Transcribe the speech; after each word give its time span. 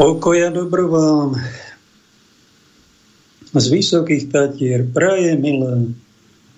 Pokoja 0.00 0.48
dobro 0.48 0.88
vám 0.88 1.36
z 3.52 3.66
vysokých 3.68 4.32
tatier 4.32 4.88
praje 4.88 5.36
milé 5.36 5.92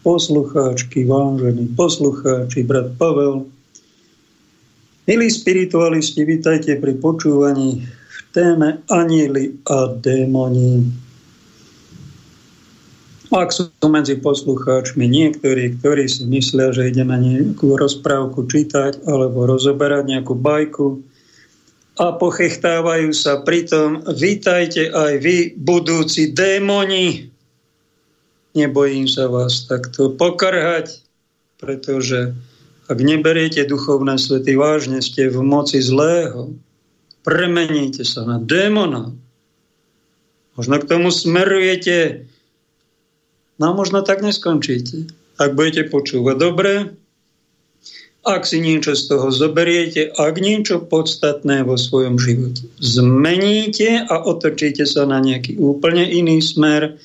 poslucháčky, 0.06 1.02
vážení 1.02 1.66
poslucháči, 1.74 2.62
brat 2.62 2.94
Pavel. 2.94 3.50
Milí 5.10 5.26
spiritualisti, 5.26 6.22
vítajte 6.22 6.78
pri 6.78 6.94
počúvaní 7.02 7.82
v 7.82 8.18
téme 8.30 8.78
Anieli 8.86 9.58
a 9.66 9.90
démoni. 9.90 10.86
Ak 13.34 13.50
sú 13.50 13.74
medzi 13.90 14.22
poslucháčmi 14.22 15.02
niektorí, 15.10 15.82
ktorí 15.82 16.06
si 16.06 16.30
myslia, 16.30 16.70
že 16.70 16.94
ideme 16.94 17.18
nejakú 17.18 17.74
rozprávku 17.74 18.47
čítať 18.47 19.02
alebo 19.02 19.50
rozoberať 19.50 20.14
nejakú 20.14 20.38
bajku, 20.38 21.10
a 22.02 22.18
pochechtávajú 22.18 23.14
sa 23.14 23.46
pritom, 23.46 24.02
vítajte 24.10 24.90
aj 24.90 25.22
vy, 25.22 25.54
budúci 25.54 26.34
démoni. 26.34 27.30
Nebojím 28.58 29.06
sa 29.06 29.30
vás 29.30 29.70
takto 29.70 30.10
pokarhať, 30.10 30.98
pretože 31.62 32.34
ak 32.90 32.98
neberiete 32.98 33.62
duchovné 33.62 34.18
svety 34.18 34.58
vážne, 34.58 34.98
ste 34.98 35.30
v 35.30 35.46
moci 35.46 35.78
zlého. 35.78 36.50
Premeníte 37.22 38.02
sa 38.02 38.26
na 38.26 38.42
démona. 38.42 39.14
Možno 40.58 40.82
k 40.82 40.88
tomu 40.90 41.14
smerujete, 41.14 42.26
no 43.62 43.78
možno 43.78 44.02
tak 44.02 44.26
neskončíte. 44.26 45.06
Ak 45.38 45.54
budete 45.54 45.86
počúvať 45.86 46.34
dobre, 46.34 46.98
ak 48.22 48.47
si 48.47 48.62
niečo 48.62 48.94
z 48.94 49.10
toho 49.10 49.34
zoberiete, 49.34 50.15
ak 50.15 50.38
niečo 50.38 50.87
podstatné 50.87 51.66
vo 51.66 51.75
svojom 51.75 52.22
živote 52.22 52.62
zmeníte 52.78 54.06
a 54.06 54.15
otočíte 54.22 54.87
sa 54.87 55.03
na 55.10 55.19
nejaký 55.19 55.59
úplne 55.59 56.06
iný 56.06 56.38
smer, 56.38 57.03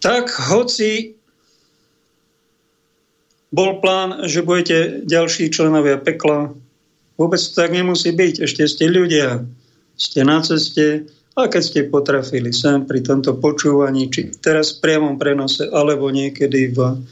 tak 0.00 0.32
hoci 0.32 1.16
bol 3.52 3.80
plán, 3.84 4.24
že 4.24 4.40
budete 4.40 5.04
ďalší 5.04 5.52
členovia 5.52 6.00
pekla, 6.00 6.56
vôbec 7.20 7.40
to 7.40 7.52
tak 7.52 7.76
nemusí 7.76 8.12
byť. 8.12 8.44
Ešte 8.44 8.64
ste 8.68 8.84
ľudia, 8.88 9.44
ste 10.00 10.20
na 10.24 10.40
ceste 10.40 11.08
a 11.36 11.52
keď 11.52 11.62
ste 11.62 11.80
potrafili 11.92 12.56
sem 12.56 12.88
pri 12.88 13.04
tomto 13.04 13.36
počúvaní, 13.36 14.08
či 14.08 14.32
teraz 14.40 14.76
v 14.76 14.88
priamom 14.88 15.20
prenose, 15.20 15.68
alebo 15.68 16.08
niekedy 16.08 16.72
v 16.72 17.04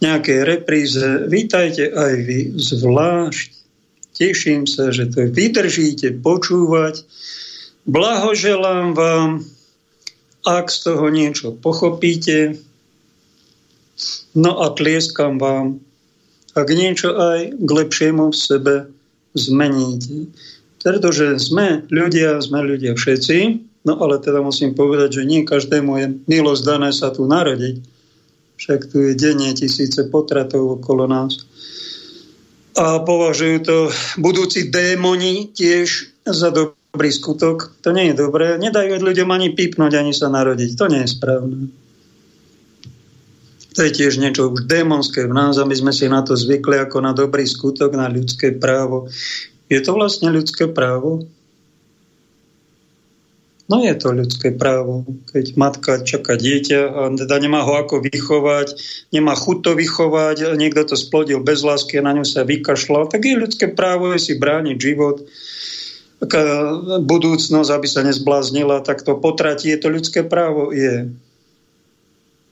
nejakej 0.00 0.40
repríze. 0.48 1.28
Vítajte 1.28 1.92
aj 1.92 2.12
vy 2.24 2.38
zvlášť. 2.56 3.48
Teším 4.16 4.68
sa, 4.68 4.92
že 4.92 5.08
to 5.12 5.28
vydržíte 5.28 6.20
počúvať. 6.20 7.04
Blahoželám 7.88 8.92
vám, 8.92 9.44
ak 10.44 10.72
z 10.72 10.78
toho 10.88 11.06
niečo 11.08 11.56
pochopíte. 11.56 12.60
No 14.36 14.60
a 14.60 14.72
tlieskam 14.72 15.36
vám, 15.36 15.80
ak 16.56 16.68
niečo 16.68 17.16
aj 17.16 17.56
k 17.56 17.70
lepšiemu 17.70 18.32
v 18.32 18.36
sebe 18.36 18.74
zmeníte. 19.36 20.32
Pretože 20.80 21.36
sme 21.36 21.84
ľudia, 21.92 22.40
sme 22.40 22.64
ľudia 22.64 22.96
všetci, 22.96 23.38
no 23.84 23.92
ale 24.00 24.16
teda 24.16 24.40
musím 24.40 24.72
povedať, 24.72 25.20
že 25.20 25.28
nie 25.28 25.44
každému 25.44 25.92
je 26.00 26.06
milosť 26.24 26.62
dané 26.64 26.90
sa 26.92 27.12
tu 27.12 27.28
narodiť 27.28 27.99
však 28.60 28.92
tu 28.92 29.00
je 29.00 29.16
denne 29.16 29.48
tisíce 29.56 29.96
potratov 30.12 30.84
okolo 30.84 31.08
nás. 31.08 31.48
A 32.76 33.00
považujú 33.00 33.56
to 33.64 33.76
budúci 34.20 34.68
démoni 34.68 35.48
tiež 35.56 36.12
za 36.28 36.52
dobrý 36.52 37.08
skutok. 37.08 37.72
To 37.80 37.96
nie 37.96 38.12
je 38.12 38.20
dobré. 38.20 38.60
Nedajú 38.60 39.00
ľuďom 39.00 39.32
ani 39.32 39.56
pípnuť, 39.56 39.92
ani 39.96 40.12
sa 40.12 40.28
narodiť. 40.28 40.70
To 40.76 40.86
nie 40.92 41.00
je 41.02 41.08
správne. 41.08 41.72
To 43.74 43.80
je 43.88 43.90
tiež 43.96 44.20
niečo 44.20 44.52
už 44.52 44.68
démonské 44.68 45.24
v 45.24 45.32
nás 45.32 45.56
a 45.56 45.64
sme 45.64 45.94
si 45.96 46.04
na 46.10 46.20
to 46.20 46.36
zvykli 46.36 46.76
ako 46.84 47.00
na 47.00 47.16
dobrý 47.16 47.48
skutok, 47.48 47.96
na 47.96 48.12
ľudské 48.12 48.52
právo. 48.52 49.08
Je 49.72 49.80
to 49.80 49.96
vlastne 49.96 50.28
ľudské 50.28 50.68
právo? 50.68 51.24
No 53.70 53.86
je 53.86 53.94
to 53.94 54.10
ľudské 54.10 54.50
právo, 54.50 55.06
keď 55.30 55.54
matka 55.54 56.02
čaká 56.02 56.34
dieťa 56.34 56.80
a 56.90 57.02
teda 57.14 57.38
nemá 57.38 57.62
ho 57.62 57.78
ako 57.78 58.02
vychovať, 58.02 58.74
nemá 59.14 59.38
chuť 59.38 59.58
to 59.62 59.72
vychovať, 59.78 60.36
niekto 60.58 60.82
to 60.90 60.98
splodil 60.98 61.38
bez 61.38 61.62
lásky 61.62 62.02
a 62.02 62.06
na 62.06 62.18
ňu 62.18 62.26
sa 62.26 62.42
vykašľal, 62.42 63.06
tak 63.06 63.30
je 63.30 63.38
ľudské 63.38 63.70
právo 63.70 64.10
je 64.10 64.18
si 64.18 64.34
brániť 64.34 64.74
život, 64.74 65.22
budúcnosť, 67.00 67.70
aby 67.72 67.86
sa 67.88 68.04
nezbláznila, 68.04 68.84
tak 68.84 69.06
to 69.06 69.16
potratí, 69.16 69.72
je 69.72 69.80
to 69.80 69.88
ľudské 69.88 70.20
právo? 70.20 70.68
Je. 70.74 71.08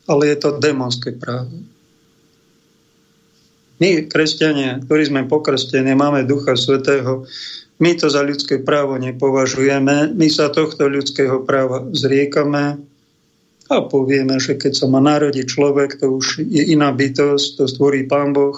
Ale 0.08 0.22
je 0.25 0.37
to 0.40 0.56
demonské 0.56 1.12
právo. 1.12 1.52
My, 3.78 4.08
kresťania, 4.08 4.82
ktorí 4.82 5.06
sme 5.06 5.31
pokrstení, 5.31 5.93
máme 5.94 6.25
Ducha 6.25 6.56
Svetého, 6.56 7.28
my 7.78 7.90
to 7.94 8.10
za 8.10 8.26
ľudské 8.26 8.58
právo 8.58 8.98
nepovažujeme, 8.98 10.14
my 10.14 10.28
sa 10.30 10.50
tohto 10.50 10.90
ľudského 10.90 11.46
práva 11.46 11.86
zriekame 11.94 12.82
a 13.69 13.76
povieme, 13.84 14.40
že 14.40 14.56
keď 14.56 14.72
sa 14.75 14.86
má 14.88 14.98
narodiť 14.98 15.46
človek, 15.46 16.00
to 16.00 16.19
už 16.19 16.42
je 16.42 16.72
iná 16.72 16.90
bytosť, 16.90 17.46
to 17.60 17.64
stvorí 17.69 18.08
Pán 18.08 18.32
Boh. 18.32 18.56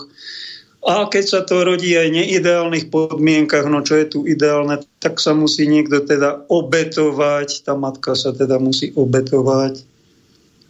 A 0.80 1.04
keď 1.12 1.24
sa 1.28 1.40
to 1.44 1.60
rodí 1.60 1.92
aj 1.92 2.08
v 2.08 2.16
neideálnych 2.24 2.88
podmienkach, 2.88 3.68
no 3.68 3.84
čo 3.84 4.00
je 4.00 4.06
tu 4.08 4.18
ideálne, 4.24 4.80
tak 5.02 5.20
sa 5.20 5.36
musí 5.36 5.68
niekto 5.68 6.00
teda 6.00 6.48
obetovať, 6.48 7.68
tá 7.68 7.76
matka 7.76 8.16
sa 8.16 8.32
teda 8.32 8.56
musí 8.56 8.94
obetovať, 8.96 9.84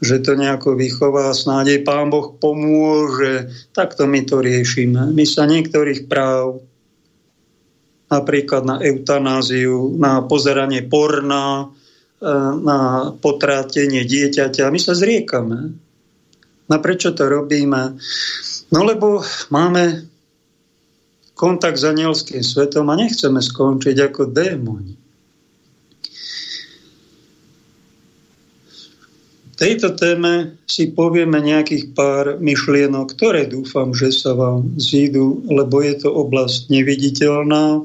že 0.00 0.16
to 0.24 0.34
nejako 0.34 0.74
vychová, 0.74 1.30
snáď 1.30 1.84
Pán 1.86 2.10
Boh 2.10 2.34
pomôže, 2.34 3.52
takto 3.76 4.08
my 4.08 4.24
to 4.24 4.40
riešime. 4.42 5.12
My 5.12 5.22
sa 5.28 5.46
niektorých 5.46 6.08
práv 6.08 6.64
napríklad 8.10 8.62
na 8.66 8.76
eutanáziu, 8.82 9.94
na 9.94 10.26
pozeranie 10.26 10.82
porna, 10.82 11.70
e, 12.18 12.26
na 12.60 13.10
potrátenie 13.14 14.02
dieťaťa. 14.02 14.68
My 14.68 14.80
sa 14.82 14.98
zriekame. 14.98 15.78
No 16.66 16.76
prečo 16.82 17.14
to 17.14 17.30
robíme? 17.30 17.96
No 18.74 18.80
lebo 18.82 19.22
máme 19.54 20.06
kontakt 21.38 21.80
s 21.80 21.88
anielským 21.88 22.44
svetom 22.44 22.90
a 22.90 22.98
nechceme 23.00 23.40
skončiť 23.40 23.96
ako 24.12 24.28
démoni. 24.28 24.94
Tejto 29.60 29.92
téme 29.92 30.56
si 30.64 30.88
povieme 30.88 31.36
nejakých 31.36 31.92
pár 31.92 32.40
myšlienok, 32.40 33.12
ktoré 33.12 33.44
dúfam, 33.44 33.92
že 33.92 34.08
sa 34.08 34.32
vám 34.32 34.72
zídu, 34.80 35.44
lebo 35.52 35.84
je 35.84 36.00
to 36.00 36.08
oblasť 36.08 36.72
neviditeľná, 36.72 37.84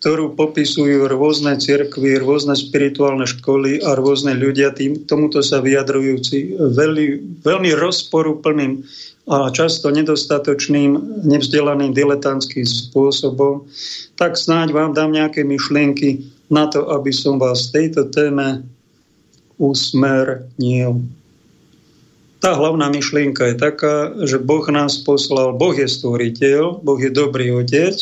ktorú 0.00 0.32
popisujú 0.32 1.12
rôzne 1.12 1.60
cirkvy, 1.60 2.16
rôzne 2.16 2.56
spirituálne 2.56 3.28
školy 3.28 3.84
a 3.84 3.92
rôzne 3.92 4.32
ľudia, 4.32 4.72
tým, 4.72 5.04
tomuto 5.04 5.44
sa 5.44 5.60
vyjadrujúci 5.60 6.56
veľmi, 6.56 7.38
veľmi 7.44 7.70
rozporúplným 7.76 8.80
a 9.28 9.52
často 9.52 9.92
nedostatočným, 9.92 11.20
nevzdelaným 11.28 11.92
diletantským 11.92 12.64
spôsobom, 12.64 13.68
tak 14.16 14.40
snáď 14.40 14.72
vám 14.72 14.96
dám 14.96 15.12
nejaké 15.12 15.44
myšlienky 15.44 16.24
na 16.48 16.64
to, 16.72 16.88
aby 16.96 17.12
som 17.12 17.36
vás 17.36 17.68
v 17.68 17.84
tejto 17.84 18.08
téme 18.08 18.64
usmernil. 19.60 21.04
Tá 22.40 22.56
hlavná 22.56 22.88
myšlienka 22.88 23.52
je 23.52 23.56
taká, 23.60 24.16
že 24.24 24.40
Boh 24.40 24.64
nás 24.72 24.96
poslal, 25.04 25.52
Boh 25.60 25.76
je 25.76 25.84
stvoriteľ, 25.84 26.80
Boh 26.80 26.96
je 26.96 27.12
dobrý 27.12 27.52
otec, 27.52 27.92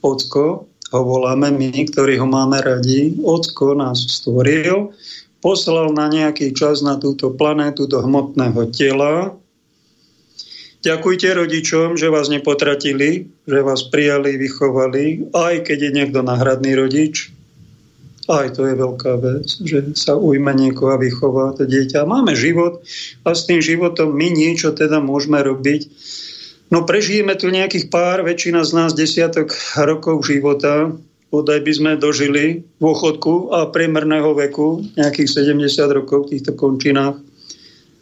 ocko, 0.00 0.69
ho 0.90 1.00
voláme 1.06 1.54
my, 1.54 1.70
ktorí 1.70 2.18
ho 2.18 2.26
máme 2.26 2.58
radi. 2.58 3.14
Ocko 3.22 3.78
nás 3.78 4.02
stvoril, 4.02 4.90
poslal 5.38 5.94
na 5.94 6.10
nejaký 6.10 6.50
čas 6.50 6.82
na 6.82 6.98
túto 6.98 7.30
planétu 7.30 7.86
do 7.86 8.02
hmotného 8.02 8.66
tela. 8.74 9.34
Ďakujte 10.80 11.28
rodičom, 11.36 12.00
že 12.00 12.08
vás 12.08 12.32
nepotratili, 12.32 13.28
že 13.44 13.60
vás 13.60 13.84
prijali, 13.92 14.40
vychovali, 14.40 15.28
aj 15.36 15.68
keď 15.68 15.78
je 15.78 15.90
niekto 15.92 16.20
náhradný 16.24 16.72
rodič. 16.72 17.30
Aj 18.30 18.46
to 18.54 18.64
je 18.64 18.74
veľká 18.78 19.12
vec, 19.20 19.46
že 19.60 19.92
sa 19.98 20.14
ujme 20.14 20.54
niekoho 20.54 20.94
a 20.94 21.02
vychová 21.02 21.52
to 21.52 21.66
dieťa. 21.66 22.06
Máme 22.06 22.32
život 22.32 22.80
a 23.26 23.34
s 23.34 23.44
tým 23.44 23.58
životom 23.58 24.14
my 24.14 24.30
niečo 24.30 24.70
teda 24.72 25.02
môžeme 25.02 25.42
robiť 25.42 25.90
No 26.70 26.86
prežijeme 26.86 27.34
tu 27.34 27.50
nejakých 27.50 27.90
pár, 27.90 28.22
väčšina 28.22 28.62
z 28.62 28.70
nás 28.78 28.94
desiatok 28.94 29.50
rokov 29.74 30.22
života, 30.22 30.94
bodaj 31.34 31.66
by 31.66 31.72
sme 31.74 31.90
dožili 31.98 32.62
dôchodku 32.78 33.50
a 33.50 33.66
priemerného 33.74 34.30
veku, 34.38 34.86
nejakých 34.94 35.50
70 35.50 35.66
rokov 35.90 36.30
v 36.30 36.38
týchto 36.38 36.54
končinách. 36.54 37.18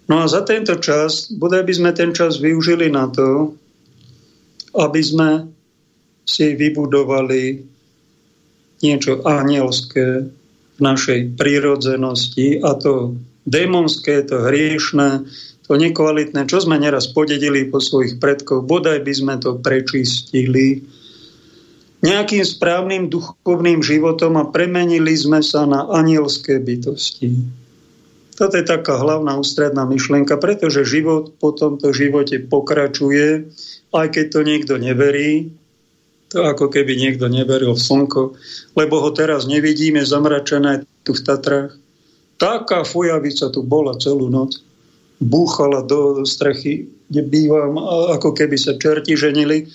No 0.08 0.20
a 0.20 0.28
za 0.28 0.44
tento 0.44 0.76
čas, 0.80 1.32
bodaj 1.32 1.64
by 1.64 1.72
sme 1.72 1.90
ten 1.96 2.12
čas 2.12 2.40
využili 2.40 2.92
na 2.92 3.08
to, 3.08 3.56
aby 4.76 5.00
sme 5.00 5.48
si 6.28 6.52
vybudovali 6.52 7.64
niečo 8.84 9.24
anielské 9.24 10.28
v 10.76 10.80
našej 10.80 11.40
prírodzenosti 11.40 12.60
a 12.60 12.76
to 12.76 13.16
démonské, 13.48 14.22
to 14.28 14.44
hriešné, 14.44 15.24
to 15.68 15.76
nekvalitné, 15.76 16.48
čo 16.48 16.64
sme 16.64 16.80
neraz 16.80 17.12
podedili 17.12 17.68
po 17.68 17.76
svojich 17.76 18.16
predkov, 18.16 18.64
bodaj 18.64 19.04
by 19.04 19.12
sme 19.12 19.34
to 19.36 19.60
prečistili 19.60 20.80
nejakým 22.00 22.40
správnym 22.40 23.12
duchovným 23.12 23.84
životom 23.84 24.40
a 24.40 24.48
premenili 24.48 25.12
sme 25.12 25.44
sa 25.44 25.68
na 25.68 25.84
anielské 25.92 26.56
bytosti. 26.62 27.36
Toto 28.38 28.54
je 28.54 28.62
taká 28.62 29.02
hlavná 29.02 29.34
ústredná 29.34 29.82
myšlienka, 29.82 30.38
pretože 30.38 30.86
život 30.86 31.34
po 31.42 31.50
tomto 31.50 31.90
živote 31.90 32.38
pokračuje, 32.38 33.50
aj 33.90 34.06
keď 34.14 34.26
to 34.30 34.40
niekto 34.46 34.74
neverí, 34.78 35.50
to 36.30 36.46
ako 36.46 36.70
keby 36.70 36.94
niekto 36.94 37.26
neveril 37.26 37.74
v 37.74 37.82
slnko, 37.82 38.38
lebo 38.78 39.02
ho 39.02 39.10
teraz 39.10 39.50
nevidíme 39.50 40.06
zamračené 40.06 40.86
tu 41.02 41.18
v 41.18 41.24
Tatrách. 41.24 41.72
Taká 42.38 42.86
fujavica 42.86 43.50
tu 43.50 43.66
bola 43.66 43.98
celú 43.98 44.30
noc. 44.30 44.67
Búchala 45.18 45.82
do 45.82 46.22
strechy, 46.22 46.86
kde 47.10 47.22
bývam, 47.26 47.74
ako 48.14 48.34
keby 48.34 48.54
sa 48.54 48.78
čerti 48.78 49.18
ženili. 49.18 49.66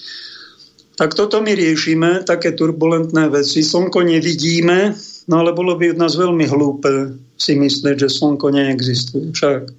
Tak 0.94 1.18
toto 1.18 1.42
my 1.42 1.51
riešime, 1.57 2.24
také 2.24 2.54
turbulentné 2.54 3.28
veci. 3.28 3.66
Slnko 3.66 4.06
nevidíme, 4.06 4.94
no 5.28 5.36
ale 5.42 5.51
bolo 5.51 5.74
by 5.75 5.98
od 5.98 6.00
nás 6.00 6.13
veľmi 6.13 6.45
hlúpe 6.48 7.18
si 7.34 7.57
myslieť, 7.57 8.07
že 8.07 8.10
slnko 8.13 8.54
neexistuje. 8.54 9.34
Však 9.34 9.74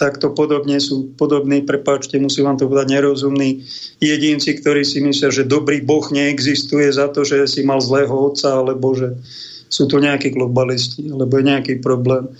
takto 0.00 0.32
podobne 0.32 0.80
sú 0.80 1.12
podobní, 1.12 1.60
prepáčte, 1.60 2.16
musím 2.16 2.48
vám 2.48 2.56
to 2.56 2.66
povedať, 2.72 2.88
nerozumní 2.96 3.68
jedinci, 4.00 4.56
ktorí 4.56 4.80
si 4.80 5.04
myslia, 5.04 5.28
že 5.28 5.44
dobrý 5.44 5.84
Boh 5.84 6.08
neexistuje 6.08 6.88
za 6.88 7.12
to, 7.12 7.28
že 7.28 7.44
si 7.44 7.60
mal 7.60 7.84
zlého 7.84 8.10
otca, 8.10 8.64
alebo 8.64 8.96
že 8.96 9.20
sú 9.68 9.84
tu 9.86 10.00
nejakí 10.00 10.32
globalisti, 10.32 11.12
alebo 11.12 11.36
je 11.36 11.44
nejaký 11.46 11.84
problém, 11.84 12.32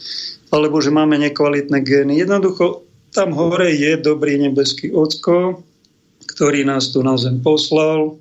alebo 0.51 0.83
že 0.83 0.91
máme 0.91 1.19
nekvalitné 1.19 1.83
gény. 1.83 2.19
Jednoducho, 2.21 2.87
tam 3.15 3.35
hore 3.35 3.71
je 3.75 3.99
dobrý 3.99 4.39
nebeský 4.39 4.91
ocko, 4.95 5.63
ktorý 6.27 6.63
nás 6.67 6.91
tu 6.95 7.03
na 7.03 7.19
zem 7.19 7.43
poslal, 7.43 8.19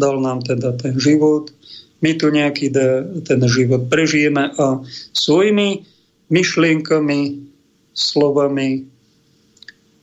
dal 0.00 0.16
nám 0.20 0.40
teda 0.44 0.76
ten 0.80 0.96
život, 0.96 1.52
my 2.00 2.16
tu 2.16 2.32
nejaký 2.32 2.72
ten 3.28 3.40
život 3.44 3.92
prežijeme 3.92 4.56
a 4.56 4.80
svojimi 5.12 5.84
myšlienkami, 6.32 7.44
slovami, 7.92 8.88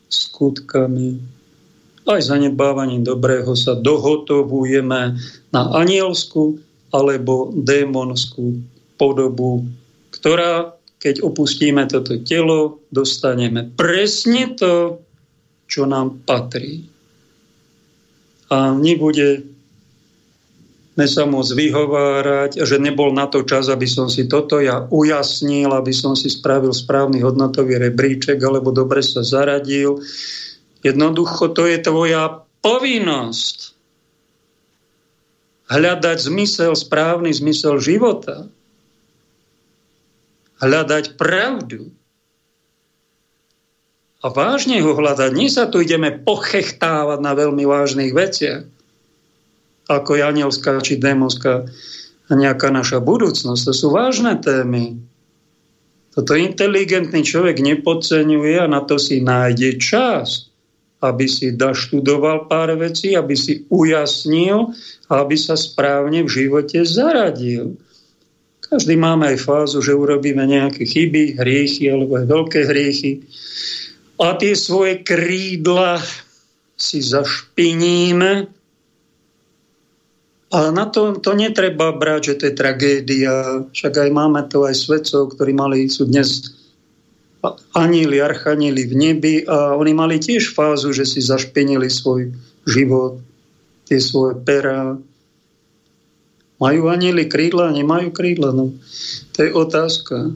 skutkami, 0.06 1.18
aj 2.08 2.22
zanedbávaním 2.24 3.04
dobrého 3.04 3.52
sa 3.58 3.76
dohotovujeme 3.76 5.20
na 5.52 5.62
anielskú 5.76 6.56
alebo 6.96 7.52
démonskú 7.52 8.64
podobu, 8.96 9.68
ktorá, 10.16 10.77
keď 10.98 11.22
opustíme 11.22 11.86
toto 11.86 12.18
telo, 12.26 12.82
dostaneme 12.90 13.70
presne 13.78 14.58
to, 14.58 15.02
čo 15.70 15.86
nám 15.86 16.26
patrí. 16.26 16.90
A 18.48 18.74
nebude 18.74 19.44
sa 21.06 21.30
môcť 21.30 21.54
vyhovárať, 21.54 22.52
že 22.66 22.82
nebol 22.82 23.14
na 23.14 23.30
to 23.30 23.46
čas, 23.46 23.70
aby 23.70 23.86
som 23.86 24.10
si 24.10 24.26
toto 24.26 24.58
ja 24.58 24.90
ujasnil, 24.90 25.70
aby 25.70 25.94
som 25.94 26.18
si 26.18 26.26
spravil 26.26 26.74
správny 26.74 27.22
hodnotový 27.22 27.78
rebríček 27.78 28.42
alebo 28.42 28.74
dobre 28.74 29.06
sa 29.06 29.22
zaradil. 29.22 30.02
Jednoducho 30.82 31.54
to 31.54 31.70
je 31.70 31.78
tvoja 31.78 32.42
povinnosť 32.66 33.78
hľadať 35.70 36.18
zmysel, 36.18 36.74
správny 36.74 37.30
zmysel 37.30 37.78
života. 37.78 38.50
Hľadať 40.58 41.18
pravdu. 41.18 41.94
A 44.22 44.34
vážne 44.34 44.82
ho 44.82 44.98
hľadať. 44.98 45.32
Nie 45.38 45.54
sa 45.54 45.70
tu 45.70 45.80
ideme 45.82 46.10
pochechtávať 46.10 47.20
na 47.22 47.38
veľmi 47.38 47.64
vážnych 47.64 48.12
veciach 48.12 48.66
ako 49.88 50.20
je 50.20 50.24
anielská 50.24 50.72
či 50.84 51.00
démonská 51.00 51.64
a 52.28 52.32
nejaká 52.36 52.68
naša 52.70 53.00
budúcnosť. 53.00 53.62
To 53.72 53.74
sú 53.74 53.88
vážne 53.96 54.36
témy. 54.36 55.00
Toto 56.12 56.36
inteligentný 56.36 57.24
človek 57.24 57.64
nepodceňuje 57.64 58.60
a 58.60 58.68
na 58.68 58.84
to 58.84 59.00
si 59.00 59.24
nájde 59.24 59.80
čas, 59.80 60.52
aby 61.00 61.30
si 61.30 61.56
daštudoval 61.56 62.52
pár 62.52 62.76
vecí, 62.76 63.16
aby 63.16 63.38
si 63.38 63.64
ujasnil 63.72 64.76
a 65.08 65.24
aby 65.24 65.40
sa 65.40 65.56
správne 65.56 66.28
v 66.28 66.30
živote 66.30 66.84
zaradil. 66.84 67.80
Každý 68.68 69.00
máme 69.00 69.32
aj 69.32 69.38
fázu, 69.44 69.80
že 69.80 69.96
urobíme 69.96 70.44
nejaké 70.44 70.84
chyby, 70.84 71.40
hriechy 71.40 71.88
alebo 71.88 72.20
aj 72.20 72.26
veľké 72.28 72.60
hriechy. 72.68 73.24
A 74.20 74.36
tie 74.36 74.54
svoje 74.58 75.08
krídla 75.08 76.04
si 76.76 77.00
zašpiníme 77.00 78.58
a 80.48 80.72
na 80.72 80.88
to, 80.88 81.20
to 81.20 81.36
netreba 81.36 81.92
brať, 81.92 82.22
že 82.32 82.34
to 82.40 82.44
je 82.48 82.54
tragédia. 82.56 83.34
Však 83.76 83.94
aj 84.08 84.10
máme 84.16 84.42
to 84.48 84.64
aj 84.64 84.80
svetcov, 84.80 85.36
ktorí 85.36 85.52
mali, 85.52 85.92
sú 85.92 86.08
dnes 86.08 86.56
anieli, 87.76 88.24
archanieli 88.24 88.88
v 88.88 88.94
nebi 88.96 89.36
a 89.44 89.76
oni 89.76 89.92
mali 89.92 90.24
tiež 90.24 90.56
fázu, 90.56 90.96
že 90.96 91.04
si 91.04 91.20
zašpenili 91.20 91.92
svoj 91.92 92.32
život, 92.64 93.20
tie 93.92 94.00
svoje 94.00 94.40
pera. 94.40 94.96
Majú 96.58 96.90
anieli 96.90 97.30
krídla, 97.30 97.70
nemajú 97.70 98.10
krídla? 98.10 98.50
No, 98.54 98.74
to 99.34 99.38
je 99.46 99.52
otázka. 99.54 100.34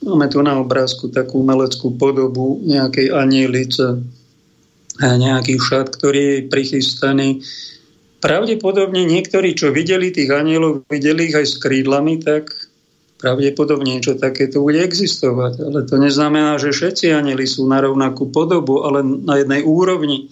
Máme 0.00 0.26
tu 0.32 0.40
na 0.40 0.56
obrázku 0.60 1.12
takú 1.12 1.44
umeleckú 1.44 1.96
podobu 1.96 2.60
nejakej 2.64 3.12
anielice, 3.12 4.00
nejaký 5.00 5.60
šat, 5.60 5.92
ktorý 5.92 6.20
je 6.20 6.48
prichystaný 6.48 7.40
pravdepodobne 8.20 9.08
niektorí, 9.08 9.56
čo 9.56 9.72
videli 9.72 10.12
tých 10.12 10.28
anielov, 10.30 10.84
videli 10.86 11.32
ich 11.32 11.36
aj 11.36 11.46
s 11.48 11.56
krídlami, 11.56 12.20
tak 12.20 12.52
pravdepodobne 13.16 13.96
niečo 13.96 14.16
takéto 14.16 14.60
bude 14.60 14.80
existovať. 14.80 15.64
Ale 15.64 15.80
to 15.88 15.96
neznamená, 15.96 16.60
že 16.60 16.72
všetci 16.72 17.12
anieli 17.16 17.48
sú 17.48 17.64
na 17.64 17.80
rovnakú 17.80 18.28
podobu, 18.28 18.84
ale 18.84 19.00
na 19.04 19.40
jednej 19.40 19.64
úrovni. 19.64 20.28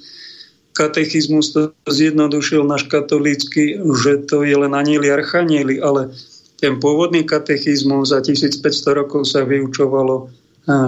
Katechizmus 0.79 1.51
to 1.51 1.75
zjednodušil 1.91 2.63
náš 2.63 2.87
katolícky, 2.87 3.83
že 3.83 4.23
to 4.31 4.47
je 4.47 4.55
len 4.55 4.71
anieli 4.79 5.11
archanieli, 5.11 5.83
ale 5.83 6.15
ten 6.63 6.79
pôvodný 6.79 7.27
katechizmus 7.27 8.15
za 8.15 8.23
1500 8.23 8.63
rokov 8.95 9.27
sa 9.27 9.43
vyučovalo, 9.43 10.31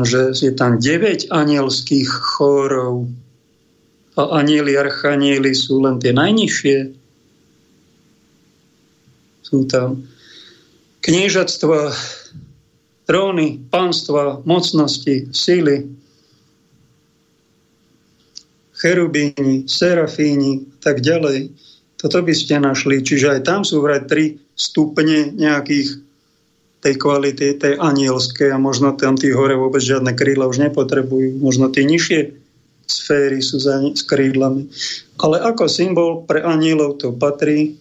že 0.07 0.31
je 0.31 0.55
tam 0.55 0.79
9 0.79 1.35
anielských 1.35 2.07
chórov, 2.07 3.11
a 4.19 4.43
anieli, 4.43 4.75
archanieli 4.75 5.55
sú 5.55 5.81
len 5.81 6.03
tie 6.03 6.11
najnižšie. 6.11 6.79
Sú 9.47 9.65
tam 9.71 10.05
kniežatstva, 11.01 11.95
tróny, 13.07 13.63
pánstva, 13.71 14.43
mocnosti, 14.43 15.31
síly, 15.31 15.89
cherubíni, 18.81 19.69
serafíni, 19.69 20.65
tak 20.81 21.05
ďalej. 21.05 21.53
Toto 22.01 22.25
by 22.25 22.33
ste 22.33 22.57
našli. 22.65 23.05
Čiže 23.05 23.37
aj 23.37 23.41
tam 23.45 23.61
sú 23.61 23.85
vraj 23.85 24.09
tri 24.09 24.41
stupne 24.57 25.37
nejakých 25.37 26.01
tej 26.81 26.97
kvality, 26.97 27.61
tej 27.61 27.77
anielskej 27.77 28.57
a 28.57 28.57
možno 28.57 28.97
tam 28.97 29.21
tí 29.21 29.29
hore 29.37 29.53
vôbec 29.53 29.85
žiadne 29.85 30.17
krídla 30.17 30.49
už 30.49 30.65
nepotrebujú. 30.65 31.37
Možno 31.45 31.69
tie 31.69 31.85
nižšie 31.85 32.33
sféry 32.89 33.45
sú 33.45 33.61
za 33.61 33.85
s 33.85 34.01
krídlami. 34.09 34.73
Ale 35.21 35.45
ako 35.45 35.69
symbol 35.69 36.25
pre 36.25 36.41
anielov 36.41 36.97
to 36.97 37.13
patrí, 37.13 37.77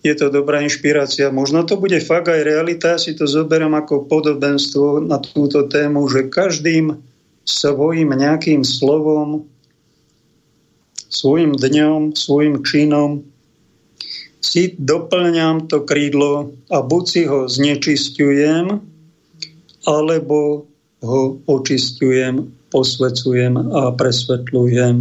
je 0.00 0.14
to 0.16 0.32
dobrá 0.32 0.64
inšpirácia. 0.64 1.28
Možno 1.28 1.66
to 1.66 1.76
bude 1.76 1.98
fakt 2.00 2.30
aj 2.30 2.40
realita, 2.46 2.96
si 2.96 3.12
to 3.12 3.28
zoberiem 3.28 3.74
ako 3.76 4.08
podobenstvo 4.08 5.02
na 5.04 5.20
túto 5.20 5.68
tému, 5.68 6.08
že 6.08 6.32
každým 6.32 6.96
svojim 7.44 8.08
nejakým 8.14 8.64
slovom, 8.64 9.44
svojim 11.10 11.58
dňom, 11.58 12.14
svojim 12.14 12.62
činom 12.62 13.26
si 14.40 14.72
doplňam 14.78 15.68
to 15.68 15.84
krídlo 15.84 16.54
a 16.72 16.80
buď 16.80 17.04
si 17.04 17.22
ho 17.28 17.44
znečisťujem, 17.44 18.66
alebo 19.84 20.64
ho 21.04 21.20
očistujem 21.44 22.48
posvecujem 22.70 23.58
a 23.58 23.92
presvetľujem. 23.92 24.96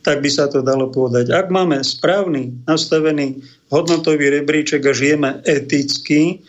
Tak 0.00 0.24
by 0.24 0.30
sa 0.32 0.48
to 0.48 0.64
dalo 0.64 0.88
povedať. 0.88 1.28
Ak 1.28 1.52
máme 1.52 1.84
správny, 1.84 2.64
nastavený 2.64 3.44
hodnotový 3.68 4.32
rebríček 4.32 4.80
a 4.88 4.96
žijeme 4.96 5.44
eticky, 5.44 6.40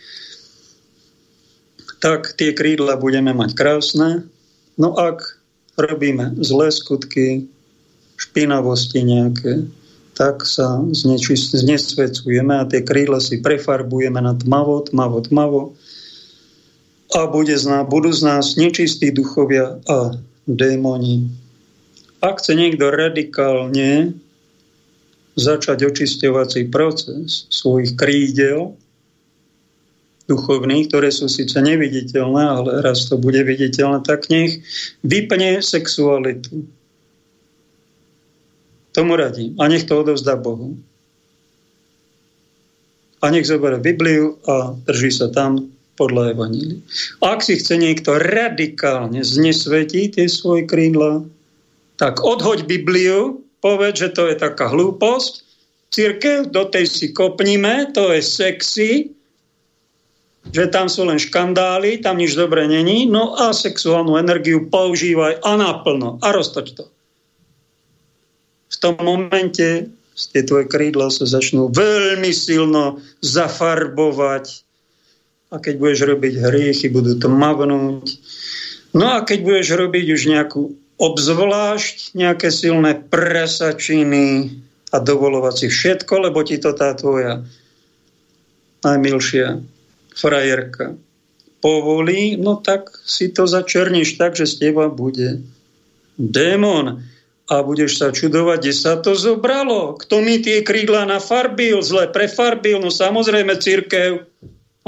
tak 2.01 2.34
tie 2.39 2.56
krídla 2.56 2.98
budeme 2.98 3.36
mať 3.36 3.51
krásne. 3.53 4.25
No 4.80 4.96
ak 4.96 5.22
robíme 5.77 6.39
zlé 6.41 6.72
skutky, 6.72 7.46
špinavosti 8.22 9.01
nejaké, 9.01 9.66
tak 10.13 10.46
sa 10.46 10.78
znesvecujeme 10.94 12.54
a 12.62 12.68
tie 12.70 12.86
krídla 12.86 13.18
si 13.18 13.42
prefarbujeme 13.42 14.22
na 14.22 14.38
tmavo, 14.38 14.86
tmavo, 14.86 15.18
tmavo 15.25 15.62
a 17.12 17.28
bude 17.28 17.58
z 17.58 17.66
nás, 17.68 17.84
budú 17.88 18.12
z 18.13 18.22
nás 18.24 18.56
nečistí 18.56 19.12
duchovia 19.12 19.84
a 19.84 20.16
démoni. 20.48 21.28
Ak 22.24 22.40
chce 22.40 22.54
niekto 22.56 22.88
radikálne 22.88 24.16
začať 25.36 25.90
očisťovací 25.90 26.70
proces 26.72 27.50
svojich 27.50 27.98
krídel, 27.98 28.78
duchovných, 30.30 30.88
ktoré 30.88 31.12
sú 31.12 31.28
síce 31.28 31.60
neviditeľné, 31.60 32.44
ale 32.46 32.72
raz 32.80 33.12
to 33.12 33.20
bude 33.20 33.42
viditeľné, 33.44 34.06
tak 34.08 34.32
nech 34.32 34.63
vypne 35.04 35.60
sexualitu. 35.60 36.63
Tomu 38.91 39.15
radím. 39.15 39.55
A 39.60 39.67
nech 39.71 39.88
to 39.88 40.03
odovzdá 40.03 40.36
Bohu. 40.36 40.75
A 43.21 43.29
nech 43.29 43.45
zoberie 43.45 43.77
Bibliu 43.77 44.41
a 44.50 44.74
drží 44.88 45.13
sa 45.13 45.29
tam 45.29 45.69
podľa 45.95 46.33
Evanília. 46.33 46.81
Ak 47.21 47.45
si 47.45 47.62
chce 47.62 47.77
niekto 47.77 48.17
radikálne 48.17 49.21
znesvetiť 49.21 50.17
tie 50.17 50.25
svoje 50.25 50.65
krídla, 50.65 51.21
tak 52.01 52.17
odhoď 52.25 52.65
Bibliu, 52.65 53.45
povedz, 53.62 54.01
že 54.01 54.10
to 54.17 54.25
je 54.25 54.36
taká 54.41 54.74
hlúposť, 54.74 55.45
církev, 55.93 56.50
do 56.50 56.65
tej 56.65 56.89
si 56.89 57.07
kopnime, 57.13 57.93
to 57.93 58.10
je 58.15 58.21
sexy, 58.25 58.91
že 60.50 60.65
tam 60.74 60.89
sú 60.89 61.05
len 61.05 61.21
škandály, 61.21 62.01
tam 62.01 62.17
nič 62.17 62.33
dobre 62.33 62.65
není, 62.65 63.05
no 63.05 63.38
a 63.38 63.53
sexuálnu 63.53 64.17
energiu 64.17 64.65
používaj 64.74 65.45
a 65.45 65.51
naplno 65.53 66.17
a 66.25 66.33
roztoč 66.33 66.74
to. 66.74 66.89
V 68.72 68.75
tom 68.80 68.96
momente 69.04 69.92
tie 70.16 70.42
tvoje 70.48 70.68
krídla 70.72 71.12
sa 71.12 71.28
začnú 71.28 71.72
veľmi 71.72 72.32
silno 72.32 73.04
zafarbovať 73.20 74.46
a 75.51 75.60
keď 75.60 75.75
budeš 75.75 76.00
robiť 76.08 76.34
hriechy, 76.40 76.88
budú 76.88 77.20
to 77.20 77.28
mavnúť. 77.28 78.08
No 78.96 79.20
a 79.20 79.24
keď 79.28 79.40
budeš 79.44 79.68
robiť 79.75 80.06
už 80.16 80.22
nejakú 80.32 80.62
obzvlášť 81.01 82.13
nejaké 82.13 82.54
silné 82.54 82.96
presačiny 82.96 84.56
a 84.94 84.98
dovolovať 85.01 85.56
si 85.66 85.68
všetko, 85.68 86.30
lebo 86.30 86.46
ti 86.46 86.62
to 86.62 86.72
tá 86.78 86.94
tvoja 86.94 87.42
najmilšia 88.86 89.60
frajerka 90.16 90.96
povolí, 91.62 92.36
no 92.36 92.58
tak 92.58 92.90
si 93.06 93.30
to 93.30 93.46
začerníš 93.46 94.18
tak, 94.18 94.34
že 94.34 94.50
z 94.50 94.68
teba 94.68 94.90
bude 94.90 95.46
démon 96.18 97.06
a 97.51 97.60
budeš 97.67 98.00
sa 98.00 98.15
čudovať, 98.15 98.58
kde 98.63 98.74
sa 98.74 98.96
to 98.96 99.12
zobralo. 99.12 100.00
Kto 100.00 100.24
mi 100.24 100.39
tie 100.39 100.63
krídla 100.63 101.03
nafarbil, 101.03 101.84
zle 101.84 102.08
prefarbil? 102.08 102.79
No 102.79 102.88
samozrejme 102.88 103.60
církev 103.60 104.24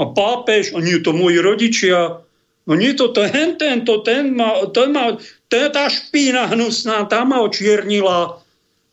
a 0.00 0.04
pápež, 0.08 0.72
a 0.72 0.80
nie 0.80 0.96
to 1.04 1.12
moji 1.12 1.44
rodičia, 1.44 2.24
no 2.64 2.72
nie 2.72 2.96
to 2.96 3.12
ten, 3.12 3.60
to 3.84 4.00
ten 4.00 4.32
ma, 4.32 4.64
ten 4.72 4.96
ma, 4.96 5.20
ten, 5.52 5.68
tá 5.68 5.92
špína 5.92 6.48
hnusná, 6.56 7.04
tá 7.04 7.28
ma 7.28 7.44
očiernila. 7.44 8.40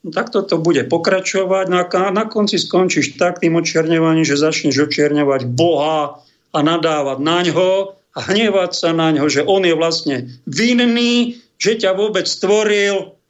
No, 0.04 0.10
tak 0.12 0.36
toto 0.36 0.60
bude 0.60 0.84
pokračovať. 0.92 1.72
Na, 1.72 1.88
na 2.12 2.26
konci 2.28 2.60
skončíš 2.60 3.16
tak 3.16 3.40
tým 3.40 3.56
očierňovaním, 3.56 4.28
že 4.28 4.36
začneš 4.36 4.92
očierňovať 4.92 5.48
Boha 5.48 6.20
a 6.52 6.60
nadávať 6.60 7.18
na 7.24 7.40
ňo 7.48 7.96
a 8.12 8.20
hnevať 8.20 8.72
sa 8.76 8.92
na 8.92 9.16
ňo, 9.16 9.32
že 9.32 9.48
on 9.48 9.64
je 9.64 9.72
vlastne 9.80 10.28
vinný, 10.44 11.40
že 11.56 11.80
ťa 11.80 11.96
vôbec 11.96 12.28
stvoril 12.28 13.16
no 13.16 13.21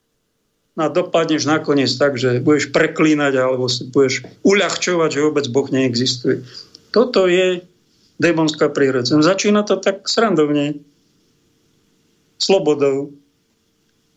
a 0.82 0.90
dopadneš 0.90 1.46
nakoniec 1.46 1.94
tak, 1.96 2.18
že 2.18 2.42
budeš 2.42 2.74
preklínať 2.74 3.34
alebo 3.38 3.70
si 3.70 3.86
budeš 3.86 4.26
uľahčovať, 4.42 5.10
že 5.14 5.24
vôbec 5.24 5.46
Boh 5.54 5.70
neexistuje. 5.70 6.42
Toto 6.90 7.30
je 7.30 7.62
démonská 8.22 8.70
prírodzenosť. 8.70 9.26
Začína 9.26 9.62
to 9.66 9.78
tak 9.82 10.06
srandovne, 10.06 10.82
slobodou, 12.42 13.14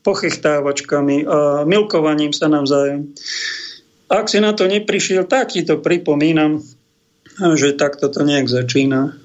pochechtávačkami 0.04 1.25
a 1.25 1.64
milkovaním 1.64 2.37
sa 2.37 2.52
navzájom. 2.52 3.16
Ak 4.12 4.28
si 4.28 4.37
na 4.40 4.52
to 4.52 4.68
neprišiel, 4.68 5.25
tak 5.25 5.56
ti 5.56 5.64
to 5.64 5.80
pripomínam, 5.80 6.61
že 7.56 7.73
takto 7.73 8.12
to 8.12 8.21
nejak 8.21 8.47
začína. 8.52 9.16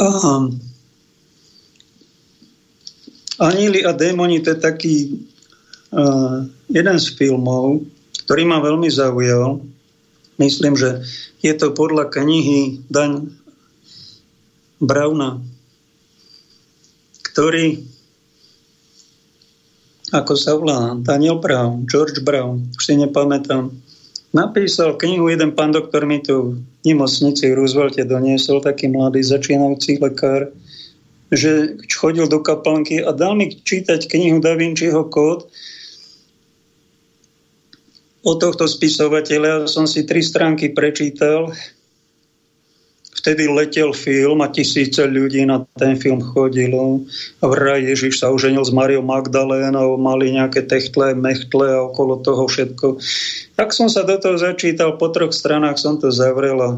A 0.00 0.06
Aníli 3.40 3.80
a 3.88 3.96
démoni 3.96 4.44
to 4.44 4.52
je 4.52 4.58
taký 4.60 4.94
uh, 5.96 6.44
jeden 6.68 6.96
z 7.00 7.06
filmov, 7.16 7.88
ktorý 8.28 8.44
ma 8.44 8.60
veľmi 8.60 8.92
zaujal. 8.92 9.64
Myslím, 10.36 10.76
že 10.76 11.00
je 11.40 11.52
to 11.56 11.72
podľa 11.72 12.12
knihy 12.12 12.84
Dan 12.92 13.32
Brauna, 14.76 15.40
ktorý 17.32 17.80
ako 20.10 20.34
sa 20.34 20.58
volá, 20.58 20.98
Daniel 20.98 21.38
Brown, 21.38 21.86
George 21.86 22.18
Brown, 22.26 22.66
už 22.74 22.82
si 22.82 22.98
nepamätám, 22.98 23.70
napísal 24.34 24.98
knihu, 24.98 25.30
jeden 25.30 25.54
pán 25.54 25.70
doktor 25.70 26.02
mi 26.02 26.18
tu 26.18 26.58
v 26.58 26.82
nemocnici 26.82 27.46
v 27.46 27.54
Roosevelte 27.54 28.02
doniesol, 28.02 28.58
taký 28.58 28.90
mladý 28.90 29.22
začínajúci 29.22 30.02
lekár, 30.02 30.50
že 31.30 31.78
chodil 31.86 32.26
do 32.26 32.42
kaplnky 32.42 33.02
a 33.02 33.14
dal 33.14 33.38
mi 33.38 33.54
čítať 33.54 34.10
knihu 34.10 34.42
Da 34.42 34.58
Vinciho 34.58 35.06
kód 35.06 35.46
od 38.20 38.36
tohto 38.36 38.68
spisovateľa 38.68 39.64
som 39.64 39.88
si 39.88 40.04
tri 40.04 40.20
stránky 40.20 40.76
prečítal. 40.76 41.56
Vtedy 43.20 43.52
letel 43.52 43.92
film 43.92 44.40
a 44.40 44.48
tisíce 44.48 45.04
ľudí 45.04 45.44
na 45.44 45.64
ten 45.76 45.96
film 45.96 46.24
chodilo. 46.24 47.04
A 47.40 47.44
vraj 47.48 47.84
Ježiš 47.84 48.20
sa 48.20 48.32
oženil 48.32 48.64
s 48.64 48.72
Mariou 48.72 49.04
Magdalénou, 49.04 49.96
mali 50.00 50.32
nejaké 50.36 50.64
techtle, 50.64 51.16
mechtle 51.16 51.68
a 51.68 51.84
okolo 51.84 52.20
toho 52.20 52.48
všetko. 52.48 53.00
Tak 53.56 53.76
som 53.76 53.92
sa 53.92 54.04
do 54.04 54.16
toho 54.16 54.40
začítal, 54.40 54.96
po 54.96 55.12
troch 55.12 55.32
stranách 55.32 55.80
som 55.80 56.00
to 56.00 56.08
zavrel 56.12 56.60
a 56.60 56.70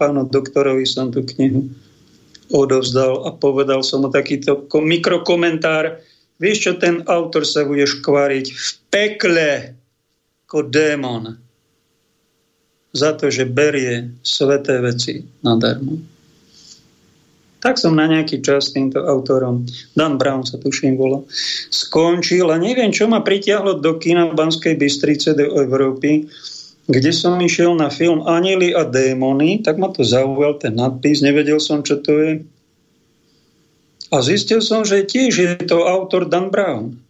pánu 0.00 0.28
doktorovi 0.28 0.88
som 0.88 1.12
tú 1.12 1.24
knihu 1.24 1.68
odovzdal 2.52 3.24
a 3.24 3.32
povedal 3.32 3.80
som 3.80 4.04
mu 4.04 4.08
takýto 4.12 4.68
mikrokomentár. 4.68 6.00
Vieš 6.42 6.58
čo, 6.60 6.72
ten 6.76 7.06
autor 7.06 7.46
sa 7.46 7.62
bude 7.62 7.86
škváriť 7.86 8.46
v 8.50 8.68
pekle 8.90 9.50
ako 10.44 10.70
démon 10.70 11.34
za 12.94 13.10
to, 13.18 13.26
že 13.26 13.50
berie 13.50 14.14
sveté 14.22 14.78
veci 14.78 15.18
nadarmo. 15.42 15.98
Tak 17.58 17.80
som 17.80 17.96
na 17.96 18.06
nejaký 18.06 18.44
čas 18.44 18.70
týmto 18.70 19.02
autorom, 19.02 19.66
Dan 19.96 20.20
Brown 20.20 20.46
sa 20.46 20.60
tuším 20.60 21.00
bolo, 21.00 21.26
skončil 21.72 22.52
a 22.52 22.60
neviem, 22.60 22.92
čo 22.92 23.08
ma 23.08 23.24
pritiahlo 23.24 23.82
do 23.82 23.96
kina 23.98 24.30
Banskej 24.30 24.78
Bystrice 24.78 25.34
do 25.34 25.48
Európy, 25.58 26.28
kde 26.84 27.10
som 27.16 27.40
išiel 27.40 27.72
na 27.72 27.88
film 27.88 28.24
Anieli 28.28 28.76
a 28.76 28.84
démony, 28.84 29.64
tak 29.64 29.80
ma 29.80 29.88
to 29.88 30.04
zaujal 30.04 30.60
ten 30.60 30.76
nadpis, 30.76 31.24
nevedel 31.24 31.56
som, 31.56 31.80
čo 31.80 32.00
to 32.00 32.12
je. 32.12 32.32
A 34.12 34.16
zistil 34.20 34.60
som, 34.60 34.84
že 34.84 35.08
tiež 35.08 35.32
je 35.32 35.48
to 35.64 35.88
autor 35.88 36.28
Dan 36.28 36.52
Brown. 36.52 37.00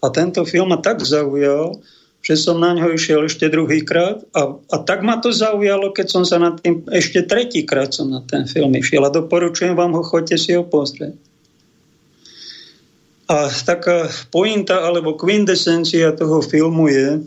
A 0.00 0.08
tento 0.08 0.42
film 0.48 0.72
ma 0.72 0.80
tak 0.80 1.04
zaujal, 1.04 1.78
že 2.26 2.34
som 2.34 2.58
na 2.58 2.74
ňo 2.74 2.90
išiel 2.90 3.30
ešte 3.30 3.46
druhýkrát 3.46 4.18
a, 4.34 4.58
a 4.58 4.76
tak 4.82 5.06
ma 5.06 5.22
to 5.22 5.30
zaujalo, 5.30 5.94
keď 5.94 6.06
som 6.10 6.22
sa 6.26 6.42
na 6.42 6.58
tým 6.58 6.82
ešte 6.90 7.22
tretíkrát 7.22 7.94
som 7.94 8.10
na 8.10 8.18
ten 8.18 8.50
film 8.50 8.74
išiel 8.74 9.06
a 9.06 9.14
doporučujem 9.14 9.78
vám 9.78 9.94
ho, 9.94 10.02
chodte 10.02 10.34
si 10.34 10.50
ho 10.58 10.66
pozrieť. 10.66 11.14
A 13.30 13.46
taká 13.50 14.10
pointa 14.34 14.82
alebo 14.82 15.14
kvindescencia 15.14 16.14
toho 16.18 16.42
filmu 16.42 16.90
je, 16.90 17.22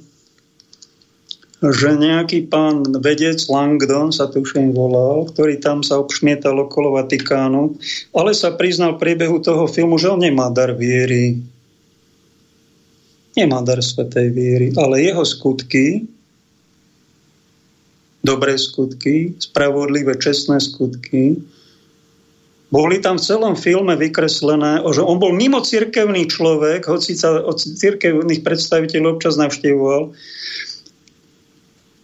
že 1.60 1.92
nejaký 2.00 2.48
pán 2.48 2.88
vedec 3.04 3.36
Langdon 3.52 4.16
sa 4.16 4.32
tuším 4.32 4.72
volal, 4.72 5.28
ktorý 5.28 5.60
tam 5.60 5.84
sa 5.84 6.00
obšmietal 6.00 6.56
okolo 6.56 6.96
Vatikánu, 6.96 7.76
ale 8.16 8.32
sa 8.32 8.56
priznal 8.56 8.96
v 8.96 9.04
priebehu 9.04 9.44
toho 9.44 9.68
filmu, 9.68 10.00
že 10.00 10.08
on 10.08 10.24
nemá 10.24 10.48
dar 10.48 10.72
viery, 10.72 11.44
nemá 13.36 13.60
dar 13.60 13.84
svetej 13.84 14.32
viery, 14.32 14.68
ale 14.80 15.04
jeho 15.04 15.28
skutky, 15.28 16.08
dobré 18.24 18.56
skutky, 18.56 19.36
spravodlivé, 19.44 20.16
čestné 20.16 20.64
skutky, 20.64 21.44
boli 22.70 23.02
tam 23.02 23.18
v 23.18 23.26
celom 23.26 23.56
filme 23.58 23.98
vykreslené, 23.98 24.86
že 24.94 25.02
on 25.02 25.18
bol 25.18 25.34
mimo 25.34 25.60
cirkevný 25.60 26.30
človek, 26.30 26.86
hoci 26.86 27.18
sa 27.18 27.42
od 27.42 27.58
cirkevných 27.58 28.46
predstaviteľov 28.46 29.18
občas 29.18 29.42
navštevoval, 29.42 30.14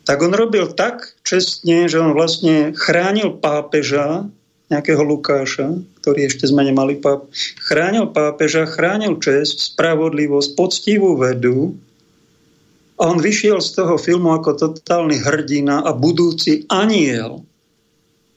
tak 0.05 0.21
on 0.21 0.31
robil 0.37 0.69
tak 0.71 1.17
čestne, 1.25 1.89
že 1.89 1.97
on 1.97 2.13
vlastne 2.13 2.71
chránil 2.77 3.41
pápeža 3.41 4.29
nejakého 4.69 5.01
Lukáša, 5.01 5.77
ktorý 6.01 6.25
ešte 6.25 6.49
sme 6.49 6.65
nemali 6.65 6.97
páp, 6.97 7.29
chránil 7.61 8.09
pápeža, 8.09 8.65
chránil 8.65 9.21
čest, 9.21 9.73
spravodlivosť, 9.73 10.49
poctivú 10.57 11.17
vedu 11.17 11.77
a 12.95 13.11
on 13.11 13.19
vyšiel 13.19 13.59
z 13.59 13.69
toho 13.75 13.99
filmu 13.99 14.31
ako 14.31 14.55
totálny 14.55 15.19
hrdina 15.19 15.83
a 15.83 15.91
budúci 15.91 16.63
aniel. 16.71 17.43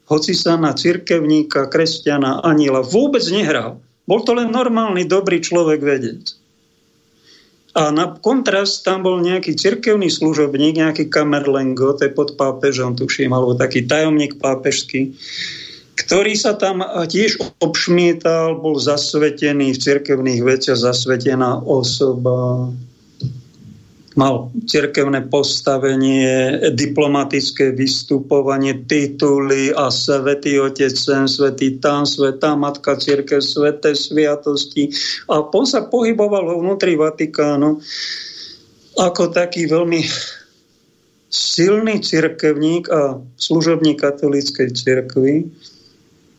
Hoci 0.08 0.32
sa 0.32 0.56
na 0.56 0.72
cirkevníka, 0.72 1.68
kresťana, 1.68 2.42
aniela 2.42 2.80
vôbec 2.80 3.22
nehral. 3.28 3.78
Bol 4.08 4.24
to 4.24 4.32
len 4.32 4.48
normálny, 4.48 5.04
dobrý 5.04 5.44
človek 5.44 5.84
vedec. 5.84 6.32
A 7.76 7.92
na 7.92 8.16
kontrast 8.16 8.80
tam 8.82 9.04
bol 9.04 9.20
nejaký 9.20 9.52
cirkevný 9.52 10.08
služobník, 10.08 10.80
nejaký 10.80 11.12
kamerlengo, 11.12 11.92
to 11.92 12.08
je 12.08 12.12
pod 12.16 12.34
pápežom, 12.40 12.96
tuším, 12.96 13.36
alebo 13.36 13.52
taký 13.52 13.84
tajomník 13.84 14.40
pápežský, 14.40 15.12
ktorý 15.98 16.32
sa 16.38 16.56
tam 16.56 16.80
tiež 16.80 17.60
obšmietal, 17.60 18.56
bol 18.56 18.80
zasvetený 18.80 19.76
v 19.76 19.82
cirkevných 19.82 20.40
veciach, 20.40 20.78
zasvetená 20.78 21.60
osoba, 21.60 22.72
mal 24.18 24.50
cirkevné 24.66 25.30
postavenie, 25.30 26.58
diplomatické 26.74 27.70
vystupovanie, 27.70 28.82
tituly 28.82 29.70
a 29.70 29.94
svetý 29.94 30.58
otec, 30.58 30.90
sen, 30.90 31.30
svetý 31.30 31.78
tam, 31.78 32.02
svetá 32.02 32.58
matka 32.58 32.98
cirkev, 32.98 33.38
sveté 33.38 33.94
sviatosti. 33.94 34.90
A 35.30 35.38
on 35.38 35.62
sa 35.62 35.86
pohyboval 35.86 36.50
vnútri 36.58 36.98
Vatikánu 36.98 37.78
ako 38.98 39.30
taký 39.30 39.70
veľmi 39.70 40.02
silný 41.30 42.02
cirkevník 42.02 42.90
a 42.90 43.22
služobník 43.38 44.02
katolíckej 44.02 44.74
cirkvi, 44.74 45.46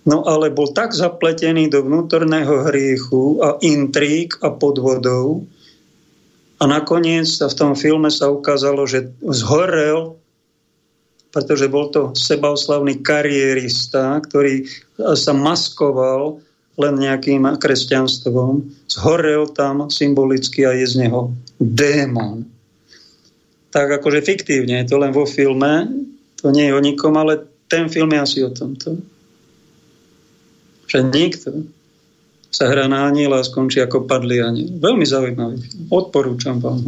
no 0.04 0.28
ale 0.28 0.52
bol 0.52 0.76
tak 0.76 0.92
zapletený 0.92 1.72
do 1.72 1.88
vnútorného 1.88 2.68
hriechu 2.68 3.40
a 3.40 3.56
intrík 3.64 4.36
a 4.44 4.52
podvodov, 4.52 5.48
a 6.60 6.64
nakoniec 6.68 7.24
sa 7.24 7.48
v 7.48 7.56
tom 7.56 7.72
filme 7.72 8.12
sa 8.12 8.28
ukázalo, 8.28 8.84
že 8.84 9.08
zhorel, 9.32 10.20
pretože 11.32 11.72
bol 11.72 11.88
to 11.88 12.12
sebaoslavný 12.12 13.00
kariérista, 13.00 14.20
ktorý 14.28 14.68
sa 15.16 15.32
maskoval 15.32 16.44
len 16.76 16.96
nejakým 17.00 17.48
kresťanstvom. 17.60 18.68
Zhorel 18.92 19.48
tam 19.56 19.88
symbolicky 19.88 20.68
a 20.68 20.76
je 20.76 20.88
z 20.88 21.08
neho 21.08 21.32
démon. 21.60 22.44
Tak 23.72 24.04
akože 24.04 24.26
fiktívne, 24.26 24.84
je 24.84 24.88
to 24.92 25.00
len 25.00 25.16
vo 25.16 25.24
filme, 25.24 25.88
to 26.44 26.52
nie 26.52 26.68
je 26.68 26.76
o 26.76 26.82
nikom, 26.84 27.16
ale 27.16 27.48
ten 27.72 27.88
film 27.88 28.12
je 28.12 28.20
asi 28.20 28.40
o 28.44 28.52
tomto. 28.52 29.00
Že 30.92 31.00
nikto 31.08 31.50
sa 32.50 32.66
hrá 32.66 32.90
na 32.90 33.06
aniela 33.06 33.42
a 33.42 33.46
skončí 33.46 33.78
ako 33.80 34.10
padlý 34.10 34.42
aniel. 34.42 34.74
Veľmi 34.82 35.06
zaujímavý. 35.06 35.58
Odporúčam 35.94 36.58
vám. 36.58 36.82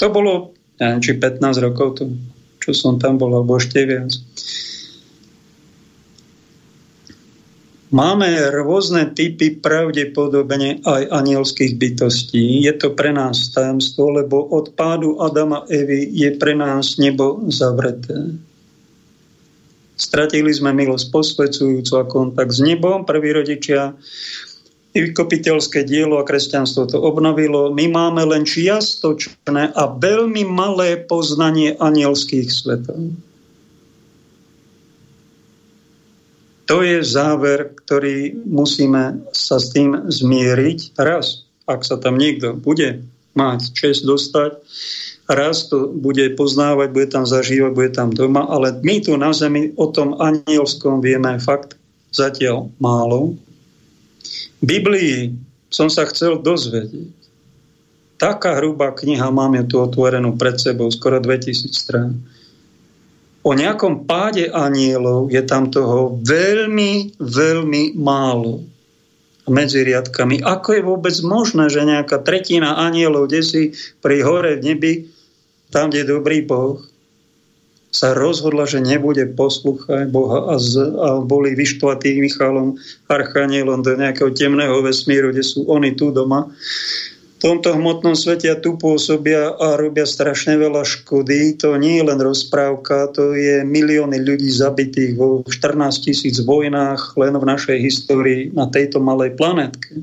To 0.00 0.06
bolo, 0.08 0.56
neviem, 0.80 1.00
či 1.04 1.20
15 1.20 1.64
rokov, 1.64 2.00
to, 2.00 2.08
čo 2.58 2.72
som 2.72 2.96
tam 2.96 3.20
bol, 3.20 3.36
alebo 3.36 3.60
ešte 3.60 3.84
viac. 3.84 4.10
Máme 7.92 8.32
rôzne 8.56 9.12
typy 9.12 9.60
pravdepodobne 9.60 10.80
aj 10.80 11.12
anielských 11.12 11.76
bytostí. 11.76 12.64
Je 12.64 12.72
to 12.72 12.96
pre 12.96 13.12
nás 13.12 13.52
tajemstvo, 13.52 14.16
lebo 14.16 14.48
od 14.48 14.72
pádu 14.72 15.20
Adama 15.20 15.68
Evy 15.68 16.08
je 16.08 16.32
pre 16.40 16.56
nás 16.56 16.96
nebo 16.96 17.44
zavreté. 17.52 18.32
Stratili 19.92 20.56
sme 20.56 20.72
milosť 20.72 21.12
posvedzujúcu 21.12 21.92
a 22.00 22.08
kontakt 22.08 22.56
s 22.56 22.64
nebom. 22.64 23.04
Prví 23.04 23.28
rodičia 23.36 23.92
vykopiteľské 24.92 25.88
dielo 25.88 26.20
a 26.20 26.26
kresťanstvo 26.28 26.88
to 26.88 27.00
obnovilo. 27.00 27.72
My 27.72 27.88
máme 27.88 28.28
len 28.28 28.44
čiastočné 28.44 29.72
a 29.72 29.82
veľmi 29.88 30.44
malé 30.44 31.00
poznanie 31.00 31.76
anielských 31.80 32.48
svetov. 32.52 33.00
To 36.70 36.80
je 36.80 37.04
záver, 37.04 37.74
ktorý 37.84 38.32
musíme 38.48 39.28
sa 39.34 39.60
s 39.60 39.74
tým 39.76 40.08
zmieriť 40.08 40.96
raz, 40.96 41.44
ak 41.68 41.84
sa 41.84 42.00
tam 42.00 42.16
niekto 42.16 42.56
bude 42.56 43.04
mať 43.36 43.76
čest 43.76 44.08
dostať, 44.08 44.56
raz 45.28 45.68
to 45.68 45.88
bude 45.92 46.22
poznávať, 46.36 46.88
bude 46.92 47.08
tam 47.12 47.24
zažívať, 47.28 47.72
bude 47.76 47.90
tam 47.92 48.08
doma, 48.12 48.48
ale 48.48 48.76
my 48.84 49.04
tu 49.04 49.16
na 49.20 49.36
Zemi 49.36 49.72
o 49.76 49.88
tom 49.88 50.16
anielskom 50.16 51.04
vieme 51.04 51.36
fakt 51.40 51.76
zatiaľ 52.12 52.72
málo. 52.80 53.36
Biblii 54.62 55.34
som 55.68 55.90
sa 55.90 56.06
chcel 56.06 56.38
dozvedieť. 56.38 57.10
Taká 58.22 58.62
hrubá 58.62 58.94
kniha, 58.94 59.34
máme 59.34 59.66
tu 59.66 59.82
otvorenú 59.82 60.38
pred 60.38 60.54
sebou, 60.54 60.86
skoro 60.94 61.18
2000 61.18 61.74
strán. 61.74 62.22
O 63.42 63.50
nejakom 63.58 64.06
páde 64.06 64.46
anielov 64.46 65.26
je 65.34 65.42
tam 65.42 65.66
toho 65.66 66.14
veľmi, 66.22 67.18
veľmi 67.18 67.98
málo 67.98 68.62
medzi 69.50 69.82
riadkami. 69.82 70.46
Ako 70.46 70.78
je 70.78 70.82
vôbec 70.86 71.16
možné, 71.26 71.66
že 71.66 71.82
nejaká 71.82 72.22
tretina 72.22 72.78
anielov 72.78 73.26
desí 73.26 73.74
pri 73.98 74.22
hore 74.22 74.62
v 74.62 74.64
nebi, 74.70 74.92
tam, 75.74 75.90
kde 75.90 76.06
je 76.06 76.12
dobrý 76.14 76.46
Boh, 76.46 76.78
sa 77.92 78.16
rozhodla, 78.16 78.64
že 78.64 78.80
nebude 78.80 79.28
poslúchať 79.36 80.08
Boha 80.08 80.48
a, 80.48 80.56
z, 80.56 80.80
a 80.80 81.20
boli 81.20 81.52
vyštvatí 81.52 82.24
Michalom, 82.24 82.80
Archanielom 83.12 83.84
do 83.84 83.92
nejakého 83.92 84.32
temného 84.32 84.80
vesmíru, 84.80 85.28
kde 85.28 85.44
sú 85.44 85.68
oni 85.68 85.92
tu 85.92 86.08
doma. 86.08 86.48
V 87.36 87.50
tomto 87.50 87.74
hmotnom 87.74 88.14
svete 88.16 88.48
a 88.48 88.56
tu 88.56 88.80
pôsobia 88.80 89.52
a 89.52 89.74
robia 89.76 90.06
strašne 90.06 90.56
veľa 90.56 90.86
škody. 90.86 91.58
To 91.60 91.74
nie 91.74 92.00
je 92.00 92.06
len 92.06 92.16
rozprávka, 92.22 93.10
to 93.12 93.34
je 93.34 93.66
milióny 93.66 94.22
ľudí 94.24 94.48
zabitých 94.48 95.18
vo 95.18 95.44
14 95.44 96.06
tisíc 96.06 96.40
vojnách 96.40 97.18
len 97.18 97.34
v 97.36 97.44
našej 97.44 97.78
histórii 97.82 98.40
na 98.54 98.70
tejto 98.70 99.02
malej 99.02 99.36
planetke 99.36 100.00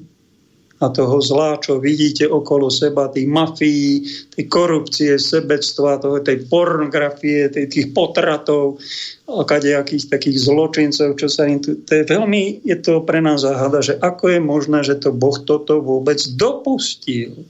a 0.80 0.88
toho 0.88 1.20
zlá, 1.20 1.60
čo 1.60 1.84
vidíte 1.84 2.24
okolo 2.24 2.72
seba, 2.72 3.12
tých 3.12 3.28
mafií, 3.28 4.08
tej 4.32 4.46
korupcie, 4.48 5.20
sebectva, 5.20 6.00
toho, 6.00 6.24
tej 6.24 6.48
pornografie, 6.48 7.52
tej, 7.52 7.68
tých 7.68 7.88
potratov 7.92 8.80
a 9.28 9.44
kadejakých 9.44 10.08
takých 10.08 10.40
zločincov, 10.40 11.20
čo 11.20 11.28
sa 11.28 11.52
im 11.52 11.60
tu... 11.60 11.84
To 11.84 11.92
je 11.92 12.04
veľmi, 12.08 12.64
je 12.64 12.78
to 12.80 13.04
pre 13.04 13.20
nás 13.20 13.44
záhada, 13.44 13.84
že 13.84 14.00
ako 14.00 14.32
je 14.32 14.40
možné, 14.40 14.80
že 14.88 14.96
to 14.96 15.12
Boh 15.12 15.36
toto 15.44 15.84
vôbec 15.84 16.18
dopustil. 16.40 17.44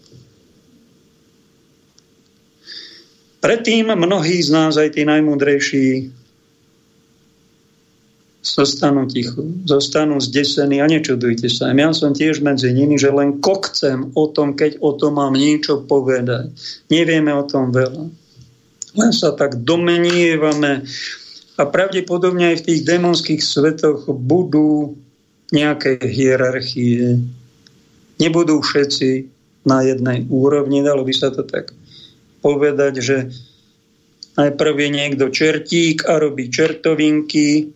Predtým 3.40 3.94
mnohí 3.94 4.42
z 4.44 4.50
nás, 4.52 4.76
aj 4.76 5.00
tí 5.00 5.08
najmudrejší, 5.08 6.19
zostanú 8.40 9.04
ticho, 9.04 9.44
zostanú 9.68 10.24
zdesení 10.24 10.80
a 10.80 10.88
nečudujte 10.88 11.52
sa. 11.52 11.76
Ja 11.76 11.92
som 11.92 12.16
tiež 12.16 12.40
medzi 12.40 12.72
nimi, 12.72 12.96
že 12.96 13.12
len 13.12 13.44
kokcem 13.44 14.16
o 14.16 14.32
tom, 14.32 14.56
keď 14.56 14.80
o 14.80 14.96
tom 14.96 15.20
mám 15.20 15.36
niečo 15.36 15.84
povedať. 15.84 16.56
Nevieme 16.88 17.36
o 17.36 17.44
tom 17.44 17.76
veľa. 17.76 18.08
Len 18.96 19.12
sa 19.12 19.36
tak 19.36 19.60
domenievame 19.62 20.88
a 21.60 21.64
pravdepodobne 21.68 22.56
aj 22.56 22.64
v 22.64 22.66
tých 22.72 22.82
démonských 22.88 23.42
svetoch 23.44 24.08
budú 24.08 24.96
nejaké 25.52 26.00
hierarchie. 26.00 27.20
Nebudú 28.24 28.64
všetci 28.64 29.28
na 29.68 29.84
jednej 29.84 30.24
úrovni, 30.32 30.80
dalo 30.80 31.04
by 31.04 31.14
sa 31.14 31.30
to 31.36 31.44
tak 31.44 31.76
povedať, 32.40 32.94
že 33.04 33.18
najprv 34.40 34.76
je 34.80 34.90
niekto 34.90 35.26
čertík 35.28 36.08
a 36.08 36.16
robí 36.16 36.48
čertovinky, 36.48 37.76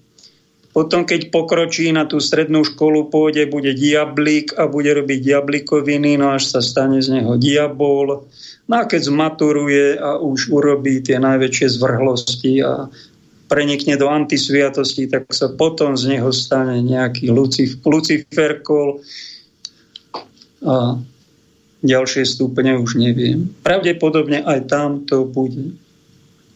potom, 0.74 1.06
keď 1.06 1.30
pokročí 1.30 1.94
na 1.94 2.10
tú 2.10 2.18
strednú 2.18 2.66
školu, 2.66 3.14
pôjde, 3.14 3.46
bude 3.46 3.78
diablík 3.78 4.58
a 4.58 4.66
bude 4.66 4.90
robiť 4.90 5.22
diablikoviny, 5.22 6.18
no 6.18 6.34
až 6.34 6.50
sa 6.50 6.66
stane 6.66 6.98
z 6.98 7.22
neho 7.22 7.38
diabol. 7.38 8.26
No 8.66 8.74
a 8.74 8.90
keď 8.90 9.14
zmaturuje 9.14 10.02
a 10.02 10.18
už 10.18 10.50
urobí 10.50 11.06
tie 11.06 11.22
najväčšie 11.22 11.78
zvrhlosti 11.78 12.66
a 12.66 12.90
prenikne 13.46 14.02
do 14.02 14.10
antisviatosti, 14.10 15.06
tak 15.06 15.30
sa 15.30 15.54
potom 15.54 15.94
z 15.94 16.18
neho 16.18 16.34
stane 16.34 16.82
nejaký 16.82 17.30
Lucif, 17.30 17.78
Luciferkol 17.86 19.06
a 20.66 20.98
ďalšie 21.86 22.26
stupne 22.26 22.82
už 22.82 22.98
neviem. 22.98 23.54
Pravdepodobne 23.62 24.42
aj 24.42 24.74
tam 24.74 25.06
to 25.06 25.22
bude. 25.28 25.78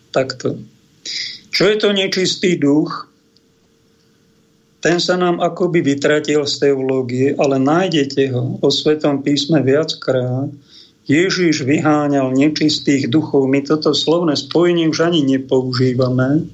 Takto. 0.10 0.58
Čo 1.54 1.64
je 1.70 1.76
to 1.78 1.94
nečistý 1.94 2.58
duch? 2.58 3.07
Ten 4.78 5.02
sa 5.02 5.18
nám 5.18 5.42
akoby 5.42 5.82
vytratil 5.82 6.46
z 6.46 6.70
teológie, 6.70 7.34
ale 7.34 7.58
nájdete 7.58 8.30
ho 8.30 8.62
o 8.62 8.68
Svetom 8.70 9.26
písme 9.26 9.66
viackrát. 9.66 10.54
Ježiš 11.08 11.64
vyháňal 11.64 12.36
nečistých 12.36 13.08
duchov. 13.08 13.48
My 13.48 13.64
toto 13.64 13.96
slovné 13.96 14.36
spojenie 14.36 14.92
už 14.92 15.08
ani 15.08 15.24
nepoužívame. 15.24 16.46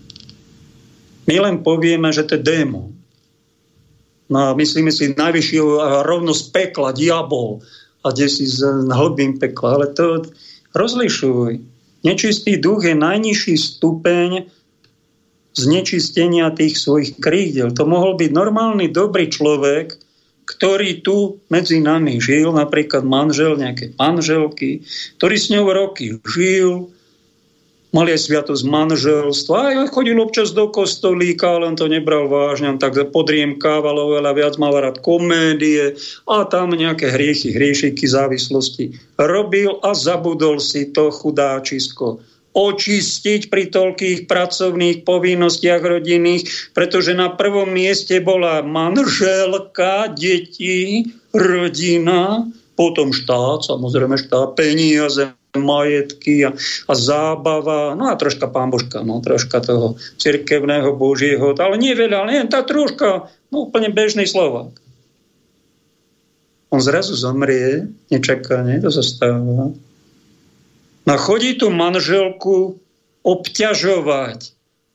My 1.25 1.35
len 1.41 1.65
povieme, 1.65 2.13
že 2.13 2.23
to 2.23 2.37
je 2.37 2.45
démon. 2.45 2.93
No 4.31 4.37
a 4.39 4.49
myslíme 4.55 4.93
si 4.93 5.11
najvyššieho 5.11 6.03
rovno 6.07 6.31
z 6.31 6.53
pekla, 6.53 6.95
diabol 6.95 7.59
a 8.05 8.13
kde 8.13 8.27
si 8.29 8.45
z 8.47 8.63
hlbým 8.87 9.41
pekla. 9.41 9.81
Ale 9.81 9.87
to 9.91 10.23
rozlišuj. 10.71 11.59
Nečistý 12.03 12.59
duch 12.59 12.87
je 12.87 12.95
najnižší 12.95 13.55
stupeň 13.57 14.52
znečistenia 15.53 16.49
tých 16.53 16.77
svojich 16.77 17.17
krídel. 17.21 17.73
To 17.73 17.85
mohol 17.85 18.17
byť 18.17 18.31
normálny, 18.33 18.89
dobrý 18.89 19.29
človek, 19.29 19.97
ktorý 20.43 21.05
tu 21.05 21.39
medzi 21.47 21.79
nami 21.79 22.19
žil, 22.19 22.51
napríklad 22.51 23.07
manžel 23.07 23.55
nejaké 23.55 23.95
manželky, 23.95 24.83
ktorý 25.17 25.35
s 25.39 25.47
ňou 25.53 25.65
roky 25.71 26.19
žil, 26.27 26.91
mali 27.93 28.09
aj 28.17 28.25
sviatosť 28.25 28.65
manželstva, 28.65 29.85
aj 29.85 29.93
chodil 29.93 30.17
občas 30.17 30.51
do 30.51 30.65
kostolíka, 30.67 31.61
len 31.61 31.77
to 31.77 31.85
nebral 31.85 32.25
vážne, 32.25 32.73
tak 32.81 32.97
podriemkával 33.13 33.93
oveľa 33.93 34.33
viac, 34.33 34.53
mal 34.57 34.73
rád 34.73 34.99
komédie 35.05 35.93
a 36.25 36.43
tam 36.49 36.73
nejaké 36.73 37.13
hriechy, 37.13 37.53
hriešiky, 37.53 38.03
závislosti 38.03 38.97
robil 39.21 39.77
a 39.85 39.93
zabudol 39.93 40.57
si 40.57 40.89
to 40.89 41.13
chudáčisko 41.13 42.19
očistiť 42.53 43.49
pri 43.49 43.73
toľkých 43.73 44.29
pracovných 44.29 45.01
povinnostiach 45.01 45.81
rodinných, 45.81 46.73
pretože 46.77 47.17
na 47.17 47.33
prvom 47.33 47.73
mieste 47.73 48.21
bola 48.21 48.61
manželka, 48.61 50.13
deti, 50.13 51.09
rodina, 51.33 52.45
potom 52.77 53.09
štát, 53.13 53.65
samozrejme 53.65 54.17
štát, 54.21 54.53
peniaze, 54.53 55.33
majetky 55.53 56.49
a, 56.49 56.57
a 56.89 56.93
zábava, 56.97 57.93
no 57.93 58.09
a 58.09 58.17
troška 58.17 58.49
pán 58.49 58.73
Božka, 58.73 59.05
no 59.05 59.21
troška 59.21 59.61
toho 59.61 59.97
cirkevného 60.17 60.97
Božieho, 60.97 61.53
ale 61.53 61.77
nie 61.77 61.93
veľa, 61.93 62.25
len 62.25 62.49
tá 62.49 62.65
troška, 62.65 63.29
no 63.53 63.69
úplne 63.69 63.93
bežný 63.93 64.25
Slovák. 64.25 64.73
On 66.73 66.81
zrazu 66.81 67.13
zomrie, 67.13 67.85
nečakane, 68.09 68.81
to 68.81 68.89
sa 68.89 69.05
stáva. 69.05 69.69
No 71.03 71.19
chodí 71.19 71.59
tu 71.59 71.67
manželku 71.67 72.79
obťažovať 73.23 74.39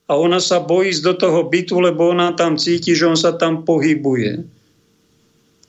a 0.09 0.17
ona 0.17 0.41
sa 0.41 0.57
bojí 0.57 0.89
ísť 0.89 1.03
do 1.05 1.13
toho 1.13 1.39
bytu, 1.45 1.77
lebo 1.77 2.09
ona 2.09 2.33
tam 2.33 2.57
cíti, 2.57 2.97
že 2.97 3.05
on 3.05 3.17
sa 3.17 3.37
tam 3.37 3.61
pohybuje. 3.61 4.41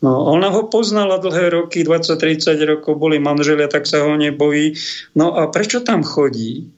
No, 0.01 0.13
ona 0.33 0.49
ho 0.49 0.65
poznala 0.65 1.21
dlhé 1.21 1.53
roky, 1.53 1.85
20-30 1.85 2.57
rokov, 2.65 2.97
boli 2.97 3.21
manželia, 3.21 3.69
tak 3.69 3.85
sa 3.85 4.01
ho 4.01 4.17
nebojí. 4.17 4.73
No 5.13 5.37
a 5.37 5.53
prečo 5.53 5.85
tam 5.85 6.01
chodí? 6.01 6.73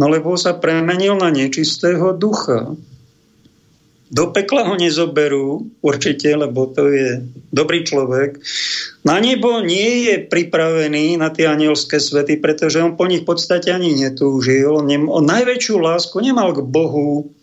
No 0.00 0.08
lebo 0.08 0.32
sa 0.40 0.56
premenil 0.56 1.12
na 1.20 1.28
nečistého 1.28 2.16
ducha. 2.16 2.72
Do 4.06 4.30
pekla 4.30 4.70
ho 4.70 4.78
nezoberú, 4.78 5.66
určite, 5.82 6.30
lebo 6.30 6.70
to 6.70 6.86
je 6.94 7.26
dobrý 7.50 7.82
človek. 7.82 8.38
Na 9.02 9.18
nebo 9.18 9.58
nie 9.66 10.06
je 10.06 10.14
pripravený 10.30 11.18
na 11.18 11.34
tie 11.34 11.50
anielské 11.50 11.98
svety, 11.98 12.38
pretože 12.38 12.78
on 12.78 12.94
po 12.94 13.10
nich 13.10 13.26
v 13.26 13.34
podstate 13.34 13.74
ani 13.74 13.98
netúžil. 13.98 14.70
On, 14.70 14.86
on 14.86 15.24
najväčšiu 15.26 15.74
lásku 15.82 16.14
nemal 16.22 16.54
k 16.54 16.62
Bohu, 16.62 17.34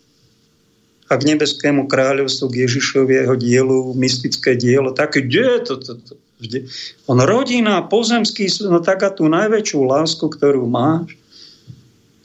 a 1.04 1.20
k 1.20 1.36
nebeskému 1.36 1.84
kráľovstvu, 1.84 2.48
k 2.48 2.58
Ježišovi, 2.64 3.12
jeho 3.12 3.36
dielu, 3.36 3.80
mystické 3.92 4.56
dielo. 4.56 4.96
Tak 4.96 5.20
kde 5.20 5.60
to, 5.60 5.76
to, 5.76 5.92
to, 6.00 6.12
kde? 6.40 6.64
On 7.04 7.20
rodina, 7.20 7.84
pozemský, 7.84 8.48
no 8.64 8.80
taká 8.80 9.12
tú 9.12 9.28
najväčšiu 9.28 9.80
lásku, 9.84 10.24
ktorú 10.24 10.64
máš. 10.64 11.20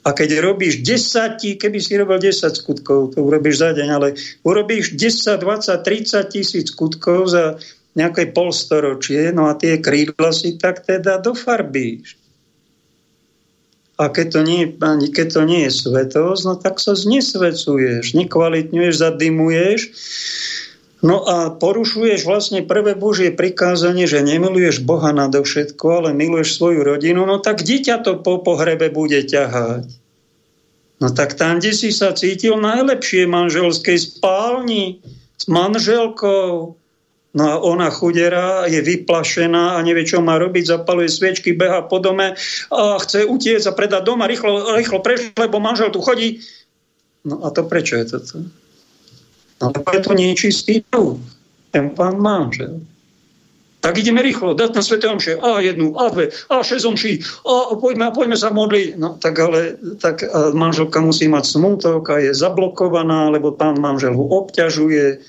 A 0.00 0.16
keď 0.16 0.40
robíš 0.40 0.80
10, 0.80 1.60
keby 1.60 1.78
si 1.78 1.92
robil 2.00 2.32
10 2.32 2.56
skutkov, 2.56 3.12
to 3.12 3.20
urobíš 3.20 3.60
za 3.60 3.70
deň, 3.76 3.88
ale 3.92 4.08
urobíš 4.48 4.96
10, 4.96 5.36
20, 5.36 5.76
30 5.84 6.32
tisíc 6.32 6.66
skutkov 6.72 7.28
za 7.28 7.60
nejaké 7.92 8.32
polstoročie, 8.32 9.34
no 9.34 9.50
a 9.50 9.58
tie 9.58 9.76
krídla 9.76 10.32
si 10.32 10.56
tak 10.56 10.86
teda 10.86 11.20
dofarbíš. 11.20 12.16
A 14.00 14.08
keď 14.08 14.26
to 14.32 14.40
nie, 14.40 14.62
keď 15.12 15.28
to 15.28 15.42
nie 15.44 15.68
je 15.68 15.76
svetosť, 15.84 16.42
no 16.48 16.54
tak 16.56 16.80
sa 16.80 16.96
znesvecuješ, 16.96 18.16
nekvalitňuješ, 18.16 18.94
zadymuješ. 18.96 19.80
No 21.00 21.24
a 21.24 21.48
porušuješ 21.48 22.28
vlastne 22.28 22.60
prvé 22.60 22.92
Božie 22.92 23.32
prikázanie, 23.32 24.04
že 24.04 24.20
nemiluješ 24.20 24.84
Boha 24.84 25.16
nadovšetko, 25.16 26.04
ale 26.04 26.10
miluješ 26.12 26.60
svoju 26.60 26.84
rodinu, 26.84 27.24
no 27.24 27.40
tak 27.40 27.64
dieťa 27.64 28.04
to 28.04 28.20
po 28.20 28.44
pohrebe 28.44 28.92
bude 28.92 29.24
ťahať. 29.24 29.88
No 31.00 31.08
tak 31.08 31.40
tam, 31.40 31.56
kde 31.56 31.72
si 31.72 31.88
sa 31.88 32.12
cítil 32.12 32.60
najlepšie 32.60 33.24
manželskej 33.24 33.96
spálni 33.96 35.00
s 35.40 35.48
manželkou, 35.48 36.76
No 37.30 37.44
a 37.46 37.62
ona 37.62 37.94
chudera 37.94 38.66
je 38.66 38.82
vyplašená 38.82 39.78
a 39.78 39.82
nevie, 39.86 40.02
čo 40.02 40.18
má 40.18 40.34
robiť, 40.34 40.66
zapaluje 40.66 41.06
sviečky, 41.06 41.54
beha 41.54 41.86
po 41.86 42.02
dome 42.02 42.34
a 42.74 42.98
chce 42.98 43.22
utiecť 43.22 43.70
a 43.70 43.76
predať 43.78 44.02
doma, 44.02 44.26
rýchlo, 44.26 44.74
rýchlo 44.74 44.98
prešlo, 44.98 45.38
lebo 45.38 45.62
manžel 45.62 45.94
tu 45.94 46.02
chodí. 46.02 46.42
No 47.22 47.46
a 47.46 47.54
to 47.54 47.62
prečo 47.70 48.02
je 48.02 48.18
toto? 48.18 48.50
Lebo 49.60 49.88
je 49.92 50.00
to 50.00 50.12
nečistý 50.16 50.80
duch, 50.88 51.20
ten 51.70 51.92
pán 51.92 52.16
manžel. 52.16 52.80
Tak 53.80 53.96
ideme 53.96 54.20
rýchlo, 54.20 54.52
dať 54.52 54.76
na 54.76 54.82
Svete 54.84 55.08
Omše, 55.08 55.40
a 55.40 55.60
jednu, 55.64 55.96
a 55.96 56.12
dve, 56.12 56.28
a 56.52 56.60
šesť 56.60 56.84
omší, 56.84 57.24
a 57.48 57.72
poďme, 57.80 58.12
poďme 58.12 58.36
sa 58.36 58.52
modliť. 58.52 59.00
No 59.00 59.16
tak 59.16 59.40
ale 59.40 59.80
tak 59.96 60.20
manželka 60.52 61.00
musí 61.00 61.32
mať 61.32 61.48
smutok 61.48 62.12
a 62.12 62.20
je 62.20 62.36
zablokovaná, 62.36 63.32
lebo 63.32 63.56
pán 63.56 63.80
manžel 63.80 64.12
ho 64.12 64.24
obťažuje, 64.44 65.24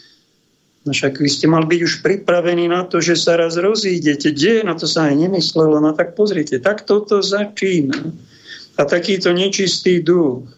No 0.81 0.97
však 0.97 1.21
vy 1.21 1.29
ste 1.29 1.45
mali 1.45 1.69
byť 1.69 1.81
už 1.85 1.93
pripravení 2.01 2.65
na 2.65 2.81
to, 2.89 2.97
že 2.97 3.13
sa 3.13 3.37
raz 3.37 3.53
rozídete. 3.53 4.33
Kde? 4.33 4.65
Na 4.65 4.73
to 4.73 4.89
sa 4.89 5.13
aj 5.13 5.29
nemyslelo. 5.29 5.77
No 5.77 5.93
tak 5.93 6.17
pozrite, 6.17 6.57
tak 6.57 6.89
toto 6.89 7.21
začína. 7.21 8.09
A 8.81 8.89
takýto 8.89 9.29
nečistý 9.29 10.01
duch 10.01 10.49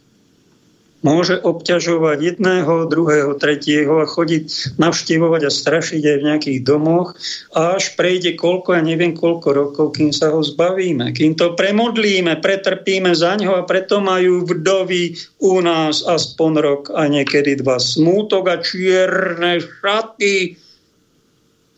môže 1.03 1.35
obťažovať 1.37 2.17
jedného, 2.23 2.87
druhého, 2.87 3.35
tretieho 3.35 4.01
a 4.01 4.09
chodiť 4.09 4.75
navštevovať 4.79 5.41
a 5.45 5.51
strašiť 5.51 6.01
aj 6.01 6.17
v 6.17 6.27
nejakých 6.31 6.59
domoch, 6.63 7.13
až 7.51 7.93
prejde 7.99 8.39
koľko, 8.39 8.79
ja 8.79 8.81
neviem 8.81 9.11
koľko 9.13 9.49
rokov, 9.51 9.85
kým 9.99 10.15
sa 10.15 10.31
ho 10.31 10.39
zbavíme, 10.39 11.11
kým 11.11 11.35
to 11.35 11.53
premodlíme, 11.53 12.39
pretrpíme 12.39 13.11
za 13.13 13.35
ňo 13.35 13.59
a 13.59 13.67
preto 13.67 13.99
majú 13.99 14.47
vdovy 14.47 15.19
u 15.43 15.59
nás 15.59 16.01
aspoň 16.07 16.51
rok 16.63 16.83
a 16.95 17.11
niekedy 17.11 17.59
dva 17.59 17.77
smútok 17.77 18.43
a 18.47 18.57
čierne 18.63 19.59
šaty, 19.59 20.55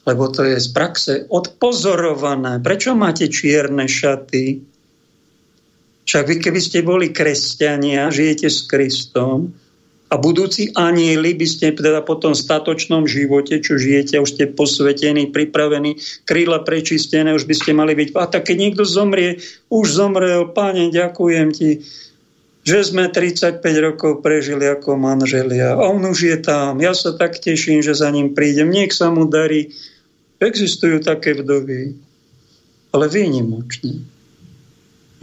lebo 0.05 0.29
to 0.29 0.45
je 0.45 0.61
z 0.61 0.69
praxe 0.69 1.13
odpozorované. 1.33 2.61
Prečo 2.61 2.93
máte 2.93 3.25
čierne 3.25 3.89
šaty? 3.89 4.74
Však 6.05 6.23
vy, 6.29 6.35
keby 6.37 6.59
ste 6.61 6.85
boli 6.85 7.09
kresťania, 7.09 8.13
žijete 8.13 8.45
s 8.45 8.69
Kristom 8.69 9.57
a 10.13 10.21
budúci 10.21 10.69
anieli 10.77 11.33
by 11.33 11.47
ste 11.49 11.73
teda 11.73 12.05
po 12.05 12.21
tom 12.21 12.37
statočnom 12.37 13.09
živote, 13.09 13.57
čo 13.57 13.81
žijete, 13.81 14.21
už 14.21 14.37
ste 14.37 14.45
posvetení, 14.45 15.33
pripravení, 15.33 15.97
kríla 16.29 16.61
prečistené, 16.61 17.33
už 17.33 17.49
by 17.49 17.55
ste 17.57 17.71
mali 17.73 17.97
byť. 17.97 18.13
A 18.21 18.29
tak 18.29 18.45
keď 18.45 18.57
niekto 18.69 18.83
zomrie, 18.85 19.41
už 19.73 19.85
zomrel, 19.89 20.53
páne, 20.53 20.93
ďakujem 20.93 21.47
ti, 21.49 21.81
že 22.61 22.85
sme 22.85 23.09
35 23.09 23.65
rokov 23.81 24.21
prežili 24.21 24.69
ako 24.69 24.97
manželia. 24.97 25.73
On 25.73 25.97
už 26.05 26.19
je 26.21 26.37
tam. 26.37 26.77
Ja 26.85 26.93
sa 26.93 27.17
tak 27.17 27.41
teším, 27.41 27.81
že 27.81 27.97
za 27.97 28.13
ním 28.13 28.37
prídem. 28.37 28.69
Niech 28.69 28.93
sa 28.93 29.09
mu 29.09 29.25
darí. 29.25 29.73
Existujú 30.37 31.01
také 31.01 31.33
vdovy, 31.33 31.97
ale 32.93 33.05
výnimočne 33.09 34.14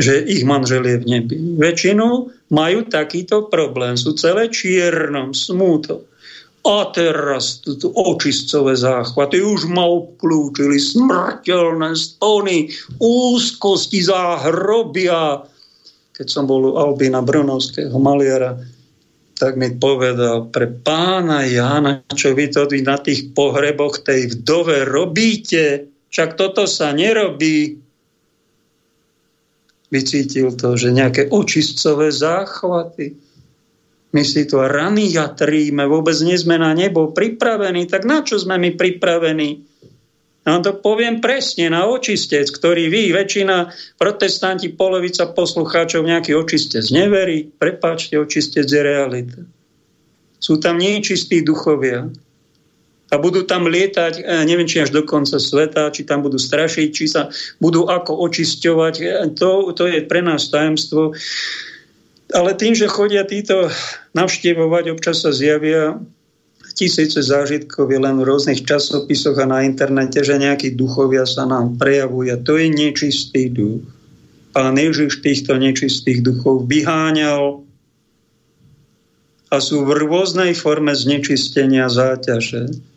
že 0.00 0.24
ich 0.24 0.44
manžel 0.46 0.85
je 0.88 0.96
v 1.02 1.09
nebi. 1.09 1.37
Väčšinou 1.61 2.33
majú 2.52 2.78
takýto 2.88 3.48
problém. 3.52 3.96
Sú 3.96 4.16
celé 4.16 4.48
čiernom, 4.48 5.37
smúto. 5.37 6.09
A 6.62 6.87
teraz 6.94 7.59
tu 7.59 7.90
očistcové 7.90 8.78
záchvaty 8.78 9.42
už 9.42 9.66
ma 9.66 9.83
obklúčili, 9.83 10.78
smrteľné 10.78 11.90
stony, 11.98 12.70
úzkosti 13.02 14.07
záhrobia. 14.07 15.42
Keď 16.14 16.26
som 16.31 16.46
bol 16.46 16.70
u 16.70 16.78
Albína 16.78 17.18
Brunovského 17.18 17.98
maliara, 17.98 18.55
tak 19.35 19.59
mi 19.59 19.74
povedal, 19.74 20.55
pre 20.55 20.70
pána 20.70 21.42
Jána, 21.42 22.07
čo 22.14 22.31
vy 22.31 22.46
to 22.46 22.70
na 22.87 22.94
tých 22.94 23.35
pohreboch 23.35 24.07
tej 24.07 24.31
vdove 24.31 24.87
robíte, 24.87 25.90
však 26.14 26.38
toto 26.38 26.70
sa 26.70 26.94
nerobí 26.94 27.81
vycítil 29.92 30.57
to, 30.57 30.74
že 30.81 30.88
nejaké 30.96 31.28
očistcové 31.28 32.09
záchvaty, 32.09 33.12
my 34.12 34.22
si 34.24 34.44
to 34.44 34.61
rany 34.61 35.09
jatríme, 35.09 35.85
vôbec 35.88 36.16
nie 36.24 36.37
sme 36.37 36.61
na 36.61 36.72
nebo 36.72 37.12
pripravení, 37.12 37.88
tak 37.88 38.09
na 38.09 38.24
čo 38.24 38.40
sme 38.40 38.57
my 38.57 38.76
pripravení? 38.76 39.68
Ja 40.42 40.59
to 40.59 40.74
poviem 40.74 41.22
presne, 41.22 41.70
na 41.70 41.87
očistec, 41.87 42.50
ktorý 42.50 42.90
vy, 42.90 43.14
väčšina 43.14 43.70
protestanti, 43.94 44.74
polovica 44.74 45.31
poslucháčov 45.31 46.02
nejaký 46.02 46.35
očistec 46.35 46.83
neverí. 46.90 47.46
Prepáčte, 47.46 48.18
očistec 48.18 48.66
je 48.66 48.83
realita. 48.83 49.40
Sú 50.42 50.59
tam 50.59 50.83
nečistí 50.83 51.46
duchovia. 51.46 52.11
A 53.12 53.20
budú 53.20 53.44
tam 53.44 53.68
lietať, 53.68 54.25
e, 54.25 54.48
neviem, 54.48 54.64
či 54.64 54.81
až 54.81 54.96
do 54.96 55.05
konca 55.05 55.37
sveta, 55.37 55.92
či 55.92 56.09
tam 56.09 56.25
budú 56.25 56.40
strašiť, 56.40 56.88
či 56.88 57.05
sa 57.05 57.29
budú 57.61 57.85
ako 57.85 58.16
očisťovať. 58.25 58.94
E, 59.05 59.05
to, 59.37 59.77
to 59.77 59.85
je 59.85 60.01
pre 60.09 60.25
nás 60.25 60.48
tajemstvo. 60.48 61.12
Ale 62.33 62.57
tým, 62.57 62.72
že 62.72 62.88
chodia 62.88 63.29
títo 63.29 63.68
navštevovať, 64.16 64.96
občas 64.96 65.20
sa 65.20 65.29
zjavia 65.29 66.01
tisíce 66.72 67.20
zážitkov 67.20 67.92
je 67.92 68.01
len 68.01 68.16
v 68.16 68.25
rôznych 68.25 68.64
časopisoch 68.64 69.37
a 69.37 69.44
na 69.44 69.61
internete, 69.61 70.25
že 70.25 70.40
nejakí 70.40 70.72
duchovia 70.72 71.29
sa 71.29 71.44
nám 71.44 71.77
prejavujú. 71.77 72.33
To 72.48 72.57
je 72.57 72.66
nečistý 72.72 73.53
duch. 73.53 73.85
Pán 74.57 74.81
Ježiš 74.81 75.20
týchto 75.20 75.61
nečistých 75.61 76.25
duchov 76.25 76.64
vyháňal 76.64 77.61
a 79.53 79.57
sú 79.61 79.85
v 79.85 80.01
rôznej 80.01 80.57
forme 80.57 80.96
znečistenia 80.96 81.92
záťaže 81.92 82.91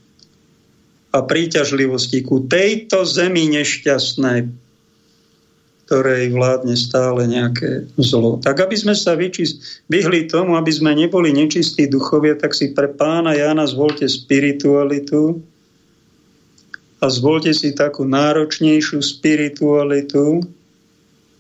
a 1.16 1.24
príťažlivosti 1.24 2.28
ku 2.28 2.44
tejto 2.44 3.08
zemi 3.08 3.48
nešťastnej, 3.48 4.52
ktorej 5.88 6.34
vládne 6.36 6.76
stále 6.76 7.24
nejaké 7.24 7.88
zlo. 7.96 8.42
Tak 8.44 8.68
aby 8.68 8.76
sme 8.76 8.92
sa 8.98 9.16
vyčist, 9.16 9.86
vyhli 9.88 10.28
tomu, 10.28 10.60
aby 10.60 10.74
sme 10.76 10.92
neboli 10.92 11.32
nečistí 11.32 11.88
duchovia, 11.88 12.36
tak 12.36 12.52
si 12.52 12.76
pre 12.76 12.92
pána 12.92 13.32
Jána 13.32 13.64
zvolte 13.64 14.10
spiritualitu 14.12 15.40
a 17.00 17.06
zvolte 17.08 17.56
si 17.56 17.72
takú 17.72 18.04
náročnejšiu 18.04 19.00
spiritualitu, 19.00 20.44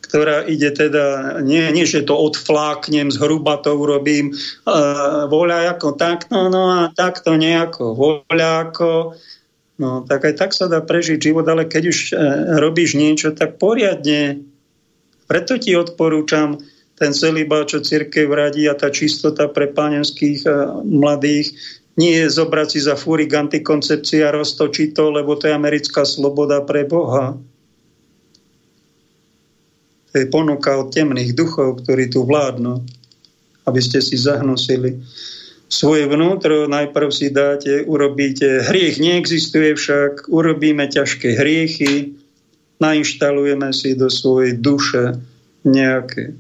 ktorá 0.06 0.46
ide 0.46 0.70
teda, 0.70 1.42
nie, 1.42 1.66
nie 1.74 1.84
že 1.90 2.06
to 2.06 2.14
odfláknem, 2.14 3.10
zhruba 3.10 3.58
to 3.66 3.74
urobím, 3.74 4.32
uh, 4.70 5.26
voľa 5.26 5.76
ako 5.76 5.98
tak, 5.98 6.30
no, 6.30 6.54
no 6.54 6.70
a 6.70 6.94
takto 6.94 7.34
nejako, 7.34 7.98
voľa 7.98 8.70
ako, 8.70 9.18
no 9.80 10.04
tak 10.08 10.26
aj 10.28 10.34
tak 10.40 10.52
sa 10.56 10.72
dá 10.72 10.80
prežiť 10.84 11.20
život, 11.20 11.46
ale 11.48 11.68
keď 11.68 11.84
už 11.90 11.98
uh, 12.12 12.18
robíš 12.60 12.96
niečo, 12.96 13.36
tak 13.36 13.60
poriadne. 13.62 14.44
Preto 15.26 15.58
ti 15.58 15.74
odporúčam 15.74 16.62
ten 16.96 17.12
celibá, 17.12 17.68
čo 17.68 17.84
církev 17.84 18.30
radí 18.32 18.70
a 18.70 18.78
tá 18.78 18.94
čistota 18.94 19.52
pre 19.52 19.68
pánenských 19.68 20.48
uh, 20.48 20.80
mladých, 20.86 21.52
nie 21.96 22.12
je 22.24 22.28
zobrať 22.28 22.68
si 22.76 22.80
za 22.84 23.00
fúrik 23.00 23.32
antikoncepcia, 23.32 24.36
roztočiť 24.36 24.92
to, 24.92 25.16
lebo 25.16 25.40
to 25.40 25.48
je 25.48 25.56
americká 25.56 26.04
sloboda 26.04 26.60
pre 26.68 26.84
Boha. 26.84 27.40
To 30.12 30.14
je 30.20 30.28
ponuka 30.28 30.76
od 30.76 30.92
temných 30.92 31.36
duchov, 31.36 31.84
ktorí 31.84 32.12
tu 32.12 32.28
vládnu, 32.28 32.84
aby 33.68 33.80
ste 33.80 34.04
si 34.04 34.20
zahnusili 34.20 35.00
svoje 35.66 36.06
vnútro, 36.06 36.70
najprv 36.70 37.10
si 37.10 37.34
dáte, 37.34 37.84
urobíte, 37.84 38.66
hriech 38.66 39.02
neexistuje 39.02 39.74
však, 39.74 40.30
urobíme 40.30 40.86
ťažké 40.86 41.36
hriechy, 41.36 42.14
nainštalujeme 42.78 43.74
si 43.74 43.98
do 43.98 44.12
svojej 44.12 44.58
duše 44.60 45.18
nejaké 45.66 46.38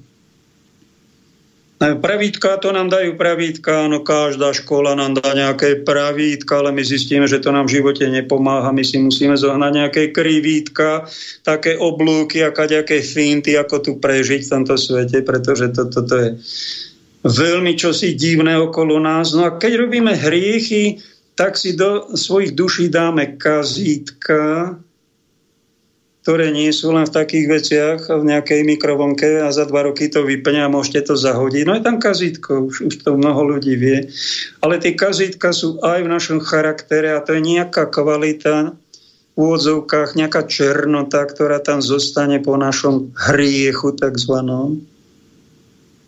Pravítka, 1.76 2.56
to 2.64 2.72
nám 2.72 2.88
dajú 2.88 3.20
pravítka, 3.20 3.92
no 3.92 4.00
každá 4.00 4.56
škola 4.56 4.96
nám 4.96 5.20
dá 5.20 5.36
nejaké 5.36 5.84
pravítka, 5.84 6.64
ale 6.64 6.72
my 6.72 6.80
zistíme, 6.80 7.28
že 7.28 7.44
to 7.44 7.52
nám 7.52 7.68
v 7.68 7.78
živote 7.78 8.08
nepomáha. 8.08 8.72
My 8.72 8.80
si 8.80 8.96
musíme 8.96 9.36
zohnať 9.36 9.72
nejaké 9.76 10.04
krivítka, 10.16 11.04
také 11.44 11.76
oblúky 11.76 12.48
a 12.48 12.56
nejaké 12.56 13.04
finty, 13.04 13.60
ako 13.60 13.76
tu 13.84 13.92
prežiť 14.00 14.48
v 14.48 14.52
tomto 14.56 14.80
svete, 14.80 15.20
pretože 15.28 15.76
toto 15.76 16.00
to, 16.00 16.08
to 16.08 16.16
je 16.16 16.30
veľmi 17.26 17.74
čosi 17.74 18.14
divné 18.14 18.54
okolo 18.62 19.02
nás. 19.02 19.34
No 19.34 19.50
a 19.50 19.58
keď 19.58 19.82
robíme 19.82 20.14
hriechy, 20.14 21.02
tak 21.34 21.58
si 21.58 21.74
do 21.74 22.14
svojich 22.14 22.54
duší 22.54 22.88
dáme 22.94 23.36
kazítka, 23.36 24.78
ktoré 26.26 26.50
nie 26.50 26.74
sú 26.74 26.90
len 26.90 27.06
v 27.06 27.16
takých 27.22 27.46
veciach, 27.46 28.00
v 28.10 28.24
nejakej 28.26 28.66
mikrovonke 28.66 29.46
a 29.46 29.54
za 29.54 29.70
dva 29.70 29.86
roky 29.86 30.10
to 30.10 30.26
vyplňa 30.26 30.66
a 30.66 30.74
môžete 30.74 31.14
to 31.14 31.16
zahodiť. 31.18 31.64
No 31.70 31.78
je 31.78 31.86
tam 31.86 32.02
kazítko, 32.02 32.66
už, 32.66 32.90
už 32.90 32.96
to 33.06 33.14
mnoho 33.14 33.58
ľudí 33.58 33.78
vie. 33.78 34.10
Ale 34.66 34.82
tie 34.82 34.98
kazítka 34.98 35.54
sú 35.54 35.78
aj 35.86 36.02
v 36.02 36.10
našom 36.10 36.42
charaktere 36.42 37.14
a 37.14 37.22
to 37.22 37.38
je 37.38 37.46
nejaká 37.46 37.86
kvalita 37.94 38.74
v 38.74 39.38
úvodzovkách, 39.38 40.18
nejaká 40.18 40.50
černota, 40.50 41.22
ktorá 41.30 41.62
tam 41.62 41.84
zostane 41.84 42.42
po 42.42 42.58
našom 42.58 43.14
hriechu 43.14 43.94
takzvanom, 43.94 44.82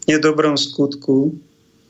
nedobrom 0.08 0.56
skutku, 0.56 1.36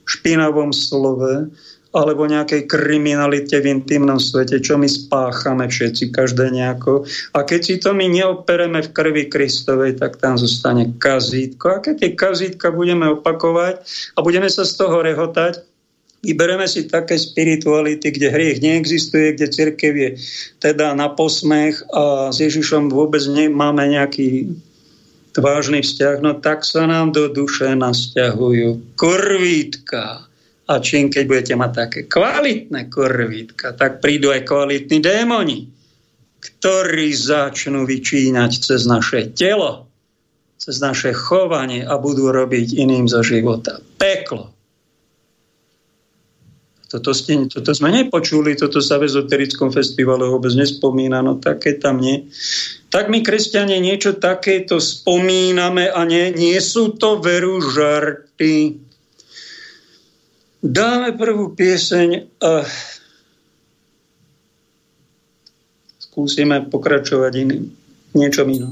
špinavom 0.04 0.74
slove, 0.74 1.48
alebo 1.96 2.28
nejakej 2.30 2.68
kriminalite 2.68 3.58
v 3.64 3.74
intimnom 3.74 4.20
svete, 4.22 4.60
čo 4.62 4.78
my 4.78 4.86
spáchame 4.86 5.66
všetci, 5.66 6.14
každé 6.14 6.52
nejako. 6.52 7.08
A 7.34 7.48
keď 7.48 7.60
si 7.64 7.76
to 7.80 7.96
my 7.96 8.06
neopereme 8.12 8.84
v 8.84 8.94
krvi 8.94 9.24
Kristovej, 9.32 9.98
tak 9.98 10.22
tam 10.22 10.38
zostane 10.38 10.94
kazítko. 11.00 11.80
A 11.80 11.82
keď 11.82 11.96
tie 12.06 12.12
kazítka 12.14 12.70
budeme 12.70 13.18
opakovať 13.18 13.82
a 14.14 14.20
budeme 14.22 14.52
sa 14.52 14.68
z 14.68 14.74
toho 14.78 15.02
rehotať, 15.02 15.64
Vybereme 16.18 16.66
si 16.66 16.90
také 16.90 17.14
spirituality, 17.14 18.10
kde 18.10 18.34
hriech 18.34 18.58
neexistuje, 18.58 19.38
kde 19.38 19.54
církev 19.54 19.94
je 19.94 20.10
teda 20.58 20.98
na 20.98 21.14
posmech 21.14 21.86
a 21.94 22.34
s 22.34 22.42
Ježišom 22.42 22.90
vôbec 22.90 23.22
nemáme 23.30 23.86
nejaký 23.86 24.50
vážny 25.38 25.86
vzťah, 25.86 26.18
no 26.20 26.36
tak 26.38 26.66
sa 26.66 26.90
nám 26.90 27.14
do 27.14 27.30
duše 27.30 27.74
nasťahujú 27.78 28.98
kurvítka 28.98 30.28
a 30.68 30.74
čím, 30.84 31.08
keď 31.08 31.24
budete 31.24 31.54
mať 31.56 31.72
také 31.72 32.00
kvalitné 32.12 32.92
korvítka, 32.92 33.72
tak 33.78 34.04
prídu 34.04 34.36
aj 34.36 34.44
kvalitní 34.44 35.00
démoni, 35.00 35.72
ktorí 36.44 37.16
začnú 37.16 37.88
vyčínať 37.88 38.52
cez 38.60 38.84
naše 38.84 39.32
telo, 39.32 39.88
cez 40.60 40.84
naše 40.84 41.16
chovanie 41.16 41.88
a 41.88 41.96
budú 41.96 42.34
robiť 42.36 42.76
iným 42.76 43.08
za 43.08 43.24
života. 43.24 43.80
Peklo. 43.96 44.57
Toto, 46.88 47.12
ste, 47.12 47.52
toto 47.52 47.76
sme 47.76 47.92
nepočuli, 47.92 48.56
toto 48.56 48.80
sa 48.80 48.96
v 48.96 49.12
ezoterickom 49.12 49.76
festivale 49.76 50.24
vôbec 50.24 50.56
nespomína, 50.56 51.20
no 51.20 51.36
také 51.36 51.76
tam 51.76 52.00
nie. 52.00 52.32
Tak 52.88 53.12
my, 53.12 53.20
kresťania, 53.20 53.84
niečo 53.84 54.16
takéto 54.16 54.80
spomíname 54.80 55.92
a 55.92 56.08
nie, 56.08 56.32
nie 56.32 56.56
sú 56.64 56.96
to 56.96 57.20
veru 57.20 57.60
žarty. 57.60 58.80
Dáme 60.64 61.20
prvú 61.20 61.52
pieseň 61.52 62.40
a 62.40 62.64
skúsime 66.00 66.64
pokračovať 66.72 67.34
iným, 67.36 67.68
niečom 68.16 68.48
inom. 68.48 68.72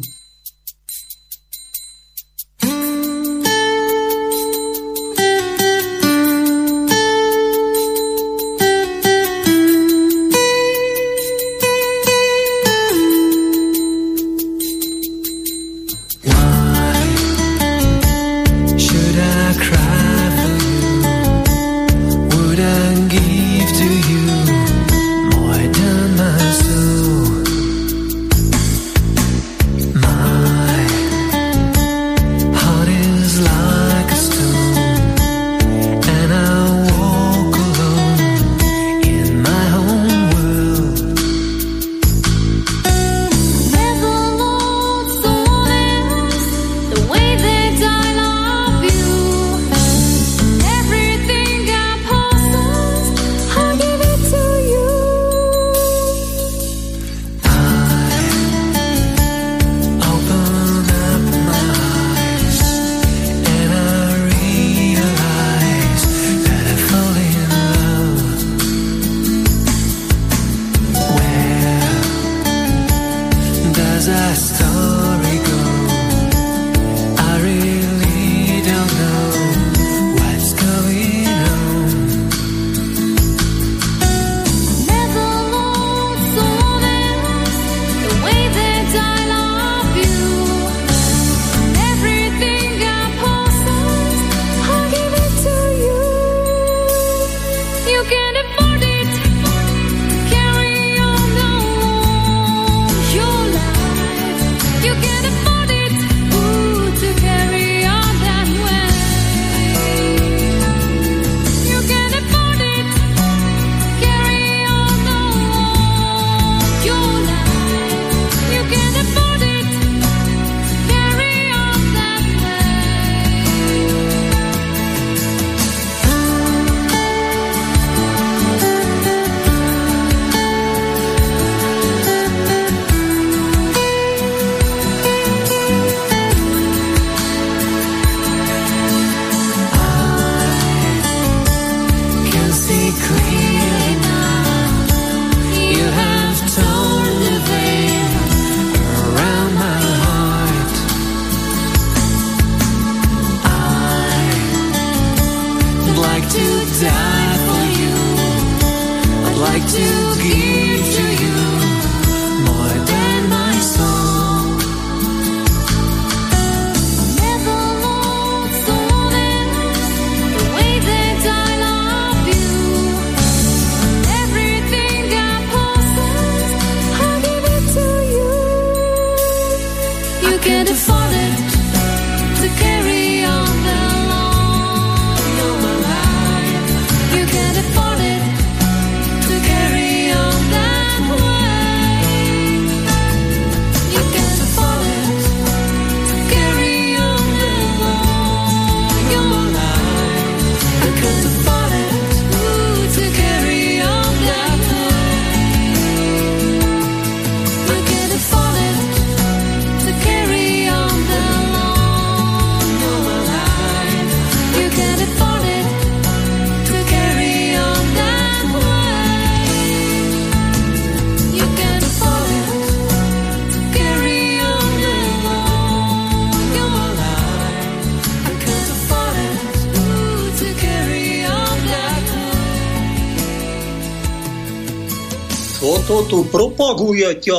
Toto 235.85 236.01
tu 236.09 236.19
propagujete, 236.33 237.29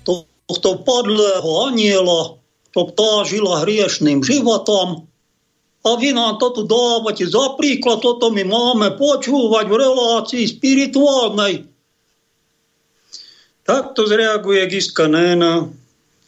tohto 0.00 0.70
padlého 0.88 1.68
aniela, 1.68 2.40
to 2.72 2.88
tá 2.96 3.28
žila 3.28 3.60
hriešným 3.68 4.24
životom. 4.24 5.04
A 5.84 5.90
vy 6.00 6.16
nám 6.16 6.40
to 6.40 6.48
tu 6.56 6.62
dávate 6.64 7.28
za 7.28 7.60
príklad, 7.60 8.00
toto 8.00 8.32
my 8.32 8.40
máme 8.48 8.96
počúvať 8.96 9.68
v 9.68 9.76
relácii 9.84 10.44
spirituálnej. 10.48 11.68
Takto 13.68 14.08
zreaguje 14.08 14.64
Giska 14.72 15.04
Néna, 15.04 15.68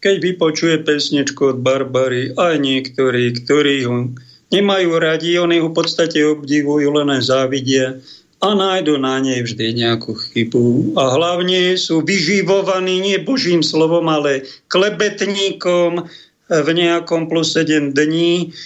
keď 0.05 0.20
vypočuje 0.20 0.84
pesničku 0.84 1.57
od 1.57 1.64
Barbary. 1.64 2.36
Aj 2.36 2.61
niektorí, 2.61 3.32
ktorí 3.32 3.88
ho 3.88 4.12
nemajú 4.53 4.91
radi, 5.01 5.41
oni 5.41 5.57
ho 5.64 5.72
v 5.72 5.76
podstate 5.80 6.20
obdivujú, 6.20 6.93
len 7.01 7.24
závidia 7.24 7.97
a 8.41 8.57
nájdu 8.57 8.97
na 8.97 9.20
nej 9.20 9.45
vždy 9.45 9.76
nejakú 9.76 10.16
chybu. 10.16 10.97
A 10.97 11.12
hlavne 11.12 11.76
sú 11.76 12.01
vyživovaní 12.01 13.05
nie 13.05 13.20
Božím 13.20 13.61
slovom, 13.61 14.09
ale 14.09 14.49
klebetníkom 14.72 16.09
v 16.49 16.68
nejakom 16.72 17.28
plus 17.28 17.53
7 17.53 17.93
dní 17.93 18.57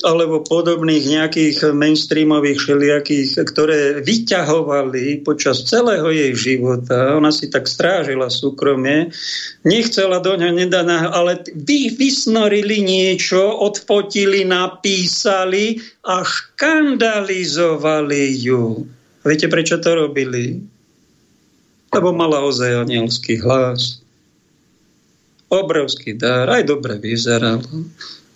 alebo 0.00 0.40
podobných 0.40 1.04
nejakých 1.04 1.76
mainstreamových 1.76 2.56
všelijakých, 2.56 3.36
ktoré 3.44 4.00
vyťahovali 4.00 5.20
počas 5.20 5.68
celého 5.68 6.08
jej 6.08 6.32
života. 6.32 7.20
Ona 7.20 7.28
si 7.28 7.52
tak 7.52 7.68
strážila 7.68 8.32
súkromie, 8.32 9.12
nechcela 9.60 10.24
do 10.24 10.40
ňa 10.40 10.56
nedaná, 10.56 11.12
ale 11.12 11.44
vy 11.52 12.00
vysnorili 12.00 12.80
niečo, 12.80 13.44
odfotili, 13.60 14.48
napísali 14.48 15.84
a 16.00 16.24
škandalizovali 16.24 18.24
ju. 18.40 18.88
Viete, 19.20 19.52
prečo 19.52 19.76
to 19.76 19.92
robili? 19.92 20.64
Lebo 21.90 22.14
mala 22.14 22.40
ozaj 22.40 22.86
anielský 22.86 23.42
hlas. 23.44 24.00
Obrovský 25.50 26.14
dar, 26.14 26.46
aj 26.46 26.62
dobre 26.62 26.96
vyzerala. 27.02 27.66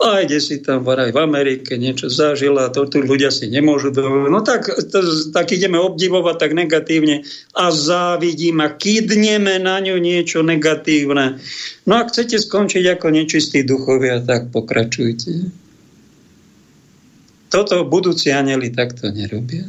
Aj 0.02 0.26
kde 0.26 0.42
si 0.42 0.58
tam 0.58 0.82
varaj 0.82 1.14
v 1.14 1.22
Amerike 1.22 1.78
niečo 1.78 2.10
zažila, 2.10 2.74
to 2.74 2.90
tu 2.90 2.98
ľudia 2.98 3.30
si 3.30 3.46
nemôžu 3.46 3.94
dovoliť. 3.94 4.26
No 4.26 4.42
tak, 4.42 4.66
to, 4.66 4.98
tak 5.30 5.54
ideme 5.54 5.78
obdivovať 5.78 6.36
tak 6.42 6.52
negatívne 6.58 7.22
a 7.54 7.70
závidím 7.70 8.58
a 8.58 8.74
kydneme 8.74 9.62
na 9.62 9.78
ňu 9.78 9.96
niečo 10.02 10.42
negatívne. 10.42 11.38
No 11.86 11.92
a 11.94 12.02
chcete 12.10 12.42
skončiť 12.42 12.98
ako 12.98 13.06
nečistí 13.14 13.62
duchovia, 13.62 14.18
tak 14.18 14.50
pokračujte. 14.50 15.54
Toto 17.54 17.86
budúci 17.86 18.34
aneli 18.34 18.74
takto 18.74 19.14
nerobia. 19.14 19.62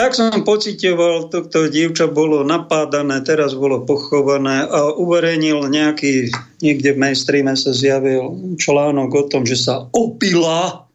Tak 0.00 0.16
som 0.16 0.32
pocitoval, 0.48 1.28
toto 1.28 1.68
dievča 1.68 2.08
bolo 2.08 2.40
napádané, 2.40 3.20
teraz 3.20 3.52
bolo 3.52 3.84
pochované 3.84 4.64
a 4.64 4.96
uverejnil 4.96 5.68
nejaký, 5.68 6.32
niekde 6.64 6.96
v 6.96 7.00
mainstreame 7.04 7.52
sa 7.52 7.76
zjavil 7.76 8.32
článok 8.56 9.10
o 9.12 9.22
tom, 9.28 9.44
že 9.44 9.60
sa 9.60 9.92
opila, 9.92 10.88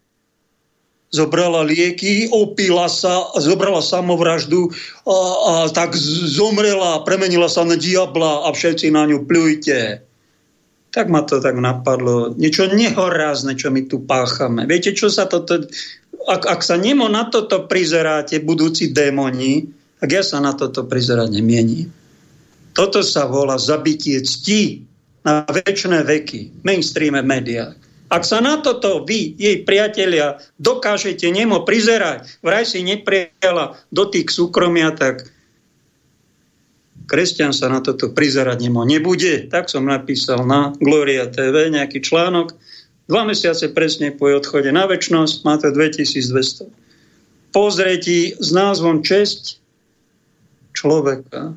zobrala 1.13 1.61
lieky, 1.69 2.33
opila 2.33 2.89
sa, 2.89 3.29
zobrala 3.37 3.85
samovraždu 3.85 4.73
a, 5.05 5.13
a 5.13 5.51
tak 5.69 5.93
zomrela, 6.25 7.05
premenila 7.05 7.45
sa 7.45 7.61
na 7.61 7.77
diabla 7.77 8.49
a 8.49 8.57
všetci 8.57 8.89
na 8.89 9.05
ňu 9.05 9.29
pľujte. 9.29 10.01
Tak 10.89 11.11
ma 11.11 11.27
to 11.27 11.43
tak 11.43 11.59
napadlo. 11.59 12.33
Niečo 12.39 12.71
nehorázne, 12.71 13.59
čo 13.59 13.67
my 13.67 13.83
tu 13.85 14.01
páchame. 14.01 14.63
Viete, 14.63 14.95
čo 14.95 15.11
sa 15.11 15.27
toto 15.27 15.67
ak, 16.25 16.49
ak 16.49 16.61
sa 16.65 16.75
nemo 16.75 17.05
na 17.05 17.29
toto 17.29 17.69
prizeráte, 17.69 18.41
budúci 18.41 18.89
démoni, 18.91 19.69
tak 20.01 20.09
ja 20.11 20.23
sa 20.25 20.41
na 20.41 20.57
toto 20.57 20.85
prizerať 20.85 21.29
nemienim. 21.31 21.89
Toto 22.75 22.99
sa 23.05 23.29
volá 23.29 23.55
zabitie 23.55 24.19
cti 24.19 24.83
na 25.23 25.47
väčšie 25.47 26.03
veky 26.03 26.65
mainstreame 26.67 27.23
médiách. 27.23 27.79
Ak 28.05 28.21
sa 28.21 28.37
na 28.37 28.61
toto 28.61 29.01
vy, 29.01 29.33
jej 29.33 29.65
priatelia, 29.65 30.37
dokážete 30.61 31.25
nemo 31.33 31.65
prizerať, 31.65 32.37
vraj 32.45 32.67
si 32.67 32.85
neprijala 32.85 33.81
dotyk 33.89 34.29
súkromia, 34.29 34.93
tak 34.93 35.25
kresťan 37.09 37.49
sa 37.49 37.65
na 37.73 37.81
toto 37.81 38.13
prizerať 38.13 38.61
nemo 38.61 38.85
nebude. 38.85 39.49
Tak 39.49 39.73
som 39.73 39.89
napísal 39.89 40.45
na 40.45 40.77
Gloria 40.77 41.25
TV 41.25 41.73
nejaký 41.73 42.05
článok 42.05 42.53
Dva 43.05 43.21
mesiace 43.21 43.69
presne 43.69 44.09
po 44.09 44.29
jej 44.29 44.41
odchode 44.41 44.69
na 44.73 44.89
väčnosť, 44.89 45.45
má 45.45 45.61
to 45.61 45.69
2200 45.69 46.85
pozretí 47.55 48.35
s 48.35 48.51
názvom 48.51 48.99
Česť 48.99 49.63
človeka 50.75 51.55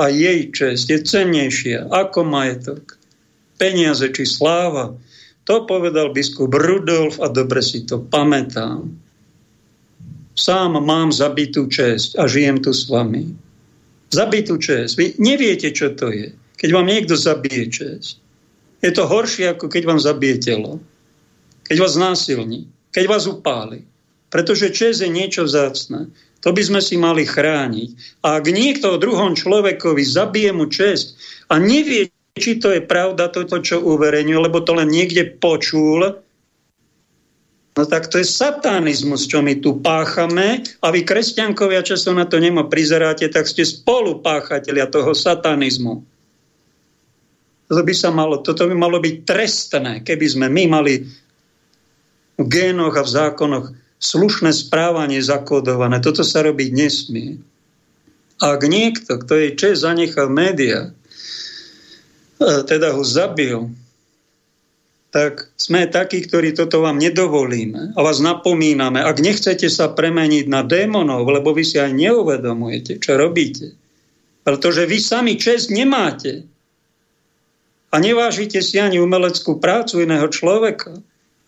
a 0.00 0.04
jej 0.08 0.48
česť 0.48 0.86
je 0.88 0.98
cennejšia 1.04 1.92
ako 1.92 2.24
majetok, 2.24 2.96
peniaze 3.60 4.08
či 4.08 4.24
sláva. 4.24 4.96
To 5.44 5.68
povedal 5.68 6.16
biskup 6.16 6.56
Rudolf 6.56 7.20
a 7.20 7.28
dobre 7.28 7.60
si 7.60 7.84
to 7.84 8.00
pamätám. 8.00 8.88
Sám 10.32 10.80
mám 10.80 11.12
zabitú 11.12 11.68
česť 11.68 12.16
a 12.16 12.24
žijem 12.24 12.64
tu 12.64 12.72
s 12.72 12.88
vami. 12.88 13.28
Zabitú 14.08 14.56
česť. 14.56 14.92
Vy 14.96 15.06
neviete, 15.20 15.74
čo 15.76 15.92
to 15.92 16.08
je, 16.08 16.32
keď 16.56 16.68
vám 16.72 16.88
niekto 16.88 17.18
zabije 17.18 17.68
česť. 17.68 18.27
Je 18.78 18.90
to 18.94 19.10
horšie, 19.10 19.58
ako 19.58 19.66
keď 19.66 19.82
vám 19.90 20.00
zabije 20.00 20.36
telo. 20.38 20.78
Keď 21.66 21.76
vás 21.82 21.94
násilní. 21.98 22.70
Keď 22.94 23.04
vás 23.10 23.26
upáli. 23.26 23.82
Pretože 24.30 24.70
čest 24.70 25.02
je 25.02 25.10
niečo 25.10 25.44
vzácne. 25.48 26.14
To 26.46 26.54
by 26.54 26.62
sme 26.62 26.80
si 26.80 26.94
mali 26.94 27.26
chrániť. 27.26 28.22
A 28.22 28.38
ak 28.38 28.46
niekto 28.46 28.94
o 28.94 29.02
druhom 29.02 29.34
človekovi 29.34 30.02
zabije 30.06 30.50
mu 30.54 30.70
čest 30.70 31.18
a 31.50 31.58
nevie, 31.58 32.14
či 32.38 32.62
to 32.62 32.70
je 32.70 32.78
pravda, 32.78 33.26
toto, 33.26 33.58
čo 33.58 33.82
uverejňuje, 33.82 34.38
lebo 34.38 34.62
to 34.62 34.78
len 34.78 34.86
niekde 34.86 35.26
počul, 35.42 36.22
no 37.74 37.82
tak 37.82 38.06
to 38.06 38.22
je 38.22 38.26
satanizmus, 38.26 39.26
čo 39.26 39.42
my 39.42 39.58
tu 39.58 39.82
páchame 39.82 40.62
a 40.78 40.86
vy, 40.94 41.02
kresťankovia, 41.02 41.82
často 41.82 42.14
na 42.14 42.30
to 42.30 42.38
nemo 42.38 42.70
prizeráte, 42.70 43.26
tak 43.26 43.50
ste 43.50 43.66
spolupáchatelia 43.66 44.86
toho 44.86 45.10
satanizmu. 45.18 46.06
Toto 47.68 47.84
by, 47.84 47.94
sa 47.94 48.08
malo, 48.08 48.40
toto 48.40 48.64
by 48.64 48.72
malo 48.72 48.96
byť 48.96 49.16
trestné, 49.28 49.92
keby 50.00 50.26
sme 50.26 50.46
my 50.48 50.64
mali 50.72 51.04
v 52.40 52.44
génoch 52.48 52.96
a 52.96 53.04
v 53.04 53.12
zákonoch 53.12 53.66
slušné 54.00 54.56
správanie 54.56 55.20
zakodované. 55.20 56.00
Toto 56.00 56.24
sa 56.24 56.40
robiť 56.40 56.68
nesmie. 56.72 57.36
Ak 58.40 58.64
niekto, 58.64 59.20
kto 59.20 59.32
jej 59.36 59.52
čest 59.58 59.84
zanechal 59.84 60.30
média, 60.32 60.88
e, 62.38 62.62
teda 62.64 62.94
ho 62.94 63.02
zabil, 63.02 63.68
tak 65.10 65.50
sme 65.58 65.88
takí, 65.88 66.22
ktorí 66.24 66.54
toto 66.54 66.84
vám 66.84 67.00
nedovolíme 67.00 67.96
a 67.96 68.00
vás 68.00 68.20
napomíname. 68.20 69.00
Ak 69.00 69.18
nechcete 69.18 69.66
sa 69.72 69.90
premeniť 69.90 70.46
na 70.46 70.62
démonov, 70.62 71.26
lebo 71.26 71.56
vy 71.56 71.64
si 71.64 71.76
aj 71.80 71.96
neuvedomujete, 71.96 73.00
čo 73.00 73.16
robíte, 73.16 73.74
pretože 74.44 74.84
vy 74.84 74.98
sami 75.00 75.34
čest 75.40 75.72
nemáte 75.72 76.48
a 77.88 77.96
nevážite 77.96 78.60
si 78.60 78.76
ani 78.76 79.00
umeleckú 79.00 79.56
prácu 79.62 80.04
iného 80.04 80.28
človeka 80.28 80.98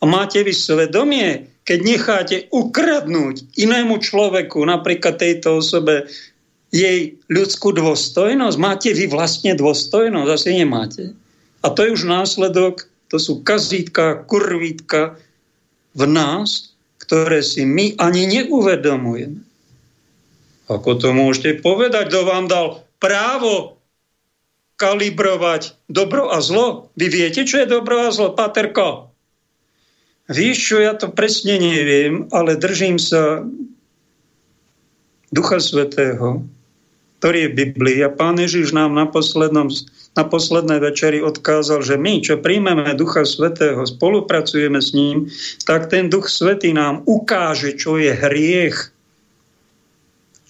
a 0.00 0.04
máte 0.08 0.40
vy 0.40 0.56
svedomie, 0.56 1.52
keď 1.68 1.78
necháte 1.84 2.36
ukradnúť 2.48 3.56
inému 3.60 4.00
človeku, 4.00 4.64
napríklad 4.64 5.20
tejto 5.20 5.60
osobe, 5.60 6.08
jej 6.70 7.18
ľudskú 7.26 7.74
dôstojnosť? 7.74 8.56
Máte 8.56 8.94
vy 8.94 9.10
vlastne 9.10 9.58
dôstojnosť? 9.58 10.30
Asi 10.30 10.50
nemáte. 10.54 11.12
A 11.60 11.68
to 11.68 11.82
je 11.82 11.92
už 11.98 12.06
následok 12.06 12.90
to 13.10 13.18
sú 13.18 13.42
kazítka, 13.42 14.22
kurvítka 14.30 15.18
v 15.98 16.02
nás, 16.06 16.78
ktoré 17.02 17.42
si 17.42 17.66
my 17.66 17.98
ani 17.98 18.30
neuvedomujeme. 18.30 19.42
Ako 20.70 20.94
to 21.02 21.10
môžete 21.10 21.58
povedať, 21.66 22.14
kto 22.14 22.22
vám 22.22 22.46
dal 22.46 22.86
právo 23.02 23.79
kalibrovať 24.80 25.76
dobro 25.92 26.32
a 26.32 26.40
zlo? 26.40 26.88
Vy 26.96 27.12
viete, 27.12 27.44
čo 27.44 27.60
je 27.60 27.68
dobro 27.68 28.00
a 28.00 28.08
zlo, 28.08 28.32
Paterko? 28.32 29.12
Víš 30.32 30.56
čo, 30.72 30.80
ja 30.80 30.96
to 30.96 31.12
presne 31.12 31.60
neviem, 31.60 32.24
ale 32.32 32.56
držím 32.56 32.96
sa 32.96 33.44
Ducha 35.28 35.60
Svetého, 35.60 36.48
ktorý 37.20 37.46
je 37.46 37.56
Biblii. 37.60 38.00
A 38.00 38.08
Pán 38.08 38.40
Ježiš 38.40 38.72
nám 38.72 38.96
na 38.96 39.04
poslednom 39.04 39.68
na 40.18 40.26
poslednej 40.26 40.82
večeri 40.82 41.22
odkázal, 41.22 41.86
že 41.86 41.94
my, 41.94 42.18
čo 42.18 42.42
príjmeme 42.42 42.98
Ducha 42.98 43.22
Svetého, 43.22 43.86
spolupracujeme 43.86 44.82
s 44.82 44.90
ním, 44.90 45.30
tak 45.62 45.86
ten 45.86 46.10
Duch 46.10 46.26
Svetý 46.26 46.74
nám 46.74 47.06
ukáže, 47.06 47.78
čo 47.78 47.94
je 47.94 48.10
hriech, 48.10 48.90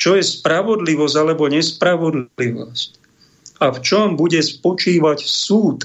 čo 0.00 0.16
je 0.16 0.24
spravodlivosť 0.24 1.16
alebo 1.20 1.44
nespravodlivosť 1.52 2.99
a 3.60 3.66
v 3.68 3.78
čom 3.84 4.16
bude 4.16 4.40
spočívať 4.40 5.20
súd. 5.20 5.84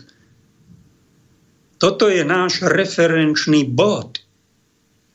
Toto 1.76 2.08
je 2.08 2.24
náš 2.24 2.64
referenčný 2.64 3.68
bod. 3.68 4.24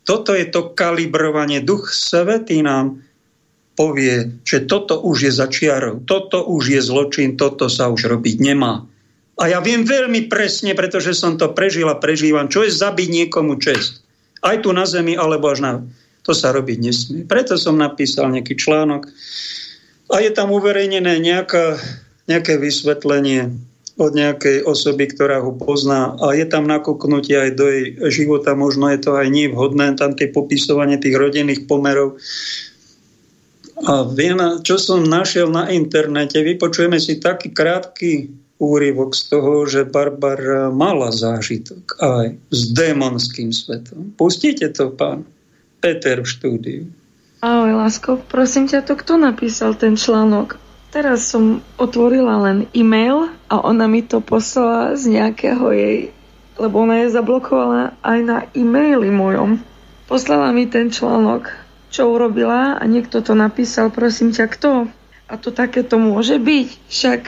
Toto 0.05 0.37
je 0.37 0.45
to 0.45 0.77
kalibrovanie. 0.77 1.65
Duch 1.65 1.89
Svetý 1.89 2.61
nám 2.61 3.01
povie, 3.81 4.45
že 4.45 4.69
toto 4.69 5.01
už 5.01 5.31
je 5.31 5.33
začiarov, 5.33 6.05
toto 6.05 6.45
už 6.45 6.77
je 6.77 6.81
zločin, 6.85 7.41
toto 7.41 7.73
sa 7.73 7.89
už 7.89 8.13
robiť 8.13 8.37
nemá. 8.37 8.85
A 9.41 9.49
ja 9.49 9.65
viem 9.65 9.89
veľmi 9.89 10.29
presne, 10.29 10.77
pretože 10.77 11.17
som 11.17 11.41
to 11.41 11.49
prežil 11.57 11.89
a 11.89 11.97
prežívam, 11.97 12.53
čo 12.53 12.61
je 12.61 12.77
zabiť 12.77 13.09
niekomu 13.09 13.57
čest. 13.57 14.05
Aj 14.45 14.61
tu 14.61 14.69
na 14.77 14.85
zemi, 14.85 15.17
alebo 15.17 15.49
až 15.49 15.65
na... 15.65 15.73
To 16.29 16.37
sa 16.37 16.53
robiť 16.53 16.79
nesmie. 16.85 17.21
Preto 17.25 17.57
som 17.57 17.81
napísal 17.81 18.29
nejaký 18.29 18.53
článok 18.53 19.09
a 20.13 20.21
je 20.21 20.31
tam 20.35 20.53
uverejnené 20.53 21.17
nejaká, 21.17 21.81
nejaké 22.29 22.61
vysvetlenie 22.61 23.55
od 24.01 24.17
nejakej 24.17 24.65
osoby, 24.65 25.13
ktorá 25.13 25.45
ho 25.45 25.53
pozná 25.53 26.17
a 26.17 26.33
je 26.33 26.49
tam 26.49 26.65
nakúknutie 26.65 27.37
aj 27.37 27.51
do 27.53 27.67
jej 27.69 27.87
života, 28.09 28.57
možno 28.57 28.89
je 28.89 29.01
to 29.01 29.13
aj 29.13 29.29
nevhodné, 29.29 29.93
tam 30.01 30.17
tie 30.17 30.33
popisovanie 30.33 30.97
tých 30.97 31.21
rodinných 31.21 31.69
pomerov 31.69 32.17
a 33.81 34.05
viem, 34.05 34.37
čo 34.61 34.77
som 34.77 35.01
našiel 35.01 35.49
na 35.49 35.73
internete, 35.73 36.37
vypočujeme 36.45 37.01
si 37.01 37.17
taký 37.17 37.49
krátky 37.57 38.29
úryvok 38.61 39.17
z 39.17 39.23
toho, 39.33 39.65
že 39.65 39.89
Barbara 39.89 40.69
mala 40.69 41.09
zážitok 41.09 41.97
aj 41.97 42.27
s 42.53 42.61
démonským 42.77 43.49
svetom. 43.57 44.13
Pustíte 44.21 44.69
to, 44.69 44.93
pán 44.93 45.25
Peter 45.81 46.21
v 46.21 46.29
štúdiu. 46.29 46.83
Ahoj, 47.41 47.73
Lásko, 47.73 48.21
prosím 48.29 48.69
ťa, 48.69 48.85
to 48.85 49.01
kto 49.01 49.17
napísal 49.17 49.73
ten 49.73 49.97
článok? 49.97 50.61
Teraz 50.91 51.31
som 51.31 51.63
otvorila 51.79 52.51
len 52.51 52.67
e-mail 52.75 53.31
a 53.47 53.63
ona 53.63 53.87
mi 53.87 54.03
to 54.03 54.19
poslala 54.19 54.99
z 54.99 55.19
nejakého 55.19 55.71
jej, 55.71 55.99
lebo 56.59 56.83
ona 56.83 57.07
je 57.07 57.15
zablokovaná 57.15 57.95
aj 58.03 58.19
na 58.27 58.39
e-maili 58.59 59.11
mojom. 59.15 59.63
Poslala 60.11 60.51
mi 60.51 60.67
ten 60.67 60.91
článok 60.91 61.71
čo 61.91 62.07
urobila 62.07 62.79
a 62.79 62.83
niekto 62.87 63.19
to 63.19 63.35
napísal, 63.35 63.91
prosím 63.91 64.31
ťa, 64.31 64.47
kto? 64.47 64.71
A 65.27 65.35
to 65.39 65.51
takéto 65.51 65.99
môže 65.99 66.39
byť. 66.39 66.69
Však 66.87 67.21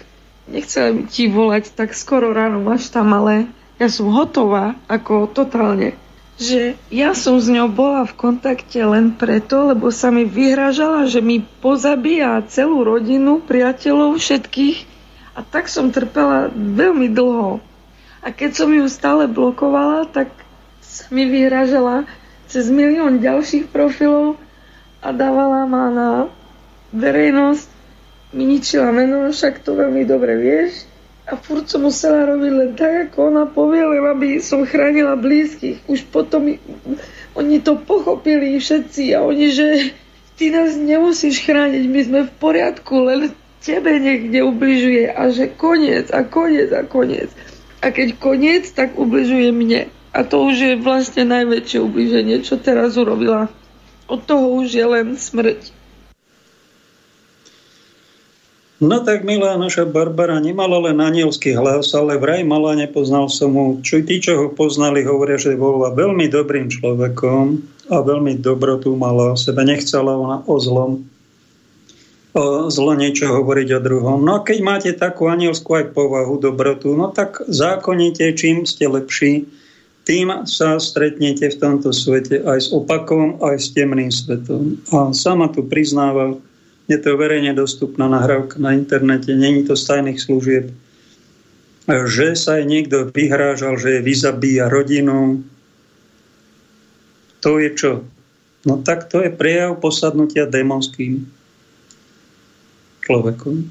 nechcem 0.51 1.11
ti 1.11 1.27
volať 1.27 1.75
tak 1.75 1.95
skoro 1.99 2.31
ráno, 2.31 2.63
máš 2.63 2.91
tam, 2.91 3.11
ale 3.11 3.51
ja 3.83 3.91
som 3.91 4.11
hotová, 4.15 4.79
ako 4.87 5.31
totálne. 5.31 5.99
Že 6.41 6.81
ja 6.89 7.13
som 7.13 7.37
s 7.37 7.49
ňou 7.49 7.69
bola 7.69 8.09
v 8.09 8.17
kontakte 8.17 8.81
len 8.81 9.13
preto, 9.13 9.73
lebo 9.73 9.93
sa 9.93 10.09
mi 10.09 10.25
vyhražala, 10.25 11.05
že 11.05 11.21
mi 11.21 11.45
pozabíja 11.61 12.41
celú 12.49 12.85
rodinu, 12.85 13.45
priateľov, 13.45 14.17
všetkých. 14.17 14.79
A 15.33 15.41
tak 15.45 15.69
som 15.69 15.93
trpela 15.93 16.53
veľmi 16.53 17.09
dlho. 17.13 17.61
A 18.23 18.29
keď 18.31 18.51
som 18.55 18.71
ju 18.71 18.85
stále 18.87 19.27
blokovala, 19.27 20.07
tak 20.09 20.31
sa 20.81 21.09
mi 21.09 21.25
vyhražala 21.25 22.05
cez 22.53 22.69
milión 22.69 23.19
ďalších 23.19 23.73
profilov 23.73 24.37
a 25.01 25.09
dávala 25.11 25.65
ma 25.65 25.85
na 25.89 26.09
verejnosť, 26.93 27.67
mi 28.33 28.45
ničila 28.49 28.93
meno, 28.93 29.29
však 29.29 29.65
to 29.65 29.73
veľmi 29.73 30.05
dobre 30.05 30.37
vieš. 30.37 30.85
A 31.23 31.39
furt 31.39 31.71
som 31.71 31.87
musela 31.87 32.27
robiť 32.27 32.51
len 32.51 32.71
tak, 32.75 33.11
ako 33.11 33.31
ona 33.31 33.45
povie, 33.47 33.87
len 33.87 34.03
aby 34.03 34.43
som 34.43 34.67
chránila 34.67 35.15
blízkych. 35.15 35.87
Už 35.87 36.11
potom 36.11 36.51
oni 37.39 37.57
to 37.63 37.79
pochopili 37.79 38.59
všetci 38.59 39.15
a 39.15 39.23
oni, 39.23 39.47
že 39.55 39.67
ty 40.35 40.51
nás 40.51 40.75
nemusíš 40.75 41.47
chrániť, 41.47 41.85
my 41.87 42.01
sme 42.03 42.21
v 42.27 42.33
poriadku, 42.43 43.07
len 43.07 43.31
tebe 43.63 43.95
niekde 44.03 44.43
ubližuje 44.43 45.15
a 45.15 45.31
že 45.31 45.47
koniec 45.47 46.11
a 46.11 46.27
koniec 46.27 46.75
a 46.75 46.83
koniec. 46.83 47.31
A 47.79 47.95
keď 47.95 48.19
koniec, 48.19 48.67
tak 48.75 48.99
ubližuje 48.99 49.55
mne. 49.55 49.87
A 50.13 50.27
to 50.27 50.45
už 50.45 50.57
je 50.59 50.73
vlastne 50.77 51.25
najväčšie 51.25 51.79
ubliženie, 51.81 52.43
čo 52.43 52.59
teraz 52.59 52.99
urobila. 52.99 53.49
Od 54.11 54.21
toho 54.21 54.61
už 54.61 54.75
je 54.75 54.87
len 54.87 55.15
smrť. 55.15 55.82
No 58.83 58.99
tak 58.99 59.23
milá 59.23 59.55
naša 59.55 59.87
Barbara 59.87 60.43
nemala 60.43 60.91
len 60.91 60.99
anielský 60.99 61.55
hlas, 61.55 61.95
ale 61.95 62.19
vraj 62.19 62.43
mala, 62.43 62.75
nepoznal 62.75 63.31
som 63.31 63.55
mu. 63.55 63.79
Čo 63.79 64.03
tí, 64.03 64.19
čo 64.19 64.35
ho 64.35 64.47
poznali, 64.51 65.07
hovoria, 65.07 65.39
že 65.39 65.55
bola 65.55 65.95
veľmi 65.95 66.27
dobrým 66.27 66.67
človekom 66.67 67.63
a 67.95 68.03
veľmi 68.03 68.43
dobrotu 68.43 68.99
mala. 68.99 69.39
Sebe 69.39 69.63
nechcela 69.63 70.19
ona 70.19 70.43
o 70.51 70.59
zlom 70.59 71.07
o 72.33 72.73
zlo 72.73 72.97
niečo 72.97 73.29
hovoriť 73.29 73.69
o 73.77 73.81
druhom. 73.85 74.19
No 74.25 74.41
a 74.41 74.45
keď 74.45 74.59
máte 74.65 74.91
takú 74.97 75.29
anielskú 75.29 75.77
aj 75.77 75.93
povahu, 75.93 76.41
dobrotu, 76.41 76.97
no 76.97 77.13
tak 77.13 77.45
zákonite, 77.45 78.33
čím 78.33 78.65
ste 78.65 78.89
lepší, 78.89 79.45
tým 80.09 80.49
sa 80.49 80.81
stretnete 80.83 81.47
v 81.53 81.57
tomto 81.61 81.95
svete 81.95 82.43
aj 82.43 82.59
s 82.59 82.69
opakom, 82.73 83.39
aj 83.39 83.57
s 83.61 83.67
temným 83.77 84.11
svetom. 84.11 84.81
A 84.91 85.13
sama 85.15 85.53
tu 85.53 85.63
priznáva, 85.63 86.35
je 86.93 86.99
to 87.01 87.17
verejne 87.17 87.57
dostupná 87.57 88.05
nahrávka 88.05 88.61
na 88.61 88.77
internete, 88.77 89.33
není 89.33 89.65
to 89.65 89.73
z 89.73 89.85
tajných 89.89 90.21
služieb, 90.21 90.65
že 91.89 92.37
sa 92.37 92.61
aj 92.61 92.65
niekto 92.69 92.97
vyhrážal, 93.09 93.81
že 93.81 93.99
je 93.99 94.07
vyzabíja 94.07 94.69
rodinu. 94.69 95.41
To 97.43 97.59
je 97.59 97.73
čo? 97.75 97.93
No 98.69 98.79
tak 98.85 99.11
to 99.11 99.25
je 99.25 99.33
prejav 99.33 99.81
posadnutia 99.81 100.47
démonským 100.47 101.27
človekom 103.03 103.67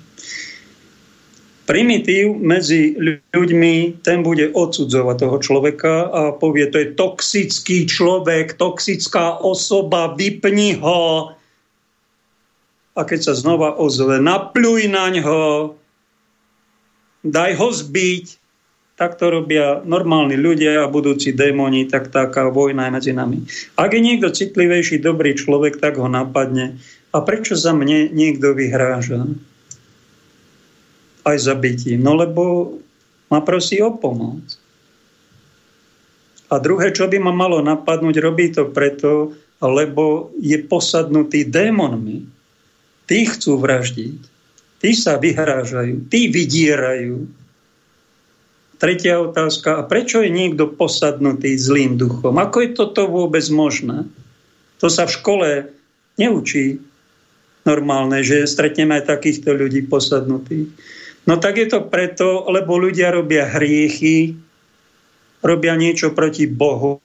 primitív 1.72 2.36
medzi 2.36 3.00
ľuďmi, 3.32 4.04
ten 4.04 4.28
bude 4.28 4.52
odsudzovať 4.52 5.16
toho 5.24 5.38
človeka 5.40 5.94
a 6.12 6.22
povie, 6.36 6.68
to 6.68 6.84
je 6.84 6.92
toxický 7.00 7.88
človek, 7.88 8.60
toxická 8.60 9.40
osoba, 9.40 10.12
vypni 10.12 10.76
ho. 10.84 11.32
A 12.96 13.02
keď 13.08 13.32
sa 13.32 13.34
znova 13.34 13.80
ozve, 13.80 14.20
napľuj 14.20 14.82
na 14.92 15.06
ňo, 15.12 15.40
daj 17.24 17.52
ho 17.56 17.70
zbiť. 17.72 18.40
Tak 19.00 19.18
to 19.18 19.34
robia 19.34 19.82
normálni 19.82 20.38
ľudia 20.38 20.86
a 20.86 20.92
budúci 20.92 21.34
démoni, 21.34 21.90
tak 21.90 22.14
taká 22.14 22.54
vojna 22.54 22.86
je 22.86 22.92
medzi 22.94 23.12
nami. 23.18 23.50
Ak 23.74 23.98
je 23.98 24.02
niekto 24.04 24.30
citlivejší, 24.30 25.02
dobrý 25.02 25.34
človek, 25.34 25.82
tak 25.82 25.98
ho 25.98 26.06
napadne. 26.06 26.78
A 27.10 27.26
prečo 27.26 27.58
za 27.58 27.74
mne 27.74 28.14
niekto 28.14 28.54
vyhráža? 28.54 29.26
aj 31.26 31.38
zabitím. 31.38 32.02
No 32.02 32.18
lebo 32.18 32.76
ma 33.30 33.42
prosí 33.42 33.80
o 33.82 33.94
pomoc. 33.94 34.42
A 36.52 36.60
druhé, 36.60 36.92
čo 36.92 37.08
by 37.08 37.16
ma 37.22 37.32
malo 37.32 37.64
napadnúť, 37.64 38.16
robí 38.20 38.52
to 38.52 38.68
preto, 38.68 39.32
lebo 39.64 40.36
je 40.42 40.60
posadnutý 40.60 41.48
démonmi. 41.48 42.28
Tí 43.12 43.28
chcú 43.28 43.60
vraždiť. 43.60 44.20
Tí 44.80 44.96
sa 44.96 45.20
vyhrážajú. 45.20 46.08
Tí 46.08 46.32
vydierajú. 46.32 47.28
tretia 48.80 49.20
otázka, 49.20 49.78
a 49.78 49.86
prečo 49.86 50.24
je 50.24 50.32
niekto 50.32 50.72
posadnutý 50.72 51.60
zlým 51.60 52.00
duchom? 52.00 52.40
Ako 52.40 52.64
je 52.64 52.70
toto 52.72 53.12
vôbec 53.12 53.44
možné? 53.52 54.08
To 54.80 54.88
sa 54.88 55.06
v 55.06 55.16
škole 55.20 55.50
neučí 56.18 56.82
normálne, 57.68 58.26
že 58.26 58.50
stretneme 58.50 58.98
aj 58.98 59.12
takýchto 59.12 59.54
ľudí 59.54 59.86
posadnutých. 59.86 60.74
No 61.30 61.38
tak 61.38 61.62
je 61.62 61.70
to 61.70 61.86
preto, 61.86 62.50
lebo 62.50 62.82
ľudia 62.82 63.14
robia 63.14 63.46
hriechy, 63.46 64.34
robia 65.42 65.74
niečo 65.74 66.14
proti 66.14 66.46
Bohu 66.46 67.02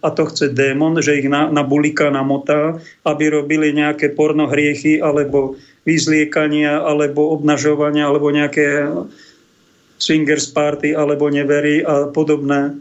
a 0.00 0.08
to 0.14 0.22
chce 0.30 0.54
démon, 0.54 1.02
že 1.02 1.18
ich 1.18 1.26
na, 1.26 1.50
na 1.50 1.66
namotá, 2.10 2.78
aby 3.02 3.24
robili 3.30 3.74
nejaké 3.74 4.14
porno 4.14 4.46
hriechy 4.46 5.02
alebo 5.02 5.58
vyzliekania, 5.82 6.78
alebo 6.80 7.34
obnažovania, 7.34 8.06
alebo 8.06 8.30
nejaké 8.30 8.86
swingers 9.98 10.48
party, 10.54 10.94
alebo 10.94 11.28
neverí 11.28 11.82
a 11.82 12.08
podobné 12.08 12.78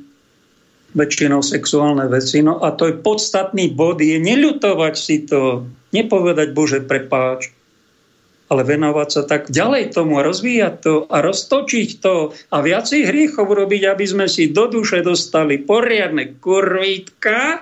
väčšinou 0.93 1.45
sexuálne 1.45 2.05
veci. 2.10 2.41
No 2.41 2.62
a 2.62 2.74
to 2.74 2.89
je 2.89 2.97
podstatný 2.97 3.74
bod, 3.74 4.01
je 4.01 4.18
neľutovať 4.18 4.93
si 4.97 5.26
to, 5.26 5.70
nepovedať 5.93 6.53
Bože 6.53 6.80
prepáč, 6.86 7.53
ale 8.50 8.66
venovať 8.66 9.08
sa 9.14 9.24
tak 9.30 9.54
ďalej 9.54 9.93
tomu, 9.93 10.26
rozvíjať 10.26 10.76
to 10.82 10.93
a 11.06 11.22
roztočiť 11.22 11.89
to 12.02 12.34
a 12.50 12.58
viacej 12.60 13.06
hriechov 13.06 13.45
robiť, 13.45 13.82
aby 13.86 14.06
sme 14.10 14.26
si 14.26 14.50
do 14.50 14.66
duše 14.66 15.06
dostali 15.06 15.62
poriadne 15.62 16.41
kurvítka 16.41 17.62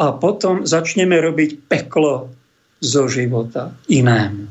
a 0.00 0.06
potom 0.16 0.66
začneme 0.66 1.22
robiť 1.22 1.70
peklo 1.70 2.34
zo 2.82 3.04
života 3.06 3.70
inému, 3.86 4.48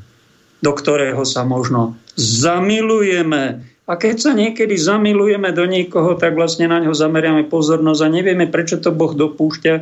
do 0.63 0.71
ktorého 0.71 1.25
sa 1.27 1.43
možno 1.43 1.99
zamilujeme. 2.15 3.68
A 3.89 3.97
keď 3.97 4.15
sa 4.21 4.31
niekedy 4.37 4.77
zamilujeme 4.77 5.49
do 5.49 5.65
niekoho, 5.65 6.13
tak 6.13 6.37
vlastne 6.37 6.69
na 6.69 6.77
ňo 6.77 6.93
zameriame 6.93 7.49
pozornosť 7.49 8.01
a 8.05 8.13
nevieme, 8.13 8.45
prečo 8.45 8.77
to 8.77 8.93
Boh 8.93 9.17
dopúšťa 9.17 9.73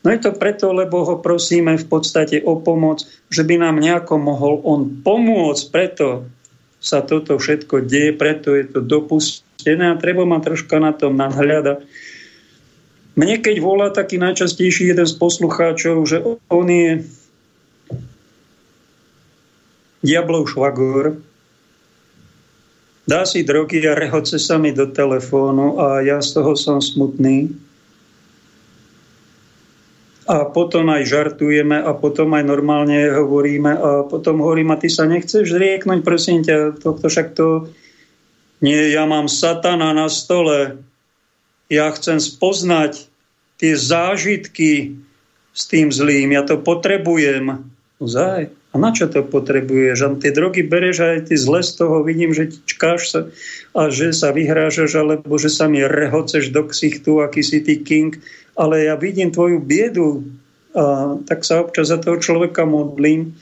No 0.00 0.08
je 0.08 0.20
to 0.24 0.32
preto, 0.32 0.72
lebo 0.72 1.04
ho 1.04 1.20
prosíme 1.20 1.76
v 1.76 1.86
podstate 1.86 2.40
o 2.40 2.56
pomoc, 2.56 3.04
že 3.28 3.44
by 3.44 3.60
nám 3.60 3.76
nejako 3.76 4.16
mohol 4.16 4.64
on 4.64 5.04
pomôcť, 5.04 5.64
preto 5.68 6.24
sa 6.80 7.04
toto 7.04 7.36
všetko 7.36 7.84
deje, 7.84 8.16
preto 8.16 8.56
je 8.56 8.64
to 8.64 8.80
dopustené 8.80 9.92
a 9.92 10.00
treba 10.00 10.24
ma 10.24 10.40
troška 10.40 10.80
na 10.80 10.96
tom 10.96 11.20
nadhľadať. 11.20 11.84
Mne 13.20 13.36
keď 13.44 13.56
volá 13.60 13.92
taký 13.92 14.16
najčastejší 14.16 14.96
jeden 14.96 15.04
z 15.04 15.14
poslucháčov, 15.20 16.00
že 16.08 16.24
on 16.48 16.66
je 16.72 17.04
diablov 20.00 20.48
švagor, 20.48 21.20
dá 23.04 23.28
si 23.28 23.44
drogy 23.44 23.84
a 23.88 23.96
rehoce 23.96 24.40
sa 24.40 24.56
mi 24.60 24.72
do 24.72 24.88
telefónu 24.88 25.80
a 25.80 26.00
ja 26.00 26.18
z 26.20 26.40
toho 26.40 26.52
som 26.56 26.80
smutný, 26.80 27.52
a 30.30 30.46
potom 30.46 30.86
aj 30.86 31.10
žartujeme 31.10 31.74
a 31.74 31.90
potom 31.90 32.30
aj 32.38 32.46
normálne 32.46 33.10
hovoríme 33.10 33.74
a 33.74 33.90
potom 34.06 34.38
hovorím, 34.38 34.70
a 34.70 34.78
ty 34.78 34.86
sa 34.86 35.02
nechceš 35.02 35.50
rieknúť, 35.50 36.06
prosím 36.06 36.46
ťa, 36.46 36.78
tohto 36.78 37.10
však 37.10 37.34
to 37.34 37.66
nie, 38.62 38.94
ja 38.94 39.10
mám 39.10 39.26
satana 39.26 39.90
na 39.90 40.06
stole, 40.06 40.78
ja 41.66 41.90
chcem 41.90 42.22
spoznať 42.22 43.10
tie 43.58 43.74
zážitky 43.74 45.02
s 45.50 45.66
tým 45.66 45.90
zlým, 45.90 46.30
ja 46.30 46.46
to 46.46 46.62
potrebujem. 46.62 47.66
Zaj, 47.98 48.54
a 48.70 48.78
na 48.78 48.94
čo 48.94 49.10
to 49.10 49.26
potrebuješ? 49.26 49.98
A 50.06 50.08
tie 50.14 50.30
drogy 50.30 50.62
bereš 50.62 51.02
aj 51.02 51.18
ty 51.30 51.34
zle 51.34 51.58
z 51.62 51.74
toho, 51.74 52.06
vidím, 52.06 52.30
že 52.30 52.54
čkáš 52.70 53.00
sa 53.10 53.20
a 53.74 53.90
že 53.90 54.14
sa 54.14 54.30
vyhrážaš, 54.30 54.94
alebo 54.94 55.34
že 55.38 55.50
sa 55.50 55.66
mi 55.66 55.82
rehoceš 55.82 56.54
do 56.54 56.66
ksichtu, 56.66 57.22
aký 57.22 57.42
si 57.42 57.62
ty 57.62 57.82
king 57.82 58.18
ale 58.60 58.84
ja 58.84 58.94
vidím 59.00 59.32
tvoju 59.32 59.56
biedu 59.64 60.28
a 60.76 61.16
tak 61.24 61.42
sa 61.42 61.64
občas 61.64 61.90
za 61.90 61.98
toho 61.98 62.20
človeka 62.20 62.68
modlím. 62.68 63.34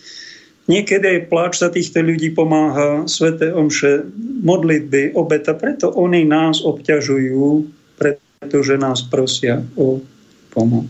Niekedy 0.68 1.04
aj 1.04 1.28
pláč 1.32 1.52
za 1.60 1.72
týchto 1.72 2.04
ľudí 2.04 2.32
pomáha, 2.32 3.08
sveté 3.08 3.50
omše, 3.50 4.04
modlitby, 4.44 5.16
obeta, 5.16 5.56
preto 5.56 5.90
oni 5.90 6.28
nás 6.28 6.60
obťažujú, 6.60 7.66
pretože 7.96 8.76
nás 8.76 9.00
prosia 9.08 9.64
o 9.80 10.04
pomoc. 10.52 10.88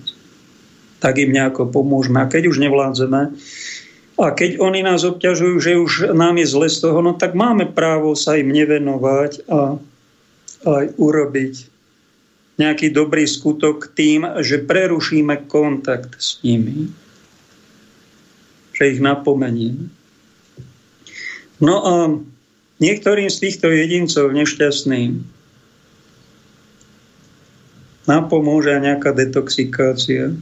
Tak 0.98 1.22
im 1.22 1.30
nejako 1.30 1.70
pomôžeme. 1.70 2.18
A 2.18 2.30
keď 2.30 2.50
už 2.50 2.58
nevládzeme, 2.58 3.38
a 4.18 4.34
keď 4.34 4.58
oni 4.58 4.82
nás 4.82 5.06
obťažujú, 5.06 5.54
že 5.62 5.78
už 5.78 5.92
nám 6.10 6.42
je 6.42 6.46
zle 6.50 6.66
z 6.66 6.82
toho, 6.82 6.98
no 6.98 7.14
tak 7.14 7.38
máme 7.38 7.70
právo 7.70 8.18
sa 8.18 8.34
im 8.34 8.50
nevenovať 8.50 9.46
a 9.46 9.78
aj 10.66 10.84
urobiť 10.98 11.54
nejaký 12.58 12.90
dobrý 12.90 13.22
skutok 13.22 13.94
tým, 13.94 14.26
že 14.42 14.58
prerušíme 14.58 15.46
kontakt 15.46 16.18
s 16.18 16.42
nimi. 16.42 16.90
Že 18.74 18.98
ich 18.98 19.00
napomenieme. 19.00 19.86
No 21.62 21.74
a 21.86 21.94
niektorým 22.82 23.30
z 23.30 23.38
týchto 23.38 23.70
jedincov 23.70 24.34
nešťastným 24.34 25.22
napomôže 28.10 28.74
nejaká 28.82 29.14
detoxikácia 29.14 30.34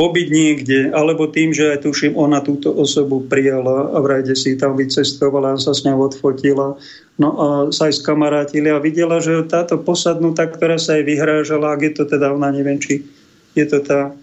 pobyť 0.00 0.28
niekde, 0.32 0.80
alebo 0.96 1.28
tým, 1.28 1.52
že 1.52 1.76
aj 1.76 1.84
tuším, 1.84 2.16
ona 2.16 2.40
túto 2.40 2.72
osobu 2.72 3.20
prijala 3.20 3.92
a 3.92 4.00
v 4.00 4.06
rade 4.08 4.32
si 4.32 4.56
tam 4.56 4.72
vycestovala 4.72 5.52
a 5.52 5.60
sa 5.60 5.76
s 5.76 5.84
ňou 5.84 6.08
odfotila. 6.08 6.80
No 7.20 7.28
a 7.36 7.46
sa 7.68 7.92
aj 7.92 8.00
skamarátili 8.00 8.72
a 8.72 8.80
videla, 8.80 9.20
že 9.20 9.44
táto 9.44 9.76
posadnutá, 9.76 10.48
ktorá 10.48 10.80
sa 10.80 10.96
aj 10.96 11.04
vyhrážala, 11.04 11.76
ak 11.76 11.84
je 11.84 11.92
to 11.92 12.04
teda 12.08 12.32
ona, 12.32 12.48
neviem, 12.48 12.80
či 12.80 13.04
je 13.52 13.64
to 13.68 13.84
tá 13.84 14.16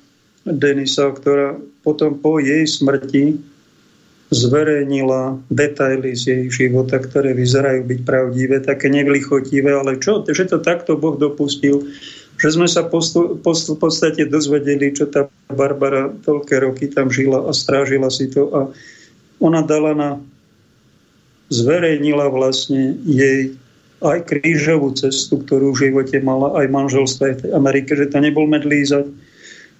Denisa, 0.49 1.13
ktorá 1.13 1.61
potom 1.85 2.17
po 2.17 2.41
jej 2.41 2.65
smrti 2.65 3.37
zverejnila 4.33 5.39
detaily 5.53 6.17
z 6.17 6.23
jej 6.25 6.43
života, 6.49 6.97
ktoré 6.97 7.37
vyzerajú 7.37 7.85
byť 7.85 7.99
pravdivé, 8.01 8.65
také 8.65 8.89
nevlichotivé, 8.89 9.77
ale 9.77 10.01
čo, 10.01 10.25
že 10.25 10.49
to 10.49 10.57
takto 10.59 10.97
Boh 10.97 11.15
dopustil, 11.15 11.85
že 12.37 12.53
sme 12.53 12.69
sa 12.69 12.85
postu, 12.85 13.37
postu, 13.41 13.73
v 13.73 13.89
podstate 13.89 14.29
dozvedeli, 14.29 14.93
čo 14.93 15.09
tá 15.09 15.25
Barbara 15.49 16.13
toľké 16.21 16.61
roky 16.61 16.85
tam 16.85 17.09
žila 17.09 17.49
a 17.49 17.51
strážila 17.51 18.13
si 18.13 18.29
to 18.29 18.49
a 18.53 18.59
ona 19.41 19.65
dala 19.65 19.93
na 19.93 20.09
zverejnila 21.49 22.29
vlastne 22.29 22.97
jej 23.05 23.57
aj 23.97 24.29
krížovú 24.29 24.93
cestu, 24.93 25.41
ktorú 25.41 25.73
v 25.73 25.89
živote 25.89 26.21
mala 26.21 26.53
aj 26.61 26.69
manželstva 26.69 27.23
aj 27.25 27.33
v 27.33 27.41
tej 27.41 27.51
Amerike, 27.57 27.91
že 27.97 28.13
to 28.13 28.21
nebol 28.21 28.45
medlízať, 28.45 29.09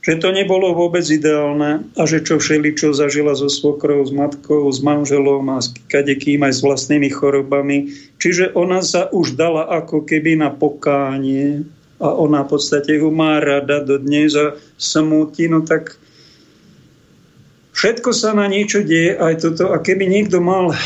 že 0.01 0.14
to 0.18 0.34
nebolo 0.34 0.74
vôbec 0.74 1.05
ideálne 1.05 1.86
a 1.93 2.01
že 2.10 2.26
čo 2.26 2.41
všeli, 2.41 2.74
čo 2.74 2.97
zažila 2.97 3.38
so 3.38 3.45
svokrou, 3.45 4.01
s 4.01 4.10
matkou, 4.10 4.66
s 4.74 4.82
manželom 4.82 5.45
a 5.53 5.62
s 5.62 5.70
kadekým 5.91 6.41
aj 6.41 6.53
s 6.58 6.64
vlastnými 6.66 7.14
chorobami. 7.14 7.93
Čiže 8.18 8.58
ona 8.58 8.82
sa 8.82 9.05
už 9.14 9.38
dala 9.38 9.70
ako 9.70 10.01
keby 10.01 10.41
na 10.41 10.49
pokánie 10.49 11.68
a 11.98 12.08
ona 12.14 12.45
v 12.45 12.50
podstate 12.54 13.02
ho 13.02 13.10
má 13.10 13.41
rada 13.41 13.82
do 13.82 13.98
dnes 13.98 14.38
a 14.38 14.54
smutí, 14.78 15.50
no 15.50 15.66
tak 15.66 15.98
všetko 17.74 18.10
sa 18.14 18.38
na 18.38 18.45
niečo 18.45 18.86
deje, 18.86 19.18
aj 19.18 19.41
toto. 19.41 19.74
A 19.74 19.82
keby 19.82 20.06
niekto 20.06 20.38
mal, 20.38 20.78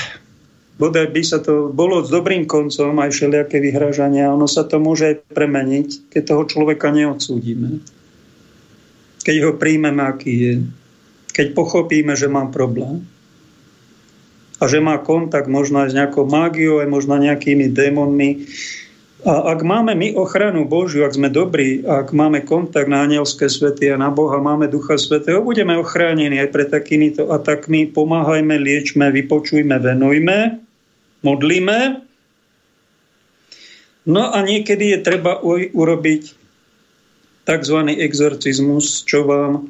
bodaj 0.80 1.12
by 1.12 1.22
sa 1.24 1.44
to 1.44 1.68
bolo 1.68 2.00
s 2.04 2.10
dobrým 2.12 2.48
koncom, 2.48 2.96
aj 3.00 3.12
všelijaké 3.12 3.60
vyhražania, 3.60 4.32
ono 4.32 4.48
sa 4.48 4.64
to 4.64 4.80
môže 4.80 5.04
aj 5.08 5.16
premeniť, 5.36 6.12
keď 6.16 6.22
toho 6.24 6.44
človeka 6.48 6.96
neodsúdime. 6.96 7.84
Keď 9.22 9.36
ho 9.46 9.52
príjmeme, 9.60 10.02
aký 10.02 10.34
je. 10.34 10.54
Keď 11.32 11.54
pochopíme, 11.56 12.16
že 12.16 12.32
mám 12.32 12.56
problém 12.56 13.04
a 14.62 14.70
že 14.70 14.78
má 14.78 14.98
kontakt 15.02 15.50
možno 15.50 15.84
aj 15.84 15.92
s 15.92 15.98
nejakou 15.98 16.24
mágiou, 16.28 16.80
aj 16.84 16.90
možno 16.92 17.18
nejakými 17.18 17.72
démonmi, 17.72 18.46
a 19.22 19.54
ak 19.54 19.62
máme 19.62 19.94
my 19.94 20.18
ochranu 20.18 20.66
Božiu, 20.66 21.06
ak 21.06 21.14
sme 21.14 21.30
dobrí, 21.30 21.86
ak 21.86 22.10
máme 22.10 22.42
kontakt 22.42 22.90
na 22.90 23.06
anielské 23.06 23.46
svety 23.46 23.94
a 23.94 23.98
na 24.02 24.10
Boha, 24.10 24.42
máme 24.42 24.66
Ducha 24.66 24.98
Svetého, 24.98 25.46
budeme 25.46 25.78
ochránení 25.78 26.42
aj 26.42 26.50
pre 26.50 26.66
takýmito 26.66 27.30
atakmi. 27.30 27.86
Pomáhajme, 27.86 28.58
liečme, 28.58 29.14
vypočujme, 29.14 29.78
venujme, 29.78 30.58
modlíme. 31.22 32.02
No 34.10 34.24
a 34.34 34.38
niekedy 34.42 34.98
je 34.98 35.00
treba 35.06 35.38
urobiť 35.70 36.24
tzv. 37.46 37.78
exorcizmus, 38.02 39.06
čo 39.06 39.30
vám 39.30 39.70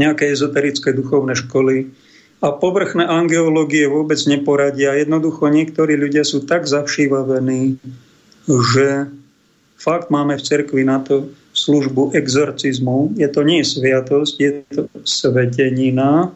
nejaké 0.00 0.32
ezoterické 0.32 0.96
duchovné 0.96 1.36
školy 1.36 1.92
a 2.40 2.52
povrchné 2.52 3.04
angeológie 3.04 3.88
vôbec 3.88 4.20
neporadia. 4.28 4.96
Jednoducho 4.96 5.48
niektorí 5.48 5.96
ľudia 5.96 6.24
sú 6.24 6.44
tak 6.44 6.68
zavšívavení, 6.68 7.80
že 8.46 9.10
fakt 9.76 10.08
máme 10.08 10.38
v 10.38 10.46
cerkvi 10.46 10.82
na 10.86 11.02
to 11.02 11.30
službu 11.56 12.14
exorcizmu. 12.14 13.16
Je 13.16 13.28
to 13.28 13.42
nie 13.42 13.64
sviatosť, 13.64 14.34
je 14.38 14.50
to 14.70 14.82
svetenina, 15.02 16.30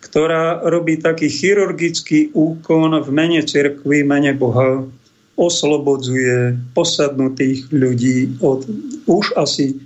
ktorá 0.00 0.64
robí 0.64 0.96
taký 0.96 1.28
chirurgický 1.28 2.32
úkon 2.32 2.96
v 3.04 3.10
mene 3.12 3.42
cerkvy, 3.44 4.06
mene 4.06 4.32
Boha, 4.32 4.86
oslobodzuje 5.40 6.56
posadnutých 6.76 7.68
ľudí 7.72 8.36
od 8.44 8.68
už 9.08 9.32
asi 9.40 9.80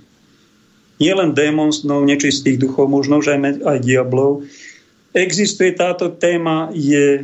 nielen 0.99 1.35
démonov, 1.35 2.07
nečistých 2.07 2.59
duchov, 2.59 2.91
možno 2.91 3.19
že 3.19 3.35
aj 3.39 3.79
diablov. 3.83 4.47
Existuje 5.15 5.71
táto 5.75 6.11
téma, 6.11 6.71
je, 6.75 7.23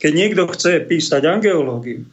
keď 0.00 0.12
niekto 0.12 0.42
chce 0.52 0.84
písať 0.84 1.24
angeológiu, 1.24 2.04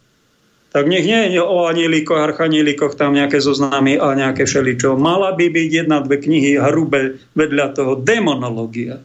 tak 0.72 0.88
nech 0.88 1.04
nie 1.04 1.36
je 1.36 1.44
o 1.44 1.68
anielikoch, 1.68 2.32
archanielikoch, 2.32 2.96
tam 2.96 3.12
nejaké 3.12 3.44
zoznamy 3.44 4.00
a 4.00 4.16
nejaké 4.16 4.48
všeličo. 4.48 4.96
Mala 4.96 5.36
by 5.36 5.52
byť 5.52 5.70
jedna, 5.84 6.00
dve 6.00 6.16
knihy 6.24 6.56
hrubé 6.56 7.20
vedľa 7.36 7.76
toho 7.76 7.94
demonológia. 8.00 9.04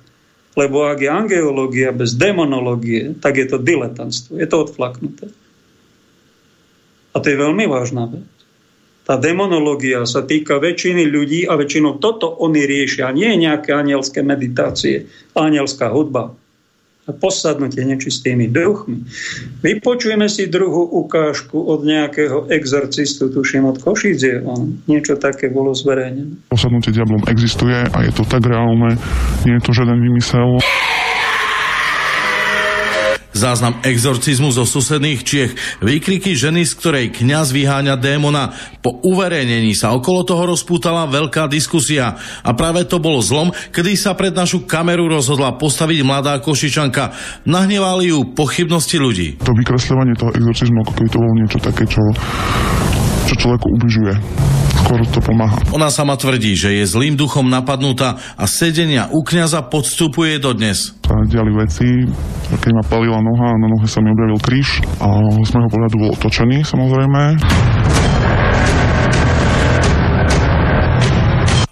Lebo 0.54 0.86
ak 0.86 1.02
je 1.02 1.10
angeológia 1.10 1.90
bez 1.90 2.14
demonológie, 2.14 3.18
tak 3.18 3.42
je 3.42 3.50
to 3.50 3.58
diletantstvo. 3.58 4.38
Je 4.38 4.46
to 4.46 4.62
odflaknuté. 4.62 5.28
A 7.12 7.16
to 7.18 7.26
je 7.28 7.36
veľmi 7.36 7.66
vážna 7.66 8.14
vec. 8.14 8.30
Tá 9.02 9.18
demonológia 9.18 10.06
sa 10.06 10.22
týka 10.22 10.62
väčšiny 10.62 11.02
ľudí 11.06 11.50
a 11.50 11.58
väčšinou 11.58 11.98
toto 11.98 12.30
oni 12.30 12.62
riešia. 12.62 13.10
Nie 13.10 13.34
nejaké 13.34 13.74
anielské 13.74 14.22
meditácie, 14.22 15.10
anielská 15.34 15.90
hudba 15.90 16.34
a 17.06 17.14
posadnutie 17.14 17.86
nečistými 17.86 18.50
duchmi. 18.50 19.06
Vypočujeme 19.62 20.26
si 20.26 20.50
druhú 20.50 21.06
ukážku 21.06 21.54
od 21.54 21.86
nejakého 21.86 22.50
exorcistu, 22.50 23.30
tuším 23.30 23.70
od 23.70 23.78
Košice. 23.78 24.42
On 24.42 24.82
niečo 24.90 25.14
také 25.14 25.46
bolo 25.46 25.70
zverejnené. 25.70 26.34
Posadnutie 26.50 26.90
diablom 26.90 27.22
existuje 27.30 27.78
a 27.86 27.98
je 28.02 28.12
to 28.12 28.26
tak 28.26 28.42
reálne, 28.42 28.98
nie 29.46 29.54
je 29.54 29.62
to 29.62 29.70
žiaden 29.70 30.02
vymysel. 30.02 30.58
Záznam 33.36 33.84
exorcizmu 33.84 34.48
zo 34.48 34.64
susedných 34.64 35.20
Čiech, 35.20 35.52
výkriky 35.84 36.32
ženy, 36.32 36.64
z 36.64 36.72
ktorej 36.72 37.06
kňaz 37.12 37.52
vyháňa 37.52 38.00
démona. 38.00 38.48
Po 38.80 38.96
uverejnení 39.04 39.76
sa 39.76 39.92
okolo 39.92 40.24
toho 40.24 40.56
rozpútala 40.56 41.04
veľká 41.04 41.44
diskusia. 41.44 42.16
A 42.40 42.56
práve 42.56 42.88
to 42.88 42.96
bolo 42.96 43.20
zlom, 43.20 43.52
kedy 43.76 43.92
sa 43.92 44.16
pred 44.16 44.32
našu 44.32 44.64
kameru 44.64 45.04
rozhodla 45.12 45.60
postaviť 45.60 46.00
mladá 46.00 46.40
košičanka. 46.40 47.12
Nahnevali 47.44 48.08
ju 48.08 48.32
pochybnosti 48.32 48.96
ľudí. 48.96 49.36
To 49.44 49.52
vykresľovanie 49.52 50.16
toho 50.16 50.32
exorcizmu, 50.32 50.80
ako 50.88 50.92
keby 50.96 51.08
to 51.12 51.20
bolo 51.20 51.34
niečo 51.36 51.58
také, 51.60 51.84
čo, 51.84 52.00
čo 53.28 53.34
človeku 53.36 53.66
ubližuje. 53.68 54.65
Skôr 54.86 55.02
to 55.10 55.18
pomáha. 55.18 55.58
Ona 55.74 55.90
sama 55.90 56.14
tvrdí, 56.14 56.54
že 56.54 56.70
je 56.70 56.86
zlým 56.86 57.18
duchom 57.18 57.50
napadnutá 57.50 58.22
a 58.38 58.46
sedenia 58.46 59.10
u 59.10 59.26
kňaza 59.26 59.66
podstupuje 59.66 60.38
dodnes. 60.38 60.94
Sa 61.02 61.26
diali 61.26 61.50
veci, 61.58 62.06
keď 62.54 62.70
ma 62.70 62.86
palila 62.86 63.18
noha, 63.18 63.50
na 63.58 63.66
nohe 63.66 63.82
sa 63.90 63.98
mi 63.98 64.14
objavil 64.14 64.38
kríž 64.38 64.86
a 65.02 65.10
z 65.42 65.50
môjho 65.58 65.70
pohľadu 65.74 65.96
bol 65.98 66.10
otočený 66.14 66.62
samozrejme. 66.62 67.22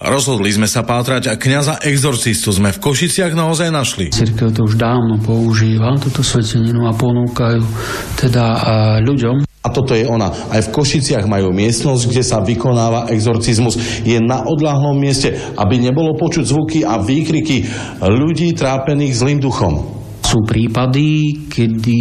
Rozhodli 0.03 0.51
sme 0.51 0.67
sa 0.67 0.83
pátrať 0.83 1.31
a 1.31 1.39
kňaza 1.39 1.87
exorcistu 1.87 2.51
sme 2.51 2.75
v 2.75 2.83
Košiciach 2.83 3.31
naozaj 3.31 3.71
našli. 3.71 4.11
Cirkev 4.11 4.51
to 4.51 4.67
už 4.67 4.75
dávno 4.75 5.23
používa, 5.23 5.95
túto 6.03 6.27
sveteninu 6.27 6.91
a 6.91 6.93
ponúkajú 6.93 7.63
teda 8.19 8.45
ľuďom. 9.07 9.54
A 9.65 9.73
toto 9.73 9.97
je 9.97 10.05
ona. 10.05 10.29
Aj 10.53 10.61
v 10.61 10.73
Košiciach 10.77 11.25
majú 11.25 11.49
miestnosť, 11.49 12.13
kde 12.13 12.21
sa 12.21 12.45
vykonáva 12.45 13.09
exorcizmus. 13.09 14.05
Je 14.05 14.21
na 14.21 14.45
odlahlom 14.45 15.01
mieste, 15.01 15.33
aby 15.57 15.81
nebolo 15.81 16.13
počuť 16.21 16.45
zvuky 16.45 16.79
a 16.85 17.01
výkriky 17.01 17.65
ľudí 18.05 18.53
trápených 18.53 19.17
zlým 19.17 19.41
duchom. 19.41 20.05
Sú 20.21 20.45
prípady, 20.45 21.37
kedy 21.49 22.01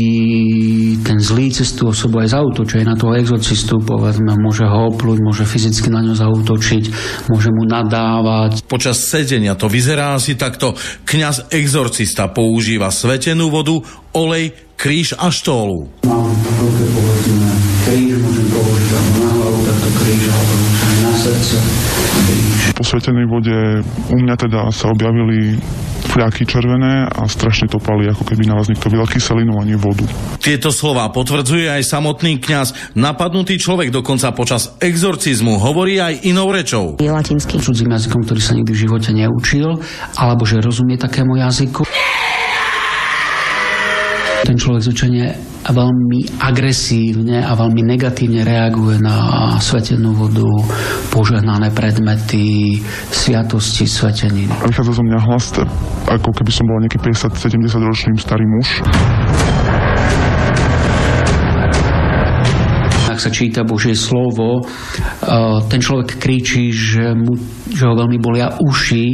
ten 1.08 1.20
zlý 1.24 1.56
cestú 1.56 1.92
osobu 1.92 2.20
aj 2.24 2.36
zautočí 2.36 2.84
aj 2.84 2.88
na 2.88 2.96
toho 3.00 3.16
exorcistu, 3.16 3.80
povedzme, 3.80 4.36
môže 4.44 4.68
ho 4.68 4.92
opluť, 4.92 5.24
môže 5.24 5.48
fyzicky 5.48 5.88
na 5.88 6.04
ňo 6.04 6.20
zautočiť, 6.20 6.84
môže 7.32 7.48
mu 7.52 7.64
nadávať. 7.64 8.68
Počas 8.68 9.00
sedenia 9.00 9.56
to 9.56 9.72
vyzerá 9.72 10.20
asi 10.20 10.36
takto. 10.36 10.76
Kňaz 11.08 11.48
exorcista 11.48 12.28
používa 12.28 12.92
svetenú 12.92 13.48
vodu, 13.48 13.80
olej, 14.16 14.52
kríž 14.76 15.16
a 15.16 15.32
štólu. 15.32 15.88
Kríž. 22.84 22.92
Po 22.92 23.00
svetenej 23.00 23.26
vode 23.32 23.58
u 24.12 24.18
mňa 24.20 24.36
teda 24.36 24.60
sa 24.76 24.92
objavili 24.92 25.56
fľaky 26.04 26.44
červené 26.44 27.08
a 27.08 27.26
strašne 27.32 27.72
to 27.72 27.80
pali, 27.80 28.12
ako 28.12 28.28
keby 28.28 28.44
na 28.44 28.60
vás 28.60 28.68
niekto 28.68 28.92
vylal 28.92 29.08
kyselinu 29.08 29.56
a 29.58 29.64
nie 29.64 29.80
vodu. 29.80 30.04
Tieto 30.44 30.70
slová 30.70 31.08
potvrdzuje 31.10 31.72
aj 31.72 31.82
samotný 31.88 32.44
kňaz. 32.44 32.94
Napadnutý 33.00 33.56
človek 33.56 33.90
dokonca 33.90 34.36
počas 34.36 34.76
exorcizmu 34.84 35.58
hovorí 35.58 35.98
aj 36.04 36.28
inou 36.28 36.52
rečou. 36.52 37.00
je 37.00 37.08
latinský. 37.08 37.56
Cudzím 37.64 37.96
jazykom, 37.96 38.28
ktorý 38.28 38.42
sa 38.44 38.54
nikdy 38.54 38.72
v 38.76 38.82
živote 38.84 39.10
neučil, 39.16 39.80
alebo 40.20 40.44
že 40.44 40.60
rozumie 40.60 41.00
takému 41.00 41.40
jazyku. 41.40 41.88
Ten 44.44 44.60
človek 44.60 44.84
zvyčajne 44.84 45.53
veľmi 45.72 46.44
agresívne 46.44 47.40
a 47.40 47.56
veľmi 47.56 47.82
negatívne 47.88 48.44
reaguje 48.44 49.00
na 49.00 49.16
svetenú 49.64 50.12
vodu, 50.12 50.48
požehnané 51.14 51.72
predmety, 51.72 52.80
sviatosti 53.14 53.88
sveteniny. 53.88 54.52
Vychádza 54.68 55.00
zo 55.00 55.04
mňa 55.06 55.20
hlas, 55.24 55.46
ako 56.10 56.30
keby 56.36 56.52
som 56.52 56.68
bol 56.68 56.82
nejaký 56.84 57.00
50-70 57.00 57.88
ročný 57.88 58.14
starý 58.20 58.44
muž. 58.44 58.84
Sa 63.24 63.32
číta 63.32 63.64
Božie 63.64 63.96
slovo, 63.96 64.60
eh, 64.60 65.60
ten 65.72 65.80
človek 65.80 66.20
kričí, 66.20 66.76
že, 66.76 67.16
mu, 67.16 67.40
že 67.72 67.88
ho 67.88 67.96
veľmi 67.96 68.20
bolia 68.20 68.52
uši 68.60 69.06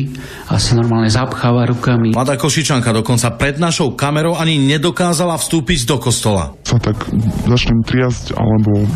a 0.50 0.58
sa 0.58 0.74
normálne 0.74 1.14
zapcháva 1.14 1.70
rukami. 1.70 2.18
Mladá 2.18 2.34
Košičanka 2.34 2.90
dokonca 2.90 3.30
pred 3.38 3.62
našou 3.62 3.94
kamerou 3.94 4.34
ani 4.34 4.58
nedokázala 4.58 5.38
vstúpiť 5.38 5.86
do 5.86 6.02
kostola. 6.02 6.58
Sa 6.66 6.82
tak 6.82 6.98
začnem 7.46 7.86
triasť, 7.86 8.34
alebo 8.34 8.90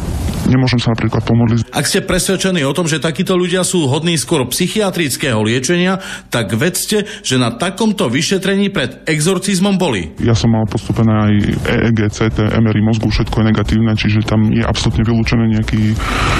nemôžem 0.49 0.79
sa 0.81 0.91
napríklad 0.91 1.23
pomodliť. 1.23 1.71
Ak 1.71 1.85
ste 1.85 2.03
presvedčení 2.03 2.65
o 2.65 2.73
tom, 2.75 2.89
že 2.89 2.99
takíto 2.99 3.37
ľudia 3.37 3.61
sú 3.61 3.85
hodní 3.87 4.17
skôr 4.17 4.43
psychiatrického 4.49 5.39
liečenia, 5.39 6.01
tak 6.33 6.51
vedzte, 6.57 7.05
že 7.23 7.35
na 7.37 7.53
takomto 7.53 8.09
vyšetrení 8.09 8.73
pred 8.73 9.05
exorcizmom 9.07 9.77
boli. 9.77 10.15
Ja 10.19 10.35
som 10.35 10.51
mal 10.51 10.65
postupené 10.67 11.13
aj 11.13 11.33
EEG, 11.69 11.99
CT, 12.11 12.37
MRI 12.59 12.81
mozgu, 12.83 13.07
všetko 13.13 13.35
je 13.39 13.45
negatívne, 13.53 13.91
čiže 13.95 14.19
tam 14.27 14.49
je 14.51 14.63
absolútne 14.63 15.02
vylúčený 15.03 15.45
nejaký, 15.59 15.81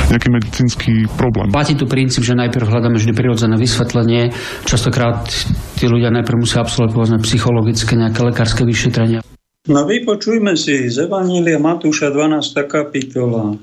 nejaký 0.09 0.27
medicínsky 0.31 0.91
problém. 1.19 1.51
Platí 1.51 1.75
tu 1.75 1.85
princíp, 1.85 2.23
že 2.23 2.35
najprv 2.35 2.65
hľadáme 2.67 2.97
vždy 2.97 3.13
prirodzené 3.13 3.55
vysvetlenie. 3.59 4.33
Častokrát 4.65 5.27
tí 5.75 5.85
ľudia 5.85 6.09
najprv 6.09 6.41
musia 6.41 6.63
absolvovať 6.63 6.91
povedzme, 6.95 7.19
psychologické 7.27 7.93
nejaké 7.99 8.19
lekárske 8.23 8.63
vyšetrenia. 8.63 9.19
No 9.63 9.87
vypočujme 9.87 10.59
si 10.59 10.91
z 10.91 11.07
Evanília 11.07 11.55
Matúša 11.55 12.11
12. 12.11 12.67
kapitola, 12.67 13.55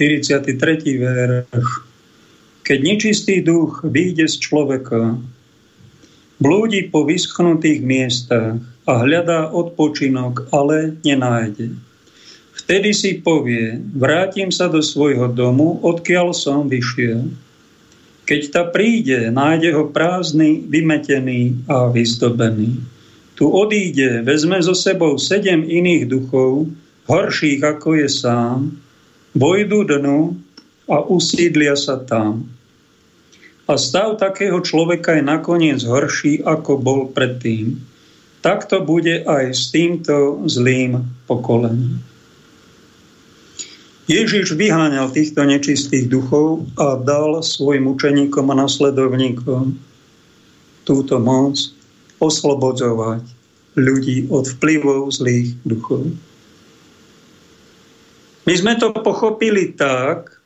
43. 0.00 0.48
verš. 0.96 1.68
Keď 2.64 2.78
nečistý 2.80 3.44
duch 3.44 3.84
vyjde 3.84 4.24
z 4.24 4.36
človeka, 4.40 5.20
blúdi 6.40 6.88
po 6.88 7.04
vyschnutých 7.04 7.84
miestach 7.84 8.56
a 8.88 8.92
hľadá 9.04 9.52
odpočinok, 9.52 10.48
ale 10.48 10.96
nenájde. 11.04 11.76
Vtedy 12.64 12.96
si 12.96 13.20
povie, 13.20 13.76
vrátim 13.92 14.48
sa 14.48 14.72
do 14.72 14.80
svojho 14.80 15.28
domu, 15.28 15.84
odkiaľ 15.84 16.32
som 16.32 16.64
vyšiel. 16.64 17.28
Keď 18.24 18.42
ta 18.48 18.64
príde, 18.64 19.28
nájde 19.28 19.76
ho 19.76 19.92
prázdny, 19.92 20.64
vymetený 20.64 21.68
a 21.68 21.92
vyzdobený. 21.92 22.80
Tu 23.36 23.44
odíde, 23.44 24.24
vezme 24.24 24.56
so 24.64 24.72
sebou 24.72 25.20
sedem 25.20 25.60
iných 25.60 26.08
duchov, 26.08 26.72
horších 27.04 27.60
ako 27.60 28.00
je 28.00 28.08
sám, 28.08 28.72
vojdu 29.36 29.84
dnu 29.84 30.32
a 30.88 31.04
usídlia 31.04 31.76
sa 31.76 32.00
tam. 32.00 32.48
A 33.68 33.76
stav 33.76 34.16
takého 34.16 34.56
človeka 34.64 35.20
je 35.20 35.24
nakoniec 35.24 35.84
horší, 35.84 36.40
ako 36.40 36.80
bol 36.80 37.00
predtým. 37.12 37.76
Takto 38.40 38.80
bude 38.80 39.20
aj 39.28 39.52
s 39.52 39.68
týmto 39.68 40.48
zlým 40.48 41.04
pokolením. 41.28 42.13
Ježiš 44.04 44.52
vyháňal 44.52 45.08
týchto 45.08 45.48
nečistých 45.48 46.12
duchov 46.12 46.68
a 46.76 47.00
dal 47.00 47.40
svojim 47.40 47.88
učeníkom 47.88 48.52
a 48.52 48.58
nasledovníkom 48.60 49.80
túto 50.84 51.16
moc 51.16 51.56
oslobodzovať 52.20 53.24
ľudí 53.80 54.28
od 54.28 54.44
vplyvov 54.44 55.08
zlých 55.08 55.56
duchov. 55.64 56.12
My 58.44 58.54
sme 58.60 58.76
to 58.76 58.92
pochopili 58.92 59.72
tak, 59.72 60.36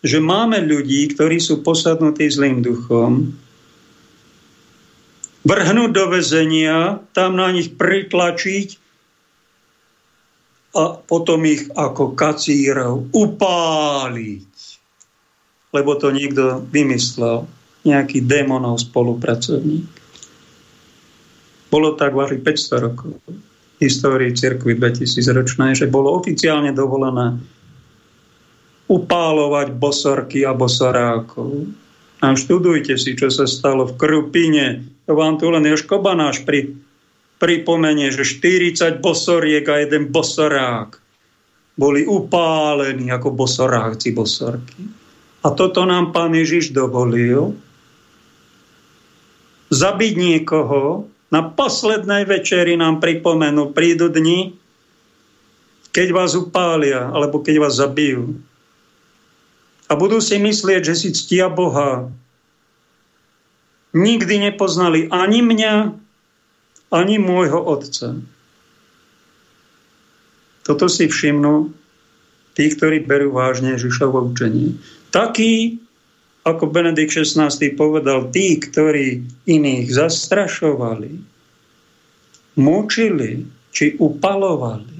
že 0.00 0.16
máme 0.16 0.64
ľudí, 0.64 1.12
ktorí 1.12 1.36
sú 1.36 1.60
posadnutí 1.60 2.24
zlým 2.32 2.64
duchom, 2.64 3.36
vrhnúť 5.44 5.90
do 5.92 6.04
väzenia, 6.08 7.04
tam 7.12 7.36
na 7.36 7.52
nich 7.52 7.76
pritlačiť 7.76 8.85
a 10.76 11.00
potom 11.00 11.40
ich 11.48 11.72
ako 11.72 12.12
kacírov 12.12 13.08
upáliť. 13.16 14.52
Lebo 15.72 15.96
to 15.96 16.12
niekto 16.12 16.60
vymyslel, 16.68 17.48
nejaký 17.88 18.20
démonov 18.20 18.84
spolupracovník. 18.84 19.88
Bolo 21.72 21.96
tak 21.96 22.12
vaši 22.12 22.38
500 22.38 22.86
rokov 22.86 23.16
v 23.24 23.80
histórii 23.80 24.32
cirkvi 24.36 24.76
2000 24.76 25.36
ročnej, 25.36 25.72
že 25.76 25.90
bolo 25.90 26.12
oficiálne 26.16 26.72
dovolené 26.72 27.40
upálovať 28.86 29.74
bosorky 29.74 30.46
a 30.46 30.54
bosorákov. 30.54 31.66
A 32.22 32.32
študujte 32.32 32.96
si, 32.96 33.18
čo 33.18 33.28
sa 33.28 33.44
stalo 33.44 33.84
v 33.84 33.98
Krupine. 33.98 34.86
To 35.04 35.18
vám 35.18 35.36
tu 35.36 35.50
len 35.50 35.66
Joško 35.66 36.00
Banáš 36.00 36.46
pri, 36.46 36.72
pripomenie, 37.36 38.08
že 38.08 38.24
40 38.24 39.04
bosoriek 39.04 39.64
a 39.68 39.84
jeden 39.84 40.08
bosorák 40.08 40.96
boli 41.76 42.08
upálení 42.08 43.12
ako 43.12 43.36
bosoráci, 43.36 44.16
bosorky. 44.16 44.88
A 45.44 45.52
toto 45.52 45.84
nám 45.84 46.16
pán 46.16 46.32
Ježiš 46.32 46.72
dovolil. 46.72 47.52
Zabiť 49.68 50.14
niekoho, 50.16 51.06
na 51.28 51.42
poslednej 51.44 52.24
večeri 52.24 52.78
nám 52.78 53.02
pripomenú, 53.02 53.76
prídu 53.76 54.08
dni, 54.08 54.56
keď 55.92 56.08
vás 56.16 56.32
upália, 56.38 57.12
alebo 57.12 57.44
keď 57.44 57.68
vás 57.68 57.76
zabijú. 57.76 58.40
A 59.86 59.92
budú 59.94 60.18
si 60.18 60.38
myslieť, 60.38 60.82
že 60.82 60.94
si 60.96 61.08
ctia 61.14 61.50
Boha. 61.52 62.10
Nikdy 63.94 64.50
nepoznali 64.50 65.08
ani 65.12 65.40
mňa, 65.44 65.74
ani 66.90 67.18
môjho 67.18 67.58
otca. 67.58 68.14
Toto 70.66 70.86
si 70.90 71.06
všimnú 71.06 71.70
tí, 72.58 72.64
ktorí 72.72 73.06
berú 73.06 73.36
vážne 73.36 73.78
Ježišovo 73.78 74.34
učenie. 74.34 74.74
Takí, 75.14 75.78
ako 76.42 76.66
Benedikt 76.70 77.14
XVI 77.14 77.52
povedal, 77.78 78.32
tí, 78.34 78.58
ktorí 78.58 79.22
iných 79.46 79.86
zastrašovali, 79.92 81.12
mučili 82.58 83.46
či 83.70 83.94
upalovali, 84.00 84.96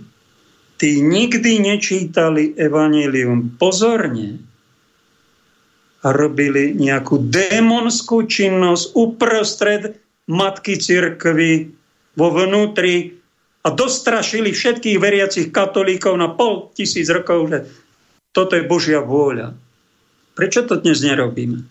tí 0.77 1.01
nikdy 1.01 1.65
nečítali 1.65 2.53
evanílium 2.55 3.57
pozorne 3.57 4.37
a 6.05 6.09
robili 6.13 6.77
nejakú 6.77 7.27
démonskú 7.27 8.29
činnosť 8.29 8.85
uprostred 8.95 10.06
matky 10.27 10.79
cirkvy 10.79 11.71
vo 12.19 12.29
vnútri 12.35 13.15
a 13.67 13.69
dostrašili 13.75 14.55
všetkých 14.55 14.99
veriacich 14.99 15.49
katolíkov 15.51 16.15
na 16.19 16.31
pol 16.31 16.71
tisíc 16.75 17.11
rokov, 17.11 17.51
že 17.51 17.59
toto 18.31 18.55
je 18.55 18.67
Božia 18.67 19.03
vôľa. 19.03 19.55
Prečo 20.37 20.69
to 20.69 20.79
dnes 20.79 21.03
nerobíme? 21.03 21.65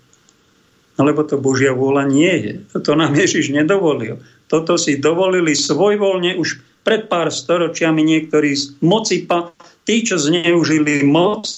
No 0.95 1.01
lebo 1.03 1.27
to 1.27 1.39
Božia 1.39 1.75
vôľa 1.75 2.07
nie 2.07 2.33
je. 2.39 2.53
Toto 2.71 2.95
nám 2.95 3.13
Ježiš 3.13 3.51
nedovolil. 3.51 4.23
Toto 4.47 4.79
si 4.79 4.99
dovolili 4.99 5.51
svojvoľne 5.51 6.39
už 6.39 6.63
pred 6.85 7.11
pár 7.11 7.33
storočiami 7.33 8.05
niektorí 8.05 8.55
z 8.55 8.77
moci, 8.79 9.25
tí, 9.83 9.95
čo 10.05 10.21
zneužili 10.21 11.01
moc, 11.03 11.49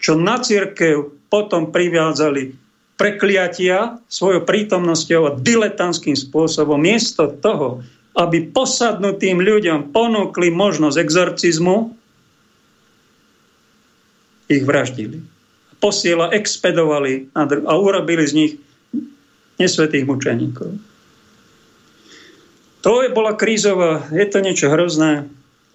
čo 0.00 0.16
na 0.16 0.40
církev 0.40 1.28
potom 1.28 1.74
priviazali 1.74 2.56
prekliatia 2.96 4.00
svojou 4.08 4.42
prítomnosťou 4.48 5.20
a 5.28 5.36
diletantským 5.36 6.16
spôsobom, 6.16 6.80
miesto 6.80 7.28
toho, 7.28 7.84
aby 8.16 8.48
posadnutým 8.48 9.36
ľuďom 9.40 9.92
ponúkli 9.92 10.48
možnosť 10.48 10.96
exorcizmu, 10.96 11.92
ich 14.48 14.64
vraždili. 14.64 15.20
Posiela 15.76 16.32
expedovali 16.32 17.28
a 17.36 17.72
urobili 17.76 18.24
z 18.24 18.32
nich 18.32 18.52
nesvetých 19.60 20.08
mučeníkov. 20.08 20.72
To 22.86 23.02
je 23.02 23.10
bola 23.10 23.34
krízová, 23.34 24.06
je 24.14 24.24
to 24.30 24.38
niečo 24.40 24.70
hrozné. 24.70 25.26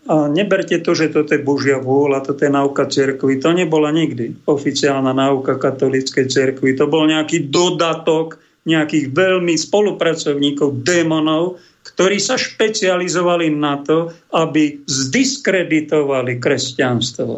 A 0.10 0.26
neberte 0.26 0.82
to, 0.82 0.97
že 0.97 1.14
toto 1.14 1.38
je 1.38 1.45
Božia 1.45 1.78
vôľa, 1.78 2.26
toto 2.26 2.41
je 2.41 2.49
nauka 2.49 2.89
cerkvy. 2.89 3.38
To 3.38 3.54
nebola 3.54 3.93
nikdy 3.93 4.34
oficiálna 4.49 5.14
nauka 5.14 5.62
katolíckej 5.62 6.26
cerkvy. 6.26 6.74
To 6.82 6.89
bol 6.89 7.06
nejaký 7.06 7.54
dodatok 7.54 8.41
nejakých 8.66 9.14
veľmi 9.14 9.54
spolupracovníkov, 9.58 10.86
démonov, 10.86 11.62
ktorí 11.82 12.22
sa 12.22 12.38
špecializovali 12.38 13.49
na 13.54 13.82
to, 13.82 14.14
aby 14.34 14.86
zdiskreditovali 14.86 16.38
kresťanstvo 16.38 17.34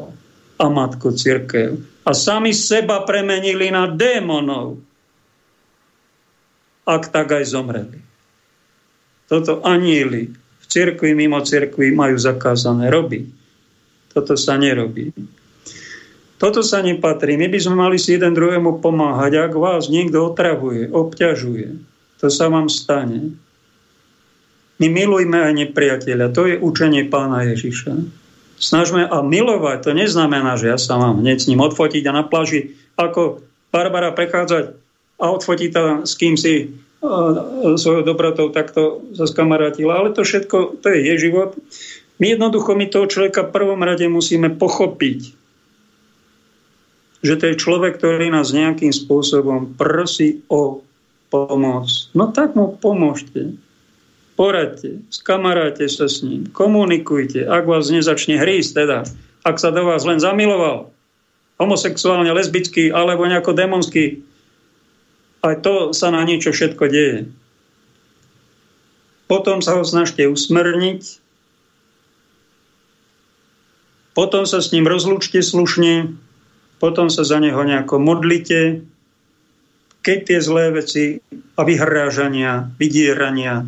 a 0.59 0.65
matku 0.67 1.15
církev. 1.15 1.79
A 2.03 2.11
sami 2.11 2.51
seba 2.51 3.07
premenili 3.07 3.71
na 3.71 3.87
démonov. 3.87 4.83
Ak 6.83 7.07
tak 7.15 7.31
aj 7.31 7.47
zomreli. 7.47 7.99
Toto 9.31 9.63
anieli 9.63 10.42
v 10.63 10.65
cirkvi, 10.71 11.11
mimo 11.11 11.43
cirkvi 11.43 11.91
majú 11.91 12.15
zakázané 12.15 12.87
robiť. 12.87 13.25
Toto 14.15 14.39
sa 14.39 14.55
nerobí. 14.55 15.11
Toto 16.39 16.59
sa 16.59 16.83
nepatrí. 16.83 17.39
My 17.39 17.47
by 17.47 17.59
sme 17.59 17.75
mali 17.79 17.97
si 17.99 18.15
jeden 18.15 18.35
druhému 18.35 18.83
pomáhať. 18.83 19.51
Ak 19.51 19.53
vás 19.55 19.87
niekto 19.87 20.27
otravuje, 20.27 20.91
obťažuje, 20.91 21.79
to 22.19 22.27
sa 22.27 22.47
vám 22.47 22.67
stane. 22.67 23.35
My 24.79 24.87
milujme 24.91 25.39
aj 25.39 25.53
nepriateľa. 25.55 26.35
To 26.35 26.43
je 26.47 26.55
učenie 26.59 27.07
pána 27.07 27.47
Ježiša. 27.47 27.95
Snažme 28.59 29.07
a 29.07 29.23
milovať, 29.23 29.87
to 29.87 29.91
neznamená, 29.91 30.55
že 30.55 30.71
ja 30.71 30.77
sa 30.79 30.95
mám 30.95 31.19
hneď 31.19 31.43
s 31.43 31.49
ním 31.51 31.63
odfotiť 31.63 32.03
a 32.07 32.15
na 32.15 32.23
pláži 32.23 32.75
ako 32.95 33.43
Barbara 33.73 34.13
prechádzať 34.13 34.75
a 35.19 35.25
odfotiť 35.33 35.69
tam 35.73 36.03
s 36.05 36.13
kým 36.15 36.35
si 36.35 36.75
svojou 37.75 38.03
dobrotou 38.07 38.49
takto 38.49 39.03
sa 39.11 39.27
skamarátila. 39.27 39.99
Ale 39.99 40.15
to 40.15 40.23
všetko, 40.23 40.79
to 40.79 40.87
je 40.87 40.99
jej 41.03 41.17
život. 41.19 41.59
My 42.17 42.33
jednoducho 42.33 42.73
my 42.73 42.87
toho 42.87 43.05
človeka 43.11 43.45
v 43.47 43.53
prvom 43.53 43.81
rade 43.83 44.07
musíme 44.07 44.53
pochopiť, 44.55 45.19
že 47.23 47.33
to 47.39 47.43
je 47.51 47.55
človek, 47.59 47.99
ktorý 47.99 48.31
nás 48.31 48.55
nejakým 48.55 48.95
spôsobom 48.95 49.75
prosí 49.75 50.43
o 50.47 50.83
pomoc. 51.27 51.87
No 52.15 52.31
tak 52.31 52.55
mu 52.55 52.79
pomôžte 52.79 53.59
poradte, 54.33 55.01
skamaráte 55.13 55.85
sa 55.89 56.09
s 56.09 56.25
ním, 56.25 56.49
komunikujte, 56.49 57.45
ak 57.45 57.63
vás 57.69 57.93
nezačne 57.93 58.41
hrísť 58.41 58.71
teda, 58.73 58.99
ak 59.45 59.55
sa 59.61 59.69
do 59.69 59.85
vás 59.85 60.01
len 60.05 60.17
zamiloval, 60.17 60.89
homosexuálne, 61.61 62.33
lesbický 62.33 62.89
alebo 62.89 63.29
nejako 63.29 63.53
demonský, 63.53 64.25
aj 65.43 65.55
to 65.61 65.75
sa 65.91 66.09
na 66.09 66.23
niečo 66.23 66.55
všetko 66.55 66.83
deje. 66.87 67.19
Potom 69.27 69.59
sa 69.59 69.75
ho 69.75 69.83
snažte 69.83 70.23
usmrniť, 70.23 71.19
potom 74.13 74.47
sa 74.47 74.61
s 74.61 74.71
ním 74.71 74.87
rozlúčte 74.87 75.41
slušne, 75.41 76.15
potom 76.79 77.11
sa 77.11 77.27
za 77.27 77.37
neho 77.43 77.59
nejako 77.59 77.99
modlite, 77.99 78.85
keď 80.03 80.17
tie 80.27 80.39
zlé 80.43 80.65
veci 80.75 81.23
a 81.55 81.61
vyhrážania, 81.63 82.71
vydierania 82.75 83.67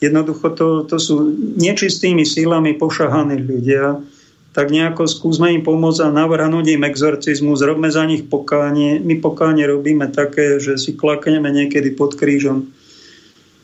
Jednoducho 0.00 0.56
to, 0.56 0.68
to 0.88 0.96
sú 0.96 1.28
nečistými 1.60 2.24
sílami 2.24 2.72
pošahaní 2.80 3.36
ľudia, 3.36 4.00
tak 4.50 4.74
nejako 4.74 5.06
skúsme 5.06 5.54
im 5.54 5.62
pomôcť 5.62 6.06
a 6.06 6.14
navrhnúť 6.14 6.74
im 6.74 6.82
exorcizmus, 6.82 7.62
robme 7.62 7.86
za 7.86 8.02
nich 8.02 8.26
pokánie. 8.26 8.98
My 8.98 9.22
pokánie 9.22 9.62
robíme 9.66 10.10
také, 10.10 10.58
že 10.58 10.74
si 10.74 10.98
klakneme 10.98 11.46
niekedy 11.54 11.94
pod 11.94 12.18
krížom 12.18 12.66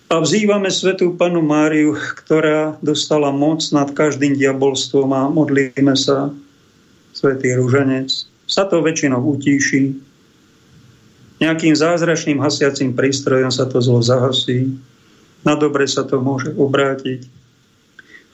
a 0.06 0.22
vzývame 0.22 0.70
svetú 0.70 1.18
panu 1.18 1.42
Máriu, 1.42 1.98
ktorá 1.98 2.78
dostala 2.78 3.34
moc 3.34 3.66
nad 3.74 3.90
každým 3.90 4.38
diabolstvom 4.38 5.10
a 5.10 5.26
modlíme 5.26 5.98
sa, 5.98 6.30
svetý 7.10 7.58
rúženec. 7.58 8.06
Sa 8.46 8.70
to 8.70 8.78
väčšinou 8.86 9.18
utíši. 9.18 9.98
Nejakým 11.42 11.74
zázračným 11.74 12.38
hasiacím 12.38 12.94
prístrojom 12.94 13.50
sa 13.50 13.66
to 13.66 13.82
zlo 13.82 13.98
zahasí 13.98 14.78
na 15.46 15.54
dobre 15.54 15.86
sa 15.86 16.02
to 16.02 16.18
môže 16.18 16.50
obrátiť. 16.58 17.30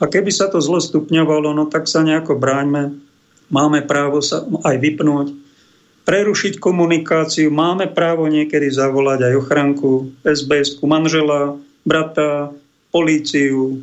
A 0.03 0.11
keby 0.11 0.35
sa 0.35 0.51
to 0.51 0.59
zlo 0.59 0.83
stupňovalo, 0.83 1.55
no 1.55 1.71
tak 1.71 1.87
sa 1.87 2.03
nejako 2.03 2.35
bráňme. 2.35 2.99
Máme 3.55 3.87
právo 3.87 4.19
sa 4.19 4.43
aj 4.43 4.77
vypnúť, 4.83 5.31
prerušiť 6.03 6.59
komunikáciu, 6.59 7.55
máme 7.55 7.87
právo 7.87 8.27
niekedy 8.27 8.67
zavolať 8.67 9.31
aj 9.31 9.35
ochranku, 9.39 10.11
sbs 10.27 10.83
manžela, 10.83 11.55
brata, 11.87 12.51
políciu, 12.91 13.79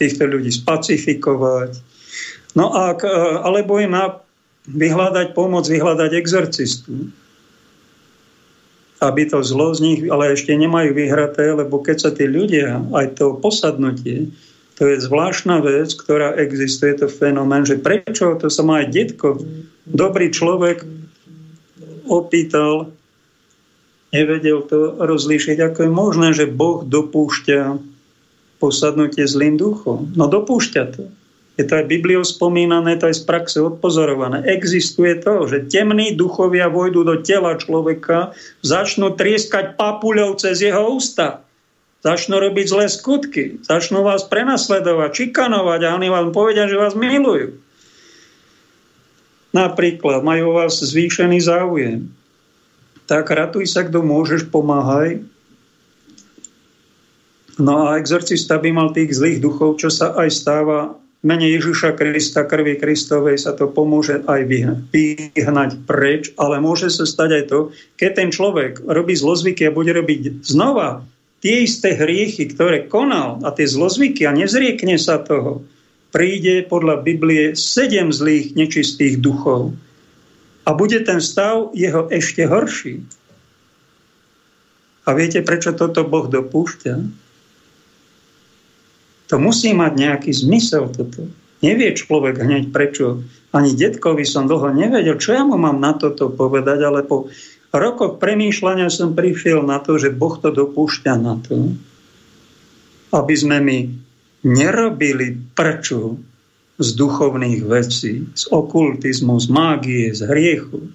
týchto 0.00 0.24
ľudí 0.24 0.48
spacifikovať. 0.48 1.76
No 2.56 2.72
a, 2.72 2.96
alebo 3.44 3.76
im 3.76 3.92
vyhľadať 4.64 5.36
pomoc, 5.36 5.68
vyhľadať 5.68 6.10
exorcistu 6.16 7.12
aby 9.02 9.26
to 9.26 9.42
zlo 9.42 9.74
z 9.74 9.82
nich, 9.82 10.00
ale 10.06 10.30
ešte 10.30 10.54
nemajú 10.54 10.94
vyhraté, 10.94 11.50
lebo 11.50 11.82
keď 11.82 11.96
sa 11.98 12.10
tí 12.14 12.30
ľudia, 12.30 12.86
aj 12.94 13.18
to 13.18 13.34
posadnutie, 13.34 14.30
to 14.82 14.90
je 14.90 14.98
zvláštna 14.98 15.62
vec, 15.62 15.94
ktorá 15.94 16.34
existuje, 16.34 16.98
to 16.98 17.06
fenomén, 17.06 17.62
že 17.62 17.78
prečo, 17.78 18.34
to 18.34 18.50
sa 18.50 18.66
má 18.66 18.82
aj 18.82 18.90
detko, 18.90 19.38
dobrý 19.86 20.34
človek 20.34 20.82
opýtal, 22.10 22.90
nevedel 24.10 24.66
to 24.66 24.98
rozlíšiť, 24.98 25.70
ako 25.70 25.86
je 25.86 25.92
možné, 25.94 26.28
že 26.34 26.50
Boh 26.50 26.82
dopúšťa 26.82 27.78
posadnutie 28.58 29.22
zlým 29.22 29.54
duchom. 29.54 30.10
No 30.18 30.26
dopúšťa 30.26 30.82
to. 30.98 31.06
Je 31.54 31.62
to 31.62 31.78
aj 31.78 31.86
Bibliou 31.86 32.26
spomínané, 32.26 32.98
to 32.98 33.06
aj 33.06 33.22
z 33.22 33.22
praxe 33.22 33.62
odpozorované. 33.62 34.42
Existuje 34.50 35.14
to, 35.22 35.46
že 35.46 35.70
temní 35.70 36.18
duchovia 36.18 36.66
vojdu 36.66 37.06
do 37.06 37.22
tela 37.22 37.54
človeka, 37.54 38.34
začnú 38.66 39.14
trieskať 39.14 39.78
papuľou 39.78 40.34
cez 40.42 40.58
jeho 40.58 40.90
ústa. 40.90 41.41
Začnú 42.02 42.42
robiť 42.42 42.66
zlé 42.66 42.86
skutky, 42.90 43.62
začnú 43.62 44.02
vás 44.02 44.26
prenasledovať, 44.26 45.10
čikanovať 45.14 45.80
a 45.86 45.94
oni 45.94 46.10
vám 46.10 46.34
povedia, 46.34 46.66
že 46.66 46.74
vás 46.74 46.98
milujú. 46.98 47.54
Napríklad 49.54 50.26
majú 50.26 50.58
vás 50.58 50.82
zvýšený 50.82 51.38
záujem. 51.46 52.10
Tak 53.06 53.30
ratuj 53.30 53.70
sa, 53.70 53.86
kto 53.86 54.02
môžeš, 54.02 54.50
pomáhaj. 54.50 55.22
No 57.62 57.86
a 57.86 58.02
exorcista 58.02 58.58
by 58.58 58.74
mal 58.74 58.90
tých 58.90 59.14
zlých 59.14 59.38
duchov, 59.38 59.78
čo 59.78 59.86
sa 59.86 60.10
aj 60.18 60.28
stáva 60.32 60.98
mene 61.22 61.46
Ježiša 61.54 61.94
Krista, 61.94 62.42
krvi 62.42 62.82
Kristovej 62.82 63.38
sa 63.38 63.54
to 63.54 63.70
pomôže 63.70 64.26
aj 64.26 64.42
vyhnať 64.90 65.70
preč, 65.86 66.34
ale 66.34 66.58
môže 66.58 66.90
sa 66.90 67.06
stať 67.06 67.30
aj 67.30 67.44
to, 67.46 67.58
keď 67.94 68.10
ten 68.18 68.28
človek 68.34 68.82
robí 68.82 69.14
zlozvyky 69.14 69.70
a 69.70 69.76
bude 69.76 69.94
robiť 69.94 70.42
znova 70.42 71.06
tie 71.42 71.66
isté 71.66 71.98
hriechy, 71.98 72.46
ktoré 72.54 72.86
konal 72.86 73.42
a 73.42 73.50
tie 73.50 73.66
zlozvyky 73.66 74.24
a 74.24 74.32
nezriekne 74.32 74.94
sa 74.96 75.18
toho, 75.18 75.66
príde 76.14 76.62
podľa 76.62 77.02
Biblie 77.02 77.58
sedem 77.58 78.14
zlých 78.14 78.54
nečistých 78.54 79.18
duchov. 79.18 79.74
A 80.62 80.70
bude 80.78 81.02
ten 81.02 81.18
stav 81.18 81.74
jeho 81.74 82.06
ešte 82.06 82.46
horší. 82.46 83.02
A 85.02 85.18
viete, 85.18 85.42
prečo 85.42 85.74
toto 85.74 86.06
Boh 86.06 86.30
dopúšťa? 86.30 86.94
To 89.34 89.36
musí 89.42 89.74
mať 89.74 89.92
nejaký 89.98 90.30
zmysel 90.30 90.94
toto. 90.94 91.26
Nevie 91.58 91.90
človek 91.98 92.38
hneď 92.38 92.70
prečo. 92.70 93.26
Ani 93.50 93.74
detkovi 93.74 94.22
som 94.22 94.46
dlho 94.46 94.70
nevedel, 94.70 95.18
čo 95.18 95.34
ja 95.34 95.42
mu 95.42 95.58
mám 95.58 95.82
na 95.82 95.98
toto 95.98 96.30
povedať, 96.30 96.78
ale 96.86 97.02
po 97.02 97.26
rokoch 97.78 98.20
premýšľania 98.20 98.92
som 98.92 99.16
prišiel 99.16 99.64
na 99.64 99.80
to, 99.80 99.96
že 99.96 100.12
Boh 100.12 100.36
to 100.36 100.52
dopúšťa 100.52 101.14
na 101.16 101.40
to, 101.40 101.72
aby 103.12 103.34
sme 103.36 103.58
my 103.60 103.78
nerobili 104.42 105.38
prečo 105.56 106.18
z 106.80 106.88
duchovných 106.98 107.62
vecí, 107.62 108.26
z 108.34 108.44
okultizmu, 108.50 109.38
z 109.38 109.46
mágie, 109.52 110.06
z 110.10 110.26
hriechu, 110.26 110.90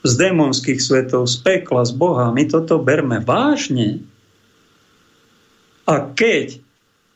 z 0.00 0.12
démonských 0.16 0.80
svetov, 0.80 1.28
z 1.28 1.36
pekla, 1.44 1.84
z 1.84 1.92
Boha. 1.92 2.32
My 2.32 2.48
toto 2.48 2.80
berme 2.80 3.20
vážne. 3.20 4.00
A 5.84 6.08
keď 6.16 6.56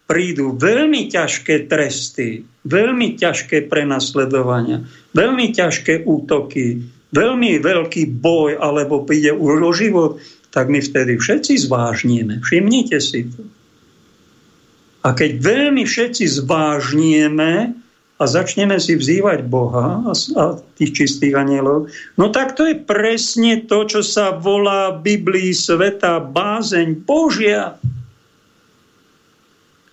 prídu 0.05 0.53
veľmi 0.53 1.09
ťažké 1.09 1.65
tresty, 1.65 2.45
veľmi 2.69 3.17
ťažké 3.17 3.73
prenasledovania, 3.73 4.85
veľmi 5.17 5.57
ťažké 5.57 6.05
útoky, 6.05 6.85
veľmi 7.15 7.63
veľký 7.63 8.19
boj, 8.19 8.59
alebo 8.59 9.07
už 9.07 9.59
o 9.63 9.73
život, 9.73 10.13
tak 10.51 10.67
my 10.67 10.83
vtedy 10.83 11.19
všetci 11.19 11.67
zvážnieme. 11.71 12.43
Všimnite 12.43 12.99
si 12.99 13.31
to. 13.31 13.43
A 15.05 15.15
keď 15.15 15.39
veľmi 15.39 15.87
všetci 15.87 16.25
zvážnieme 16.43 17.77
a 18.15 18.25
začneme 18.25 18.81
si 18.81 18.99
vzývať 18.99 19.47
Boha 19.47 20.03
a 20.11 20.45
tých 20.75 20.93
čistých 20.97 21.35
anielov, 21.39 21.93
no 22.19 22.31
tak 22.35 22.59
to 22.59 22.67
je 22.67 22.79
presne 22.79 23.63
to, 23.69 23.85
čo 23.85 24.01
sa 24.01 24.33
volá 24.35 24.97
v 24.97 25.15
Biblii 25.15 25.53
sveta 25.53 26.19
bázeň 26.19 27.05
Božia 27.05 27.79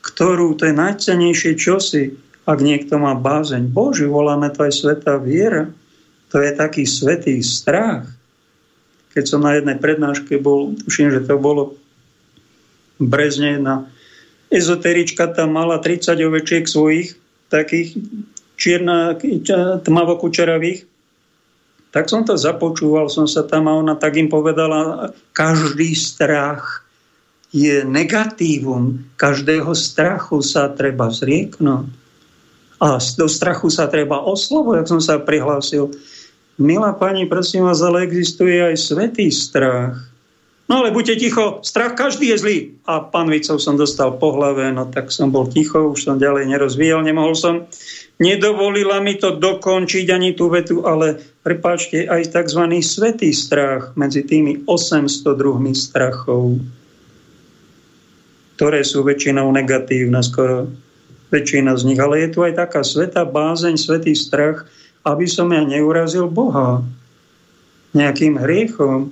ktorú 0.01 0.57
to 0.57 0.67
je 0.67 0.75
najcenejšie 0.75 1.53
čosi, 1.55 2.17
ak 2.49 2.59
niekto 2.59 2.97
má 2.97 3.13
bázeň 3.13 3.69
Božiu, 3.69 4.09
voláme 4.09 4.49
to 4.49 4.65
aj 4.65 4.73
sveta 4.73 5.21
viera, 5.21 5.69
to 6.31 6.39
je 6.39 6.51
taký 6.55 6.87
svetý 6.87 7.43
strach. 7.43 8.07
Keď 9.11 9.23
som 9.27 9.43
na 9.43 9.59
jednej 9.59 9.75
prednáške 9.75 10.39
bol, 10.39 10.73
tuším, 10.87 11.11
že 11.11 11.27
to 11.27 11.35
bolo 11.35 11.75
v 12.95 13.05
Brezne, 13.05 13.59
jedna 13.59 13.91
ezoterička 14.51 15.31
tam 15.31 15.55
mala 15.55 15.83
30 15.83 16.15
ovečiek 16.23 16.63
svojich, 16.67 17.15
takých 17.51 17.99
čierna, 18.55 19.19
tmavokučeravých, 19.83 20.87
tak 21.91 22.07
som 22.07 22.23
to 22.23 22.39
započúval, 22.39 23.11
som 23.11 23.27
sa 23.27 23.43
tam 23.43 23.67
a 23.67 23.75
ona 23.75 23.99
tak 23.99 24.15
im 24.15 24.31
povedala, 24.31 25.11
každý 25.35 25.91
strach 25.91 26.87
je 27.51 27.83
negatívum. 27.83 29.03
Každého 29.19 29.75
strachu 29.75 30.39
sa 30.39 30.71
treba 30.71 31.11
zrieknúť. 31.11 31.91
A 32.81 32.97
do 32.97 33.27
strachu 33.27 33.67
sa 33.69 33.91
treba 33.91 34.23
oslovať, 34.23 34.81
jak 34.81 34.87
som 34.89 35.01
sa 35.03 35.19
prihlásil. 35.19 35.91
Milá 36.61 36.93
pani, 36.93 37.25
prosím 37.25 37.65
vás, 37.65 37.81
ale 37.81 38.05
existuje 38.05 38.61
aj 38.61 38.77
svetý 38.77 39.33
strach. 39.33 39.97
No 40.69 40.85
ale 40.85 40.93
buďte 40.93 41.19
ticho, 41.19 41.59
strach 41.65 41.97
každý 41.97 42.31
je 42.31 42.37
zlý. 42.37 42.57
A 42.85 43.01
pán 43.01 43.27
Vicov 43.27 43.59
som 43.59 43.75
dostal 43.75 44.15
po 44.21 44.31
hlave, 44.37 44.69
no 44.69 44.85
tak 44.87 45.09
som 45.09 45.33
bol 45.33 45.49
ticho, 45.49 45.89
už 45.91 46.05
som 46.05 46.21
ďalej 46.21 46.47
nerozvíjal, 46.47 47.01
nemohol 47.01 47.33
som. 47.33 47.65
Nedovolila 48.21 49.01
mi 49.01 49.17
to 49.17 49.35
dokončiť 49.41 50.05
ani 50.13 50.37
tú 50.37 50.53
vetu, 50.53 50.85
ale 50.85 51.17
prepáčte, 51.41 52.05
aj 52.05 52.29
tzv. 52.29 52.63
svetý 52.85 53.33
strach 53.33 53.97
medzi 53.97 54.21
tými 54.21 54.69
800 54.69 55.33
druhmi 55.33 55.73
strachov 55.73 56.61
ktoré 58.61 58.85
sú 58.85 59.01
väčšinou 59.01 59.49
negatívne, 59.49 60.21
skoro 60.21 60.69
väčšina 61.33 61.73
z 61.81 61.81
nich. 61.89 61.97
Ale 61.97 62.21
je 62.21 62.29
tu 62.29 62.45
aj 62.45 62.61
taká 62.61 62.85
sveta 62.85 63.25
bázeň, 63.25 63.73
svetý 63.73 64.13
strach, 64.13 64.69
aby 65.01 65.25
som 65.25 65.49
ja 65.49 65.65
neurazil 65.65 66.29
Boha 66.29 66.85
nejakým 67.91 68.39
hriechom. 68.39 69.11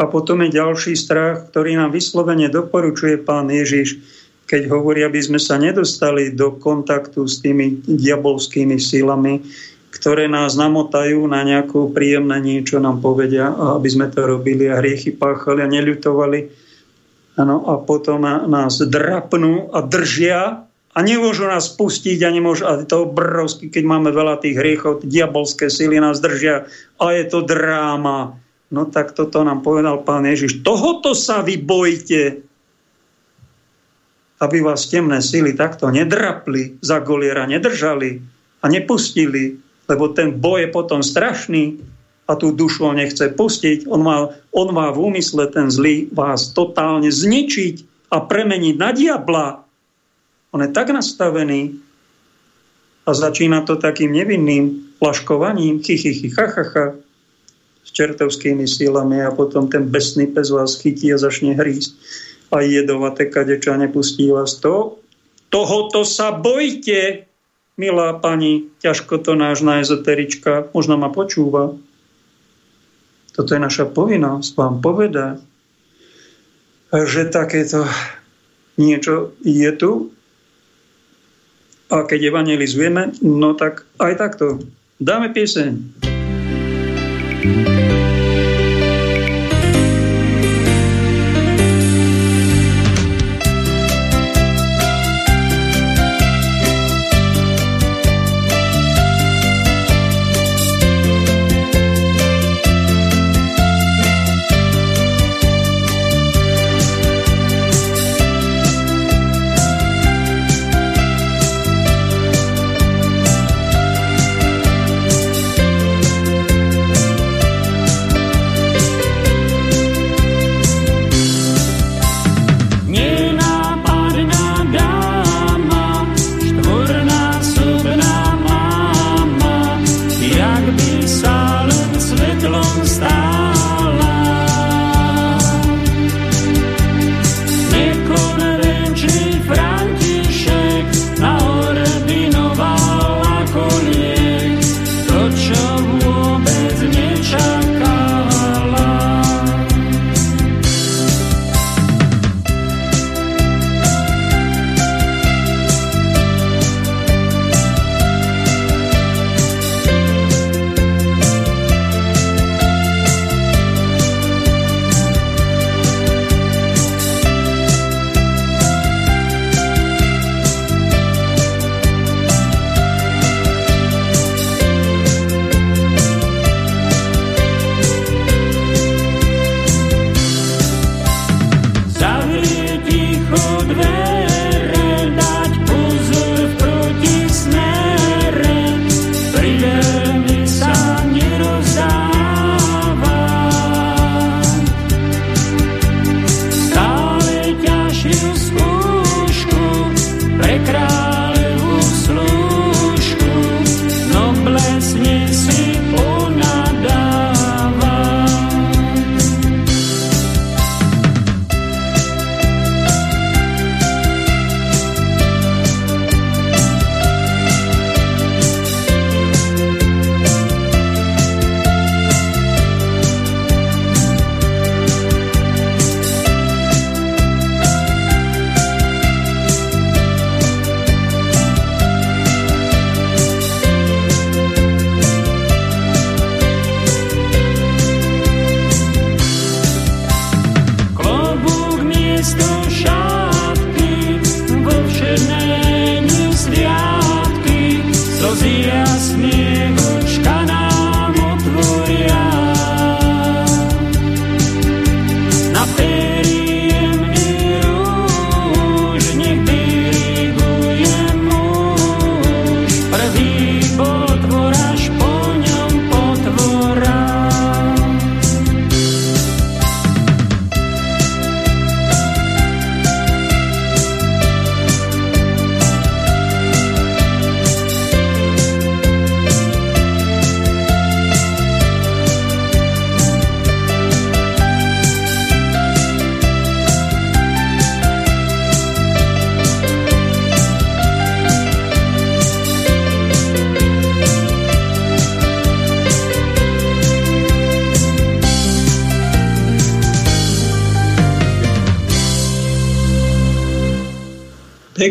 A 0.00 0.08
potom 0.08 0.40
je 0.44 0.56
ďalší 0.56 0.96
strach, 0.96 1.50
ktorý 1.52 1.76
nám 1.76 1.92
vyslovene 1.92 2.48
doporučuje 2.48 3.20
pán 3.20 3.52
Ježiš, 3.52 4.00
keď 4.48 4.66
hovorí, 4.72 5.06
aby 5.06 5.20
sme 5.22 5.38
sa 5.38 5.60
nedostali 5.60 6.34
do 6.34 6.56
kontaktu 6.56 7.22
s 7.28 7.38
tými 7.38 7.84
diabolskými 7.86 8.80
sílami, 8.80 9.44
ktoré 9.90 10.26
nás 10.30 10.54
namotajú 10.54 11.26
na 11.26 11.42
nejakú 11.42 11.90
príjemné 11.90 12.38
niečo, 12.38 12.78
nám 12.82 13.02
povedia, 13.02 13.50
aby 13.50 13.88
sme 13.90 14.06
to 14.10 14.26
robili 14.26 14.70
a 14.70 14.78
hriechy 14.78 15.14
páchali 15.14 15.62
a 15.62 15.70
neľutovali 15.70 16.70
Ano, 17.38 17.62
a 17.64 17.78
potom 17.80 18.26
nás 18.26 18.82
drapnú 18.82 19.70
a 19.72 19.80
držia 19.80 20.66
a 20.90 20.98
nemôžu 21.06 21.46
nás 21.46 21.70
pustiť 21.70 22.18
a 22.26 22.34
nemôžu, 22.34 22.66
a 22.66 22.82
to 22.82 23.06
obrovský, 23.06 23.70
keď 23.70 23.84
máme 23.86 24.10
veľa 24.10 24.42
tých 24.42 24.58
hriechov, 24.58 25.06
diabolské 25.06 25.70
síly 25.70 26.02
nás 26.02 26.18
držia 26.18 26.66
a 26.98 27.04
je 27.14 27.24
to 27.30 27.46
dráma. 27.46 28.34
No 28.74 28.86
tak 28.90 29.14
toto 29.14 29.42
nám 29.46 29.62
povedal 29.62 30.02
pán 30.02 30.26
Ježiš. 30.26 30.66
Tohoto 30.66 31.14
sa 31.14 31.46
vy 31.46 31.62
bojte, 31.62 32.42
aby 34.42 34.58
vás 34.62 34.90
temné 34.90 35.22
síly 35.22 35.54
takto 35.54 35.86
nedrapli, 35.90 36.78
za 36.82 36.98
goliera 36.98 37.46
nedržali 37.46 38.18
a 38.62 38.66
nepustili, 38.66 39.62
lebo 39.86 40.10
ten 40.10 40.38
boj 40.38 40.66
je 40.66 40.70
potom 40.74 41.00
strašný 41.02 41.78
a 42.30 42.38
tú 42.38 42.54
dušu 42.54 42.86
on 42.86 42.98
nechce 42.98 43.30
pustiť. 43.34 43.90
On 43.90 44.02
má, 44.02 44.30
on 44.54 44.68
má 44.70 44.90
v 44.94 45.10
úmysle 45.10 45.50
ten 45.50 45.66
zlý 45.70 46.10
vás 46.14 46.54
totálne 46.54 47.10
zničiť 47.10 48.06
a 48.14 48.22
premeniť 48.22 48.74
na 48.78 48.90
diabla. 48.94 49.46
On 50.50 50.60
je 50.62 50.70
tak 50.74 50.90
nastavený 50.90 51.78
a 53.06 53.10
začína 53.14 53.62
to 53.62 53.78
takým 53.78 54.12
nevinným 54.12 54.94
plaškovaním, 54.98 55.82
chichychy, 55.82 56.30
chachacha, 56.30 56.98
s 57.80 57.90
čertovskými 57.96 58.68
sílami 58.68 59.24
a 59.24 59.34
potom 59.34 59.66
ten 59.66 59.88
besný 59.88 60.28
pes 60.28 60.52
vás 60.52 60.78
chytí 60.78 61.10
a 61.10 61.18
začne 61.18 61.56
hrísť 61.56 61.90
a 62.50 62.62
jedovaté 62.66 63.30
kadeča 63.30 63.78
nepustí 63.78 64.28
vás. 64.30 64.58
To, 64.62 64.98
tohoto 65.48 66.04
sa 66.04 66.34
bojte, 66.34 67.24
milá 67.78 68.18
pani, 68.18 68.68
ťažko 68.84 69.22
to 69.22 69.32
náš 69.38 69.62
ezoterička, 69.64 70.68
možno 70.74 70.98
ma 71.00 71.08
počúva. 71.08 71.74
Toto 73.32 73.50
je 73.54 73.60
naša 73.62 73.88
povinnosť 73.88 74.50
vám 74.58 74.82
povedať, 74.82 75.40
že 76.90 77.30
takéto 77.30 77.86
niečo 78.76 79.32
je 79.46 79.70
tu 79.78 80.10
a 81.90 82.06
keď 82.06 82.30
evangelizujeme, 82.30 83.18
no 83.26 83.58
tak 83.58 83.84
aj 83.98 84.14
takto. 84.16 84.62
Dáme 85.02 85.34
pieseň. 85.34 86.09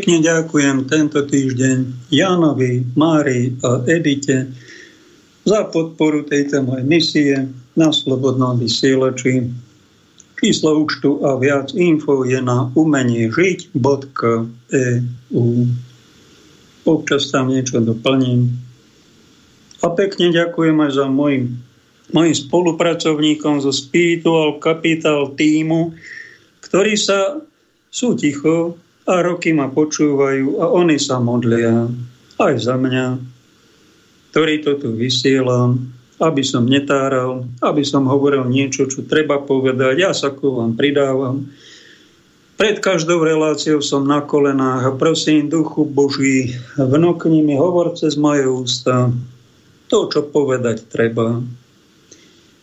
Pekne 0.10 0.26
ďakujem 0.26 0.90
tento 0.90 1.22
týždeň 1.22 2.10
Jánovi, 2.10 2.82
Márii 2.98 3.54
a 3.62 3.86
Edite 3.86 4.50
za 5.46 5.70
podporu 5.70 6.26
tejto 6.26 6.66
mojej 6.66 6.82
misie 6.82 7.46
na 7.78 7.94
Slobodnom 7.94 8.58
vysielači. 8.58 9.54
Číslo 10.34 10.82
účtu 10.82 11.22
a 11.22 11.38
viac 11.38 11.78
info 11.78 12.26
je 12.26 12.42
na 12.42 12.74
umenie 12.74 13.30
žiť.eu. 13.30 15.46
Občas 16.90 17.30
tam 17.30 17.54
niečo 17.54 17.78
doplním. 17.78 18.50
A 19.86 19.94
pekne 19.94 20.34
ďakujem 20.34 20.90
aj 20.90 20.92
za 20.98 21.06
mojim, 21.06 21.62
mojim 22.10 22.34
spolupracovníkom 22.34 23.62
zo 23.62 23.70
Spiritual 23.70 24.58
Capital 24.58 25.38
týmu, 25.38 25.94
ktorí 26.66 26.98
sa 26.98 27.46
sú 27.94 28.18
ticho 28.18 28.89
a 29.10 29.26
roky 29.26 29.50
ma 29.58 29.74
počúvajú 29.74 30.62
a 30.62 30.70
oni 30.70 31.02
sa 31.02 31.18
modlia 31.18 31.90
aj 32.38 32.56
za 32.62 32.78
mňa, 32.78 33.18
ktorý 34.30 34.62
to 34.62 34.78
tu 34.78 34.94
vysielam, 34.94 35.90
aby 36.22 36.46
som 36.46 36.70
netáral, 36.70 37.50
aby 37.66 37.82
som 37.82 38.06
hovoril 38.06 38.46
niečo, 38.46 38.86
čo 38.86 39.02
treba 39.10 39.42
povedať. 39.42 39.98
Ja 39.98 40.12
sa 40.14 40.30
ku 40.30 40.62
vám 40.62 40.78
pridávam. 40.78 41.50
Pred 42.60 42.84
každou 42.84 43.24
reláciou 43.24 43.80
som 43.80 44.04
na 44.04 44.20
kolenách 44.20 44.84
a 44.84 44.92
prosím, 44.94 45.48
Duchu 45.48 45.88
Boží, 45.88 46.60
vnokni 46.76 47.40
mi, 47.40 47.56
hovor 47.56 47.96
cez 47.96 48.20
moje 48.20 48.46
ústa 48.46 49.10
to, 49.90 50.12
čo 50.12 50.28
povedať 50.28 50.86
treba. 50.92 51.40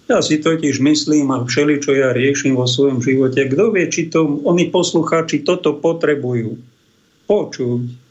Ja 0.06 0.22
si 0.22 0.38
totiž 0.38 0.78
myslím 0.78 1.34
a 1.34 1.42
všeli, 1.42 1.82
čo 1.82 1.90
ja 1.90 2.14
riešim 2.14 2.54
vo 2.54 2.70
svojom 2.70 3.02
živote, 3.02 3.42
kto 3.50 3.74
vie, 3.74 3.90
či 3.90 4.06
to 4.06 4.22
oni 4.46 4.70
poslucháči 4.70 5.42
toto 5.42 5.74
potrebujú 5.74 6.62
počuť. 7.26 8.06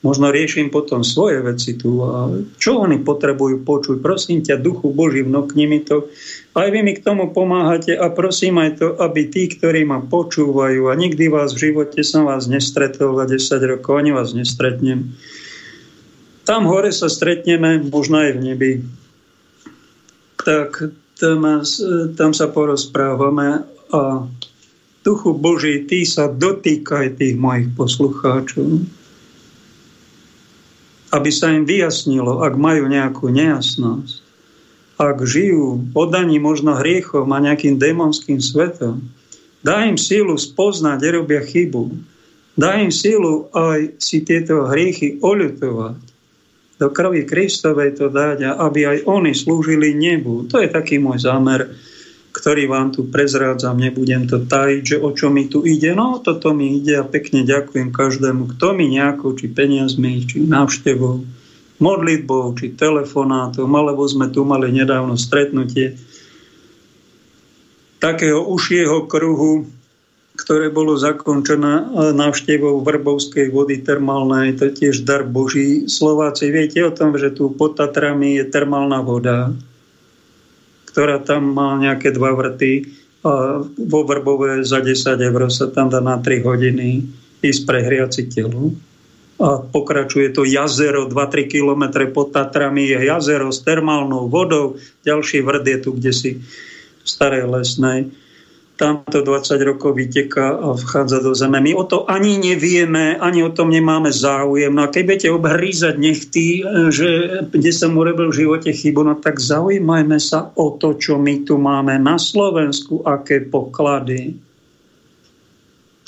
Možno 0.00 0.32
riešim 0.32 0.72
potom 0.72 1.04
svoje 1.04 1.44
veci 1.44 1.76
tu. 1.76 2.00
A 2.04 2.32
čo 2.56 2.84
oni 2.84 3.04
potrebujú 3.04 3.64
počuť? 3.64 4.00
Prosím 4.00 4.40
ťa, 4.40 4.60
duchu 4.60 4.92
Boží, 4.92 5.20
vnokni 5.20 5.68
mi 5.68 5.80
to. 5.84 6.08
Aj 6.56 6.68
vy 6.72 6.80
mi 6.80 6.96
k 6.96 7.04
tomu 7.04 7.28
pomáhate 7.32 7.92
a 7.96 8.08
prosím 8.08 8.64
aj 8.64 8.70
to, 8.80 8.86
aby 8.96 9.28
tí, 9.28 9.52
ktorí 9.52 9.84
ma 9.84 10.00
počúvajú 10.00 10.88
a 10.88 10.96
nikdy 10.96 11.28
vás 11.28 11.52
v 11.52 11.68
živote 11.68 12.00
som 12.00 12.24
vás 12.24 12.48
nestretol 12.48 13.12
za 13.20 13.28
10 13.28 13.72
rokov, 13.76 14.00
ani 14.00 14.16
vás 14.16 14.32
nestretnem. 14.32 15.12
Tam 16.48 16.64
hore 16.64 16.96
sa 16.96 17.12
stretneme, 17.12 17.84
možno 17.84 18.24
aj 18.24 18.30
v 18.36 18.40
nebi 18.40 18.70
tak 20.50 20.90
tam, 21.14 21.62
tam 22.18 22.30
sa 22.34 22.50
porozprávame 22.50 23.62
a 23.94 24.26
Duchu 25.06 25.30
Boží, 25.38 25.86
ty 25.86 26.02
sa 26.02 26.26
dotýkaj 26.26 27.22
tých 27.22 27.38
mojich 27.38 27.70
poslucháčov, 27.78 28.82
aby 31.14 31.30
sa 31.30 31.54
im 31.54 31.62
vyjasnilo, 31.62 32.42
ak 32.42 32.58
majú 32.58 32.90
nejakú 32.90 33.30
nejasnosť, 33.30 34.26
ak 34.98 35.22
žijú 35.22 35.80
podaní 35.94 36.42
možno 36.42 36.76
hriechom 36.76 37.30
a 37.30 37.38
nejakým 37.40 37.78
démonským 37.78 38.42
svetom, 38.42 39.06
dá 39.62 39.86
im 39.86 39.96
sílu 39.96 40.34
spoznať, 40.34 40.98
kde 40.98 41.10
robia 41.14 41.42
chybu. 41.46 41.94
Dá 42.58 42.76
im 42.76 42.92
sílu 42.92 43.48
aj 43.56 43.96
si 44.02 44.20
tieto 44.20 44.68
hriechy 44.68 45.16
oľutovať 45.22 46.10
do 46.80 46.88
krvi 46.88 47.28
Kristovej 47.28 48.00
to 48.00 48.08
dať 48.08 48.48
a 48.48 48.50
aby 48.64 48.88
aj 48.88 48.98
oni 49.04 49.36
slúžili 49.36 49.92
nebu. 49.92 50.48
To 50.48 50.64
je 50.64 50.72
taký 50.72 50.96
môj 50.96 51.20
zámer, 51.20 51.76
ktorý 52.32 52.72
vám 52.72 52.96
tu 52.96 53.04
prezrádzam, 53.04 53.76
nebudem 53.76 54.24
to 54.24 54.40
tajiť, 54.40 54.82
že 54.82 54.96
o 54.96 55.12
čo 55.12 55.28
mi 55.28 55.44
tu 55.44 55.60
ide. 55.60 55.92
No, 55.92 56.16
toto 56.24 56.56
mi 56.56 56.80
ide 56.80 56.96
a 56.96 57.04
pekne 57.04 57.44
ďakujem 57.44 57.92
každému, 57.92 58.56
kto 58.56 58.72
mi 58.72 58.88
nejakou, 58.96 59.36
či 59.36 59.52
peniazmi, 59.52 60.24
či 60.24 60.40
návštevou, 60.40 61.20
modlitbou, 61.84 62.56
či 62.56 62.72
telefonátom, 62.72 63.68
alebo 63.68 64.08
sme 64.08 64.32
tu 64.32 64.48
mali 64.48 64.72
nedávno 64.72 65.20
stretnutie 65.20 66.00
takého 68.00 68.40
užšieho 68.40 69.04
kruhu 69.04 69.68
ktoré 70.40 70.72
bolo 70.72 70.96
zakončené 70.96 71.92
návštevou 72.16 72.80
Vrbovskej 72.80 73.52
vody 73.52 73.84
termálnej, 73.84 74.56
to 74.56 74.72
je 74.72 74.88
tiež 74.88 75.04
dar 75.04 75.28
Boží. 75.28 75.84
Slováci, 75.84 76.48
viete 76.48 76.80
o 76.80 76.88
tom, 76.88 77.12
že 77.20 77.28
tu 77.36 77.52
pod 77.52 77.76
Tatrami 77.76 78.40
je 78.40 78.48
termálna 78.48 79.04
voda, 79.04 79.52
ktorá 80.88 81.20
tam 81.20 81.52
má 81.52 81.76
nejaké 81.76 82.16
dva 82.16 82.32
vrty 82.32 82.88
a 83.20 83.60
vo 83.68 84.00
Vrbove 84.08 84.64
za 84.64 84.80
10 84.80 85.20
eur 85.20 85.52
sa 85.52 85.68
tam 85.68 85.92
dá 85.92 86.00
na 86.00 86.16
3 86.16 86.40
hodiny 86.40 87.04
ísť 87.44 87.62
prehriať 87.68 88.10
si 88.16 88.24
telo. 88.32 88.72
A 89.40 89.60
pokračuje 89.60 90.32
to 90.32 90.44
jazero, 90.44 91.08
2-3 91.08 91.52
km 91.52 91.84
pod 92.12 92.32
Tatrami 92.32 92.88
je 92.88 93.08
jazero 93.12 93.52
s 93.52 93.60
termálnou 93.60 94.32
vodou, 94.32 94.80
ďalší 95.04 95.44
vrd 95.44 95.64
je 95.64 95.78
tu, 95.84 95.90
kde 95.96 96.12
si 96.16 96.30
v 97.00 97.06
Starej 97.08 97.44
Lesnej 97.44 98.08
tam 98.80 99.04
to 99.04 99.20
20 99.20 99.60
rokov 99.60 99.92
vyteká 99.92 100.56
a 100.56 100.72
vchádza 100.72 101.20
do 101.20 101.36
zeme. 101.36 101.60
My 101.60 101.76
o 101.76 101.84
to 101.84 102.08
ani 102.08 102.40
nevieme, 102.40 103.20
ani 103.20 103.44
o 103.44 103.52
tom 103.52 103.68
nemáme 103.68 104.08
záujem. 104.08 104.72
No 104.72 104.88
a 104.88 104.92
keď 104.92 105.02
budete 105.04 105.28
obhrízať 105.28 105.94
nechty, 106.00 106.64
že 106.88 107.08
kde 107.52 107.70
som 107.76 107.92
urobil 107.92 108.32
v 108.32 108.40
živote 108.40 108.72
chybu, 108.72 109.04
no 109.04 109.14
tak 109.20 109.36
zaujímajme 109.36 110.16
sa 110.16 110.48
o 110.56 110.80
to, 110.80 110.96
čo 110.96 111.20
my 111.20 111.44
tu 111.44 111.60
máme 111.60 112.00
na 112.00 112.16
Slovensku, 112.16 113.04
aké 113.04 113.44
poklady, 113.44 114.40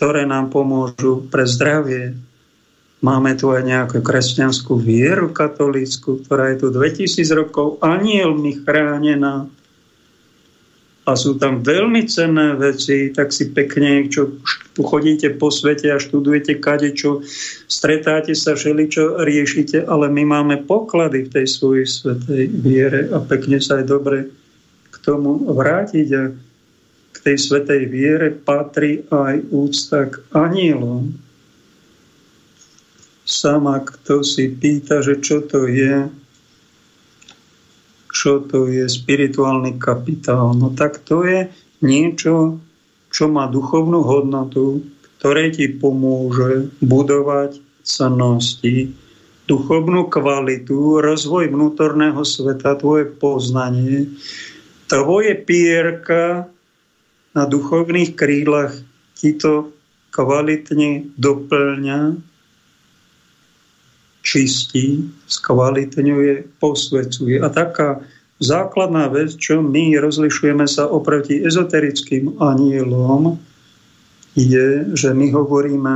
ktoré 0.00 0.24
nám 0.24 0.48
pomôžu 0.48 1.28
pre 1.28 1.44
zdravie. 1.44 2.16
Máme 3.04 3.36
tu 3.36 3.52
aj 3.52 3.68
nejakú 3.68 4.00
kresťanskú 4.00 4.80
vieru 4.80 5.28
katolícku, 5.28 6.24
ktorá 6.24 6.56
je 6.56 6.64
tu 6.64 6.66
2000 6.72 7.20
rokov 7.36 7.76
anielmi 7.84 8.64
chránená 8.64 9.44
a 11.02 11.18
sú 11.18 11.34
tam 11.34 11.66
veľmi 11.66 12.06
cenné 12.06 12.54
veci, 12.54 13.10
tak 13.10 13.34
si 13.34 13.50
pekne, 13.50 14.06
čo 14.06 14.38
chodíte 14.78 15.34
po 15.34 15.50
svete 15.50 15.90
a 15.90 15.98
študujete 15.98 16.62
kade, 16.62 16.94
čo 16.94 17.26
stretáte 17.66 18.38
sa, 18.38 18.54
všeli, 18.54 18.84
čo 18.86 19.18
riešite, 19.18 19.82
ale 19.82 20.06
my 20.06 20.22
máme 20.22 20.56
poklady 20.62 21.26
v 21.26 21.32
tej 21.34 21.46
svojej 21.50 21.86
svetej 21.90 22.44
viere 22.54 23.10
a 23.10 23.18
pekne 23.18 23.58
sa 23.58 23.82
aj 23.82 23.84
dobre 23.90 24.30
k 24.94 24.96
tomu 25.02 25.42
vrátiť 25.50 26.08
a 26.14 26.22
k 27.12 27.16
tej 27.18 27.36
svetej 27.50 27.82
viere 27.90 28.30
patrí 28.30 29.02
aj 29.10 29.42
úcta 29.50 30.06
k 30.06 30.22
anielom. 30.38 31.18
Sama 33.26 33.82
kto 33.82 34.22
si 34.22 34.54
pýta, 34.54 35.02
že 35.02 35.18
čo 35.18 35.42
to 35.42 35.66
je, 35.66 36.21
čo 38.12 38.44
to 38.44 38.68
je 38.68 38.84
spirituálny 38.86 39.80
kapitál. 39.80 40.52
No 40.52 40.70
tak 40.76 41.00
to 41.02 41.24
je 41.24 41.48
niečo, 41.80 42.60
čo 43.08 43.24
má 43.32 43.48
duchovnú 43.48 44.04
hodnotu, 44.04 44.84
ktoré 45.18 45.48
ti 45.48 45.72
pomôže 45.72 46.70
budovať 46.84 47.58
cennosti, 47.82 48.92
duchovnú 49.48 50.06
kvalitu, 50.06 51.02
rozvoj 51.02 51.50
vnútorného 51.50 52.22
sveta, 52.22 52.78
tvoje 52.78 53.10
poznanie, 53.10 54.12
tvoje 54.86 55.34
pierka 55.34 56.46
na 57.32 57.44
duchovných 57.48 58.12
krídlach 58.12 58.76
ti 59.16 59.34
to 59.34 59.72
kvalitne 60.12 61.16
doplňa 61.16 62.31
čistí, 64.22 65.10
skvalitňuje, 65.26 66.62
posvecuje. 66.62 67.42
A 67.42 67.48
taká 67.50 68.00
základná 68.38 69.10
vec, 69.10 69.34
čo 69.38 69.62
my 69.62 69.98
rozlišujeme 69.98 70.66
sa 70.66 70.86
oproti 70.86 71.42
ezoterickým 71.42 72.38
anielom, 72.42 73.38
je, 74.32 74.88
že 74.96 75.12
my 75.12 75.28
hovoríme 75.30 75.94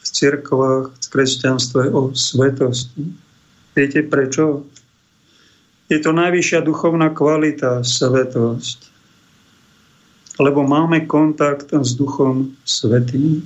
v 0.00 0.06
cirkvách, 0.06 0.94
v 0.94 1.06
kresťanstve 1.12 1.92
o 1.92 2.14
svetosti. 2.16 3.04
Viete 3.76 4.00
prečo? 4.06 4.64
Je 5.86 5.98
to 6.02 6.10
najvyššia 6.10 6.64
duchovná 6.66 7.12
kvalita, 7.12 7.84
svetosť. 7.84 8.78
Lebo 10.36 10.66
máme 10.66 11.06
kontakt 11.08 11.70
s 11.72 11.94
Duchom 11.96 12.56
Svetým. 12.66 13.44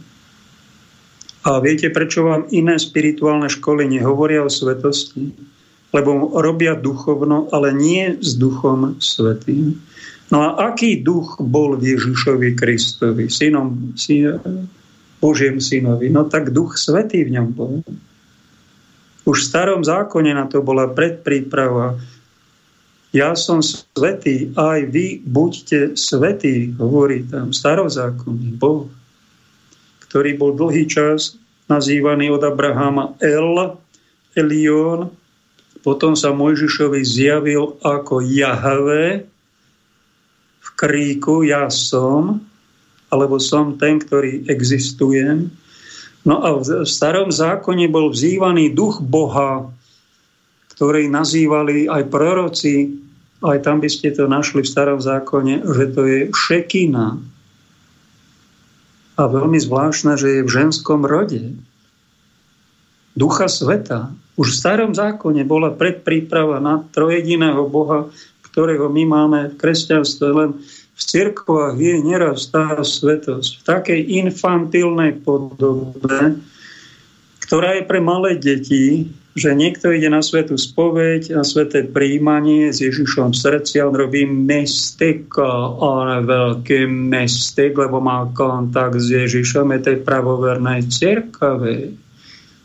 A 1.41 1.57
viete, 1.65 1.89
prečo 1.89 2.29
vám 2.29 2.53
iné 2.53 2.77
spirituálne 2.77 3.49
školy 3.49 3.89
nehovoria 3.89 4.45
o 4.45 4.53
svetosti? 4.53 5.33
Lebo 5.91 6.37
robia 6.37 6.77
duchovno, 6.77 7.49
ale 7.51 7.73
nie 7.73 8.21
s 8.21 8.37
duchom 8.37 9.01
svetým. 9.01 9.81
No 10.31 10.47
a 10.47 10.71
aký 10.71 11.01
duch 11.01 11.41
bol 11.43 11.75
v 11.81 11.97
Ježišovi 11.97 12.55
Kristovi, 12.55 13.27
synom, 13.27 13.97
syn, 13.99 14.39
Božiem 15.19 15.59
synovi? 15.59 16.13
No 16.13 16.29
tak 16.29 16.55
duch 16.55 16.79
svetý 16.79 17.27
v 17.27 17.41
ňom 17.41 17.49
bol. 17.51 17.83
Už 19.27 19.37
v 19.43 19.49
starom 19.49 19.83
zákone 19.83 20.31
na 20.37 20.47
to 20.47 20.63
bola 20.63 20.93
predpríprava. 20.93 21.99
Ja 23.11 23.35
som 23.35 23.59
svetý, 23.59 24.55
aj 24.55 24.87
vy 24.93 25.19
buďte 25.27 25.99
svetí, 25.99 26.71
hovorí 26.79 27.27
tam 27.27 27.51
starozákonný 27.51 28.55
Boh 28.55 28.87
ktorý 30.11 30.35
bol 30.35 30.59
dlhý 30.59 30.91
čas 30.91 31.39
nazývaný 31.71 32.35
od 32.35 32.43
Abrahama 32.43 33.15
El, 33.23 33.79
Elión. 34.35 35.15
Potom 35.87 36.19
sa 36.19 36.35
Mojžišovi 36.35 37.01
zjavil 37.07 37.79
ako 37.81 38.19
Jahve 38.27 39.25
v 40.61 40.69
kríku 40.75 41.47
Ja 41.47 41.71
som, 41.71 42.43
alebo 43.09 43.39
som 43.39 43.79
ten, 43.79 44.03
ktorý 44.03 44.51
existujem. 44.51 45.55
No 46.27 46.43
a 46.43 46.59
v 46.59 46.85
starom 46.85 47.33
zákone 47.33 47.89
bol 47.89 48.13
vzývaný 48.13 48.75
duch 48.77 49.01
Boha, 49.01 49.73
ktorý 50.75 51.09
nazývali 51.09 51.89
aj 51.89 52.03
proroci, 52.13 52.99
aj 53.41 53.65
tam 53.65 53.81
by 53.81 53.89
ste 53.89 54.13
to 54.13 54.29
našli 54.29 54.61
v 54.61 54.69
starom 54.69 55.01
zákone, 55.01 55.65
že 55.65 55.85
to 55.97 56.03
je 56.05 56.21
šekina. 56.29 57.17
A 59.21 59.29
veľmi 59.29 59.61
zvláštne, 59.61 60.17
že 60.17 60.41
je 60.41 60.47
v 60.49 60.49
ženskom 60.49 61.05
rode. 61.05 61.53
Ducha 63.13 63.53
sveta. 63.53 64.17
Už 64.41 64.57
v 64.57 64.61
starom 64.65 64.97
zákone 64.97 65.45
bola 65.45 65.77
predpríprava 65.77 66.57
na 66.57 66.81
trojediného 66.89 67.69
Boha, 67.69 68.09
ktorého 68.49 68.89
my 68.89 69.05
máme 69.05 69.41
v 69.53 69.59
kresťanstve, 69.61 70.27
len 70.33 70.51
v 70.97 71.03
cirkvách 71.05 71.77
je 71.77 72.01
nerastá 72.01 72.81
svetosť 72.81 73.61
v 73.61 73.63
takej 73.69 74.01
infantilnej 74.25 75.21
podobe, 75.21 76.41
ktorá 77.45 77.77
je 77.77 77.85
pre 77.85 78.01
malé 78.01 78.41
deti, 78.41 79.13
že 79.39 79.55
niekto 79.55 79.95
ide 79.95 80.11
na 80.11 80.27
svetú 80.27 80.59
spoveď, 80.59 81.39
na 81.39 81.47
sveté 81.47 81.87
príjmanie 81.87 82.75
s 82.75 82.83
Ježišom 82.83 83.31
v 83.31 83.39
srdci 83.39 83.79
a 83.79 83.87
on 83.87 83.95
robí 83.95 84.27
mesteka, 84.27 85.79
ale 85.79 86.27
veľký 86.27 86.91
mestek, 86.91 87.79
lebo 87.79 88.03
má 88.03 88.27
kontakt 88.35 88.99
s 88.99 89.07
Ježišom, 89.07 89.71
je 89.71 89.81
tej 89.87 89.97
pravovernej 90.03 90.91
cirkave. 90.91 91.95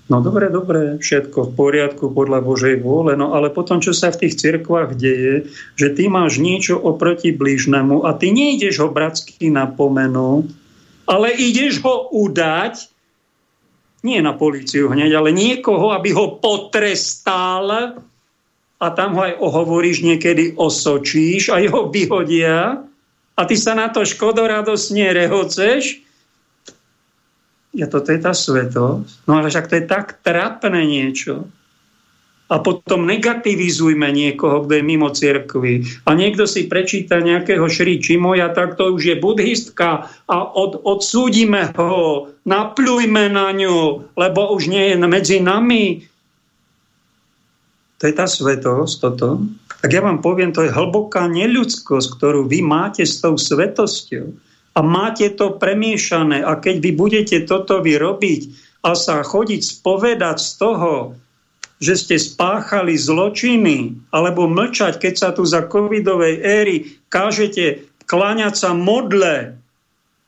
No 0.05 0.21
dobre, 0.21 0.53
dobre, 0.53 1.01
všetko 1.01 1.49
v 1.49 1.55
poriadku 1.57 2.13
podľa 2.13 2.45
Božej 2.45 2.77
vôle, 2.77 3.17
no 3.17 3.33
ale 3.33 3.49
potom, 3.49 3.81
čo 3.81 3.89
sa 3.89 4.13
v 4.13 4.25
tých 4.25 4.37
cirkvách 4.37 4.93
deje, 4.93 5.49
že 5.73 5.97
ty 5.97 6.05
máš 6.05 6.37
niečo 6.37 6.77
oproti 6.77 7.33
blížnemu 7.33 8.05
a 8.05 8.13
ty 8.13 8.29
nejdeš 8.29 8.85
ho 8.85 8.93
bratsky 8.93 9.49
napomenúť, 9.49 10.45
ale 11.09 11.33
ideš 11.33 11.81
ho 11.81 12.09
udať, 12.13 12.94
nie 14.05 14.21
na 14.21 14.37
policiu 14.37 14.93
hneď, 14.93 15.17
ale 15.17 15.33
niekoho, 15.33 15.89
aby 15.89 16.13
ho 16.13 16.37
potrestal 16.37 17.97
a 18.77 18.85
tam 18.93 19.17
ho 19.17 19.25
aj 19.25 19.41
ohovoríš, 19.41 20.05
niekedy 20.05 20.53
osočíš 20.53 21.49
a 21.49 21.57
ho 21.57 21.89
vyhodia 21.89 22.85
a 23.33 23.41
ty 23.49 23.57
sa 23.57 23.73
na 23.73 23.89
to 23.89 24.05
škodoradosne 24.05 25.09
rehoceš. 25.09 26.05
Ja 27.75 27.89
toto 27.91 28.13
je 28.13 28.19
tá 28.21 28.31
svetosť. 28.31 29.27
No 29.27 29.41
ale 29.41 29.51
však 29.51 29.67
to 29.67 29.75
je 29.81 29.85
tak 29.89 30.21
trapné 30.23 30.85
niečo 30.85 31.49
a 32.45 32.61
potom 32.61 33.09
negativizujme 33.09 34.05
niekoho, 34.13 34.65
kto 34.65 34.77
je 34.77 34.83
mimo 34.85 35.09
cirkvi. 35.09 35.81
A 36.05 36.13
niekto 36.13 36.45
si 36.45 36.69
prečíta 36.69 37.17
nejakého 37.17 37.65
Šri 37.65 37.97
Čimoja, 37.97 38.53
tak 38.53 38.77
to 38.77 38.93
už 38.93 39.01
je 39.01 39.15
buddhistka 39.17 40.13
a 40.29 40.37
od, 40.53 40.77
odsúdime 40.85 41.73
ho, 41.73 42.29
napľujme 42.45 43.33
na 43.33 43.49
ňu, 43.49 44.13
lebo 44.13 44.53
už 44.53 44.69
nie 44.69 44.93
je 44.93 44.95
medzi 45.01 45.41
nami. 45.41 46.05
To 47.97 48.03
je 48.05 48.13
tá 48.13 48.29
svetosť, 48.29 48.93
toto. 49.01 49.41
Tak 49.81 49.89
ja 49.89 50.05
vám 50.05 50.21
poviem, 50.21 50.53
to 50.53 50.61
je 50.61 50.73
hlboká 50.73 51.25
neľudskosť, 51.25 52.07
ktorú 52.17 52.45
vy 52.45 52.61
máte 52.61 53.01
s 53.09 53.25
tou 53.25 53.41
svetosťou. 53.41 54.37
A 54.75 54.79
máte 54.83 55.31
to 55.33 55.55
premiešané. 55.57 56.43
A 56.45 56.59
keď 56.59 56.83
vy 56.83 56.91
budete 56.93 57.41
toto 57.47 57.79
vyrobiť 57.79 58.53
a 58.85 58.93
sa 58.93 59.23
chodiť 59.23 59.61
spovedať 59.63 60.37
z 60.37 60.51
toho, 60.59 60.93
že 61.85 61.93
ste 62.01 62.15
spáchali 62.17 62.97
zločiny, 62.97 63.93
alebo 64.09 64.49
mlčať, 64.49 64.97
keď 64.97 65.13
sa 65.13 65.29
tu 65.29 65.45
za 65.45 65.69
covidovej 65.69 66.41
éry 66.41 66.97
kážete 67.13 67.85
kláňať 68.09 68.53
sa 68.57 68.71
modle, 68.73 69.61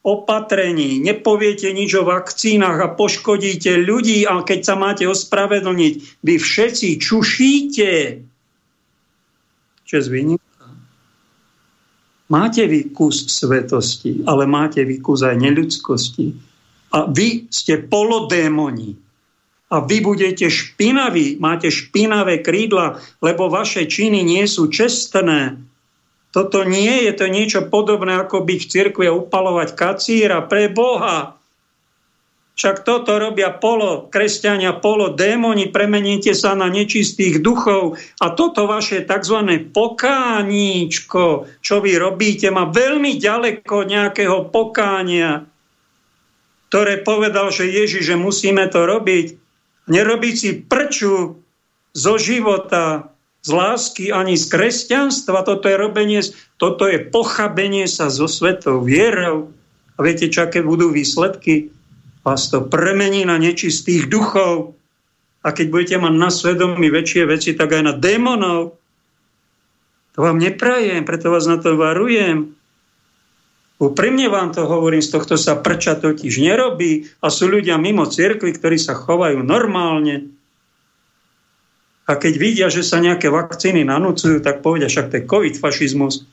opatrení, 0.06 1.04
nepoviete 1.04 1.74
nič 1.74 1.98
o 2.00 2.08
vakcínach 2.08 2.80
a 2.80 2.94
poškodíte 2.94 3.76
ľudí 3.84 4.24
a 4.24 4.40
keď 4.46 4.60
sa 4.64 4.76
máte 4.80 5.04
ospravedlniť, 5.04 5.94
vy 6.24 6.36
všetci 6.40 6.88
čušíte. 7.02 7.92
Čo 9.84 9.96
výnimka. 10.08 10.68
Máte 12.32 12.64
vy 12.72 12.92
kus 12.96 13.28
svetosti, 13.28 14.24
ale 14.30 14.48
máte 14.48 14.84
vy 14.88 15.00
kus 15.04 15.28
aj 15.28 15.44
neľudskosti. 15.44 16.28
A 16.96 17.08
vy 17.12 17.52
ste 17.52 17.84
polodémoni 17.84 19.07
a 19.68 19.84
vy 19.84 20.00
budete 20.00 20.48
špinaví, 20.48 21.44
máte 21.44 21.68
špinavé 21.68 22.40
krídla, 22.40 23.04
lebo 23.20 23.52
vaše 23.52 23.84
činy 23.84 24.24
nie 24.24 24.48
sú 24.48 24.72
čestné. 24.72 25.60
Toto 26.32 26.64
nie 26.64 27.08
je 27.08 27.12
to 27.16 27.26
niečo 27.28 27.68
podobné, 27.68 28.16
ako 28.16 28.48
byť 28.48 28.60
v 28.64 28.72
cirkvi 28.72 29.08
upalovať 29.12 29.76
kacíra 29.76 30.40
pre 30.44 30.72
Boha. 30.72 31.36
Však 32.58 32.90
toto 32.90 33.22
robia 33.22 33.54
polo 33.54 34.10
kresťania, 34.10 34.82
polo 34.82 35.14
démoni, 35.14 35.70
premeníte 35.70 36.34
sa 36.34 36.58
na 36.58 36.74
nečistých 36.74 37.38
duchov 37.46 38.02
a 38.18 38.34
toto 38.34 38.66
vaše 38.66 39.06
tzv. 39.06 39.70
pokáníčko, 39.70 41.26
čo 41.62 41.76
vy 41.78 42.02
robíte, 42.02 42.50
má 42.50 42.66
veľmi 42.66 43.22
ďaleko 43.22 43.86
nejakého 43.86 44.50
pokánia, 44.50 45.46
ktoré 46.74 47.06
povedal, 47.06 47.54
že 47.54 47.70
Ježiš, 47.70 48.10
že 48.10 48.16
musíme 48.18 48.66
to 48.74 48.90
robiť 48.90 49.47
nerobiť 49.88 50.36
si 50.36 50.50
prču 50.64 51.40
zo 51.98 52.14
života, 52.22 53.12
z 53.48 53.50
lásky 53.56 54.06
ani 54.12 54.36
z 54.36 54.44
kresťanstva. 54.52 55.48
Toto 55.48 55.72
je 55.72 55.78
robenie, 55.80 56.20
toto 56.60 56.84
je 56.84 57.00
pochabenie 57.00 57.88
sa 57.88 58.12
so 58.12 58.28
svetou 58.28 58.84
vierou. 58.84 59.56
A 59.96 60.04
viete, 60.04 60.28
čo 60.28 60.46
aké 60.46 60.60
budú 60.60 60.92
výsledky? 60.92 61.72
Vás 62.28 62.52
to 62.52 62.68
premení 62.68 63.24
na 63.24 63.40
nečistých 63.40 64.12
duchov. 64.12 64.76
A 65.48 65.56
keď 65.56 65.66
budete 65.72 65.96
mať 65.96 66.14
na 66.20 66.28
svedomí 66.28 66.92
väčšie 66.92 67.24
veci, 67.24 67.56
tak 67.56 67.72
aj 67.72 67.84
na 67.88 67.94
démonov. 67.96 68.76
To 70.18 70.26
vám 70.26 70.44
neprajem, 70.44 71.08
preto 71.08 71.32
vás 71.32 71.48
na 71.48 71.56
to 71.56 71.80
varujem. 71.80 72.57
Úprimne 73.78 74.26
vám 74.26 74.50
to 74.58 74.66
hovorím, 74.66 75.06
z 75.06 75.14
tohto 75.14 75.38
sa 75.38 75.62
prča 75.62 76.02
totiž 76.02 76.42
nerobí 76.42 77.06
a 77.22 77.30
sú 77.30 77.46
ľudia 77.46 77.78
mimo 77.78 78.10
cirkvi, 78.10 78.58
ktorí 78.58 78.82
sa 78.82 78.98
chovajú 78.98 79.46
normálne. 79.46 80.34
A 82.10 82.18
keď 82.18 82.34
vidia, 82.42 82.68
že 82.74 82.82
sa 82.82 82.98
nejaké 82.98 83.30
vakcíny 83.30 83.86
nanúcujú, 83.86 84.42
tak 84.42 84.66
povedia, 84.66 84.90
však 84.90 85.14
to 85.14 85.16
je 85.22 85.30
covid-fašizmus. 85.30 86.26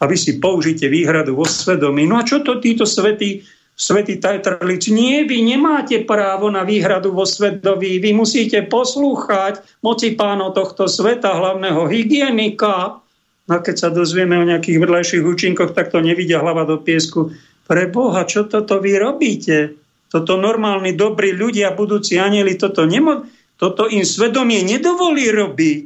A 0.00 0.08
vy 0.08 0.16
si 0.16 0.40
použite 0.40 0.88
výhradu 0.88 1.36
vo 1.36 1.44
svedomí. 1.44 2.08
No 2.08 2.16
a 2.16 2.24
čo 2.24 2.40
to 2.40 2.56
títo 2.56 2.88
svety, 2.88 3.44
svety 3.76 4.16
tajtrlici? 4.16 4.88
Nie, 4.88 5.28
vy 5.28 5.44
nemáte 5.44 6.00
právo 6.08 6.48
na 6.48 6.64
výhradu 6.64 7.12
vo 7.12 7.28
svedomí. 7.28 8.00
Vy 8.00 8.16
musíte 8.16 8.64
poslúchať 8.64 9.60
moci 9.84 10.16
pánov 10.16 10.56
tohto 10.56 10.88
sveta, 10.88 11.36
hlavného 11.36 11.84
hygienika, 11.92 13.03
No 13.44 13.60
keď 13.60 13.76
sa 13.76 13.88
dozvieme 13.92 14.40
o 14.40 14.48
nejakých 14.48 14.80
vedľajších 14.80 15.24
účinkoch, 15.24 15.76
tak 15.76 15.92
to 15.92 16.00
nevidia 16.00 16.40
hlava 16.40 16.64
do 16.64 16.80
piesku. 16.80 17.36
Pre 17.68 17.84
Boha, 17.92 18.24
čo 18.24 18.48
toto 18.48 18.80
vy 18.80 18.96
robíte? 18.96 19.76
Toto 20.08 20.40
normálni, 20.40 20.96
dobrí 20.96 21.34
ľudia, 21.34 21.76
budúci 21.76 22.16
anieli, 22.16 22.56
toto, 22.56 22.88
nemo- 22.88 23.28
toto 23.60 23.84
im 23.90 24.06
svedomie 24.06 24.64
nedovolí 24.64 25.28
robiť. 25.28 25.84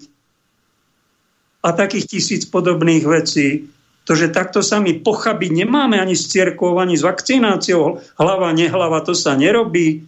A 1.67 1.75
takých 1.75 2.07
tisíc 2.19 2.43
podobných 2.47 3.03
vecí. 3.03 3.67
To, 4.07 4.17
že 4.17 4.33
takto 4.33 4.63
sa 4.65 4.81
my 4.81 5.05
pochabiť 5.05 5.51
nemáme 5.53 6.01
ani 6.01 6.17
s 6.17 6.31
cierkou, 6.31 6.79
ani 6.79 6.97
s 6.97 7.05
vakcináciou. 7.05 8.01
Hlava, 8.17 8.55
nehlava, 8.55 9.05
to 9.05 9.13
sa 9.13 9.37
nerobí. 9.37 10.07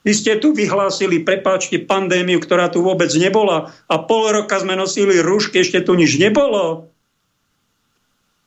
Vy 0.00 0.12
ste 0.16 0.32
tu 0.40 0.56
vyhlásili, 0.56 1.20
prepáčte, 1.20 1.76
pandémiu, 1.76 2.40
ktorá 2.40 2.72
tu 2.72 2.80
vôbec 2.80 3.12
nebola 3.20 3.76
a 3.84 4.00
pol 4.00 4.32
roka 4.32 4.56
sme 4.56 4.72
nosili 4.72 5.20
rúšky, 5.20 5.60
ešte 5.60 5.84
tu 5.84 5.92
nič 5.92 6.16
nebolo. 6.16 6.88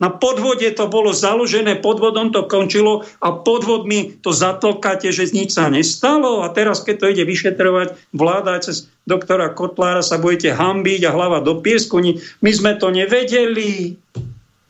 Na 0.01 0.09
podvode 0.09 0.65
to 0.73 0.89
bolo 0.89 1.13
založené, 1.13 1.79
podvodom 1.79 2.33
to 2.33 2.43
končilo 2.49 3.05
a 3.21 3.31
podvodmi 3.31 4.17
to 4.19 4.33
zatlkáte, 4.33 5.13
že 5.13 5.31
nič 5.31 5.55
sa 5.55 5.69
nestalo 5.69 6.41
a 6.43 6.51
teraz, 6.51 6.81
keď 6.81 6.95
to 6.97 7.05
ide 7.13 7.23
vyšetrovať 7.23 7.95
vláda 8.11 8.57
cez 8.59 8.89
doktora 9.05 9.53
Kotlára 9.53 10.01
sa 10.01 10.17
budete 10.17 10.51
hambiť 10.51 11.07
a 11.07 11.13
hlava 11.13 11.39
do 11.39 11.61
piesku. 11.61 12.01
My 12.41 12.51
sme 12.51 12.75
to 12.81 12.89
nevedeli. 12.91 13.95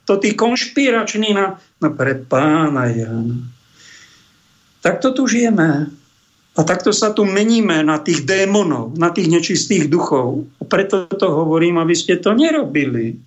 To 0.05 0.19
tí 0.19 0.35
konšpirační 0.35 1.31
na... 1.31 1.57
No 1.79 1.95
pre 1.95 2.19
pána 2.19 2.91
Jana. 2.91 3.47
Takto 4.83 5.15
tu 5.15 5.25
žijeme. 5.25 6.02
A 6.53 6.61
takto 6.61 6.93
sa 6.93 7.09
tu 7.09 7.25
meníme 7.25 7.81
na 7.81 7.97
tých 7.97 8.29
démonov, 8.29 8.93
na 8.93 9.09
tých 9.09 9.25
nečistých 9.25 9.89
duchov. 9.89 10.45
A 10.61 10.63
preto 10.69 11.09
to 11.09 11.33
hovorím, 11.33 11.81
aby 11.81 11.97
ste 11.97 12.21
to 12.21 12.37
nerobili. 12.37 13.17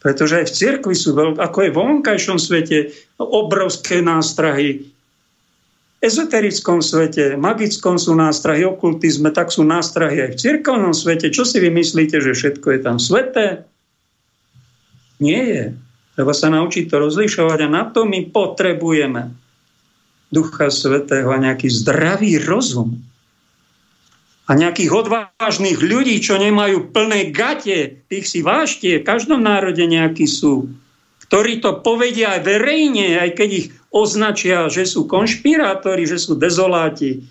Pretože 0.00 0.40
aj 0.40 0.46
v 0.48 0.56
cirkvi 0.56 0.94
sú, 0.96 1.12
ako 1.36 1.58
je 1.60 1.70
v 1.70 1.76
vonkajšom 1.76 2.40
svete, 2.40 2.96
obrovské 3.20 4.00
nástrahy. 4.00 4.88
ezoterickom 6.00 6.80
svete, 6.80 7.36
magickom 7.36 8.00
sú 8.00 8.16
nástrahy, 8.16 8.64
okultizme, 8.64 9.28
tak 9.28 9.52
sú 9.52 9.60
nástrahy 9.68 10.24
aj 10.24 10.30
v 10.32 10.40
cirkevnom 10.40 10.96
svete. 10.96 11.28
Čo 11.28 11.44
si 11.44 11.60
vy 11.60 11.68
myslíte, 11.68 12.16
že 12.16 12.32
všetko 12.32 12.66
je 12.72 12.80
tam 12.80 12.96
sveté? 12.96 13.68
Nie 15.20 15.42
je. 15.44 15.64
Treba 16.16 16.32
sa 16.32 16.48
naučiť 16.48 16.88
to 16.88 16.96
rozlišovať 16.96 17.58
a 17.60 17.68
na 17.68 17.84
to 17.92 18.08
my 18.08 18.24
potrebujeme 18.32 19.36
Ducha 20.30 20.70
Svetého 20.70 21.30
a 21.34 21.42
nejaký 21.42 21.66
zdravý 21.66 22.38
rozum. 22.38 23.02
A 24.50 24.58
nejakých 24.58 24.90
odvážnych 24.90 25.78
ľudí, 25.78 26.18
čo 26.18 26.34
nemajú 26.34 26.90
plné 26.90 27.30
gate, 27.30 28.02
tých 28.10 28.26
si 28.26 28.42
vážte, 28.42 28.98
v 28.98 29.06
každom 29.06 29.42
národe 29.46 29.82
nejakí 29.86 30.26
sú, 30.26 30.70
ktorí 31.30 31.62
to 31.62 31.78
povedia 31.82 32.34
aj 32.34 32.42
verejne, 32.42 33.22
aj 33.22 33.38
keď 33.38 33.48
ich 33.54 33.66
označia, 33.94 34.66
že 34.66 34.86
sú 34.86 35.06
konšpirátori, 35.06 36.02
že 36.02 36.18
sú 36.18 36.34
dezoláti. 36.34 37.22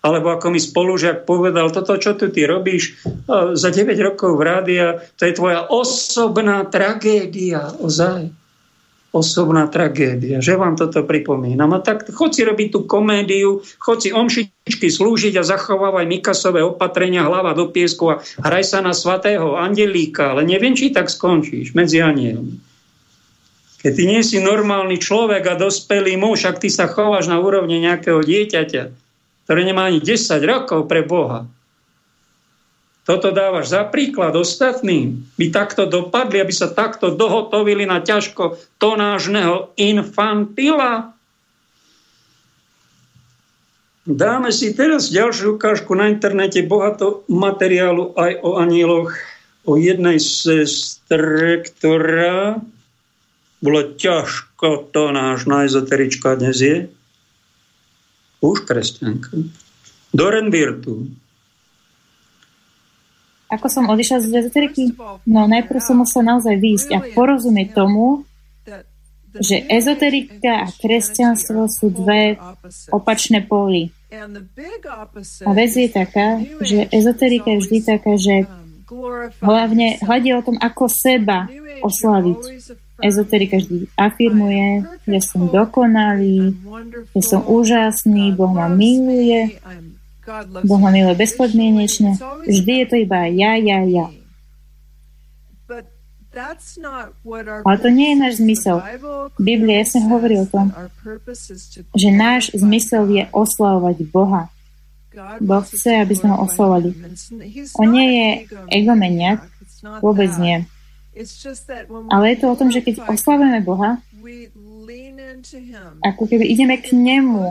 Alebo 0.00 0.32
ako 0.32 0.56
mi 0.56 0.60
spolužiak 0.60 1.28
povedal, 1.28 1.68
toto, 1.68 2.00
čo 2.00 2.16
tu 2.16 2.32
ty 2.32 2.48
robíš 2.48 3.04
e, 3.04 3.12
za 3.52 3.68
9 3.68 3.92
rokov 4.00 4.40
v 4.40 4.46
rádia, 4.48 4.86
to 5.20 5.28
je 5.28 5.36
tvoja 5.36 5.68
osobná 5.68 6.64
tragédia. 6.64 7.76
Ozaj. 7.76 8.39
Osobná 9.10 9.66
tragédia. 9.66 10.38
Že 10.38 10.54
vám 10.54 10.74
toto 10.78 11.02
pripomínam. 11.02 11.74
A 11.74 11.82
tak 11.82 12.06
chod 12.14 12.30
si 12.30 12.46
robiť 12.46 12.68
tú 12.70 12.86
komédiu, 12.86 13.58
chod 13.82 14.06
si 14.06 14.14
omšičky 14.14 14.86
slúžiť 14.86 15.34
a 15.34 15.42
zachovávaj 15.42 16.06
Mikasové 16.06 16.62
opatrenia, 16.62 17.26
hlava 17.26 17.50
do 17.58 17.66
piesku 17.74 18.14
a 18.14 18.22
hraj 18.22 18.62
sa 18.62 18.78
na 18.78 18.94
svatého 18.94 19.58
andelíka. 19.58 20.30
Ale 20.30 20.46
neviem, 20.46 20.78
či 20.78 20.94
tak 20.94 21.10
skončíš 21.10 21.74
medzi 21.74 21.98
anielmi. 21.98 22.62
Keď 23.80 23.92
ty 23.96 24.04
nie 24.04 24.22
si 24.22 24.38
normálny 24.38 25.00
človek 25.00 25.42
a 25.48 25.58
dospelý 25.58 26.14
muž, 26.20 26.46
ak 26.46 26.60
ty 26.62 26.68
sa 26.68 26.86
chováš 26.86 27.32
na 27.32 27.40
úrovni 27.40 27.80
nejakého 27.80 28.20
dieťaťa, 28.20 28.82
ktoré 29.48 29.60
nemá 29.66 29.88
ani 29.88 29.98
10 30.04 30.38
rokov 30.46 30.86
pre 30.86 31.02
Boha, 31.02 31.50
toto 33.10 33.34
dávaš 33.34 33.74
za 33.74 33.82
príklad 33.90 34.38
ostatným, 34.38 35.26
by 35.34 35.50
takto 35.50 35.90
dopadli, 35.90 36.38
aby 36.38 36.54
sa 36.54 36.70
takto 36.70 37.10
dohotovili 37.10 37.82
na 37.82 37.98
ťažko 37.98 38.54
tonážneho 38.78 39.74
infantila. 39.74 41.10
Dáme 44.06 44.54
si 44.54 44.70
teraz 44.78 45.10
ďalšiu 45.10 45.58
ukážku 45.58 45.90
na 45.98 46.06
internete 46.06 46.62
bohato 46.62 47.26
materiálu 47.26 48.14
aj 48.14 48.32
o 48.46 48.62
anieloch, 48.62 49.10
o 49.66 49.74
jednej 49.74 50.22
sestre, 50.22 51.66
ktorá 51.66 52.62
bolo 53.58 53.80
ťažko 53.98 54.94
to 54.94 55.10
náš 55.10 55.50
ezoterička 55.50 56.38
dnes 56.38 56.62
je. 56.62 56.76
Už 58.38 58.62
kresťanka. 58.70 59.34
Doren 60.14 60.54
Virtu. 60.54 61.10
Ako 63.50 63.66
som 63.66 63.90
odišla 63.90 64.22
z 64.22 64.46
ezoteriky? 64.46 64.94
No 65.26 65.50
najprv 65.50 65.80
som 65.82 65.98
musela 66.00 66.36
naozaj 66.36 66.54
výjsť 66.54 66.88
a 66.94 67.00
porozumieť 67.12 67.74
tomu, 67.74 68.22
že 69.30 69.62
ezoterika 69.70 70.66
a 70.66 70.68
kresťanstvo 70.70 71.70
sú 71.70 71.90
dve 71.94 72.38
opačné 72.90 73.46
póly. 73.46 73.94
A 75.46 75.50
vec 75.54 75.70
je 75.70 75.86
taká, 75.86 76.42
že 76.62 76.90
ezoterika 76.90 77.54
je 77.54 77.62
vždy 77.62 77.78
taká, 77.86 78.18
že 78.18 78.46
hlavne 79.38 80.02
hľadí 80.02 80.34
o 80.34 80.42
tom, 80.42 80.58
ako 80.58 80.90
seba 80.90 81.46
oslaviť 81.82 82.42
ezoterika 83.00 83.56
vždy 83.56 83.88
afirmuje, 83.96 84.84
že 85.08 85.18
som 85.24 85.48
dokonalý, 85.48 86.52
že 87.16 87.22
som 87.24 87.40
úžasný, 87.44 88.36
Boh 88.36 88.52
ma 88.52 88.68
miluje, 88.68 89.56
Boh 90.64 90.80
ma 90.80 90.90
miluje 90.90 91.16
bezpodmienečne. 91.18 92.16
Vždy 92.46 92.72
je 92.84 92.86
to 92.86 92.96
iba 93.00 93.26
ja, 93.30 93.56
ja, 93.58 93.82
ja. 93.84 94.06
Ale 97.66 97.76
to 97.82 97.88
nie 97.90 98.14
je 98.14 98.16
náš 98.16 98.34
zmysel. 98.38 98.78
Biblia 99.34 99.82
jasne 99.82 100.06
hovorí 100.06 100.38
o 100.38 100.46
tom, 100.46 100.70
že 101.98 102.08
náš 102.14 102.54
zmysel 102.54 103.10
je 103.10 103.24
oslavovať 103.34 103.96
Boha. 104.06 104.46
Boh 105.42 105.66
chce, 105.66 106.06
aby 106.06 106.14
sme 106.14 106.30
ho 106.30 106.46
oslavovali. 106.46 106.94
On 107.82 107.88
nie 107.90 108.08
je 108.14 108.28
egomeniak, 108.70 109.42
vôbec 109.98 110.30
nie. 110.38 110.62
Ale 112.14 112.24
je 112.30 112.36
to 112.38 112.46
o 112.46 112.58
tom, 112.58 112.70
že 112.70 112.86
keď 112.86 113.10
oslavujeme 113.10 113.60
Boha, 113.66 113.98
ako 116.06 116.22
keby 116.30 116.44
ideme 116.46 116.78
k 116.78 116.94
Nemu, 116.94 117.50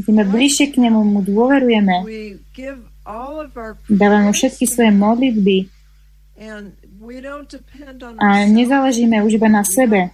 ideme 0.00 0.24
bližšie 0.24 0.72
k 0.72 0.80
Nemu, 0.80 1.00
mu 1.04 1.20
dôverujeme, 1.24 2.04
dávame 3.88 4.24
mu 4.28 4.32
všetky 4.32 4.64
svoje 4.68 4.92
modlitby 4.92 5.68
a 8.20 8.28
nezáležíme 8.48 9.20
už 9.24 9.36
iba 9.36 9.48
na 9.48 9.64
sebe. 9.64 10.12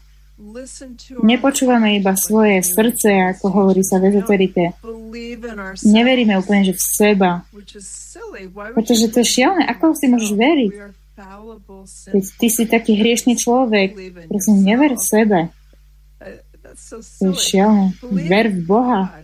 Nepočúvame 1.25 1.97
iba 1.97 2.13
svoje 2.13 2.61
srdce, 2.61 3.09
ako 3.33 3.49
hovorí 3.49 3.81
sa 3.81 3.97
v 3.97 4.13
ezoterike. 4.13 4.77
Neveríme 5.81 6.37
úplne, 6.37 6.69
že 6.69 6.77
v 6.77 6.83
seba. 6.83 7.31
Pretože 8.77 9.09
to 9.09 9.25
je 9.25 9.29
šialené. 9.33 9.65
Ako 9.65 9.97
si 9.97 10.13
môžeš 10.13 10.33
veriť? 10.37 10.73
Keď 12.13 12.25
ty 12.37 12.49
si 12.53 12.63
taký 12.69 13.01
hriešný 13.01 13.41
človek, 13.41 13.97
prosím, 14.29 14.61
never 14.61 14.93
v 14.93 15.01
sebe. 15.01 15.39
To 17.25 17.33
je 17.33 17.37
šialené. 17.41 17.97
Ver 18.29 18.53
v 18.53 18.61
Boha, 18.61 19.17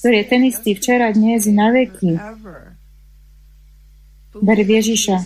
ktorý 0.00 0.16
je 0.20 0.26
ten 0.28 0.42
istý 0.44 0.70
včera, 0.76 1.12
dnes 1.12 1.48
i 1.48 1.52
na 1.52 1.68
veky. 1.72 2.20
V 4.34 4.48
Ježiša. 4.50 5.16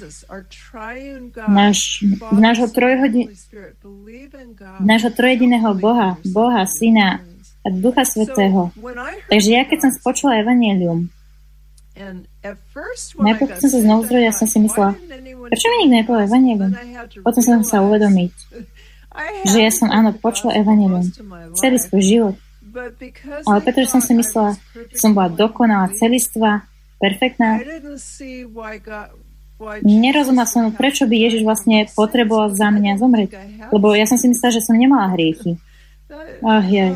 Náš, 1.49 2.05
nášho, 2.29 2.69
trojhodin, 2.69 3.33
nášho 4.85 5.11
trojediného 5.17 5.73
Boha, 5.81 6.21
Boha, 6.29 6.69
Syna 6.69 7.25
a 7.65 7.69
Ducha 7.73 8.05
Svetého. 8.05 8.69
Takže 9.33 9.49
ja, 9.49 9.65
keď 9.65 9.89
som 9.89 9.91
spočula 9.97 10.45
Evangelium, 10.45 11.09
Najprv 13.19 13.59
som 13.59 13.71
sa 13.75 13.79
znovu 13.83 14.07
zrodila, 14.07 14.31
som 14.31 14.47
si 14.47 14.63
myslela, 14.63 14.95
prečo 15.51 15.67
mi 15.67 15.77
nikto 15.83 15.95
nepovedal 15.99 16.27
Evangelium? 16.31 16.73
Potom 17.27 17.43
som 17.43 17.61
sa 17.67 17.83
uvedomiť, 17.83 18.31
že 19.51 19.59
ja 19.59 19.71
som 19.75 19.91
áno 19.91 20.15
počula 20.15 20.55
Evangelium 20.55 21.11
celý 21.59 21.79
svoj 21.83 22.03
život. 22.03 22.37
Ale 23.47 23.59
pretože 23.65 23.89
som 23.91 24.03
si 24.03 24.13
myslela, 24.15 24.57
že 24.93 24.97
som 24.99 25.13
bola 25.13 25.29
dokonalá, 25.33 25.91
celistvá, 25.97 26.67
perfektná, 26.99 27.63
nerozumela 29.83 30.47
som, 30.47 30.71
prečo 30.71 31.05
by 31.11 31.17
Ježiš 31.19 31.43
vlastne 31.43 31.91
potreboval 31.93 32.55
za 32.55 32.71
mňa 32.71 32.93
zomrieť. 32.99 33.31
Lebo 33.75 33.91
ja 33.95 34.07
som 34.07 34.15
si 34.15 34.31
myslela, 34.31 34.55
že 34.55 34.63
som 34.63 34.79
nemala 34.79 35.11
hriechy. 35.19 35.59
Ach, 36.41 36.65
ja, 36.65 36.95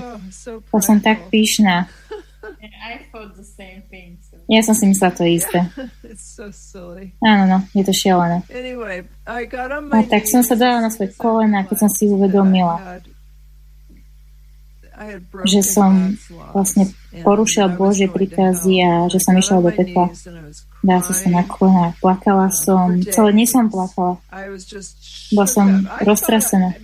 to 0.71 0.79
som 0.81 1.03
tak 1.03 1.29
píšna. 1.29 1.87
Ja 4.51 4.61
som 4.63 4.75
si 4.75 4.85
myslela 4.91 5.15
to 5.15 5.25
isté. 5.25 5.59
Áno, 7.31 7.45
no, 7.47 7.59
je 7.73 7.83
to 7.87 7.95
šialené. 7.95 8.43
A 9.91 10.01
tak 10.07 10.27
som 10.27 10.43
sa 10.43 10.55
dala 10.59 10.83
na 10.83 10.91
svoje 10.91 11.15
kolena, 11.15 11.65
keď 11.65 11.87
som 11.87 11.91
si 11.91 12.11
uvedomila, 12.11 13.01
že 15.45 15.61
som 15.65 16.17
vlastne 16.53 16.91
porušil 17.23 17.69
Božie 17.77 18.09
príkazy 18.09 18.75
a 18.83 18.93
že 19.09 19.19
som 19.21 19.37
išla 19.37 19.65
do 19.65 19.73
pekla. 19.73 20.09
Dala 20.83 20.99
som 20.99 21.15
sa 21.15 21.29
na 21.31 21.47
kolena, 21.47 21.95
plakala 22.03 22.51
som, 22.51 22.99
celé 23.07 23.31
dní 23.31 23.47
som 23.47 23.71
plakala. 23.71 24.19
Bola 25.31 25.47
som 25.47 25.87
roztrasená. 26.03 26.75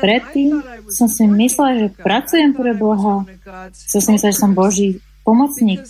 Predtým 0.00 0.64
som 0.88 1.12
si 1.12 1.28
myslela, 1.28 1.76
že 1.76 1.88
pracujem 1.92 2.56
pre 2.56 2.72
Boha. 2.72 3.28
Som 3.76 4.00
si 4.00 4.08
myslela, 4.16 4.32
že 4.32 4.40
som 4.40 4.56
Boží 4.56 5.04
pomocník. 5.28 5.84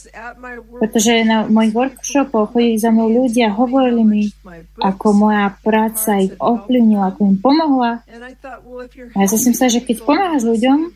Pretože 0.83 1.23
na 1.23 1.47
mojich 1.47 1.71
workshopoch 1.71 2.51
chodili 2.51 2.75
za 2.75 2.91
mnou 2.91 3.07
ľudia, 3.07 3.55
hovorili 3.55 4.03
mi, 4.03 4.23
ako 4.83 5.15
moja 5.15 5.55
práca 5.63 6.19
ich 6.19 6.35
ovplyvnila, 6.43 7.15
ako 7.15 7.21
im 7.23 7.39
pomohla. 7.39 8.03
A 9.15 9.17
ja 9.23 9.27
som 9.31 9.39
si 9.39 9.55
myslela, 9.55 9.79
že 9.79 9.87
keď 9.87 9.97
pomáhaš 10.03 10.43
ľuďom, 10.43 10.91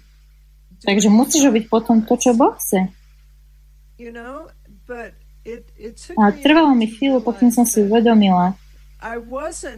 takže 0.82 1.08
musíš 1.08 1.48
robiť 1.48 1.64
potom 1.70 2.02
to, 2.02 2.14
čo 2.18 2.34
Boh 2.34 2.54
chce. 2.58 2.90
A 6.18 6.24
trvalo 6.38 6.74
mi 6.74 6.86
chvíľu, 6.86 7.22
pokým 7.22 7.50
som 7.50 7.66
si 7.66 7.82
uvedomila, 7.82 8.54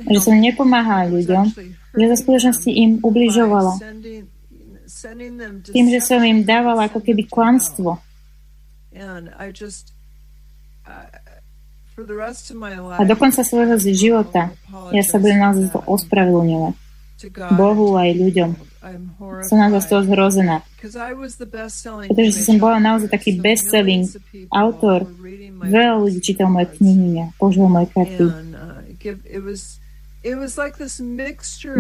že 0.04 0.20
som 0.20 0.36
nepomáhala 0.36 1.08
ľuďom, 1.08 1.44
že 1.96 2.04
za 2.12 2.16
skutočnosti 2.20 2.68
im 2.68 3.00
ubližovala. 3.00 3.80
Tým, 5.72 5.86
že 5.88 6.00
som 6.04 6.20
im 6.20 6.44
dávala 6.44 6.92
ako 6.92 7.00
keby 7.00 7.24
klamstvo. 7.28 7.96
A 12.94 13.02
do 13.06 13.16
konca 13.16 13.40
svojho 13.46 13.78
života 13.80 14.50
ja 14.92 15.02
sa 15.06 15.16
budem 15.16 15.40
naozaj 15.40 15.72
to 15.72 15.80
ospravedlňovať. 15.88 16.74
Bohu 17.56 17.96
aj 17.96 18.10
ľuďom. 18.18 18.50
Som 19.48 19.56
naozaj 19.56 19.80
z 19.80 19.88
toho 19.88 20.02
zhrozená. 20.04 20.56
Pretože 22.12 22.40
som 22.44 22.56
bola 22.60 22.76
naozaj 22.76 23.08
taký 23.08 23.40
best-selling 23.40 24.04
autor. 24.52 25.08
Veľa 25.64 25.96
ľudí 26.00 26.20
čítal 26.20 26.52
moje 26.52 26.68
knihy 26.76 27.24
a 27.24 27.26
používal 27.40 27.72
moje 27.72 27.88
karty. 27.96 28.26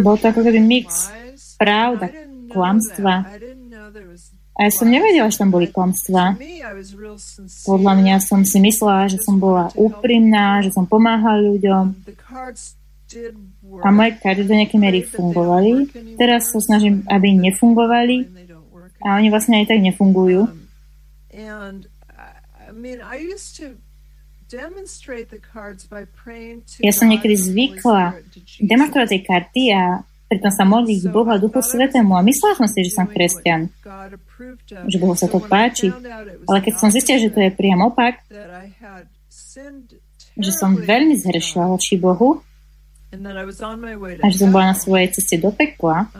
Bol 0.00 0.16
to 0.20 0.24
ako 0.28 0.40
keby 0.44 0.60
mix 0.60 1.08
pravda, 1.56 2.12
klamstva. 2.52 3.24
A 4.54 4.58
ja 4.68 4.70
som 4.70 4.86
nevedela, 4.86 5.26
že 5.34 5.42
tam 5.42 5.50
boli 5.50 5.66
klamstvá. 5.66 6.38
Podľa 7.66 7.92
mňa 7.98 8.16
som 8.22 8.46
si 8.46 8.62
myslela, 8.62 9.10
že 9.10 9.18
som 9.18 9.42
bola 9.42 9.66
úprimná, 9.74 10.62
že 10.62 10.70
som 10.70 10.86
pomáhala 10.86 11.42
ľuďom. 11.42 11.90
A 13.82 13.88
moje 13.90 14.20
karty 14.20 14.46
do 14.46 14.54
nejakej 14.54 14.80
miery 14.80 15.00
fungovali. 15.02 15.90
Teraz 16.14 16.52
sa 16.52 16.60
snažím, 16.62 17.02
aby 17.10 17.34
nefungovali. 17.34 18.28
A 19.04 19.18
oni 19.18 19.28
vlastne 19.28 19.60
aj 19.60 19.74
tak 19.74 19.80
nefungujú. 19.82 20.48
Ja 26.78 26.92
som 26.94 27.06
niekedy 27.10 27.34
zvykla 27.34 28.02
demonstrovať 28.62 29.08
tie 29.10 29.20
karty 29.24 29.62
a 29.74 29.82
pritom 30.30 30.52
sa 30.52 30.64
modliť 30.64 31.10
Bohu 31.10 31.30
a 31.30 31.40
Duchu 31.42 31.60
Svetému. 31.60 32.14
A 32.14 32.22
myslela 32.22 32.54
som 32.58 32.68
si, 32.70 32.86
že 32.86 32.94
som 32.94 33.06
kresťan, 33.10 33.68
že 34.88 34.96
Bohu 35.00 35.14
sa 35.18 35.26
to 35.26 35.42
páči. 35.42 35.90
Ale 36.48 36.58
keď 36.62 36.74
som 36.78 36.88
zistila, 36.94 37.18
že 37.18 37.32
to 37.34 37.40
je 37.42 37.50
priam 37.50 37.82
opak, 37.82 38.22
že 40.34 40.52
som 40.54 40.74
veľmi 40.74 41.14
zhrešila 41.18 41.70
voči 41.70 41.98
Bohu 41.98 42.42
a 44.20 44.26
že 44.30 44.36
som 44.38 44.50
bola 44.50 44.72
na 44.72 44.76
svojej 44.76 45.08
ceste 45.14 45.38
do 45.38 45.50
pekla, 45.54 46.10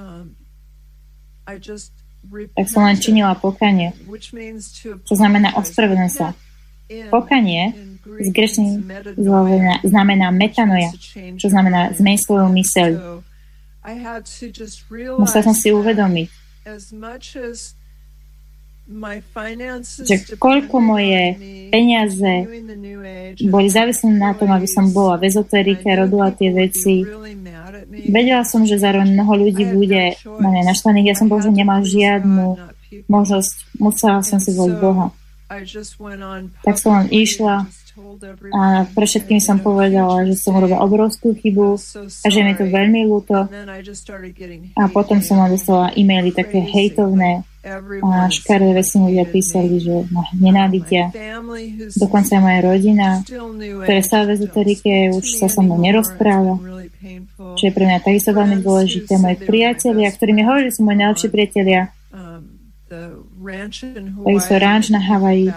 tak 2.57 2.67
som 2.73 2.89
len 2.89 2.97
činila 2.97 3.37
pokanie, 3.37 3.93
čo 5.05 5.15
znamená 5.15 5.55
ospravedlňujem 5.61 6.13
sa. 6.13 6.33
Pokanie 7.13 7.73
z 8.05 8.29
grečnej 8.33 8.81
znamená 9.85 10.29
metanoja, 10.33 10.93
čo 11.41 11.49
znamená 11.49 11.93
zmej 11.97 12.17
svoju 12.21 12.49
myseľ. 12.49 12.91
Musela 15.21 15.43
som 15.45 15.57
si 15.57 15.69
uvedomiť, 15.73 16.29
že 20.05 20.37
koľko 20.37 20.77
moje 20.77 21.41
peniaze 21.73 22.35
boli 23.49 23.69
závislé 23.73 24.13
na 24.13 24.37
tom, 24.37 24.53
aby 24.53 24.69
som 24.69 24.93
bola 24.93 25.17
v 25.17 25.33
ezoterike, 25.33 25.89
rodila 25.89 26.29
tie 26.37 26.53
veci. 26.53 27.01
Vedela 28.05 28.45
som, 28.45 28.69
že 28.69 28.77
zároveň 28.77 29.17
mnoho 29.17 29.49
ľudí 29.49 29.65
bude 29.73 30.21
na 30.25 30.49
mňa 30.53 30.63
naštvaných. 30.69 31.11
Ja 31.11 31.17
som 31.17 31.33
bože 31.33 31.49
nemal 31.49 31.81
žiadnu 31.81 32.61
možnosť, 33.09 33.81
musela 33.81 34.21
som 34.21 34.37
si 34.37 34.53
zvoliť 34.53 34.77
Boha. 34.77 35.09
Tak 36.61 36.77
som 36.77 36.93
len 37.01 37.09
išla 37.09 37.65
a 38.51 38.91
pre 38.91 39.07
všetkým 39.07 39.39
som 39.39 39.63
povedala, 39.63 40.27
že 40.27 40.35
som 40.35 40.59
urobila 40.59 40.83
obrovskú 40.83 41.31
chybu 41.39 41.79
a 41.95 42.27
že 42.27 42.43
mi 42.43 42.51
je 42.51 42.59
to 42.59 42.67
veľmi 42.67 43.07
ľúto. 43.07 43.47
A 44.75 44.83
potom 44.91 45.23
som 45.23 45.47
dostala 45.47 45.95
e-maily 45.95 46.35
také 46.35 46.59
hejtovné 46.59 47.47
a 48.05 48.29
škaredé 48.29 48.73
veci 48.77 49.01
ľudia 49.01 49.25
písali, 49.25 49.81
že 49.81 50.05
ma 50.13 50.21
nenávidia. 50.37 51.09
Dokonca 51.97 52.37
moja 52.45 52.61
rodina, 52.61 53.25
ktorá 53.25 54.01
sa 54.05 54.29
v 54.29 54.37
ezoterike 54.37 55.17
už 55.17 55.41
sa 55.41 55.49
so 55.49 55.65
mnou 55.65 55.81
nerozpráva, 55.81 56.61
čo 57.57 57.63
je 57.65 57.73
pre 57.73 57.85
mňa 57.89 58.05
takisto 58.05 58.37
veľmi 58.37 58.61
dôležité. 58.61 59.17
Moji 59.17 59.37
priatelia, 59.41 60.13
ktorí 60.13 60.31
mi 60.37 60.45
hovorili, 60.45 60.69
sú 60.69 60.85
moji 60.85 60.99
najlepší 61.01 61.29
priatelia, 61.33 61.89
takisto 64.25 64.55
ranč 64.61 64.85
na 64.93 65.01
Havaji, 65.01 65.49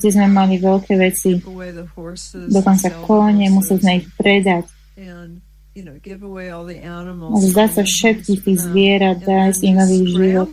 kde 0.00 0.08
sme 0.08 0.26
mali 0.32 0.56
veľké 0.56 0.96
veci, 0.96 1.44
dokonca 2.48 2.88
kone, 3.04 3.46
museli 3.52 3.78
sme 3.84 3.92
ich 4.00 4.06
predať. 4.16 4.64
Vzdať 7.34 7.70
sa 7.74 7.82
všetkých 7.84 8.40
tých 8.44 8.58
zvierat, 8.58 9.18
dať 9.22 9.62
im 9.64 9.74
nový 9.76 10.00
život. 10.06 10.48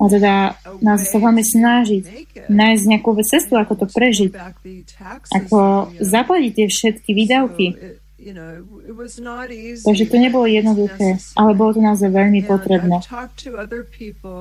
A 0.00 0.08
teda 0.08 0.56
nás 0.80 1.12
sa 1.12 1.20
veľmi 1.20 1.44
snažiť 1.44 2.02
nájsť 2.48 2.82
nejakú 2.88 3.12
cestu, 3.20 3.60
ako 3.60 3.84
to 3.84 3.86
prežiť, 3.92 4.32
ako 5.28 5.92
zaplatiť 6.00 6.52
tie 6.56 6.66
všetky 6.72 7.10
výdavky. 7.12 7.66
Takže 9.80 10.04
to 10.12 10.16
nebolo 10.20 10.44
jednoduché, 10.44 11.16
ale 11.32 11.50
bolo 11.56 11.70
to 11.72 11.80
naozaj 11.80 12.12
veľmi 12.12 12.44
potrebné. 12.44 13.00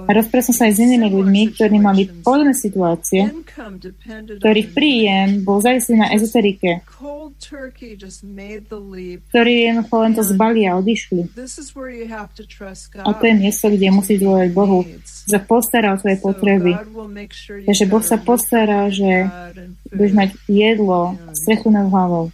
A 0.03 0.11
rozprával 0.11 0.45
som 0.51 0.55
sa 0.55 0.67
aj 0.67 0.73
s 0.75 0.79
inými 0.83 1.07
ľuďmi, 1.07 1.41
ktorí 1.55 1.75
mali 1.79 2.11
podobné 2.19 2.51
situácie, 2.51 3.31
ktorých 4.39 4.69
príjem 4.75 5.47
bol 5.47 5.63
závislý 5.63 5.95
na 5.95 6.07
ezoterike, 6.11 6.83
ktorí 9.31 9.53
jednoducho 9.71 9.95
len 10.03 10.13
to 10.15 10.23
zbali 10.27 10.61
a 10.67 10.75
odišli. 10.75 11.21
A 12.99 13.09
to 13.15 13.23
je 13.23 13.35
miesto, 13.39 13.65
kde 13.71 13.87
musíš 13.95 14.19
dôvať 14.19 14.49
Bohu, 14.51 14.83
že 15.05 15.39
postará 15.39 15.95
o 15.95 15.99
tvoje 16.01 16.17
potreby. 16.19 16.75
Takže 17.63 17.85
Boh 17.87 18.03
sa 18.03 18.19
postará, 18.19 18.91
že 18.91 19.29
budeš 19.87 20.13
mať 20.17 20.29
jedlo, 20.51 21.15
strechu 21.31 21.71
nad 21.71 21.87
hlavou. 21.87 22.33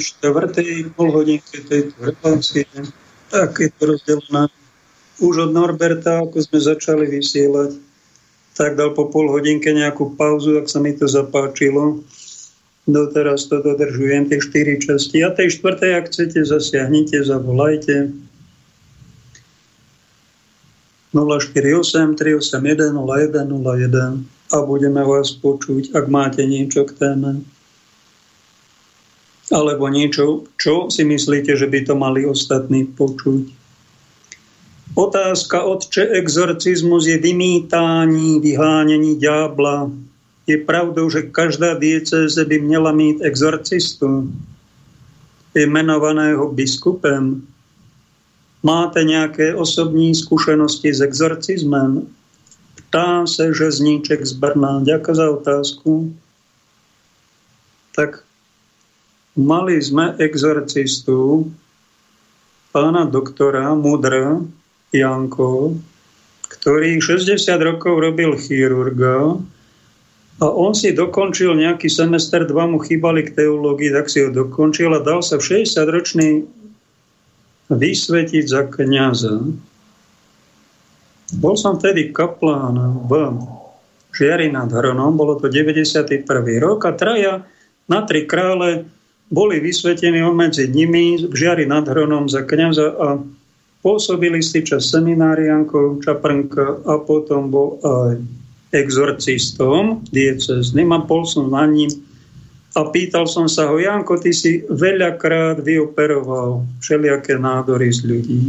Poslednej 0.00 0.16
štvrtej 0.16 0.96
polhodinke 0.96 1.56
tejto 1.68 1.94
relácie, 2.00 2.64
tak 3.28 3.60
je 3.60 3.68
to 3.76 3.82
rozdelené 3.94 4.48
už 5.20 5.34
od 5.36 5.50
Norberta, 5.52 6.24
ako 6.24 6.40
sme 6.40 6.58
začali 6.64 7.04
vysielať, 7.04 7.76
tak 8.56 8.80
dal 8.80 8.96
po 8.96 9.12
pol 9.12 9.28
hodinke 9.28 9.68
nejakú 9.68 10.16
pauzu, 10.16 10.56
ak 10.56 10.72
sa 10.72 10.80
mi 10.80 10.96
to 10.96 11.04
zapáčilo. 11.04 12.00
Doteraz 12.88 13.44
to 13.52 13.60
dodržujem, 13.60 14.32
tie 14.32 14.40
štyri 14.40 14.80
časti. 14.80 15.20
A 15.20 15.28
tej 15.36 15.60
štvrtej, 15.60 15.92
ak 15.92 16.08
chcete, 16.08 16.40
zasiahnite, 16.40 17.20
zavolajte. 17.20 18.08
048 21.12 22.16
381 22.16 22.96
0101 22.96 24.24
a 24.50 24.56
budeme 24.64 25.02
vás 25.04 25.36
počuť, 25.36 25.92
ak 25.92 26.08
máte 26.08 26.42
niečo 26.48 26.88
k 26.88 26.96
téme. 26.96 27.44
Alebo 29.50 29.90
niečo, 29.90 30.46
čo 30.62 30.86
si 30.94 31.02
myslíte, 31.02 31.58
že 31.58 31.66
by 31.66 31.82
to 31.82 31.94
mali 31.98 32.22
ostatní 32.22 32.86
počuť. 32.86 33.50
Otázka, 34.94 35.62
otče, 35.62 36.02
exorcizmus 36.18 37.06
je 37.06 37.18
vymítání, 37.18 38.40
vyhánění 38.40 39.16
ďábla. 39.16 39.90
Je 40.46 40.58
pravdou, 40.58 41.10
že 41.10 41.22
každá 41.22 41.74
diecéze 41.74 42.44
by 42.44 42.58
měla 42.58 42.92
mít 42.92 43.22
exorcistu, 43.22 44.32
jmenovaného 45.54 46.52
biskupem. 46.52 47.42
Máte 48.62 49.04
nějaké 49.04 49.54
osobní 49.54 50.14
zkušenosti 50.14 50.94
s 50.94 51.00
exorcizmem? 51.00 52.06
Ptá 52.74 53.26
se 53.26 53.54
Žezníček 53.54 54.26
z 54.26 54.32
Brna. 54.32 54.80
Ďakujem 54.82 55.16
za 55.16 55.30
otázku. 55.30 56.16
Tak 57.96 58.22
mali 59.38 59.78
sme 59.78 60.16
exorcistu, 60.18 61.50
pána 62.70 63.06
doktora 63.06 63.74
Mudra 63.74 64.42
Janko, 64.90 65.78
ktorý 66.50 66.98
60 66.98 67.46
rokov 67.62 68.02
robil 68.02 68.34
chirurga 68.34 69.38
a 70.40 70.46
on 70.48 70.72
si 70.72 70.96
dokončil 70.96 71.52
nejaký 71.52 71.92
semester, 71.92 72.48
dva 72.48 72.64
mu 72.64 72.80
chýbali 72.80 73.28
k 73.28 73.36
teológii, 73.44 73.92
tak 73.92 74.08
si 74.08 74.24
ho 74.24 74.32
dokončil 74.32 74.88
a 74.96 75.04
dal 75.04 75.20
sa 75.20 75.36
v 75.36 75.62
60-ročný 75.62 76.48
vysvetiť 77.70 78.44
za 78.48 78.66
kniaza. 78.66 79.36
Bol 81.38 81.54
som 81.54 81.78
vtedy 81.78 82.10
kaplán 82.10 82.74
v 83.06 83.12
Žiari 84.10 84.50
nad 84.50 84.66
Hronom, 84.74 85.14
bolo 85.14 85.38
to 85.38 85.46
91. 85.46 86.26
rok 86.58 86.82
a 86.88 86.92
traja 86.98 87.46
na 87.86 88.02
tri 88.02 88.26
krále 88.26 88.90
boli 89.30 89.62
vysvetení 89.62 90.20
on 90.26 90.34
medzi 90.34 90.66
nimi 90.66 91.22
v 91.22 91.30
Žiari 91.30 91.64
nad 91.70 91.86
Hronom 91.86 92.26
za 92.26 92.42
kniaza 92.42 92.90
a 92.98 93.08
pôsobili 93.80 94.42
si 94.42 94.60
čas 94.66 94.90
semináriankov 94.90 96.02
Čaprnka 96.02 96.82
a 96.84 96.98
potom 96.98 97.48
bol 97.48 97.78
aj 97.80 98.18
exorcistom 98.74 100.02
diecezným 100.10 100.90
a 100.90 100.98
bol 101.02 101.22
som 101.26 101.50
na 101.50 101.66
ním 101.66 101.90
a 102.70 102.86
pýtal 102.86 103.26
som 103.26 103.50
sa 103.50 103.66
ho, 103.66 103.82
Janko, 103.82 104.14
ty 104.22 104.30
si 104.30 104.62
veľakrát 104.70 105.58
vyoperoval 105.58 106.62
všelijaké 106.78 107.34
nádory 107.34 107.90
z 107.90 108.06
ľudí. 108.06 108.40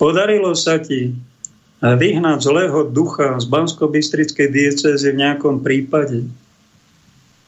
Podarilo 0.00 0.56
sa 0.56 0.80
ti 0.80 1.12
vyhnať 1.84 2.40
zlého 2.40 2.88
ducha 2.88 3.36
z 3.36 3.44
Bansko-Bystrickej 3.52 4.48
diecezy 4.48 5.12
v 5.12 5.20
nejakom 5.20 5.60
prípade? 5.60 6.24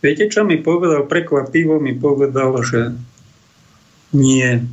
Viete, 0.05 0.28
čo 0.28 0.44
mi 0.44 0.60
povedal? 0.60 1.09
Prekvapivo 1.09 1.81
mi 1.81 1.97
povedal, 1.97 2.52
že 2.62 2.93
nie. 4.12 4.64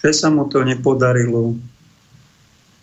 Že 0.00 0.10
sa 0.14 0.28
mu 0.30 0.46
to 0.46 0.62
nepodarilo. 0.62 1.58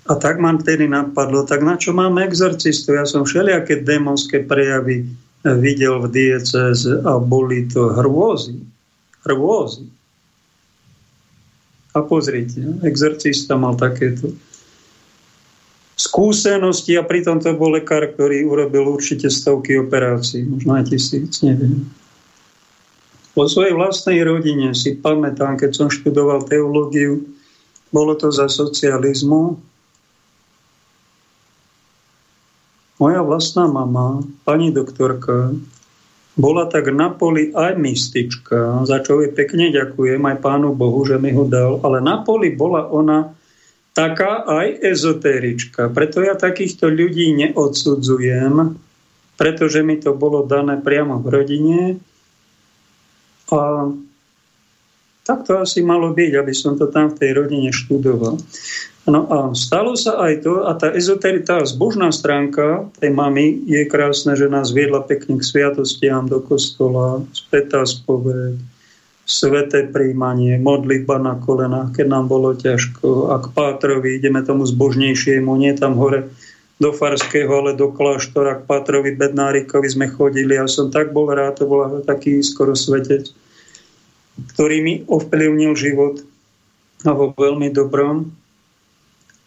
A 0.03 0.19
tak 0.19 0.35
mám 0.43 0.59
tedy 0.59 0.83
napadlo, 0.83 1.47
tak 1.47 1.63
na 1.63 1.79
čo 1.79 1.95
máme 1.95 2.27
exorcistu? 2.27 2.91
Ja 2.91 3.07
som 3.07 3.23
všelijaké 3.23 3.87
démonské 3.87 4.43
prejavy 4.43 5.07
videl 5.43 6.03
v 6.03 6.11
dieceze 6.11 6.99
a 7.07 7.19
boli 7.23 7.67
to 7.71 7.95
hrôzy. 7.95 8.59
Hrôzy. 9.23 9.87
A 11.95 12.03
pozrite, 12.03 12.59
exorcista 12.83 13.55
mal 13.55 13.79
takéto 13.79 14.35
skúsenosti 16.13 16.93
a 16.93 17.01
pritom 17.01 17.41
to 17.41 17.57
bol 17.57 17.73
lekár, 17.73 18.05
ktorý 18.05 18.45
urobil 18.45 18.85
určite 18.85 19.33
stovky 19.33 19.81
operácií, 19.81 20.45
možno 20.45 20.77
aj 20.77 20.93
tisíc, 20.93 21.41
neviem. 21.41 21.89
Po 23.33 23.49
svojej 23.49 23.73
vlastnej 23.73 24.21
rodine 24.21 24.77
si 24.77 24.93
pamätám, 24.93 25.57
keď 25.57 25.73
som 25.73 25.87
študoval 25.89 26.45
teológiu, 26.45 27.25
bolo 27.89 28.13
to 28.13 28.29
za 28.29 28.45
socializmu. 28.45 29.57
Moja 33.01 33.25
vlastná 33.25 33.65
mama, 33.65 34.21
pani 34.45 34.69
doktorka, 34.69 35.49
bola 36.37 36.69
tak 36.69 36.93
na 36.93 37.09
poli 37.09 37.49
aj 37.57 37.73
mystička, 37.73 38.85
za 38.85 39.01
čo 39.01 39.17
jej 39.17 39.33
pekne 39.33 39.73
ďakujem 39.73 40.21
aj 40.21 40.37
pánu 40.45 40.77
Bohu, 40.77 41.01
že 41.09 41.17
mi 41.17 41.33
ho 41.33 41.49
dal, 41.49 41.81
ale 41.81 42.05
na 42.05 42.21
poli 42.21 42.53
bola 42.53 42.85
ona 42.85 43.33
taká 43.93 44.41
aj 44.45 44.81
ezotérička. 44.81 45.89
Preto 45.93 46.25
ja 46.25 46.33
takýchto 46.33 46.89
ľudí 46.89 47.29
neodsudzujem, 47.37 48.77
pretože 49.37 49.79
mi 49.85 50.01
to 50.01 50.17
bolo 50.17 50.45
dané 50.45 50.81
priamo 50.81 51.21
v 51.21 51.27
rodine. 51.29 51.79
A 53.53 53.89
tak 55.23 55.47
to 55.47 55.61
asi 55.61 55.79
malo 55.85 56.11
byť, 56.11 56.31
aby 56.35 56.53
som 56.53 56.75
to 56.75 56.89
tam 56.89 57.13
v 57.13 57.17
tej 57.21 57.31
rodine 57.37 57.69
študoval. 57.71 58.35
No 59.03 59.19
a 59.27 59.37
stalo 59.51 59.99
sa 59.99 60.15
aj 60.15 60.47
to, 60.47 60.63
a 60.63 60.71
tá 60.79 60.87
ezoterita, 60.95 61.67
zbožná 61.67 62.07
stránka 62.15 62.87
tej 63.03 63.11
mamy 63.11 63.61
je 63.67 63.83
krásne, 63.83 64.31
že 64.39 64.47
nás 64.47 64.71
viedla 64.71 65.03
pekne 65.03 65.39
k 65.39 65.43
sviatostiam 65.43 66.23
do 66.23 66.39
kostola, 66.39 67.19
spätá 67.35 67.83
spoveď, 67.83 68.55
sveté 69.23 69.87
príjmanie, 69.87 70.59
modlitba 70.59 71.15
na 71.15 71.39
kolenách, 71.39 71.95
keď 71.95 72.07
nám 72.11 72.25
bolo 72.27 72.51
ťažko. 72.55 73.31
A 73.31 73.39
k 73.39 73.47
Pátrovi 73.55 74.19
ideme 74.19 74.43
tomu 74.43 74.67
zbožnejšiemu, 74.67 75.51
nie 75.55 75.71
tam 75.79 75.95
hore 75.95 76.27
do 76.83 76.91
Farského, 76.91 77.63
ale 77.63 77.79
do 77.79 77.95
kláštora 77.95 78.59
k 78.59 78.67
Pátrovi 78.67 79.15
Bednárikovi 79.15 79.87
sme 79.87 80.11
chodili. 80.11 80.59
Ja 80.59 80.67
som 80.67 80.91
tak 80.91 81.15
bol 81.15 81.31
rád, 81.31 81.63
to 81.63 81.69
bol 81.69 82.03
taký 82.03 82.43
skoro 82.43 82.75
svetec, 82.75 83.31
ktorý 84.55 84.77
mi 84.83 84.93
ovplyvnil 85.07 85.71
život 85.79 86.19
a 87.07 87.11
vo 87.15 87.31
veľmi 87.31 87.71
dobrom 87.71 88.35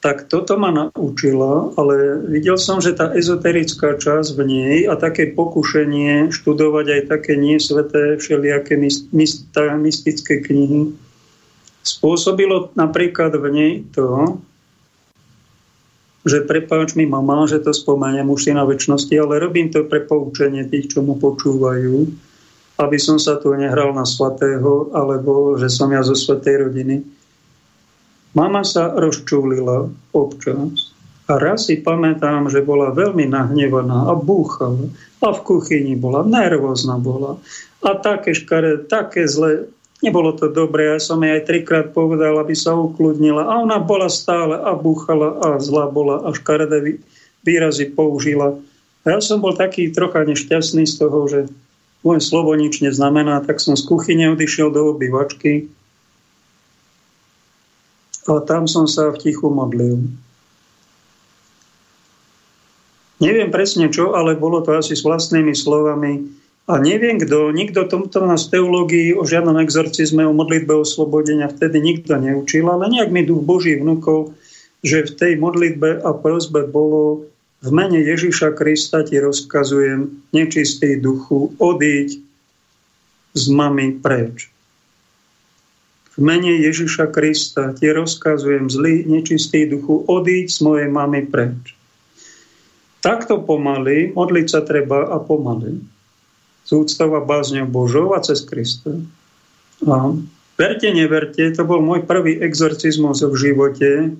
tak 0.06 0.30
toto 0.30 0.54
ma 0.54 0.70
naučilo, 0.70 1.74
ale 1.74 2.22
videl 2.30 2.54
som, 2.54 2.78
že 2.78 2.94
tá 2.94 3.10
ezoterická 3.10 3.98
časť 3.98 4.38
v 4.38 4.40
nej 4.46 4.74
a 4.86 4.94
také 4.94 5.34
pokušenie 5.34 6.30
študovať 6.30 6.86
aj 6.86 7.02
také 7.10 7.34
niesveté 7.34 8.14
všelijaké 8.14 8.78
mystické 9.82 10.34
knihy 10.46 10.94
spôsobilo 11.82 12.70
napríklad 12.78 13.34
v 13.34 13.46
nej 13.50 13.72
to, 13.90 14.38
že 16.22 16.46
prepáč 16.46 16.94
mi 16.94 17.06
mama, 17.06 17.50
že 17.50 17.58
to 17.58 17.74
spomeniem 17.74 18.30
už 18.30 18.46
si 18.46 18.50
na 18.54 18.62
väčšnosti, 18.62 19.14
ale 19.18 19.42
robím 19.42 19.74
to 19.74 19.90
pre 19.90 20.06
poučenie 20.06 20.70
tých, 20.70 20.94
čo 20.94 21.02
mu 21.02 21.18
počúvajú, 21.18 22.06
aby 22.78 22.98
som 23.02 23.18
sa 23.18 23.42
tu 23.42 23.50
nehral 23.58 23.90
na 23.90 24.06
svatého, 24.06 24.94
alebo 24.94 25.58
že 25.58 25.66
som 25.66 25.90
ja 25.90 26.06
zo 26.06 26.14
svetej 26.14 26.70
rodiny 26.70 27.02
Mama 28.36 28.60
sa 28.68 28.92
rozčúlila 28.92 29.88
občas 30.12 30.92
a 31.24 31.40
raz 31.40 31.72
si 31.72 31.80
pamätám, 31.80 32.52
že 32.52 32.60
bola 32.60 32.92
veľmi 32.92 33.24
nahnevaná 33.32 34.12
a 34.12 34.14
búchala 34.14 34.92
a 35.24 35.32
v 35.32 35.40
kuchyni 35.40 35.96
bola, 35.96 36.20
nervózna 36.20 37.00
bola 37.00 37.40
a 37.80 37.96
také 37.96 38.36
škare, 38.36 38.84
také 38.84 39.24
zle, 39.24 39.72
nebolo 40.04 40.36
to 40.36 40.52
dobré, 40.52 40.92
ja 40.92 41.00
som 41.00 41.24
jej 41.24 41.32
aj 41.32 41.48
trikrát 41.48 41.86
povedal, 41.96 42.36
aby 42.36 42.52
sa 42.52 42.76
ukludnila 42.76 43.48
a 43.48 43.64
ona 43.64 43.80
bola 43.80 44.12
stále 44.12 44.60
a 44.60 44.76
búchala 44.76 45.40
a 45.40 45.48
zlá 45.56 45.88
bola 45.88 46.28
a 46.28 46.36
škaredé 46.36 47.00
výrazy 47.40 47.88
použila. 47.88 48.52
A 49.08 49.16
ja 49.16 49.20
som 49.24 49.40
bol 49.40 49.56
taký 49.56 49.88
trocha 49.96 50.28
nešťastný 50.28 50.84
z 50.84 50.94
toho, 51.00 51.24
že 51.24 51.40
moje 52.04 52.20
slovo 52.20 52.52
nič 52.52 52.84
neznamená, 52.84 53.40
tak 53.48 53.64
som 53.64 53.80
z 53.80 53.82
kuchyne 53.88 54.36
odišiel 54.36 54.68
do 54.68 54.92
obývačky 54.92 55.72
a 58.34 58.42
tam 58.42 58.66
som 58.66 58.90
sa 58.90 59.14
v 59.14 59.20
tichu 59.22 59.46
modlil. 59.46 60.02
Neviem 63.16 63.48
presne 63.48 63.88
čo, 63.88 64.12
ale 64.12 64.36
bolo 64.36 64.60
to 64.60 64.76
asi 64.76 64.92
s 64.92 65.06
vlastnými 65.06 65.56
slovami. 65.56 66.28
A 66.66 66.82
neviem 66.82 67.16
kto, 67.22 67.54
nikto 67.54 67.86
tomto 67.86 68.26
nás 68.26 68.50
teológii 68.50 69.14
o 69.14 69.22
žiadnom 69.22 69.56
exorcizme, 69.62 70.26
o 70.26 70.34
modlitbe 70.34 70.74
oslobodenia 70.74 71.46
vtedy 71.46 71.78
nikto 71.78 72.18
neučil, 72.18 72.66
ale 72.66 72.90
nejak 72.90 73.14
mi 73.14 73.22
duch 73.22 73.40
Boží 73.46 73.78
vnúkol, 73.78 74.34
že 74.82 75.06
v 75.06 75.14
tej 75.14 75.32
modlitbe 75.38 76.02
a 76.02 76.10
prozbe 76.10 76.66
bolo 76.66 77.30
v 77.62 77.70
mene 77.70 78.02
Ježiša 78.02 78.52
Krista 78.58 79.06
ti 79.06 79.16
rozkazujem, 79.16 80.26
nečistý 80.34 80.98
duchu, 80.98 81.54
odíď, 81.56 82.20
z 83.36 83.44
mamy 83.52 83.96
preč. 84.02 84.50
V 86.16 86.24
mene 86.24 86.48
Ježiša 86.48 87.12
Krista 87.12 87.76
ti 87.76 87.92
rozkazujem 87.92 88.72
zlý, 88.72 89.04
nečistý 89.04 89.68
duchu, 89.68 90.00
odíď 90.08 90.48
z 90.48 90.58
mojej 90.64 90.88
mamy 90.88 91.28
preč. 91.28 91.76
Takto 93.04 93.44
pomaly, 93.44 94.16
modliť 94.16 94.46
sa 94.48 94.64
treba 94.64 95.12
a 95.12 95.20
pomaly. 95.20 95.76
Z 96.64 96.70
úctou 96.72 97.12
a 97.14 97.22
bázňou 97.22 97.68
Božou 97.68 98.16
a 98.16 98.24
cez 98.24 98.40
Krista. 98.48 98.96
A 99.84 100.16
verte, 100.56 100.88
neverte, 100.88 101.52
to 101.52 101.62
bol 101.68 101.84
môj 101.84 102.08
prvý 102.08 102.40
exorcizmus 102.40 103.20
v 103.20 103.36
živote. 103.36 104.16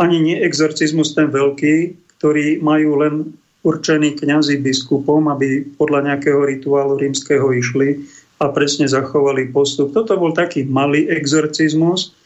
Ani 0.00 0.16
nie 0.24 0.40
exorcizmus 0.40 1.12
ten 1.12 1.28
veľký, 1.28 2.00
ktorý 2.16 2.64
majú 2.64 2.96
len 2.96 3.14
určení 3.60 4.16
kňazi 4.16 4.64
biskupom, 4.64 5.28
aby 5.28 5.68
podľa 5.76 6.08
nejakého 6.08 6.48
rituálu 6.48 6.96
rímskeho 6.96 7.52
išli 7.52 8.08
a 8.40 8.48
presne 8.48 8.88
zachovali 8.88 9.52
postup. 9.52 9.92
Toto 9.92 10.16
bol 10.16 10.32
taký 10.32 10.64
malý 10.64 11.04
exorcizmus, 11.12 12.16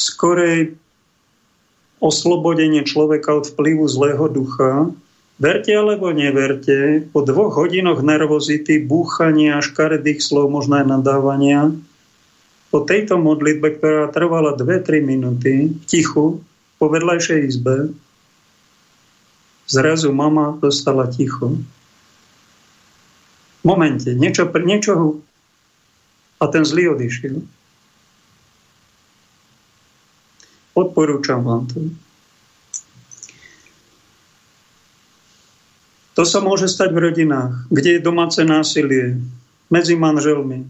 skorej 0.00 0.72
oslobodenie 2.00 2.82
človeka 2.88 3.36
od 3.36 3.44
vplyvu 3.52 3.84
zlého 3.84 4.26
ducha. 4.32 4.88
Verte 5.36 5.76
alebo 5.76 6.08
neverte, 6.08 7.04
po 7.12 7.20
dvoch 7.20 7.52
hodinoch 7.52 8.00
nervozity, 8.00 8.80
búchania, 8.80 9.60
škaredých 9.60 10.24
slov, 10.24 10.48
možno 10.48 10.80
aj 10.80 10.86
nadávania, 10.88 11.74
po 12.72 12.88
tejto 12.88 13.20
modlitbe, 13.20 13.76
ktorá 13.76 14.08
trvala 14.08 14.56
2-3 14.56 15.04
minúty, 15.04 15.76
tichu, 15.84 16.40
po 16.80 16.86
vedľajšej 16.88 17.40
izbe, 17.44 17.92
zrazu 19.68 20.14
mama 20.14 20.56
dostala 20.62 21.10
ticho. 21.10 21.58
V 23.60 23.64
momente, 23.66 24.14
niečo, 24.14 24.48
niečo 24.48 25.20
a 26.42 26.44
ten 26.50 26.66
zlý 26.66 26.90
odišiel. 26.90 27.38
Odporúčam 30.74 31.46
vám 31.46 31.70
to. 31.70 31.78
To 36.12 36.28
sa 36.28 36.44
môže 36.44 36.68
stať 36.68 36.92
v 36.92 37.02
rodinách, 37.08 37.70
kde 37.72 37.96
je 37.96 38.04
domáce 38.04 38.40
násilie 38.44 39.16
medzi 39.72 39.96
manželmi, 39.96 40.68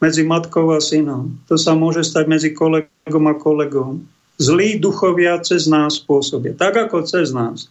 medzi 0.00 0.22
matkou 0.24 0.72
a 0.72 0.80
synom. 0.80 1.36
To 1.52 1.60
sa 1.60 1.76
môže 1.76 2.00
stať 2.06 2.24
medzi 2.24 2.50
kolegom 2.56 3.24
a 3.28 3.34
kolegom. 3.36 4.08
Zlí 4.40 4.80
duchovia 4.80 5.36
cez 5.44 5.68
nás 5.68 6.00
pôsobia. 6.00 6.56
Tak 6.56 6.88
ako 6.88 7.04
cez 7.04 7.28
nás. 7.36 7.68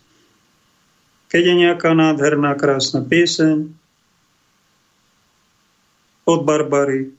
Keď 1.33 1.43
je 1.49 1.55
nejaká 1.65 1.97
nádherná, 1.97 2.53
krásna 2.53 3.01
pieseň, 3.01 3.73
od 6.23 6.39
Barbary, 6.47 7.11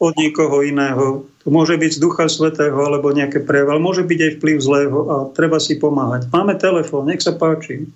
od 0.00 0.16
niekoho 0.16 0.64
iného. 0.64 1.28
To 1.44 1.48
môže 1.48 1.76
byť 1.76 1.90
z 1.96 2.02
Ducha 2.02 2.24
Svetého 2.28 2.76
alebo 2.76 3.12
nejaké 3.12 3.44
prejav, 3.44 3.76
môže 3.76 4.04
byť 4.04 4.18
aj 4.20 4.32
vplyv 4.40 4.56
zlého 4.60 4.98
a 5.08 5.16
treba 5.32 5.60
si 5.60 5.76
pomáhať. 5.76 6.28
Máme 6.32 6.56
telefón, 6.56 7.08
nech 7.08 7.20
sa 7.20 7.36
páči. 7.36 7.88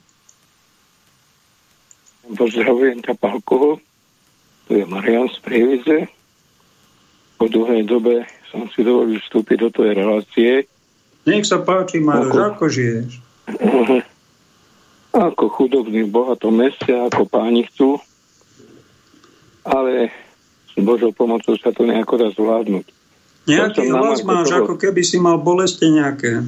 Pozdravujem 2.24 3.04
Tapalkovo, 3.04 3.80
tu 4.64 4.70
je 4.72 4.84
Marian 4.88 5.28
z 5.28 5.38
Prievidze. 5.44 5.98
Po 7.36 7.48
dlhej 7.48 7.84
dobe 7.84 8.24
som 8.48 8.64
si 8.72 8.80
dovolil 8.80 9.20
vstúpiť 9.20 9.56
do 9.60 9.68
tej 9.68 9.90
relácie. 9.92 10.50
Nech 11.28 11.44
sa 11.44 11.60
páči, 11.60 12.00
Maroš, 12.00 12.32
ako, 12.32 12.38
ako 12.48 12.64
žiješ? 12.68 13.10
Ako 15.14 15.46
chudobný 15.46 16.02
v 16.02 16.10
bohatom 16.10 16.58
meste, 16.58 16.90
ako 16.90 17.30
páni 17.30 17.70
chcú. 17.70 18.02
Ale 19.62 20.10
s 20.74 20.80
Božou 20.82 21.14
pomocou 21.14 21.54
sa 21.54 21.70
to 21.70 21.86
nejako 21.86 22.14
dá 22.18 22.28
zvládnuť. 22.34 22.86
Nejaký 23.44 23.86
hlas 23.92 24.26
máš, 24.26 24.50
toho... 24.50 24.66
ako 24.66 24.74
keby 24.80 25.02
si 25.06 25.22
mal 25.22 25.38
bolesti 25.38 25.86
nejaké. 25.92 26.42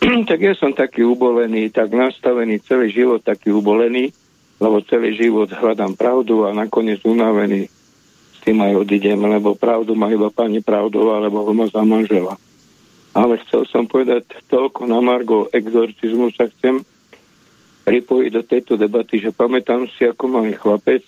tak 0.30 0.38
ja 0.38 0.54
som 0.54 0.70
taký 0.70 1.02
ubolený, 1.02 1.72
tak 1.74 1.90
nastavený 1.90 2.62
celý 2.62 2.92
život 2.92 3.20
taký 3.20 3.50
ubolený, 3.50 4.12
lebo 4.60 4.84
celý 4.86 5.16
život 5.16 5.48
hľadám 5.50 5.96
pravdu 5.96 6.44
a 6.44 6.52
nakoniec 6.52 7.00
unavený 7.02 7.66
s 8.36 8.38
tým 8.44 8.60
aj 8.60 8.72
odídem, 8.86 9.20
lebo 9.20 9.56
pravdu 9.56 9.92
má 9.96 10.08
iba 10.12 10.32
pani 10.32 10.64
pravdu, 10.64 11.12
alebo 11.12 11.44
ho 11.44 11.52
má 11.52 11.68
za 11.68 11.84
manžela. 11.84 12.36
Ale 13.10 13.42
chcel 13.44 13.66
som 13.66 13.84
povedať 13.90 14.28
toľko 14.46 14.86
na 14.86 15.02
Margo 15.02 15.50
exorcizmu 15.50 16.30
sa 16.30 16.46
chcem 16.46 16.80
pripojiť 17.84 18.30
do 18.30 18.42
tejto 18.44 18.72
debaty, 18.78 19.18
že 19.18 19.34
pamätám 19.34 19.88
si, 19.96 20.06
ako 20.06 20.30
malý 20.30 20.54
chlapec, 20.54 21.02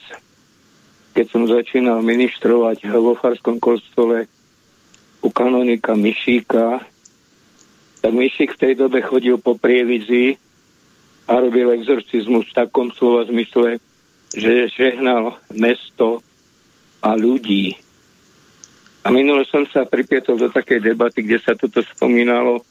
keď 1.12 1.26
som 1.28 1.44
začínal 1.44 2.00
ministrovať 2.00 2.88
vo 2.88 3.12
Farskom 3.12 3.60
kostole 3.60 4.26
u 5.20 5.28
kanonika 5.28 5.92
Mišíka, 5.92 6.80
tak 8.02 8.12
Mišík 8.12 8.56
v 8.56 8.60
tej 8.60 8.74
dobe 8.80 9.04
chodil 9.04 9.38
po 9.38 9.54
prievidzi 9.54 10.40
a 11.30 11.38
robil 11.38 11.70
exorcizmus 11.78 12.50
v 12.50 12.56
takom 12.56 12.90
slova 12.90 13.28
zmysle, 13.28 13.78
že 14.34 14.72
žehnal 14.72 15.38
mesto 15.54 16.24
a 17.04 17.14
ľudí. 17.14 17.78
A 19.02 19.10
minule 19.10 19.46
som 19.46 19.66
sa 19.70 19.86
pripietol 19.86 20.38
do 20.38 20.48
takej 20.50 20.82
debaty, 20.82 21.22
kde 21.22 21.38
sa 21.42 21.52
toto 21.54 21.82
spomínalo 21.82 22.62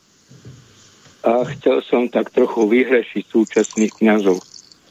a 1.22 1.46
chcel 1.56 1.86
som 1.86 2.10
tak 2.10 2.34
trochu 2.34 2.66
vyhrešiť 2.66 3.24
súčasných 3.30 3.94
kňazov. 4.02 4.42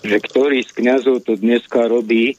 Že 0.07 0.17
ktorý 0.31 0.59
z 0.63 0.73
kňazov 0.79 1.27
to 1.27 1.35
dneska 1.35 1.91
robí, 1.91 2.39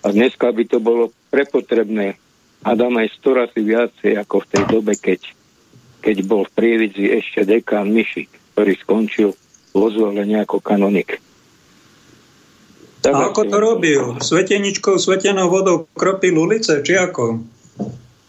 a 0.00 0.06
dneska 0.12 0.52
by 0.52 0.64
to 0.64 0.78
bolo 0.80 1.12
prepotrebné 1.28 2.16
a 2.64 2.68
dám 2.76 3.00
aj 3.00 3.08
100 3.20 3.40
razy 3.40 3.60
viacej 3.64 4.12
ako 4.20 4.44
v 4.44 4.48
tej 4.52 4.64
dobe, 4.68 4.92
keď, 4.96 5.20
keď 6.04 6.16
bol 6.28 6.44
v 6.44 6.54
Prievidzi 6.56 7.08
ešte 7.08 7.44
dekán 7.48 7.88
Mišik, 7.92 8.28
ktorý 8.56 8.72
skončil 8.80 9.30
vo 9.72 9.86
zvolení 9.88 10.36
ako 10.40 10.60
kanonik. 10.60 11.20
Tak 13.00 13.16
a 13.16 13.32
ako 13.32 13.42
to 13.48 13.56
robil? 13.56 14.02
Sveteničkou, 14.20 15.00
svetenou 15.00 15.48
vodou 15.48 15.88
kropil 15.96 16.36
ulice, 16.36 16.84
či 16.84 17.00
ako? 17.00 17.40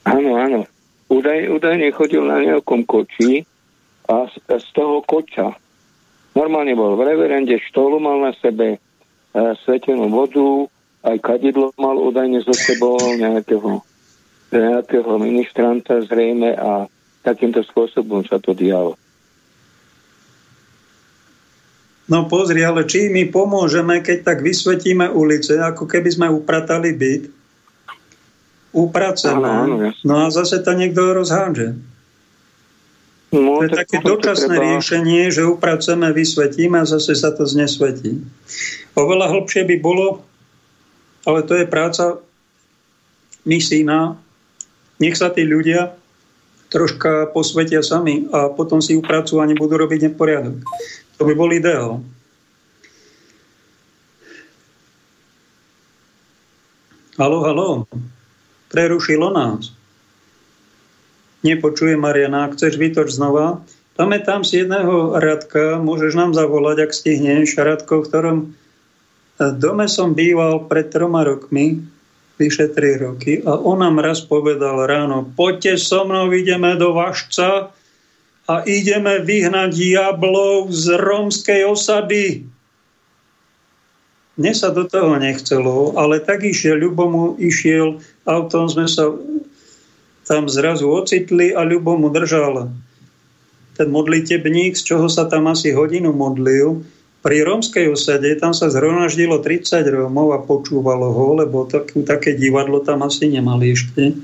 Áno, 0.08 0.32
áno. 0.40 0.64
Údaj, 1.12 1.52
údajne 1.52 1.92
chodil 1.92 2.24
na 2.24 2.40
nejakom 2.40 2.88
koči 2.88 3.44
a 4.08 4.32
z, 4.32 4.40
z 4.48 4.68
toho 4.72 5.04
koča 5.04 5.60
normálne 6.36 6.74
bol 6.76 6.96
v 6.96 7.06
reverende, 7.08 7.60
štolu 7.72 8.00
mal 8.00 8.18
na 8.24 8.32
sebe 8.40 8.78
e, 8.78 8.80
svetenú 9.64 10.08
vodu, 10.08 10.68
aj 11.02 11.18
kadidlo 11.22 11.74
mal 11.82 11.98
údajne 11.98 12.46
so 12.46 12.54
sebou 12.54 12.98
nejakého, 12.98 13.82
nejakého 14.54 15.14
ministranta 15.18 16.02
zrejme 16.06 16.54
a 16.54 16.86
takýmto 17.26 17.66
spôsobom 17.66 18.26
sa 18.26 18.38
to 18.38 18.54
dialo. 18.54 18.98
No 22.12 22.28
pozri, 22.28 22.60
ale 22.60 22.84
či 22.84 23.08
my 23.08 23.32
pomôžeme, 23.32 24.04
keď 24.04 24.28
tak 24.28 24.44
vysvetíme 24.44 25.08
ulice, 25.16 25.56
ako 25.56 25.88
keby 25.88 26.10
sme 26.12 26.28
upratali 26.28 26.92
byt, 26.92 27.32
upraceme, 28.76 29.48
no 30.04 30.16
a 30.20 30.28
zase 30.28 30.60
to 30.60 30.76
niekto 30.76 31.16
rozhádže. 31.16 31.76
No, 33.32 33.64
to 33.64 33.72
je 33.72 33.72
také 33.72 34.04
dočasné 34.04 34.60
treba... 34.60 34.68
riešenie, 34.76 35.32
že 35.32 35.48
upraceme, 35.48 36.12
vysvetíme 36.12 36.84
a 36.84 36.90
zase 36.90 37.16
sa 37.16 37.32
to 37.32 37.48
znesvetí. 37.48 38.20
Oveľa 38.92 39.32
hlbšie 39.32 39.64
by 39.72 39.76
bolo 39.80 40.28
ale 41.26 41.46
to 41.46 41.54
je 41.58 41.66
práca 41.70 42.18
misína. 43.46 44.18
Nech 45.02 45.18
sa 45.18 45.34
tí 45.34 45.46
ľudia 45.46 45.98
troška 46.72 47.34
posvetia 47.36 47.84
sami 47.84 48.30
a 48.32 48.48
potom 48.48 48.80
si 48.80 48.96
upracujú 48.96 49.44
a 49.44 49.50
nebudú 49.50 49.76
robiť 49.76 50.14
neporiadok. 50.14 50.64
To 51.20 51.22
by 51.28 51.34
bol 51.36 51.52
ideál. 51.52 52.00
Halo, 57.20 57.44
halo. 57.44 57.70
Prerušilo 58.72 59.30
nás. 59.36 59.76
Nepočuje 61.44 62.00
Mariana. 62.00 62.48
Ak 62.48 62.56
chceš, 62.56 62.80
vytoč 62.80 63.14
znova. 63.14 63.62
Pamätám 64.00 64.48
si 64.48 64.64
jedného 64.64 65.20
Radka, 65.20 65.78
môžeš 65.84 66.16
nám 66.16 66.32
zavolať, 66.32 66.88
ak 66.88 66.92
stihneš, 66.96 67.60
Radko, 67.60 68.02
v 68.02 68.08
ktorom 68.08 68.38
dome 69.50 69.90
som 69.90 70.14
býval 70.14 70.70
pred 70.70 70.94
troma 70.94 71.26
rokmi, 71.26 71.82
vyše 72.38 72.70
tri 72.78 73.02
roky, 73.02 73.42
a 73.42 73.58
on 73.58 73.82
nám 73.82 73.98
raz 73.98 74.22
povedal 74.22 74.86
ráno, 74.86 75.26
poďte 75.34 75.82
so 75.82 76.06
mnou, 76.06 76.30
ideme 76.30 76.78
do 76.78 76.94
Vašca 76.94 77.74
a 78.46 78.56
ideme 78.70 79.18
vyhnať 79.26 79.74
diablov 79.74 80.70
z 80.70 81.02
rómskej 81.02 81.62
osady. 81.66 82.46
Mne 84.38 84.54
sa 84.54 84.70
do 84.70 84.86
toho 84.86 85.18
nechcelo, 85.18 85.98
ale 85.98 86.22
tak 86.22 86.46
išiel, 86.46 86.78
Ľubo 86.78 87.04
mu 87.10 87.24
išiel, 87.42 88.02
autom 88.30 88.70
sme 88.70 88.86
sa 88.86 89.10
tam 90.26 90.46
zrazu 90.46 90.86
ocitli 90.86 91.54
a 91.54 91.66
Ľubo 91.66 91.98
mu 91.98 92.14
držal 92.14 92.70
ten 93.76 93.88
modlitebník, 93.90 94.78
z 94.78 94.84
čoho 94.94 95.08
sa 95.10 95.26
tam 95.26 95.50
asi 95.50 95.74
hodinu 95.74 96.14
modlil 96.14 96.86
Pri 97.22 97.46
rómskej 97.46 97.86
osade 97.94 98.34
tam 98.42 98.50
sa 98.50 98.74
zhromaždilo 98.74 99.46
30 99.46 99.86
Rómov 99.86 100.34
a 100.34 100.42
počúvalo 100.42 101.14
ho, 101.14 101.38
lebo 101.38 101.70
tak, 101.70 101.94
také 102.02 102.34
divadlo 102.34 102.82
tam 102.82 103.06
asi 103.06 103.30
nemali 103.30 103.78
ešte. 103.78 104.18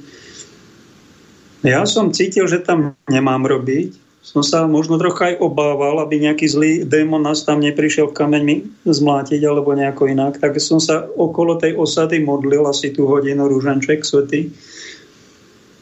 Ja 1.61 1.85
som 1.85 2.09
cítil, 2.09 2.49
že 2.49 2.65
tam 2.65 2.97
nemám 3.05 3.45
robiť. 3.45 3.93
Som 4.25 4.41
sa 4.41 4.65
možno 4.65 4.97
trocha 4.97 5.31
aj 5.31 5.39
obával, 5.39 6.01
aby 6.01 6.19
nejaký 6.25 6.45
zlý 6.49 6.71
démon 6.83 7.21
nás 7.21 7.45
tam 7.45 7.61
neprišiel 7.61 8.11
v 8.11 8.17
kameň 8.17 8.41
mi 8.43 8.55
zmlátiť 8.83 9.45
alebo 9.45 9.77
nejako 9.77 10.09
inak. 10.09 10.41
Tak 10.41 10.57
som 10.57 10.81
sa 10.81 11.05
okolo 11.05 11.61
tej 11.61 11.77
osady 11.77 12.25
modlil 12.25 12.65
asi 12.65 12.91
tú 12.91 13.05
hodinu 13.05 13.45
rúžanček 13.45 14.03
svety. 14.03 14.51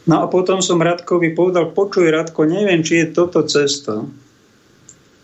No 0.06 0.22
a 0.22 0.30
potom 0.30 0.60
som 0.62 0.84
Radkovi 0.84 1.32
povedal, 1.34 1.72
počuj 1.72 2.12
Radko, 2.12 2.44
neviem, 2.44 2.84
či 2.84 3.02
je 3.02 3.16
toto 3.16 3.42
cesta 3.42 4.04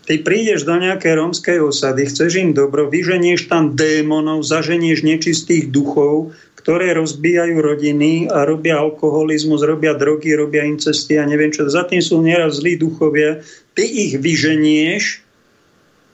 Ty 0.03 0.19
prídeš 0.19 0.67
do 0.67 0.75
nejakej 0.75 1.15
rómskej 1.15 1.63
osady, 1.63 2.11
chceš 2.11 2.35
im 2.35 2.51
dobro, 2.51 2.91
vyženieš 2.91 3.47
tam 3.47 3.71
démonov, 3.71 4.43
zaženieš 4.43 4.99
nečistých 4.99 5.71
duchov, 5.71 6.35
ktoré 6.59 6.91
rozbijajú 6.95 7.59
rodiny 7.59 8.27
a 8.27 8.43
robia 8.43 8.83
alkoholizmus, 8.83 9.63
robia 9.63 9.95
drogy, 9.95 10.35
robia 10.35 10.67
incesty 10.67 11.15
a 11.15 11.23
neviem 11.23 11.55
čo. 11.55 11.71
Za 11.71 11.87
tým 11.87 12.03
sú 12.03 12.19
nieraz 12.19 12.59
zlí 12.59 12.75
duchovia. 12.75 13.43
Ty 13.75 13.83
ich 13.83 14.19
vyženieš. 14.19 15.23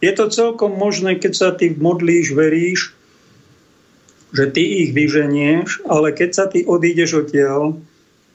Je 0.06 0.11
to 0.14 0.26
celkom 0.30 0.78
možné, 0.78 1.18
keď 1.18 1.34
sa 1.34 1.49
ty 1.53 1.74
modlíš, 1.74 2.34
veríš, 2.38 2.94
že 4.34 4.45
ty 4.53 4.86
ich 4.86 4.94
vyženieš, 4.94 5.86
ale 5.90 6.14
keď 6.14 6.30
sa 6.30 6.45
ty 6.45 6.61
odídeš 6.61 7.26
odtiaľ, 7.26 7.82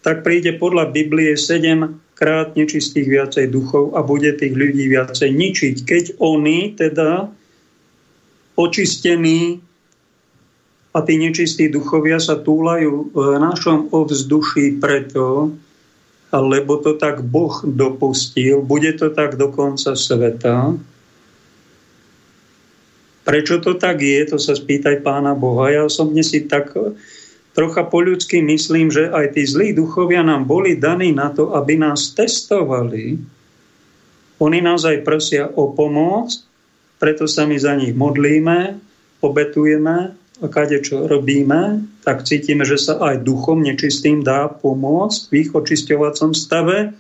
tak 0.02 0.26
príde 0.26 0.58
podľa 0.58 0.90
Biblie 0.90 1.38
7 1.38 2.03
krát 2.24 2.56
nečistých 2.56 3.04
viacej 3.04 3.52
duchov 3.52 3.92
a 3.92 4.00
bude 4.00 4.32
tých 4.32 4.56
ľudí 4.56 4.88
viacej 4.88 5.28
ničiť. 5.28 5.76
Keď 5.84 6.04
oni 6.24 6.72
teda 6.72 7.28
očistení 8.56 9.60
a 10.96 11.04
tí 11.04 11.20
nečistí 11.20 11.68
duchovia 11.68 12.16
sa 12.16 12.40
túlajú 12.40 13.12
v 13.12 13.36
našom 13.36 13.92
ovzduší 13.92 14.80
preto, 14.80 15.52
lebo 16.32 16.80
to 16.80 16.96
tak 16.96 17.20
Boh 17.20 17.60
dopustil, 17.60 18.64
bude 18.64 18.96
to 18.96 19.12
tak 19.12 19.36
do 19.36 19.52
konca 19.52 19.92
sveta. 19.92 20.72
Prečo 23.28 23.60
to 23.60 23.76
tak 23.76 24.00
je, 24.00 24.24
to 24.32 24.40
sa 24.40 24.56
spýtaj 24.56 25.04
pána 25.04 25.36
Boha. 25.36 25.68
Ja 25.68 25.84
som 25.92 26.08
dnes 26.08 26.32
si 26.32 26.48
tak 26.48 26.72
trocha 27.54 27.86
po 27.86 28.02
ľudsky 28.02 28.42
myslím, 28.42 28.90
že 28.90 29.08
aj 29.08 29.38
tí 29.38 29.46
zlí 29.46 29.72
duchovia 29.72 30.26
nám 30.26 30.44
boli 30.44 30.76
daní 30.76 31.14
na 31.14 31.30
to, 31.30 31.54
aby 31.54 31.78
nás 31.78 32.12
testovali. 32.12 33.16
Oni 34.42 34.58
nás 34.58 34.82
aj 34.82 35.06
prosia 35.06 35.46
o 35.46 35.70
pomoc, 35.70 36.34
preto 36.98 37.30
sa 37.30 37.46
my 37.46 37.54
za 37.54 37.78
nich 37.78 37.94
modlíme, 37.94 38.76
obetujeme 39.22 39.96
a 40.42 40.46
kade 40.50 40.82
čo 40.82 41.06
robíme, 41.06 41.86
tak 42.02 42.26
cítime, 42.26 42.66
že 42.66 42.76
sa 42.76 42.98
aj 42.98 43.22
duchom 43.22 43.62
nečistým 43.62 44.26
dá 44.26 44.50
pomôcť 44.50 45.30
v 45.30 45.32
ich 45.46 45.50
očisťovacom 45.54 46.34
stave. 46.34 46.92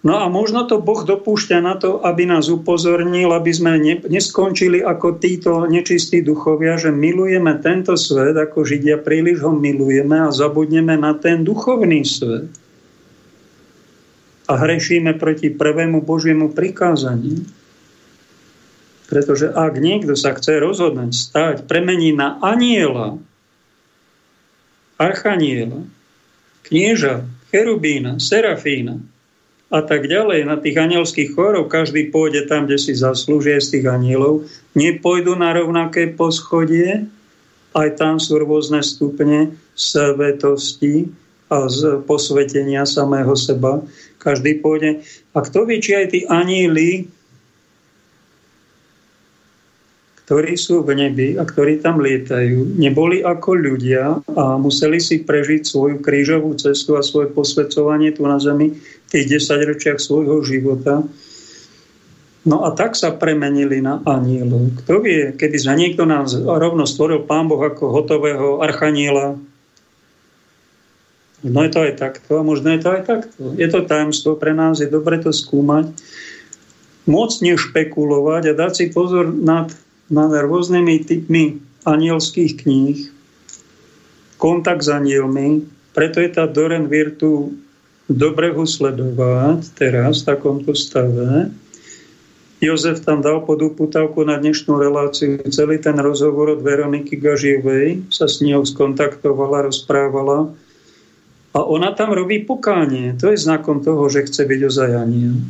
No 0.00 0.16
a 0.16 0.32
možno 0.32 0.64
to 0.64 0.80
Boh 0.80 1.04
dopúšťa 1.04 1.60
na 1.60 1.76
to, 1.76 2.00
aby 2.00 2.24
nás 2.24 2.48
upozornil, 2.48 3.36
aby 3.36 3.52
sme 3.52 3.76
ne, 3.76 4.00
neskončili 4.00 4.80
ako 4.80 5.20
títo 5.20 5.68
nečistí 5.68 6.24
duchovia, 6.24 6.80
že 6.80 6.88
milujeme 6.88 7.60
tento 7.60 8.00
svet, 8.00 8.32
ako 8.32 8.64
Židia 8.64 8.96
príliš 8.96 9.44
ho 9.44 9.52
milujeme 9.52 10.24
a 10.24 10.32
zabudneme 10.32 10.96
na 10.96 11.12
ten 11.12 11.44
duchovný 11.44 12.00
svet. 12.08 12.48
A 14.48 14.56
hrešíme 14.56 15.20
proti 15.20 15.52
prvému 15.52 16.00
Božiemu 16.00 16.48
prikázaniu. 16.48 17.44
Pretože 19.04 19.52
ak 19.52 19.74
niekto 19.76 20.16
sa 20.16 20.32
chce 20.32 20.64
rozhodnúť 20.64 21.12
stať, 21.12 21.56
premení 21.68 22.16
na 22.16 22.40
aniela, 22.40 23.20
archaniela, 24.96 25.84
knieža, 26.64 27.28
cherubína, 27.52 28.16
serafína, 28.16 29.09
a 29.70 29.80
tak 29.86 30.10
ďalej, 30.10 30.50
na 30.50 30.58
tých 30.58 30.74
anielských 30.74 31.30
chorov, 31.38 31.70
každý 31.70 32.10
pôjde 32.10 32.50
tam, 32.50 32.66
kde 32.66 32.76
si 32.82 32.90
zaslúžie 32.90 33.62
z 33.62 33.78
tých 33.78 33.86
anielov, 33.86 34.50
nepôjdu 34.74 35.38
na 35.38 35.54
rovnaké 35.54 36.10
poschodie, 36.10 37.06
aj 37.70 37.88
tam 37.94 38.18
sú 38.18 38.42
rôzne 38.42 38.82
stupne 38.82 39.54
svetosti 39.78 41.06
a 41.46 41.70
z 41.70 42.02
posvetenia 42.02 42.82
samého 42.82 43.34
seba. 43.38 43.78
Každý 44.18 44.58
pôjde. 44.58 45.06
A 45.34 45.38
kto 45.46 45.66
vie, 45.70 45.78
či 45.78 45.94
aj 45.94 46.06
tí 46.10 46.20
anieli 46.26 47.06
ktorí 50.30 50.54
sú 50.54 50.86
v 50.86 50.94
nebi 50.94 51.34
a 51.34 51.42
ktorí 51.42 51.82
tam 51.82 51.98
lietajú, 51.98 52.78
neboli 52.78 53.18
ako 53.18 53.50
ľudia 53.50 54.22
a 54.38 54.54
museli 54.62 55.02
si 55.02 55.26
prežiť 55.26 55.66
svoju 55.66 55.98
krížovú 55.98 56.54
cestu 56.54 56.94
a 56.94 57.02
svoje 57.02 57.34
posvedcovanie 57.34 58.14
tu 58.14 58.22
na 58.22 58.38
zemi 58.38 58.78
tých 59.10 59.26
desaťročiach 59.26 59.98
svojho 59.98 60.40
života. 60.46 61.02
No 62.46 62.64
a 62.64 62.72
tak 62.72 62.96
sa 62.96 63.12
premenili 63.12 63.84
na 63.84 64.00
anielov. 64.06 64.80
Kto 64.80 65.04
vie, 65.04 65.36
keby 65.36 65.58
sa 65.60 65.76
niekto 65.76 66.08
nás 66.08 66.32
rovno 66.32 66.88
stvoril 66.88 67.28
Pán 67.28 67.50
Boh 67.50 67.60
ako 67.60 67.92
hotového 67.92 68.64
archaniela, 68.64 69.36
no 71.44 71.58
je 71.60 71.70
to 71.72 71.80
aj 71.84 71.94
takto 72.00 72.40
a 72.40 72.46
možno 72.46 72.72
je 72.72 72.80
to 72.80 72.88
aj 72.96 73.02
takto. 73.04 73.42
Je 73.60 73.68
to 73.68 73.84
tajomstvo 73.84 74.40
pre 74.40 74.56
nás, 74.56 74.80
je 74.80 74.88
dobre 74.88 75.20
to 75.20 75.36
skúmať, 75.36 75.92
moc 77.04 77.30
nešpekulovať 77.44 78.42
a 78.48 78.56
dať 78.56 78.72
si 78.72 78.84
pozor 78.88 79.28
nad 79.28 79.68
nad 80.10 80.30
rôznymi 80.34 81.06
typmi 81.06 81.62
anielských 81.86 82.66
kníh, 82.66 82.98
kontakt 84.36 84.82
s 84.82 84.90
anielmi, 84.90 85.64
preto 85.94 86.18
je 86.18 86.30
tá 86.34 86.50
Doren 86.50 86.90
Virtu 86.90 87.54
dobre 88.10 88.50
ho 88.50 88.66
sledovať 88.66 89.70
teraz 89.78 90.22
v 90.22 90.26
takomto 90.34 90.74
stave. 90.74 91.54
Jozef 92.60 93.00
tam 93.00 93.24
dal 93.24 93.40
pod 93.40 93.64
uputavku 93.64 94.20
na 94.26 94.36
dnešnú 94.36 94.76
reláciu 94.76 95.40
celý 95.48 95.80
ten 95.80 95.96
rozhovor 95.96 96.58
od 96.58 96.60
Veroniky 96.60 97.16
Gažievej, 97.16 98.12
sa 98.12 98.28
s 98.28 98.44
ňou 98.44 98.68
skontaktovala, 98.68 99.72
rozprávala 99.72 100.52
a 101.56 101.58
ona 101.64 101.96
tam 101.96 102.12
robí 102.12 102.44
pokánie. 102.44 103.16
To 103.16 103.32
je 103.32 103.40
znakom 103.40 103.80
toho, 103.80 104.04
že 104.12 104.28
chce 104.28 104.44
byť 104.44 104.60
ozaj 104.68 104.90
aniel 104.92 105.40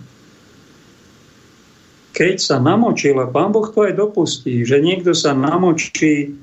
keď 2.20 2.36
sa 2.36 2.60
namočila, 2.60 3.32
pán 3.32 3.48
Boh 3.48 3.64
to 3.64 3.88
aj 3.88 3.96
dopustí, 3.96 4.60
že 4.68 4.76
niekto 4.76 5.16
sa 5.16 5.32
namočí 5.32 6.36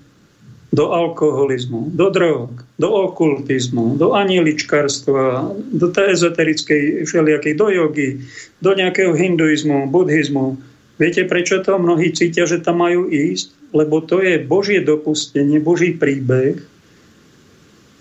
do 0.72 0.92
alkoholizmu, 0.92 1.96
do 1.96 2.12
drog, 2.12 2.52
do 2.76 2.90
okultizmu, 2.92 3.96
do 3.96 4.12
anieličkarstva, 4.12 5.56
do 5.72 5.88
tej 5.88 6.20
ezoterickej 6.20 7.08
všelijakej, 7.08 7.54
do 7.56 7.68
jogy, 7.72 8.20
do 8.60 8.76
nejakého 8.76 9.16
hinduizmu, 9.16 9.88
buddhizmu. 9.88 10.60
Viete, 11.00 11.24
prečo 11.24 11.64
to 11.64 11.80
mnohí 11.80 12.12
cítia, 12.12 12.44
že 12.44 12.60
tam 12.60 12.84
majú 12.84 13.08
ísť? 13.08 13.72
Lebo 13.72 14.04
to 14.04 14.20
je 14.20 14.44
Božie 14.44 14.84
dopustenie, 14.84 15.64
Boží 15.64 15.96
príbeh. 15.96 16.60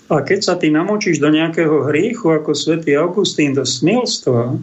A 0.07 0.23
keď 0.23 0.39
sa 0.39 0.55
ty 0.55 0.71
namočíš 0.71 1.19
do 1.19 1.27
nejakého 1.27 1.91
hriechu, 1.91 2.31
ako 2.31 2.55
svätý 2.55 2.95
Augustín, 2.95 3.51
do 3.51 3.67
smilstva, 3.67 4.55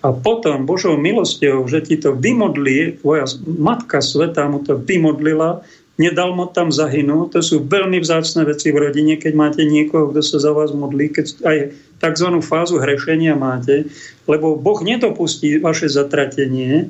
a 0.00 0.16
potom 0.16 0.64
Božou 0.64 0.96
milosťou, 0.96 1.68
že 1.68 1.84
ti 1.84 2.00
to 2.00 2.16
vymodlí, 2.16 3.04
tvoja 3.04 3.28
matka 3.44 4.00
sveta 4.00 4.48
mu 4.48 4.64
to 4.64 4.80
vymodlila, 4.80 5.60
nedal 6.00 6.32
mu 6.32 6.48
tam 6.48 6.72
zahynúť. 6.72 7.36
To 7.36 7.40
sú 7.44 7.56
veľmi 7.68 8.00
vzácne 8.00 8.48
veci 8.48 8.72
v 8.72 8.88
rodine, 8.88 9.20
keď 9.20 9.32
máte 9.36 9.62
niekoho, 9.68 10.08
kto 10.08 10.24
sa 10.24 10.40
za 10.40 10.56
vás 10.56 10.72
modlí, 10.72 11.12
keď 11.12 11.26
aj 11.44 11.58
tzv. 12.00 12.28
fázu 12.40 12.80
hrešenia 12.80 13.36
máte, 13.36 13.84
lebo 14.24 14.56
Boh 14.56 14.80
nedopustí 14.80 15.60
vaše 15.60 15.92
zatratenie, 15.92 16.88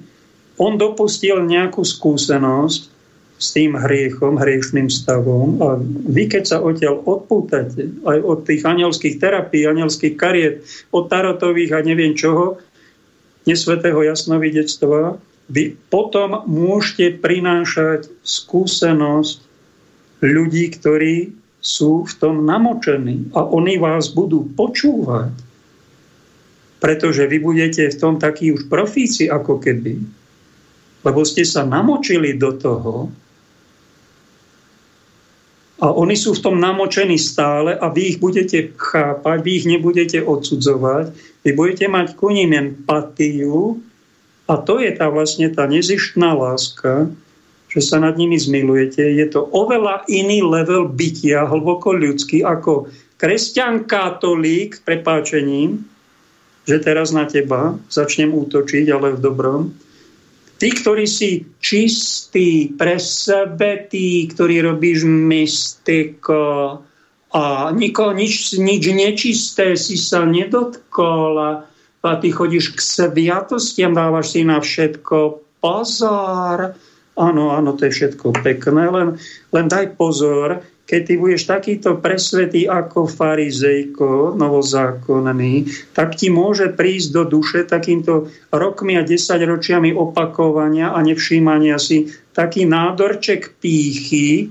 on 0.54 0.78
dopustil 0.78 1.42
nejakú 1.42 1.82
skúsenosť 1.82 2.82
s 3.40 3.56
tým 3.56 3.72
hriechom,hriešným 3.72 4.92
stavom 4.92 5.64
a 5.64 5.80
vy, 6.12 6.28
keď 6.28 6.44
sa 6.44 6.56
odtiaľ 6.60 7.00
odpútate 7.00 7.88
aj 8.04 8.18
od 8.20 8.38
tých 8.44 8.62
anielských 8.62 9.16
terapií, 9.16 9.64
anielských 9.64 10.14
kariet, 10.14 10.60
od 10.92 11.08
tarotových 11.08 11.72
a 11.72 11.80
neviem 11.80 12.12
čoho, 12.12 12.60
nesvetého 13.48 14.04
jasnovidectva, 14.04 15.16
vy 15.50 15.74
potom 15.90 16.46
môžete 16.46 17.18
prinášať 17.18 18.06
skúsenosť 18.22 19.42
ľudí, 20.22 20.70
ktorí 20.78 21.34
sú 21.60 22.06
v 22.06 22.12
tom 22.16 22.46
namočení 22.46 23.34
a 23.36 23.44
oni 23.44 23.76
vás 23.76 24.14
budú 24.14 24.46
počúvať. 24.54 25.34
Pretože 26.80 27.28
vy 27.28 27.38
budete 27.44 27.92
v 27.92 27.98
tom 28.00 28.16
takí 28.16 28.54
už 28.56 28.72
profíci 28.72 29.28
ako 29.28 29.60
keby. 29.60 30.00
Lebo 31.04 31.20
ste 31.28 31.44
sa 31.44 31.68
namočili 31.68 32.40
do 32.40 32.56
toho, 32.56 33.12
a 35.80 35.96
oni 35.96 36.12
sú 36.12 36.36
v 36.36 36.44
tom 36.44 36.60
namočení 36.60 37.16
stále 37.16 37.72
a 37.72 37.88
vy 37.88 38.12
ich 38.12 38.18
budete 38.20 38.76
chápať, 38.76 39.40
vy 39.40 39.50
ich 39.56 39.64
nebudete 39.64 40.20
odsudzovať, 40.20 41.16
vy 41.40 41.50
budete 41.56 41.88
mať 41.88 42.20
ku 42.20 42.28
ním 42.28 42.52
empatiu 42.52 43.80
a 44.50 44.58
to 44.58 44.82
je 44.82 44.90
tá 44.90 45.06
vlastne 45.06 45.46
tá 45.54 45.70
nezištná 45.70 46.34
láska, 46.34 47.06
že 47.70 47.80
sa 47.86 48.02
nad 48.02 48.18
nimi 48.18 48.34
zmilujete. 48.34 48.98
Je 48.98 49.26
to 49.30 49.46
oveľa 49.46 50.02
iný 50.10 50.42
level 50.42 50.90
bytia, 50.90 51.46
hlboko 51.46 51.94
ľudský, 51.94 52.42
ako 52.42 52.90
kresťan 53.14 53.86
katolík, 53.86 54.82
prepáčením, 54.82 55.86
že 56.66 56.82
teraz 56.82 57.14
na 57.14 57.30
teba 57.30 57.78
začnem 57.86 58.34
útočiť, 58.34 58.90
ale 58.90 59.14
v 59.14 59.22
dobrom. 59.22 59.62
Tí, 60.58 60.68
ktorí 60.76 61.06
si 61.06 61.46
čistý 61.62 62.74
pre 62.74 62.98
sebe, 62.98 63.86
tí, 63.86 64.26
ktorí 64.28 64.60
robíš 64.66 65.06
mystiko 65.06 66.76
a 67.30 67.70
nikoho 67.70 68.12
nič, 68.12 68.58
nič 68.58 68.82
nečisté 68.92 69.78
si 69.78 69.94
sa 69.94 70.26
nedotkol 70.26 71.64
a 72.00 72.16
ty 72.16 72.32
chodíš 72.32 72.76
k 72.76 72.80
sviatostiam, 72.80 73.92
dávaš 73.92 74.32
si 74.32 74.40
na 74.44 74.60
všetko 74.60 75.44
pozor. 75.60 76.72
Áno, 77.20 77.52
áno, 77.52 77.76
to 77.76 77.84
je 77.84 77.92
všetko 77.92 78.40
pekné, 78.40 78.88
len, 78.88 79.08
len 79.52 79.66
daj 79.68 79.92
pozor, 80.00 80.64
keď 80.90 81.00
ty 81.06 81.14
budeš 81.20 81.42
takýto 81.46 82.02
presvetý 82.02 82.66
ako 82.66 83.06
farizejko, 83.06 84.34
novozákonný, 84.34 85.68
tak 85.94 86.18
ti 86.18 86.32
môže 86.32 86.72
prísť 86.74 87.08
do 87.14 87.22
duše 87.38 87.62
takýmto 87.62 88.32
rokmi 88.50 88.98
a 88.98 89.06
desaťročiami 89.06 89.94
opakovania 89.94 90.90
a 90.90 90.98
nevšímania 91.04 91.78
si 91.78 92.10
taký 92.34 92.66
nádorček 92.66 93.60
pýchy, 93.62 94.50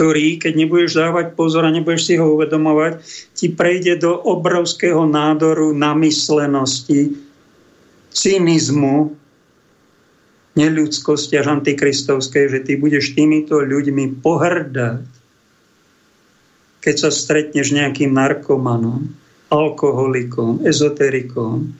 ktorý, 0.00 0.40
keď 0.40 0.56
nebudeš 0.56 0.96
dávať 0.96 1.36
pozor 1.36 1.68
a 1.68 1.68
nebudeš 1.68 2.08
si 2.08 2.14
ho 2.16 2.32
uvedomovať, 2.32 3.04
ti 3.36 3.52
prejde 3.52 4.00
do 4.00 4.16
obrovského 4.16 5.04
nádoru 5.04 5.76
namyslenosti, 5.76 7.20
cynizmu, 8.08 9.12
neľudskosti 10.56 11.36
až 11.36 11.60
antikristovskej, 11.60 12.48
že 12.48 12.58
ty 12.64 12.80
budeš 12.80 13.12
týmito 13.12 13.60
ľuďmi 13.60 14.24
pohrdať, 14.24 15.04
keď 16.80 16.94
sa 16.96 17.12
stretneš 17.12 17.76
nejakým 17.76 18.16
narkomanom, 18.16 19.04
alkoholikom, 19.52 20.64
ezoterikom, 20.64 21.76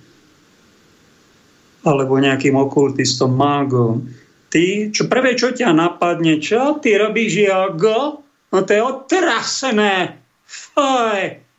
alebo 1.89 2.21
nejakým 2.21 2.53
okultistom, 2.53 3.33
mágom. 3.33 4.13
Ty, 4.51 4.91
čo 4.91 5.07
prvé, 5.07 5.39
čo 5.39 5.55
ťa 5.55 5.71
napadne, 5.71 6.43
čo 6.43 6.83
ty 6.83 6.99
robíš, 6.99 7.47
Jago? 7.47 8.27
No 8.51 8.59
to 8.67 8.71
je 8.75 8.83
otrasené. 8.83 10.19
Faj 10.45 11.51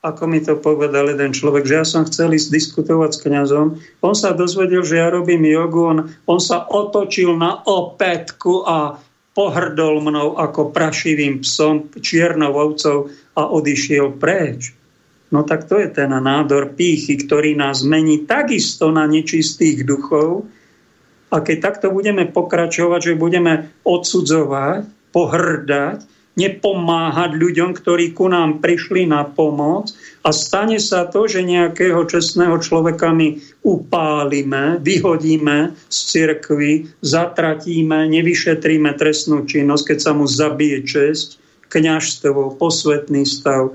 ako 0.00 0.24
mi 0.24 0.40
to 0.40 0.56
povedal 0.56 1.12
jeden 1.12 1.36
človek, 1.36 1.68
že 1.68 1.76
ja 1.76 1.84
som 1.84 2.08
chcel 2.08 2.32
ísť 2.32 2.48
diskutovať 2.48 3.10
s 3.12 3.20
kňazom. 3.20 3.66
On 4.00 4.16
sa 4.16 4.32
dozvedel, 4.32 4.80
že 4.80 4.96
ja 4.96 5.12
robím 5.12 5.44
jogu, 5.44 5.92
on, 5.92 5.98
on 6.24 6.40
sa 6.40 6.64
otočil 6.64 7.36
na 7.36 7.60
opätku 7.68 8.64
a 8.64 8.96
pohrdol 9.36 10.00
mnou 10.00 10.40
ako 10.40 10.72
prašivým 10.72 11.44
psom, 11.44 11.92
čiernou 12.00 12.56
ovcov 12.56 13.12
a 13.36 13.44
odišiel 13.52 14.16
preč. 14.16 14.72
No 15.30 15.46
tak 15.46 15.70
to 15.70 15.78
je 15.78 15.86
ten 15.92 16.10
nádor 16.10 16.74
pýchy, 16.74 17.20
ktorý 17.20 17.54
nás 17.54 17.86
mení 17.86 18.26
takisto 18.26 18.90
na 18.90 19.06
nečistých 19.06 19.86
duchov. 19.86 20.48
A 21.30 21.36
keď 21.38 21.56
takto 21.62 21.94
budeme 21.94 22.26
pokračovať, 22.26 23.14
že 23.14 23.20
budeme 23.20 23.70
odsudzovať, 23.86 24.82
pohrdať, 25.14 25.98
nepomáhať 26.38 27.36
ľuďom, 27.36 27.74
ktorí 27.74 28.14
ku 28.14 28.30
nám 28.30 28.62
prišli 28.62 29.04
na 29.04 29.26
pomoc 29.26 29.90
a 30.22 30.30
stane 30.30 30.78
sa 30.78 31.04
to, 31.10 31.26
že 31.26 31.42
nejakého 31.42 32.00
čestného 32.06 32.56
človeka 32.62 33.10
my 33.10 33.36
upálime, 33.66 34.78
vyhodíme 34.80 35.74
z 35.90 35.98
cirkvy, 36.08 36.88
zatratíme, 37.02 38.08
nevyšetríme 38.08 38.94
trestnú 38.94 39.44
činnosť, 39.44 39.84
keď 39.94 39.98
sa 39.98 40.12
mu 40.14 40.24
zabije 40.24 40.86
česť, 40.86 41.28
kňažstvo, 41.70 42.58
posvetný 42.58 43.26
stav 43.26 43.74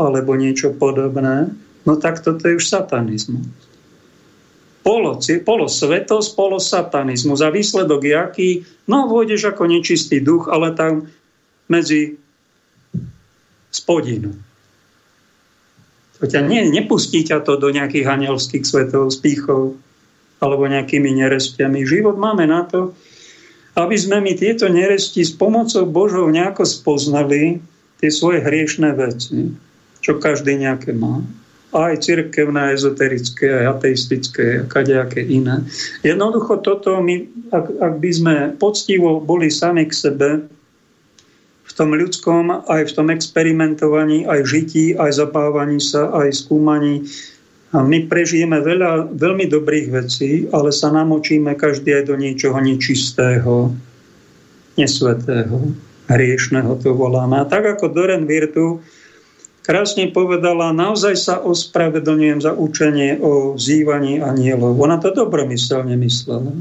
alebo 0.00 0.32
niečo 0.34 0.72
podobné, 0.72 1.52
no 1.84 1.92
tak 2.00 2.24
toto 2.24 2.48
je 2.48 2.56
už 2.56 2.64
satanizmus. 2.64 3.69
Polo, 4.80 5.20
polo 5.44 5.66
svetosť, 5.68 6.28
polo 6.32 6.56
satanizmus. 6.56 7.44
A 7.44 7.52
výsledok 7.52 8.00
je 8.00 8.14
aký? 8.16 8.50
No, 8.88 9.06
vôjdeš 9.06 9.52
ako 9.52 9.68
nečistý 9.68 10.24
duch, 10.24 10.48
ale 10.48 10.72
tam 10.72 11.12
medzi 11.68 12.16
spodinu. 13.70 14.34
To 16.20 16.28
ťa 16.28 16.44
ne, 16.44 16.68
nepustí 16.68 17.24
ťa 17.24 17.40
to 17.44 17.56
do 17.56 17.72
nejakých 17.72 18.08
anielských 18.08 18.64
svetov, 18.64 19.08
spíchov 19.12 19.76
alebo 20.40 20.68
nejakými 20.68 21.16
nerestiami. 21.16 21.84
Život 21.84 22.16
máme 22.16 22.44
na 22.48 22.64
to, 22.64 22.92
aby 23.76 23.96
sme 23.96 24.20
my 24.20 24.36
tieto 24.36 24.68
neresti 24.68 25.24
s 25.24 25.32
pomocou 25.32 25.86
Božou 25.88 26.28
nejako 26.28 26.68
spoznali 26.68 27.60
tie 28.00 28.10
svoje 28.12 28.44
hriešné 28.44 28.96
veci, 28.96 29.52
čo 30.00 30.20
každý 30.20 30.56
nejaké 30.60 30.92
má. 30.96 31.24
Aj 31.70 31.94
cirkevné, 31.94 32.74
ezoterické, 32.74 33.46
aj 33.46 33.66
ateistické, 33.78 34.66
kadejaké 34.66 35.22
iné. 35.22 35.62
Jednoducho 36.02 36.58
toto, 36.66 36.98
my, 36.98 37.30
ak, 37.54 37.66
ak 37.78 37.94
by 38.02 38.10
sme 38.10 38.34
poctivo 38.58 39.22
boli 39.22 39.54
sami 39.54 39.86
k 39.86 39.94
sebe, 39.94 40.28
v 41.70 41.72
tom 41.78 41.94
ľudskom, 41.94 42.66
aj 42.66 42.90
v 42.90 42.94
tom 42.98 43.08
experimentovaní, 43.14 44.26
aj 44.26 44.42
žití, 44.42 44.98
aj 44.98 45.22
zabávaní 45.22 45.78
sa, 45.78 46.10
aj 46.10 46.34
skúmaní. 46.34 47.06
A 47.70 47.86
my 47.86 48.10
prežijeme 48.10 48.58
veľa 48.58 49.14
veľmi 49.14 49.46
dobrých 49.46 49.94
vecí, 49.94 50.50
ale 50.50 50.74
sa 50.74 50.90
namočíme 50.90 51.54
každý 51.54 52.02
aj 52.02 52.10
do 52.10 52.18
niečoho 52.18 52.58
nečistého, 52.58 53.70
nesvetého, 54.74 55.70
hriešného 56.10 56.74
to 56.82 56.90
voláme. 56.90 57.38
A 57.38 57.46
tak 57.46 57.62
ako 57.78 57.94
Doren 57.94 58.26
Virtu 58.26 58.82
krásne 59.62 60.10
povedala, 60.10 60.74
naozaj 60.74 61.14
sa 61.16 61.34
ospravedlňujem 61.40 62.40
za 62.44 62.52
učenie 62.56 63.20
o 63.20 63.54
vzývaní 63.54 64.20
anielov. 64.20 64.76
Ona 64.80 64.98
to 64.98 65.12
dobromyselne 65.12 65.96
myslela 66.00 66.52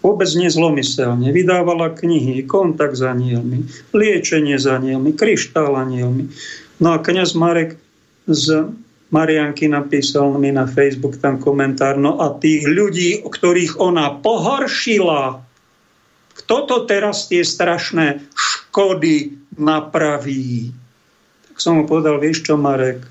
vôbec 0.00 0.28
nezlomyselne. 0.32 1.28
Vydávala 1.28 1.92
knihy, 1.92 2.44
kontakt 2.48 2.96
s 2.96 3.04
anielmi, 3.04 3.68
liečenie 3.92 4.56
s 4.56 4.64
anielmi, 4.64 5.12
kryštál 5.12 5.76
anielmi. 5.76 6.32
No 6.80 6.96
a 6.96 6.98
kniaz 7.04 7.36
Marek 7.36 7.76
z 8.24 8.72
Marianky 9.12 9.68
napísal 9.68 10.32
mi 10.40 10.54
na 10.54 10.64
Facebook 10.64 11.20
tam 11.20 11.36
komentár, 11.36 12.00
no 12.00 12.16
a 12.22 12.32
tých 12.40 12.64
ľudí, 12.64 13.20
ktorých 13.26 13.76
ona 13.76 14.16
pohoršila, 14.16 15.44
kto 16.40 16.56
to 16.64 16.76
teraz 16.88 17.28
tie 17.28 17.44
strašné 17.44 18.24
škody 18.32 19.36
napraví? 19.60 20.72
Som 21.60 21.76
mu 21.76 21.84
povedal, 21.84 22.16
vieš 22.16 22.48
čo, 22.48 22.56
Marek, 22.56 23.04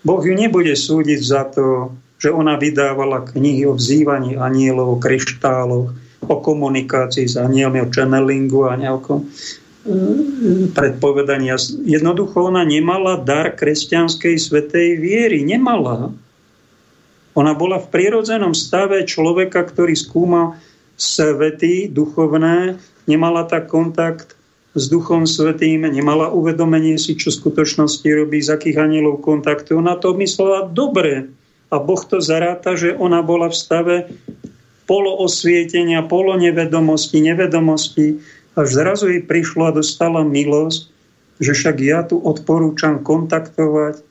Boh 0.00 0.24
ju 0.24 0.32
nebude 0.32 0.72
súdiť 0.72 1.20
za 1.20 1.44
to, 1.52 1.92
že 2.16 2.32
ona 2.32 2.56
vydávala 2.56 3.20
knihy 3.28 3.68
o 3.68 3.76
vzývaní 3.76 4.40
anielov, 4.40 4.96
o 4.96 5.00
kryštáloch, 5.00 5.92
o 6.24 6.34
komunikácii 6.40 7.28
s 7.28 7.36
anielmi, 7.36 7.84
o 7.84 7.92
channelingu 7.92 8.64
a 8.64 8.80
nejakom 8.80 9.28
mm, 9.84 10.72
predpovedania. 10.72 11.60
Jednoducho 11.84 12.48
ona 12.48 12.64
nemala 12.64 13.20
dar 13.20 13.52
kresťanskej 13.52 14.40
svetej 14.40 14.96
viery. 14.96 15.44
Nemala. 15.44 16.16
Ona 17.36 17.52
bola 17.52 17.76
v 17.76 17.92
prirodzenom 17.92 18.56
stave 18.56 19.04
človeka, 19.04 19.68
ktorý 19.68 19.92
skúma 19.92 20.56
svety 20.96 21.92
duchovné, 21.92 22.80
nemala 23.04 23.44
tak 23.48 23.68
kontakt 23.68 24.39
s 24.70 24.84
Duchom 24.86 25.26
Svetým, 25.26 25.82
nemala 25.82 26.30
uvedomenie 26.30 26.94
si, 26.94 27.18
čo 27.18 27.34
v 27.34 27.38
skutočnosti 27.42 28.06
robí, 28.06 28.38
z 28.38 28.54
akých 28.54 28.78
anielov 28.78 29.18
kontaktuje. 29.18 29.74
Ona 29.74 29.98
to 29.98 30.14
myslela 30.14 30.70
dobre 30.70 31.26
a 31.74 31.76
Boh 31.82 32.02
to 32.06 32.22
zaráta, 32.22 32.78
že 32.78 32.94
ona 32.94 33.22
bola 33.22 33.50
v 33.50 33.56
stave 33.58 33.96
poloosvietenia, 34.86 36.06
polonevedomosti, 36.06 37.18
nevedomosti, 37.22 38.22
až 38.58 38.66
zrazu 38.66 39.10
jej 39.10 39.22
prišlo 39.22 39.70
a 39.70 39.74
dostala 39.74 40.22
milosť, 40.26 40.90
že 41.38 41.54
však 41.54 41.76
ja 41.82 42.02
tu 42.06 42.18
odporúčam 42.18 43.02
kontaktovať 43.02 44.02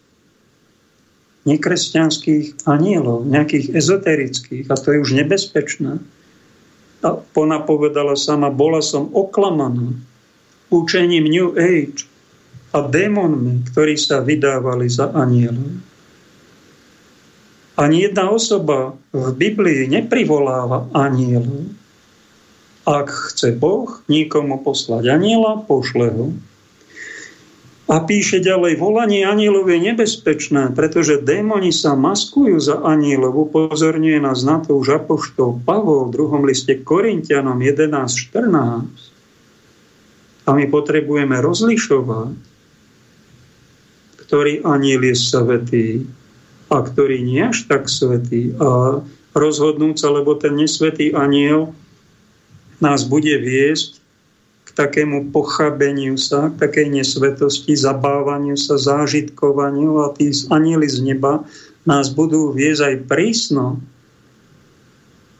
nekresťanských 1.48 2.68
anielov, 2.68 3.28
nejakých 3.28 3.76
ezoterických, 3.76 4.68
a 4.68 4.76
to 4.76 4.92
je 4.96 5.04
už 5.04 5.12
nebezpečné. 5.16 6.04
A 7.00 7.10
ona 7.16 7.64
povedala 7.64 8.20
sama, 8.20 8.52
bola 8.52 8.84
som 8.84 9.08
oklamaná 9.16 9.96
učením 10.70 11.26
New 11.26 11.58
Age 11.58 12.06
a 12.74 12.86
démonmi, 12.86 13.66
ktorí 13.74 13.98
sa 13.98 14.22
vydávali 14.22 14.86
za 14.90 15.10
anielov. 15.10 15.82
Ani 17.80 18.04
jedna 18.06 18.28
osoba 18.30 18.94
v 19.16 19.32
Biblii 19.34 19.88
neprivoláva 19.88 20.92
anielu. 20.92 21.72
Ak 22.84 23.08
chce 23.08 23.56
Boh 23.56 24.04
nikomu 24.12 24.60
poslať 24.60 25.08
aniela, 25.08 25.64
pošle 25.64 26.12
ho. 26.12 26.28
A 27.90 28.06
píše 28.06 28.38
ďalej, 28.38 28.78
volanie 28.78 29.26
anielov 29.26 29.66
je 29.66 29.82
nebezpečné, 29.82 30.78
pretože 30.78 31.26
démoni 31.26 31.74
sa 31.74 31.98
maskujú 31.98 32.62
za 32.62 32.78
anielov. 32.86 33.50
Upozorňuje 33.50 34.22
nás 34.22 34.46
na 34.46 34.62
to 34.62 34.78
už 34.78 35.02
Apoštol 35.02 35.58
Pavol 35.66 36.06
v 36.06 36.14
druhom 36.14 36.46
liste 36.46 36.78
Korintianom 36.86 37.58
11.14. 37.58 39.09
A 40.50 40.58
my 40.58 40.66
potrebujeme 40.66 41.38
rozlišovať, 41.38 42.34
ktorý 44.26 44.66
aniel 44.66 45.02
je 45.06 45.16
svetý 45.16 45.88
a 46.74 46.82
ktorý 46.82 47.22
nie 47.22 47.46
až 47.46 47.70
tak 47.70 47.86
svetý. 47.86 48.58
A 48.58 49.02
rozhodnúť 49.38 50.02
sa, 50.02 50.10
lebo 50.10 50.34
ten 50.34 50.58
nesvetý 50.58 51.14
aniel 51.14 51.78
nás 52.82 53.06
bude 53.06 53.38
viesť 53.38 54.00
takému 54.80 55.36
pochabeniu 55.36 56.16
sa, 56.16 56.48
k 56.48 56.64
takej 56.64 56.88
nesvetosti, 56.88 57.76
zabávaniu 57.76 58.56
sa, 58.56 58.80
zážitkovaniu 58.80 60.08
a 60.08 60.16
tí 60.16 60.32
anieli 60.48 60.88
z 60.88 61.04
neba 61.04 61.44
nás 61.84 62.08
budú 62.08 62.56
viesť 62.56 62.82
aj 62.88 62.96
prísno, 63.12 63.84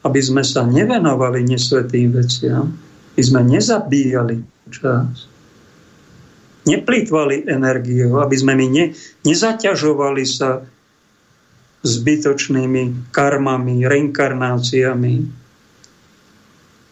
aby 0.04 0.20
sme 0.20 0.44
sa 0.44 0.68
nevenovali 0.68 1.40
nesvetým 1.40 2.12
veciam, 2.12 2.68
aby 3.16 3.22
sme 3.24 3.40
nezabíjali 3.48 4.44
čas, 4.70 5.26
neplýtvali 6.64 7.50
energiou, 7.50 8.22
aby 8.22 8.36
sme 8.38 8.54
my 8.54 8.66
ne, 8.70 8.84
nezaťažovali 9.26 10.24
sa 10.24 10.62
zbytočnými 11.82 13.12
karmami, 13.12 13.84
reinkarnáciami, 13.84 15.14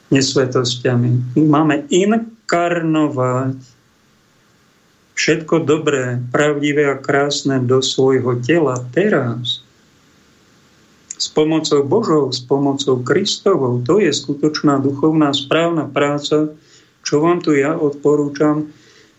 nesvetosťami. 0.08 1.10
My 1.36 1.42
máme 1.44 1.84
in 1.92 2.36
inkarnovať 2.48 3.60
všetko 5.12 5.68
dobré, 5.68 6.16
pravdivé 6.32 6.88
a 6.88 6.96
krásne 6.96 7.60
do 7.60 7.84
svojho 7.84 8.40
tela 8.40 8.80
teraz. 8.96 9.60
S 11.20 11.28
pomocou 11.28 11.84
Božou, 11.84 12.32
s 12.32 12.40
pomocou 12.40 13.04
Kristovou. 13.04 13.84
To 13.84 14.00
je 14.00 14.08
skutočná 14.08 14.80
duchovná 14.80 15.36
správna 15.36 15.84
práca, 15.84 16.56
čo 17.08 17.24
vám 17.24 17.40
tu 17.40 17.56
ja 17.56 17.72
odporúčam, 17.72 18.68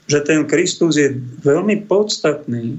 že 0.06 0.22
ten 0.22 0.45
Kristus 0.45 1.02
je 1.02 1.10
veľmi 1.41 1.90
podstatný, 1.90 2.78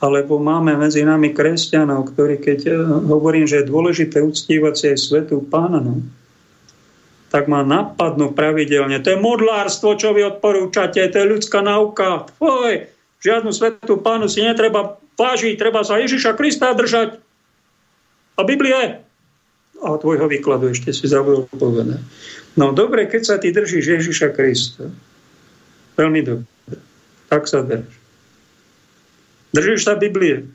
alebo 0.00 0.40
máme 0.40 0.80
medzi 0.80 1.04
nami 1.04 1.36
kresťanov, 1.36 2.16
ktorí, 2.16 2.40
keď 2.40 2.60
eh, 2.64 2.76
hovorím, 3.04 3.44
že 3.44 3.60
je 3.60 3.68
dôležité 3.68 4.24
uctívať 4.24 4.72
si 4.72 4.84
aj 4.96 4.98
svetú 5.04 5.44
pánu, 5.44 6.00
tak 7.28 7.46
ma 7.46 7.62
napadnú 7.62 8.32
pravidelne. 8.32 8.98
To 9.04 9.12
je 9.14 9.20
modlárstvo, 9.20 9.94
čo 9.94 10.16
vy 10.16 10.26
odporúčate, 10.26 10.98
to 10.98 11.16
je 11.20 11.30
ľudská 11.30 11.62
nauka. 11.62 12.26
Oj, 12.42 12.90
žiadnu 13.22 13.52
svetú 13.54 14.00
pánu 14.02 14.26
si 14.26 14.42
netreba 14.42 14.98
vážiť, 15.14 15.54
treba 15.60 15.84
sa 15.86 16.00
Ježiša 16.00 16.34
Krista 16.34 16.72
držať. 16.72 17.20
A 18.34 18.40
Biblie. 18.42 19.04
A 19.80 19.88
tvojho 20.00 20.26
výkladu 20.26 20.72
ešte 20.72 20.90
si 20.90 21.06
zabudol 21.06 21.46
povedať. 21.54 22.00
No 22.58 22.74
dobre, 22.74 23.06
keď 23.06 23.22
sa 23.22 23.36
ty 23.38 23.54
držíš 23.54 24.00
Ježiša 24.00 24.28
Krista. 24.34 24.90
Veľmi 25.94 26.20
dobre. 26.24 26.48
Tak 27.30 27.46
sa 27.46 27.62
drž. 27.62 27.86
Držíš 29.54 29.86
sa 29.86 29.94
Biblie. 29.98 30.46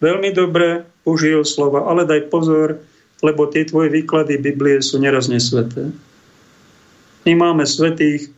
Veľmi 0.00 0.34
dobre, 0.34 0.84
užil 1.06 1.46
slova, 1.46 1.86
ale 1.86 2.08
daj 2.08 2.28
pozor, 2.32 2.82
lebo 3.22 3.46
tie 3.48 3.62
tvoje 3.62 3.92
výklady 3.92 4.40
Biblie 4.40 4.82
sú 4.82 4.98
nerazne 4.98 5.38
sveté. 5.38 5.94
My 7.22 7.32
máme 7.38 7.62
svetých, 7.62 8.34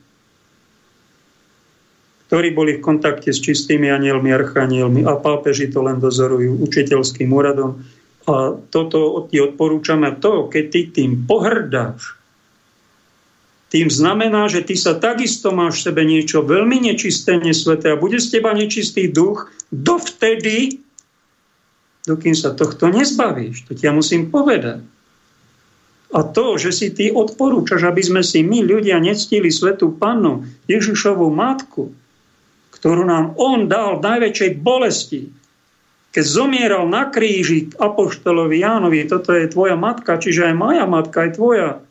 ktorí 2.29 2.53
boli 2.53 2.77
v 2.77 2.85
kontakte 2.85 3.33
s 3.33 3.41
čistými 3.41 3.89
anielmi, 3.89 4.29
archanielmi 4.29 5.09
a 5.09 5.17
pápeži 5.17 5.73
to 5.73 5.81
len 5.81 6.03
dozorujú 6.03 6.61
učiteľským 6.69 7.33
úradom. 7.33 7.81
A 8.25 8.57
toto 8.73 9.29
ti 9.29 9.41
odporúčame 9.41 10.21
to, 10.21 10.49
keď 10.49 10.65
ty 10.69 10.81
tým 10.93 11.25
pohrdáš, 11.25 12.17
tým 13.75 13.91
znamená, 13.91 14.47
že 14.47 14.63
ty 14.63 14.79
sa 14.79 14.95
takisto 14.95 15.51
máš 15.51 15.83
v 15.83 15.85
sebe 15.91 16.03
niečo 16.07 16.47
veľmi 16.47 16.79
nečisté, 16.79 17.43
nesveté 17.43 17.91
a 17.91 17.99
bude 17.99 18.23
z 18.23 18.39
teba 18.39 18.55
nečistý 18.55 19.11
duch 19.11 19.51
dovtedy, 19.75 20.79
dokým 22.07 22.39
sa 22.39 22.55
tohto 22.55 22.87
nezbavíš. 22.95 23.67
To 23.67 23.75
ti 23.75 23.91
ja 23.91 23.93
musím 23.93 24.31
povedať. 24.31 24.79
A 26.15 26.23
to, 26.23 26.55
že 26.55 26.71
si 26.71 26.95
ty 26.95 27.11
odporúčaš, 27.11 27.91
aby 27.91 27.99
sme 27.99 28.23
si 28.23 28.47
my, 28.47 28.63
ľudia, 28.63 29.03
nectili 29.03 29.51
svetú 29.51 29.91
pannu, 29.99 30.47
Ježišovú 30.71 31.27
matku, 31.35 31.91
ktorú 32.79 33.03
nám 33.03 33.35
on 33.35 33.67
dal 33.67 33.99
v 33.99 34.07
najväčšej 34.07 34.51
bolesti, 34.63 35.35
keď 36.15 36.23
zomieral 36.23 36.87
na 36.87 37.11
kríži 37.11 37.75
Apoštolovi 37.75 38.63
Jánovi, 38.63 39.03
toto 39.11 39.35
je 39.35 39.51
tvoja 39.51 39.75
matka, 39.75 40.15
čiže 40.15 40.47
aj 40.47 40.55
moja 40.55 40.87
matka, 40.87 41.27
aj 41.27 41.31
tvoja. 41.35 41.83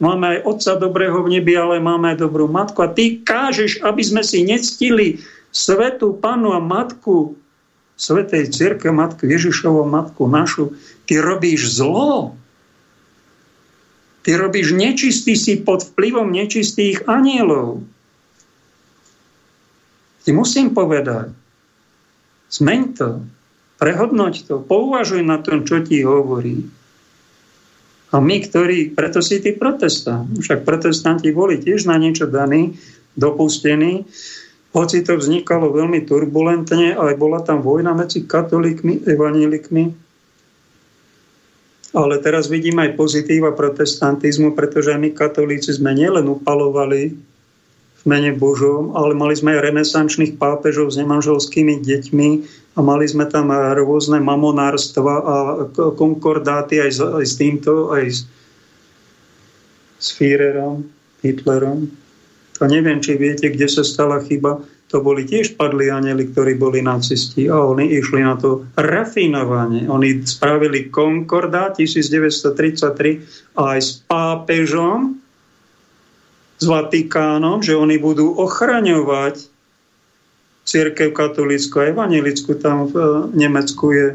Máme 0.00 0.40
aj 0.40 0.48
Otca 0.48 0.80
dobrého 0.80 1.20
v 1.20 1.38
nebi, 1.38 1.52
ale 1.52 1.76
máme 1.76 2.16
aj 2.16 2.24
dobrú 2.24 2.48
matku. 2.48 2.80
A 2.80 2.88
ty 2.88 3.20
kážeš, 3.20 3.84
aby 3.84 4.00
sme 4.00 4.24
si 4.24 4.40
nectili 4.40 5.20
svetú 5.52 6.16
panu 6.16 6.56
a 6.56 6.60
matku, 6.60 7.36
svetej 8.00 8.48
cirke 8.48 8.88
matku, 8.88 9.28
Ježišovú 9.28 9.84
matku 9.84 10.24
našu. 10.24 10.72
Ty 11.04 11.20
robíš 11.20 11.76
zlo. 11.76 12.32
Ty 14.24 14.40
robíš 14.40 14.72
nečistý 14.72 15.36
si 15.36 15.60
pod 15.60 15.84
vplyvom 15.84 16.32
nečistých 16.32 17.04
anielov. 17.04 17.84
Ti 20.24 20.32
musím 20.32 20.72
povedať, 20.72 21.32
zmeň 22.52 22.80
to, 22.96 23.24
prehodnoť 23.80 24.48
to, 24.48 24.60
pouvažuj 24.64 25.24
na 25.24 25.40
tom, 25.40 25.64
čo 25.64 25.80
ti 25.84 26.04
hovorí. 26.04 26.68
A 28.10 28.18
my, 28.18 28.36
ktorí, 28.42 28.90
preto 28.90 29.22
si 29.22 29.38
tí 29.38 29.54
protestant, 29.54 30.26
však 30.34 30.66
protestanti 30.66 31.30
boli 31.30 31.62
tiež 31.62 31.86
na 31.86 31.94
niečo 31.94 32.26
daní, 32.26 32.74
dopustení, 33.14 34.02
hoci 34.70 35.02
to 35.02 35.18
vznikalo 35.18 35.70
veľmi 35.74 36.06
turbulentne, 36.06 36.94
ale 36.94 37.18
bola 37.18 37.42
tam 37.42 37.62
vojna 37.62 37.94
medzi 37.94 38.26
katolíkmi, 38.26 39.02
evanielikmi, 39.06 40.10
ale 41.90 42.22
teraz 42.22 42.46
vidím 42.46 42.78
aj 42.78 42.94
pozitíva 42.94 43.50
protestantizmu, 43.50 44.54
pretože 44.54 44.94
my 44.94 45.10
katolíci 45.10 45.74
sme 45.74 45.90
nielen 45.90 46.22
upalovali 46.30 47.18
v 48.00 48.02
mene 48.06 48.30
Božom, 48.30 48.94
ale 48.94 49.12
mali 49.12 49.34
sme 49.34 49.58
aj 49.58 49.74
renesančných 49.74 50.38
pápežov 50.38 50.94
s 50.94 50.98
nemanželskými 51.02 51.82
deťmi 51.82 52.28
a 52.74 52.78
mali 52.80 53.06
sme 53.06 53.26
tam 53.26 53.50
rôzne 53.50 54.22
mamonárstva 54.22 55.14
a 55.20 55.34
konkordáty 55.74 56.78
aj 56.78 56.90
s, 56.90 57.00
aj 57.02 57.26
s 57.26 57.34
týmto, 57.34 57.90
aj 57.90 58.04
s, 58.06 58.18
s 59.98 60.06
Führerom, 60.14 60.86
Hitlerom. 61.20 61.90
To 62.60 62.62
neviem, 62.70 63.02
či 63.02 63.18
viete, 63.18 63.50
kde 63.50 63.66
sa 63.66 63.82
stala 63.82 64.22
chyba 64.22 64.62
to 64.90 64.98
boli 64.98 65.22
tiež 65.22 65.54
padli 65.54 65.86
anjeli, 65.86 66.34
ktorí 66.34 66.58
boli 66.58 66.82
nacisti 66.82 67.46
a 67.46 67.62
oni 67.62 67.94
išli 67.94 68.26
na 68.26 68.34
to 68.34 68.66
rafinovanie. 68.74 69.86
Oni 69.86 70.26
spravili 70.26 70.90
Concorda 70.90 71.70
1933 71.70 73.54
aj 73.54 73.78
s 73.78 74.02
pápežom, 74.02 75.14
s 76.60 76.64
Vatikánom, 76.66 77.62
že 77.62 77.78
oni 77.78 78.02
budú 78.02 78.34
ochraňovať 78.34 79.46
církev 80.70 81.10
katolícku 81.10 81.82
a 81.82 81.90
evangelickú. 81.90 82.54
Tam 82.62 82.86
v 82.86 82.94
eh, 82.94 83.06
Nemecku 83.34 83.90
je 83.90 84.06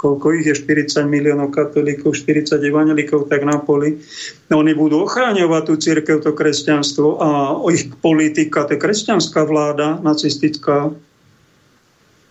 koľko 0.00 0.32
ich 0.40 0.48
je, 0.48 0.56
40 0.56 1.04
miliónov 1.04 1.52
katolíkov, 1.52 2.16
40 2.16 2.56
evangelikov, 2.64 3.28
tak 3.28 3.44
na 3.44 3.60
poli. 3.60 4.00
No, 4.48 4.64
oni 4.64 4.72
budú 4.72 5.04
ochráňovať 5.04 5.62
tú 5.68 5.74
církev, 5.76 6.24
to 6.24 6.32
kresťanstvo 6.32 7.20
a 7.20 7.28
ich 7.68 7.84
politika, 8.00 8.64
to 8.64 8.80
je 8.80 8.80
kresťanská 8.80 9.44
vláda, 9.44 10.00
nacistická. 10.00 10.88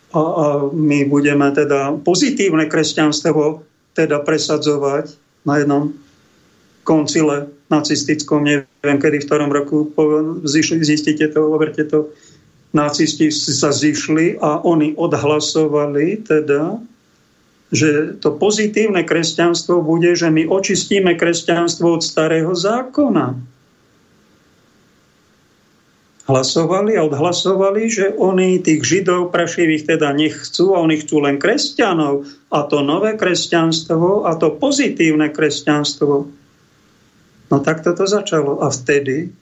A, 0.10 0.18
a 0.18 0.46
my 0.74 1.06
budeme 1.06 1.46
teda 1.54 1.94
pozitívne 2.02 2.66
kresťanstvo 2.66 3.62
teda 3.94 4.18
presadzovať 4.26 5.14
na 5.46 5.62
jednom 5.62 5.94
koncile 6.82 7.54
nacistickom, 7.70 8.50
neviem 8.50 8.98
kedy, 8.98 9.22
v 9.22 9.28
ktorom 9.30 9.54
roku 9.54 9.94
zistíte 10.82 11.30
to, 11.30 11.54
overte 11.54 11.86
to, 11.86 12.10
nacisti 12.76 13.34
sa 13.34 13.74
zišli 13.74 14.38
a 14.38 14.62
oni 14.62 14.94
odhlasovali 14.94 16.22
teda 16.26 16.78
že 17.70 18.18
to 18.18 18.34
pozitívne 18.34 19.06
kresťanstvo 19.06 19.86
bude, 19.86 20.18
že 20.18 20.34
my 20.34 20.50
očistíme 20.50 21.14
kresťanstvo 21.14 22.02
od 22.02 22.02
starého 22.02 22.50
zákona. 22.58 23.38
Hlasovali 26.30 26.94
a 26.94 27.06
odhlasovali, 27.10 27.90
že 27.90 28.14
oni 28.14 28.62
tých 28.62 28.86
židov 28.86 29.34
prašivých 29.34 29.98
teda 29.98 30.14
nechcú 30.14 30.78
a 30.78 30.82
oni 30.86 31.02
chcú 31.02 31.26
len 31.26 31.42
kresťanov 31.42 32.26
a 32.54 32.60
to 32.70 32.86
nové 32.86 33.18
kresťanstvo 33.18 34.30
a 34.30 34.38
to 34.38 34.54
pozitívne 34.54 35.34
kresťanstvo. 35.34 36.30
No 37.50 37.58
tak 37.66 37.82
toto 37.82 38.06
začalo. 38.06 38.62
A 38.62 38.70
vtedy 38.70 39.34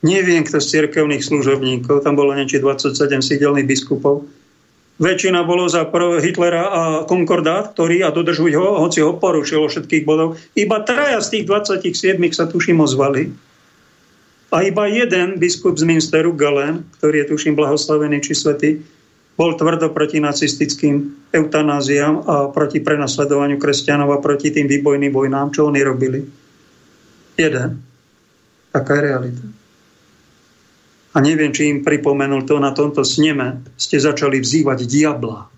Neviem, 0.00 0.48
kto 0.48 0.64
z 0.64 0.80
cirkevných 0.80 1.20
služobníkov, 1.20 2.00
tam 2.00 2.16
bolo 2.16 2.32
niečo 2.32 2.56
27 2.56 3.20
sídelných 3.20 3.68
biskupov. 3.68 4.24
Väčšina 5.00 5.44
bolo 5.48 5.64
za 5.64 5.88
Hitlera 6.20 6.64
a 6.68 6.82
konkordát, 7.08 7.72
ktorý 7.72 8.04
a 8.04 8.12
dodržujú 8.12 8.56
ho, 8.56 8.84
hoci 8.84 9.00
ho 9.00 9.16
porušilo 9.16 9.68
všetkých 9.68 10.04
bodov. 10.04 10.36
Iba 10.52 10.84
traja 10.84 11.20
z 11.24 11.40
tých 11.40 11.44
27 11.48 12.20
sa 12.36 12.44
tuším 12.44 12.84
ozvali. 12.84 13.32
A 14.52 14.56
iba 14.64 14.84
jeden 14.88 15.40
biskup 15.40 15.80
z 15.80 15.88
Minsteru, 15.88 16.36
Galen, 16.36 16.84
ktorý 17.00 17.24
je 17.24 17.26
tuším 17.32 17.56
blahoslavený 17.56 18.20
či 18.20 18.32
svetý, 18.36 18.70
bol 19.40 19.56
tvrdo 19.56 19.88
proti 19.88 20.20
nacistickým 20.20 21.16
eutanáziám 21.32 22.14
a 22.28 22.34
proti 22.52 22.84
prenasledovaniu 22.84 23.56
kresťanov 23.56 24.12
a 24.12 24.20
proti 24.20 24.52
tým 24.52 24.68
výbojným 24.68 25.12
vojnám, 25.16 25.48
čo 25.48 25.64
oni 25.64 25.80
robili. 25.80 26.20
Jeden. 27.40 27.80
Taká 28.68 29.00
je 29.00 29.02
realita. 29.08 29.59
A 31.10 31.18
neviem, 31.18 31.50
či 31.50 31.66
im 31.66 31.82
pripomenul 31.82 32.46
to 32.46 32.62
na 32.62 32.70
tomto 32.70 33.02
sneme, 33.02 33.66
ste 33.74 33.98
začali 33.98 34.38
vzývať 34.38 34.86
diabla. 34.86 35.50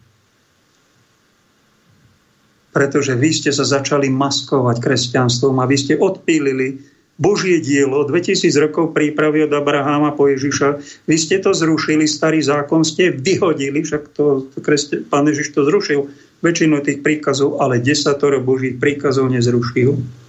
Pretože 2.72 3.12
vy 3.20 3.30
ste 3.36 3.52
sa 3.52 3.68
začali 3.68 4.08
maskovať 4.08 4.80
kresťanstvom 4.80 5.60
a 5.60 5.68
vy 5.68 5.76
ste 5.76 5.94
odpílili 6.00 6.80
Božie 7.20 7.60
dielo, 7.60 8.08
2000 8.08 8.48
rokov 8.56 8.96
prípravy 8.96 9.44
od 9.44 9.52
Abraháma 9.52 10.16
po 10.16 10.32
Ježiša. 10.32 10.80
Vy 11.04 11.16
ste 11.20 11.36
to 11.44 11.52
zrušili, 11.52 12.08
starý 12.08 12.40
zákon 12.40 12.80
ste 12.80 13.12
vyhodili, 13.12 13.84
však 13.84 14.16
to, 14.16 14.48
to 14.48 14.58
kresťan, 14.64 15.04
pán 15.12 15.28
Ježiš 15.28 15.52
to 15.52 15.68
zrušil, 15.68 16.08
väčšinu 16.40 16.80
tých 16.80 17.04
príkazov, 17.04 17.60
ale 17.60 17.78
desatoro 17.78 18.40
Božích 18.40 18.80
príkazov 18.80 19.28
nezrušil. 19.28 20.21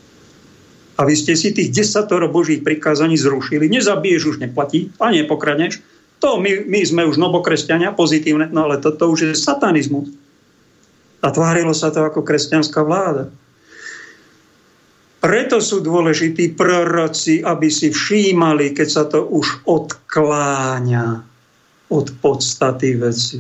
A 0.94 1.10
vy 1.10 1.18
ste 1.18 1.34
si 1.34 1.49
tých 1.49 1.74
desatoro 1.74 2.30
Božích 2.30 2.61
prikázaní 2.61 3.18
zrušili. 3.18 3.65
Nezabiješ 3.65 4.36
už 4.36 4.38
neplatí 4.45 4.94
a 5.02 5.10
nepokradneš. 5.10 5.82
To 6.22 6.38
my, 6.40 6.70
my 6.70 6.82
sme 6.86 7.03
už 7.03 7.20
nobokresťania, 7.20 7.98
pozitívne, 7.98 8.48
no 8.53 8.70
ale 8.70 8.80
toto 8.80 9.10
už 9.10 9.20
je 9.28 9.32
satanizmus. 9.36 10.14
A 11.24 11.32
tvárilo 11.34 11.76
sa 11.76 11.90
to 11.90 12.06
ako 12.06 12.22
kresťanská 12.24 12.84
vláda. 12.86 13.34
Preto 15.24 15.64
sú 15.64 15.80
dôležití 15.80 16.52
proroci, 16.52 17.40
aby 17.40 17.72
si 17.72 17.95
všímali, 17.95 18.76
keď 18.76 18.88
sa 18.91 19.03
to 19.07 19.24
už 19.24 19.64
odkláňa 19.64 21.24
od 21.88 22.07
podstaty 22.20 22.99
veci. 22.99 23.40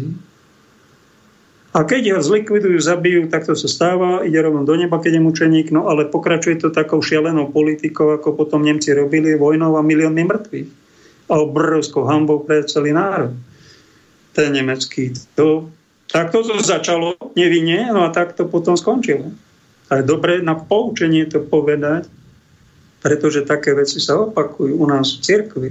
A 1.73 1.81
keď 1.89 2.13
ho 2.13 2.21
zlikvidujú, 2.21 2.77
zabijú, 2.77 3.25
tak 3.33 3.49
to 3.49 3.57
sa 3.57 3.65
stáva, 3.65 4.21
ide 4.21 4.37
rovno 4.37 4.61
do 4.61 4.77
neba, 4.77 5.01
keď 5.01 5.17
je 5.17 5.25
mučeník, 5.25 5.67
no 5.73 5.89
ale 5.89 6.05
pokračuje 6.05 6.61
to 6.61 6.69
takou 6.69 7.01
šialenou 7.01 7.49
politikou, 7.49 8.13
ako 8.13 8.37
potom 8.37 8.61
Nemci 8.61 8.93
robili 8.93 9.33
vojnou 9.33 9.73
a 9.73 9.81
milióny 9.81 10.21
mŕtvych. 10.21 10.69
A 11.33 11.41
obrovskou 11.41 12.05
hambou 12.05 12.45
pre 12.45 12.61
celý 12.69 12.93
národ. 12.93 13.33
Ten 14.37 14.53
nemecký. 14.53 15.17
To, 15.33 15.73
tak 16.13 16.29
to 16.29 16.45
začalo 16.61 17.17
nevinne, 17.33 17.89
no 17.89 18.05
a 18.05 18.13
tak 18.13 18.37
to 18.37 18.45
potom 18.45 18.77
skončilo. 18.77 19.33
A 19.89 19.97
je 19.97 20.03
dobre 20.05 20.45
na 20.45 20.53
poučenie 20.53 21.25
to 21.25 21.41
povedať, 21.41 22.05
pretože 23.01 23.49
také 23.49 23.73
veci 23.73 23.97
sa 23.97 24.21
opakujú 24.21 24.77
u 24.77 24.85
nás 24.85 25.17
v 25.17 25.21
cirkvi 25.25 25.69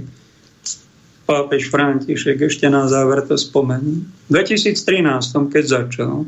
pápež 1.23 1.71
František 1.71 2.47
ešte 2.47 2.67
na 2.67 2.87
záver 2.91 3.23
to 3.23 3.39
spomení. 3.39 4.03
V 4.27 4.31
2013, 4.31 5.51
keď 5.51 5.63
začal, 5.63 6.27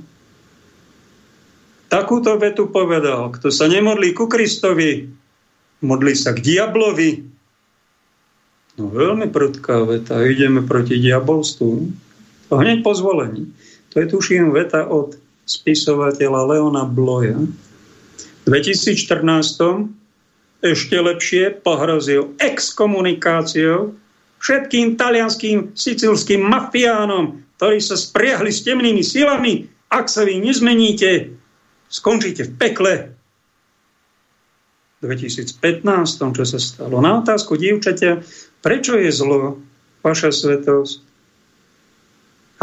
takúto 1.92 2.36
vetu 2.40 2.72
povedal, 2.72 3.32
kto 3.36 3.52
sa 3.52 3.68
nemodlí 3.68 4.16
ku 4.16 4.32
Kristovi, 4.32 5.08
modlí 5.84 6.14
sa 6.16 6.32
k 6.32 6.40
diablovi. 6.40 7.12
No 8.76 8.92
veľmi 8.92 9.32
prudká 9.32 9.84
veta, 9.88 10.20
ideme 10.24 10.64
proti 10.64 11.00
diabolstvu. 11.00 11.72
To 12.52 12.54
hneď 12.60 12.84
po 12.84 12.92
zvolení. 12.96 13.52
To 13.96 14.04
je 14.04 14.08
tuším 14.12 14.52
veta 14.52 14.84
od 14.84 15.16
spisovateľa 15.48 16.42
Leona 16.56 16.84
Bloja. 16.84 17.40
V 18.44 18.48
2014 18.48 19.96
ešte 20.66 20.96
lepšie 20.98 21.62
pohrozil 21.62 22.36
exkomunikáciou 22.42 23.96
všetkým 24.40 25.00
talianským, 25.00 25.74
sicilským 25.74 26.42
mafiánom, 26.44 27.42
ktorí 27.58 27.80
sa 27.80 27.96
spriahli 27.96 28.52
s 28.52 28.62
temnými 28.68 29.02
silami, 29.02 29.66
ak 29.90 30.12
sa 30.12 30.28
vy 30.28 30.42
nezmeníte, 30.44 31.32
skončíte 31.88 32.52
v 32.52 32.54
pekle. 32.60 32.94
V 35.00 35.08
2015, 35.08 35.86
čo 36.36 36.44
sa 36.44 36.60
stalo. 36.60 37.00
Na 37.00 37.22
otázku 37.22 37.56
dievčaťa, 37.56 38.26
prečo 38.60 38.98
je 38.98 39.12
zlo 39.14 39.62
vaša 40.02 40.34
svetosť? 40.34 41.06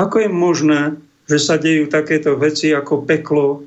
Ako 0.01 0.17
je 0.25 0.31
možné, 0.33 0.81
že 1.29 1.39
sa 1.39 1.61
dejú 1.61 1.87
takéto 1.87 2.35
veci 2.35 2.73
ako 2.73 3.05
peklo? 3.07 3.65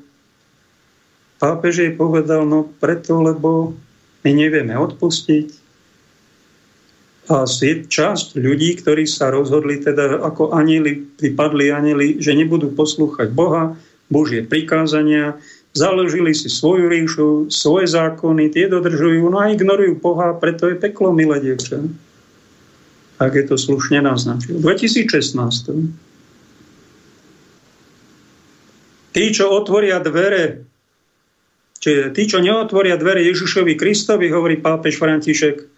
Pápež 1.40 1.84
jej 1.84 1.92
povedal, 1.92 2.44
no 2.48 2.68
preto, 2.80 3.20
lebo 3.20 3.76
my 4.24 4.30
nevieme 4.34 4.74
odpustiť, 4.74 5.55
a 7.26 7.42
časť 7.42 8.38
ľudí, 8.38 8.78
ktorí 8.78 9.02
sa 9.02 9.34
rozhodli 9.34 9.82
teda 9.82 10.22
ako 10.22 10.54
anieli, 10.54 11.10
vypadli 11.18 11.74
anieli, 11.74 12.22
že 12.22 12.38
nebudú 12.38 12.70
poslúchať 12.70 13.34
Boha, 13.34 13.74
Božie 14.06 14.46
prikázania, 14.46 15.34
založili 15.74 16.30
si 16.30 16.46
svoju 16.46 16.86
ríšu, 16.86 17.28
svoje 17.50 17.90
zákony, 17.90 18.54
tie 18.54 18.70
dodržujú, 18.70 19.26
no 19.26 19.42
a 19.42 19.50
ignorujú 19.50 19.98
Boha, 19.98 20.38
preto 20.38 20.70
je 20.70 20.78
peklo, 20.78 21.10
milé 21.10 21.42
dievča. 21.42 21.82
Ak 23.18 23.34
je 23.34 23.44
to 23.44 23.58
slušne 23.58 24.06
naznačil. 24.06 24.62
2016. 24.62 25.34
Tí, 29.16 29.24
čo 29.32 29.48
otvoria 29.50 29.98
dvere, 29.98 30.68
čiže 31.80 32.12
tí, 32.12 32.22
čo 32.28 32.38
neotvoria 32.38 32.94
dvere 33.00 33.24
Ježišovi 33.24 33.74
Kristovi, 33.74 34.28
hovorí 34.28 34.60
pápež 34.60 35.00
František, 35.00 35.75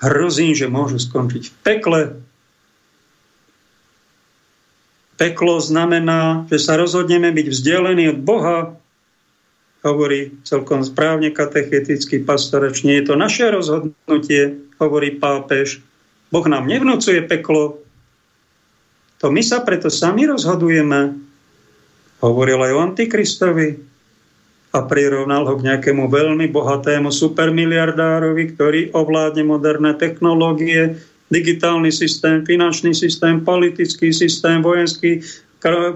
hrozí, 0.00 0.56
že 0.56 0.72
môžu 0.72 0.96
skončiť 0.96 1.42
v 1.48 1.54
pekle. 1.62 2.02
Peklo 5.20 5.60
znamená, 5.60 6.48
že 6.48 6.56
sa 6.56 6.80
rozhodneme 6.80 7.28
byť 7.28 7.46
vzdialení 7.52 8.08
od 8.16 8.18
Boha, 8.24 8.58
hovorí 9.84 10.40
celkom 10.48 10.80
správne 10.80 11.28
katechetický 11.28 12.24
pastorač. 12.24 12.84
Nie 12.84 13.04
je 13.04 13.12
to 13.12 13.14
naše 13.20 13.48
rozhodnutie, 13.52 14.64
hovorí 14.80 15.20
pápež. 15.20 15.84
Boh 16.32 16.44
nám 16.48 16.64
nevnúcuje 16.64 17.24
peklo. 17.28 17.84
To 19.20 19.28
my 19.28 19.44
sa 19.44 19.60
preto 19.60 19.92
sami 19.92 20.24
rozhodujeme. 20.24 21.20
Hovoril 22.24 22.60
aj 22.60 22.72
o 22.72 22.80
Antikristovi 22.80 23.89
a 24.70 24.86
prirovnal 24.86 25.50
ho 25.50 25.58
k 25.58 25.66
nejakému 25.66 26.06
veľmi 26.06 26.46
bohatému 26.54 27.10
supermiliardárovi, 27.10 28.54
ktorý 28.54 28.80
ovládne 28.94 29.42
moderné 29.42 29.98
technológie, 29.98 30.94
digitálny 31.30 31.90
systém, 31.90 32.46
finančný 32.46 32.94
systém, 32.94 33.42
politický 33.42 34.14
systém, 34.14 34.62
vojenský, 34.62 35.22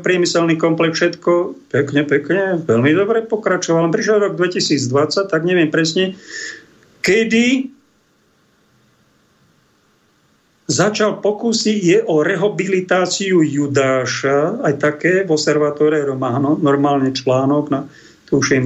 priemyselný 0.02 0.60
komplex, 0.60 1.00
všetko 1.00 1.32
pekne, 1.72 2.02
pekne, 2.04 2.60
veľmi 2.66 2.90
dobre 2.92 3.24
pokračoval. 3.24 3.88
Prišiel 3.88 4.20
rok 4.20 4.34
2020, 4.36 5.30
tak 5.30 5.40
neviem 5.46 5.72
presne, 5.72 6.18
kedy 7.00 7.72
začal 10.68 11.22
pokusy 11.24 11.72
je 11.80 11.98
o 12.04 12.20
rehabilitáciu 12.20 13.40
Judáša, 13.40 14.64
aj 14.66 14.74
také 14.80 15.12
v 15.24 15.32
Observatore 15.32 16.02
Romano, 16.04 16.60
normálne 16.60 17.12
článok 17.14 17.64
na 17.72 17.88
tuším, 18.28 18.64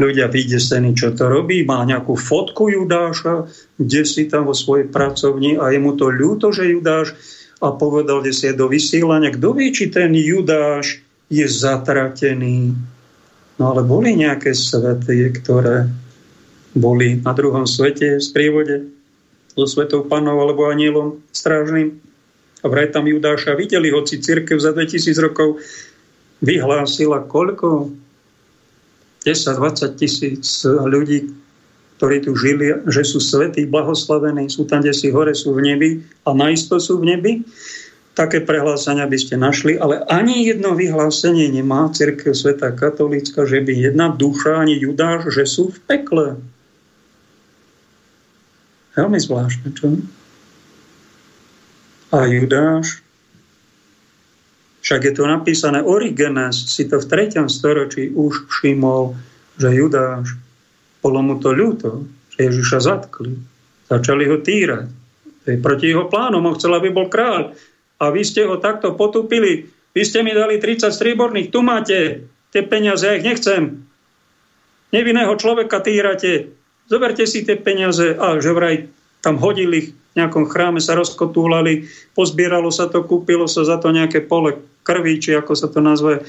ľudia 0.00 0.26
vydesení, 0.26 0.96
čo 0.96 1.12
to 1.12 1.28
robí, 1.28 1.62
má 1.62 1.84
nejakú 1.84 2.16
fotku 2.16 2.72
Judáša, 2.72 3.46
kde 3.76 4.02
si 4.02 4.26
tam 4.26 4.48
vo 4.48 4.56
svojej 4.56 4.88
pracovni 4.88 5.60
a 5.60 5.70
je 5.70 5.78
mu 5.78 5.94
to 5.94 6.10
ľúto, 6.10 6.50
že 6.50 6.72
Judáš 6.72 7.14
a 7.62 7.70
povedal, 7.70 8.24
kde 8.24 8.32
si 8.34 8.50
je 8.50 8.58
do 8.58 8.66
vysielania, 8.66 9.30
kto 9.30 9.54
vie, 9.54 9.70
či 9.70 9.92
ten 9.92 10.10
Judáš 10.10 10.98
je 11.30 11.46
zatratený. 11.46 12.74
No 13.60 13.64
ale 13.70 13.86
boli 13.86 14.18
nejaké 14.18 14.50
svety, 14.56 15.30
ktoré 15.38 15.86
boli 16.74 17.20
na 17.20 17.36
druhom 17.36 17.68
svete 17.68 18.18
v 18.18 18.24
sprievode 18.24 18.76
so 19.52 19.68
svetou 19.68 20.08
panov 20.08 20.40
alebo 20.40 20.66
anielom 20.66 21.20
strážnym. 21.30 22.00
A 22.62 22.66
vraj 22.66 22.90
tam 22.90 23.06
Judáša 23.06 23.54
videli, 23.54 23.92
hoci 23.92 24.18
církev 24.18 24.56
za 24.56 24.72
2000 24.72 25.12
rokov 25.20 25.60
vyhlásila 26.42 27.22
koľko? 27.28 27.92
10-20 29.22 29.98
tisíc 29.98 30.66
ľudí, 30.66 31.30
ktorí 32.02 32.26
tu 32.26 32.34
žili, 32.34 32.74
že 32.90 33.06
sú 33.06 33.22
svetí, 33.22 33.62
blahoslavení, 33.70 34.50
sú 34.50 34.66
tam, 34.66 34.82
kde 34.82 34.90
si 34.90 35.14
hore, 35.14 35.30
sú 35.38 35.54
v 35.54 35.62
nebi 35.62 35.90
a 36.26 36.34
naisto 36.34 36.82
sú 36.82 36.98
v 36.98 37.14
nebi. 37.14 37.32
Také 38.12 38.44
prehlásenia 38.44 39.08
by 39.08 39.16
ste 39.16 39.40
našli, 39.40 39.80
ale 39.80 40.04
ani 40.10 40.44
jedno 40.44 40.76
vyhlásenie 40.76 41.48
nemá 41.48 41.88
Cirkev 41.94 42.36
Sveta 42.36 42.74
Katolícka, 42.76 43.48
že 43.48 43.64
by 43.64 43.72
jedna 43.72 44.12
duša, 44.12 44.60
ani 44.66 44.76
Judáš, 44.76 45.32
že 45.32 45.48
sú 45.48 45.72
v 45.72 45.78
pekle. 45.88 46.26
Veľmi 48.92 49.16
zvláštne, 49.16 49.68
čo? 49.72 49.96
A 52.12 52.28
Judáš, 52.28 53.00
však 54.82 55.00
je 55.06 55.12
to 55.14 55.24
napísané, 55.30 55.78
Origenes 55.78 56.66
si 56.66 56.90
to 56.90 56.98
v 56.98 57.06
3. 57.06 57.46
storočí 57.46 58.10
už 58.10 58.50
všimol, 58.50 59.14
že 59.54 59.70
Judáš, 59.70 60.34
bolo 60.98 61.22
mu 61.22 61.38
to 61.38 61.54
ľúto, 61.54 62.02
že 62.34 62.50
Ježiša 62.50 62.78
zatkli. 62.82 63.38
Začali 63.86 64.26
ho 64.26 64.42
týrať. 64.42 64.90
To 65.42 65.46
je 65.54 65.58
proti 65.62 65.94
jeho 65.94 66.10
plánom, 66.10 66.42
on 66.42 66.58
chcel, 66.58 66.74
aby 66.74 66.90
bol 66.90 67.06
kráľ. 67.06 67.54
A 68.02 68.10
vy 68.10 68.26
ste 68.26 68.42
ho 68.42 68.58
takto 68.58 68.98
potupili. 68.98 69.70
Vy 69.94 70.02
ste 70.02 70.26
mi 70.26 70.34
dali 70.34 70.58
30 70.58 70.90
stríborných, 70.90 71.54
tu 71.54 71.62
máte 71.62 72.26
tie 72.50 72.62
peniaze, 72.66 73.06
ja 73.06 73.14
ich 73.14 73.26
nechcem. 73.26 73.86
Nevinného 74.90 75.34
človeka 75.38 75.78
týrate, 75.78 76.50
zoberte 76.90 77.22
si 77.28 77.46
tie 77.46 77.54
peniaze 77.54 78.18
a 78.18 78.40
že 78.42 78.50
vraj 78.50 78.90
tam 79.22 79.38
hodili 79.38 79.74
ich 79.78 79.88
v 79.94 80.14
nejakom 80.18 80.44
chráme, 80.50 80.82
sa 80.82 80.98
rozkotúlali, 80.98 81.88
pozbieralo 82.12 82.68
sa 82.68 82.90
to, 82.90 83.06
kúpilo 83.06 83.46
sa 83.48 83.64
za 83.64 83.80
to 83.80 83.94
nejaké 83.94 84.24
pole 84.24 84.71
krvi, 84.82 85.18
či 85.18 85.34
ako 85.34 85.52
sa 85.54 85.66
to 85.70 85.78
nazve. 85.82 86.26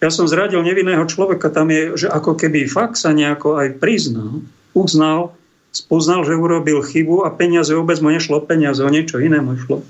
Ja 0.00 0.12
som 0.12 0.28
zradil 0.28 0.60
nevinného 0.60 1.08
človeka, 1.08 1.48
tam 1.48 1.72
je, 1.72 1.96
že 1.96 2.08
ako 2.12 2.36
keby 2.36 2.68
fakt 2.68 3.00
sa 3.00 3.16
nejako 3.16 3.56
aj 3.56 3.80
priznal, 3.80 4.44
uznal, 4.76 5.32
spoznal, 5.72 6.24
že 6.24 6.36
urobil 6.36 6.84
chybu 6.84 7.24
a 7.24 7.32
peniaze 7.32 7.72
vôbec 7.72 7.96
mu 8.04 8.12
nešlo 8.12 8.44
peniaze, 8.44 8.80
o 8.84 8.92
niečo 8.92 9.20
iné 9.20 9.40
mu 9.40 9.56
išlo. 9.56 9.80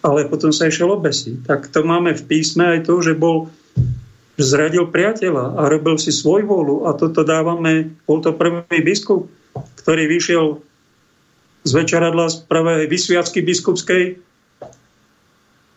Ale 0.00 0.28
potom 0.28 0.52
sa 0.52 0.68
išiel 0.68 0.92
obesiť. 0.96 1.44
Tak 1.44 1.68
to 1.72 1.84
máme 1.84 2.16
v 2.16 2.24
písme 2.24 2.64
aj 2.76 2.88
to, 2.88 3.00
že 3.04 3.16
bol 3.16 3.52
zradil 4.40 4.88
priateľa 4.88 5.60
a 5.60 5.68
robil 5.68 6.00
si 6.00 6.08
svoj 6.08 6.48
volu 6.48 6.88
a 6.88 6.96
toto 6.96 7.20
dávame, 7.20 7.92
bol 8.08 8.24
to 8.24 8.32
prvý 8.32 8.80
biskup, 8.80 9.28
ktorý 9.84 10.08
vyšiel 10.08 10.64
z 11.68 11.70
večeradla 11.76 12.32
z 12.32 12.48
prvej 12.48 12.88
vysviacky 12.88 13.44
biskupskej 13.44 14.16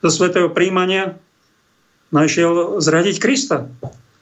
do 0.04 0.10
svetého 0.12 0.52
príjmania 0.52 1.16
našiel 2.12 2.84
zradiť 2.84 3.18
Krista 3.24 3.72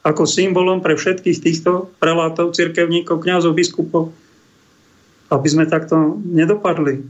ako 0.02 0.26
symbolom 0.26 0.82
pre 0.82 0.94
všetkých 0.94 1.38
týchto 1.42 1.90
prelátov, 1.98 2.54
cirkevníkov, 2.54 3.22
kňazov, 3.22 3.54
biskupov, 3.54 4.14
aby 5.30 5.46
sme 5.50 5.66
takto 5.66 6.18
nedopadli. 6.22 7.06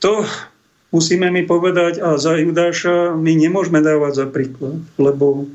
To 0.00 0.24
musíme 0.88 1.28
mi 1.28 1.44
povedať, 1.44 2.00
a 2.00 2.16
za 2.16 2.36
Judáša 2.36 3.12
my 3.16 3.32
nemôžeme 3.32 3.84
dávať 3.84 4.12
za 4.24 4.26
príklad, 4.28 4.80
lebo 4.96 5.48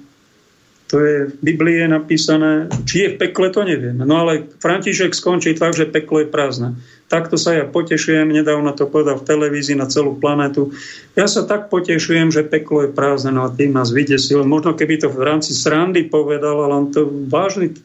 to 0.88 1.04
je 1.04 1.16
v 1.28 1.36
Biblii 1.44 1.84
napísané, 1.84 2.72
či 2.88 3.04
je 3.04 3.10
v 3.14 3.20
pekle, 3.28 3.52
to 3.52 3.68
neviem. 3.68 4.00
No 4.00 4.24
ale 4.24 4.48
František 4.64 5.12
skončí 5.12 5.52
tak, 5.58 5.76
že 5.76 5.90
peklo 5.90 6.24
je 6.24 6.32
prázdne. 6.32 6.80
Takto 7.08 7.40
sa 7.40 7.56
ja 7.56 7.64
potešujem, 7.64 8.28
nedávno 8.36 8.76
to 8.76 8.84
povedal 8.84 9.16
v 9.16 9.28
televízii 9.32 9.80
na 9.80 9.88
celú 9.88 10.20
planetu. 10.20 10.76
Ja 11.16 11.24
sa 11.32 11.48
tak 11.48 11.72
potešujem, 11.72 12.36
že 12.36 12.44
peklo 12.44 12.84
je 12.84 12.92
prázdne, 12.92 13.32
no 13.32 13.48
a 13.48 13.54
tým 13.54 13.72
nás 13.72 13.96
vydesil. 13.96 14.44
Možno 14.44 14.76
keby 14.76 15.00
to 15.00 15.08
v 15.08 15.24
rámci 15.24 15.56
srandy 15.56 16.04
povedal, 16.04 16.68
ale 16.68 16.74
on 16.76 16.88
to 16.92 17.08
vážny. 17.08 17.80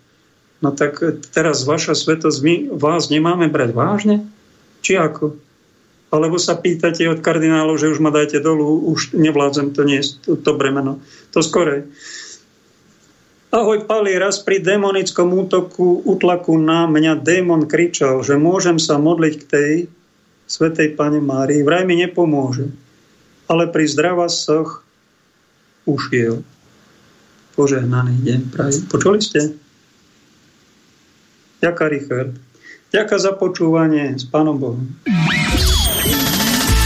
No 0.59 0.75
tak 0.75 0.99
teraz 1.31 1.63
vaša 1.63 1.95
svetosť, 1.95 2.39
my 2.43 2.55
vás 2.75 3.15
nemáme 3.15 3.47
brať 3.47 3.71
vážne? 3.71 4.27
Či 4.83 4.99
ako? 4.99 5.39
Alebo 6.11 6.37
sa 6.43 6.59
pýtate 6.59 7.07
od 7.07 7.23
kardinálov, 7.23 7.79
že 7.79 7.95
už 7.95 8.03
ma 8.03 8.11
dajte 8.11 8.43
dolu, 8.43 8.91
už 8.91 9.15
nevládzem 9.15 9.71
to 9.71 9.87
nie 9.87 10.03
to, 10.03 10.35
to 10.35 10.51
bremeno. 10.59 10.99
To 11.31 11.47
skorej. 11.47 11.87
Ahoj 13.53 13.85
Pali, 13.85 14.17
raz 14.17 14.41
pri 14.41 14.65
demonickom 14.65 15.29
útoku, 15.29 16.01
utlaku 16.09 16.57
na 16.57 16.89
mňa 16.89 17.21
démon 17.21 17.69
kričal, 17.69 18.25
že 18.25 18.41
môžem 18.41 18.81
sa 18.81 18.97
modliť 18.97 19.35
k 19.37 19.45
tej 19.45 19.73
svetej 20.49 20.97
Pane 20.97 21.21
Márii. 21.21 21.61
Vraj 21.61 21.85
mi 21.85 22.01
nepomôže. 22.01 22.73
Ale 23.53 23.69
pri 23.69 23.85
zdravasoch 23.85 24.81
ušiel. 25.85 26.41
Požehnaný 27.53 28.25
deň 28.25 28.41
prajem. 28.57 28.89
Počuli 28.89 29.21
ste? 29.21 29.53
Ďaká, 31.61 31.93
Richard. 31.93 32.33
Ďaká 32.89 33.21
za 33.21 33.37
počúvanie. 33.37 34.17
S 34.17 34.25
Pánom 34.25 34.57
Bohom. 34.57 34.89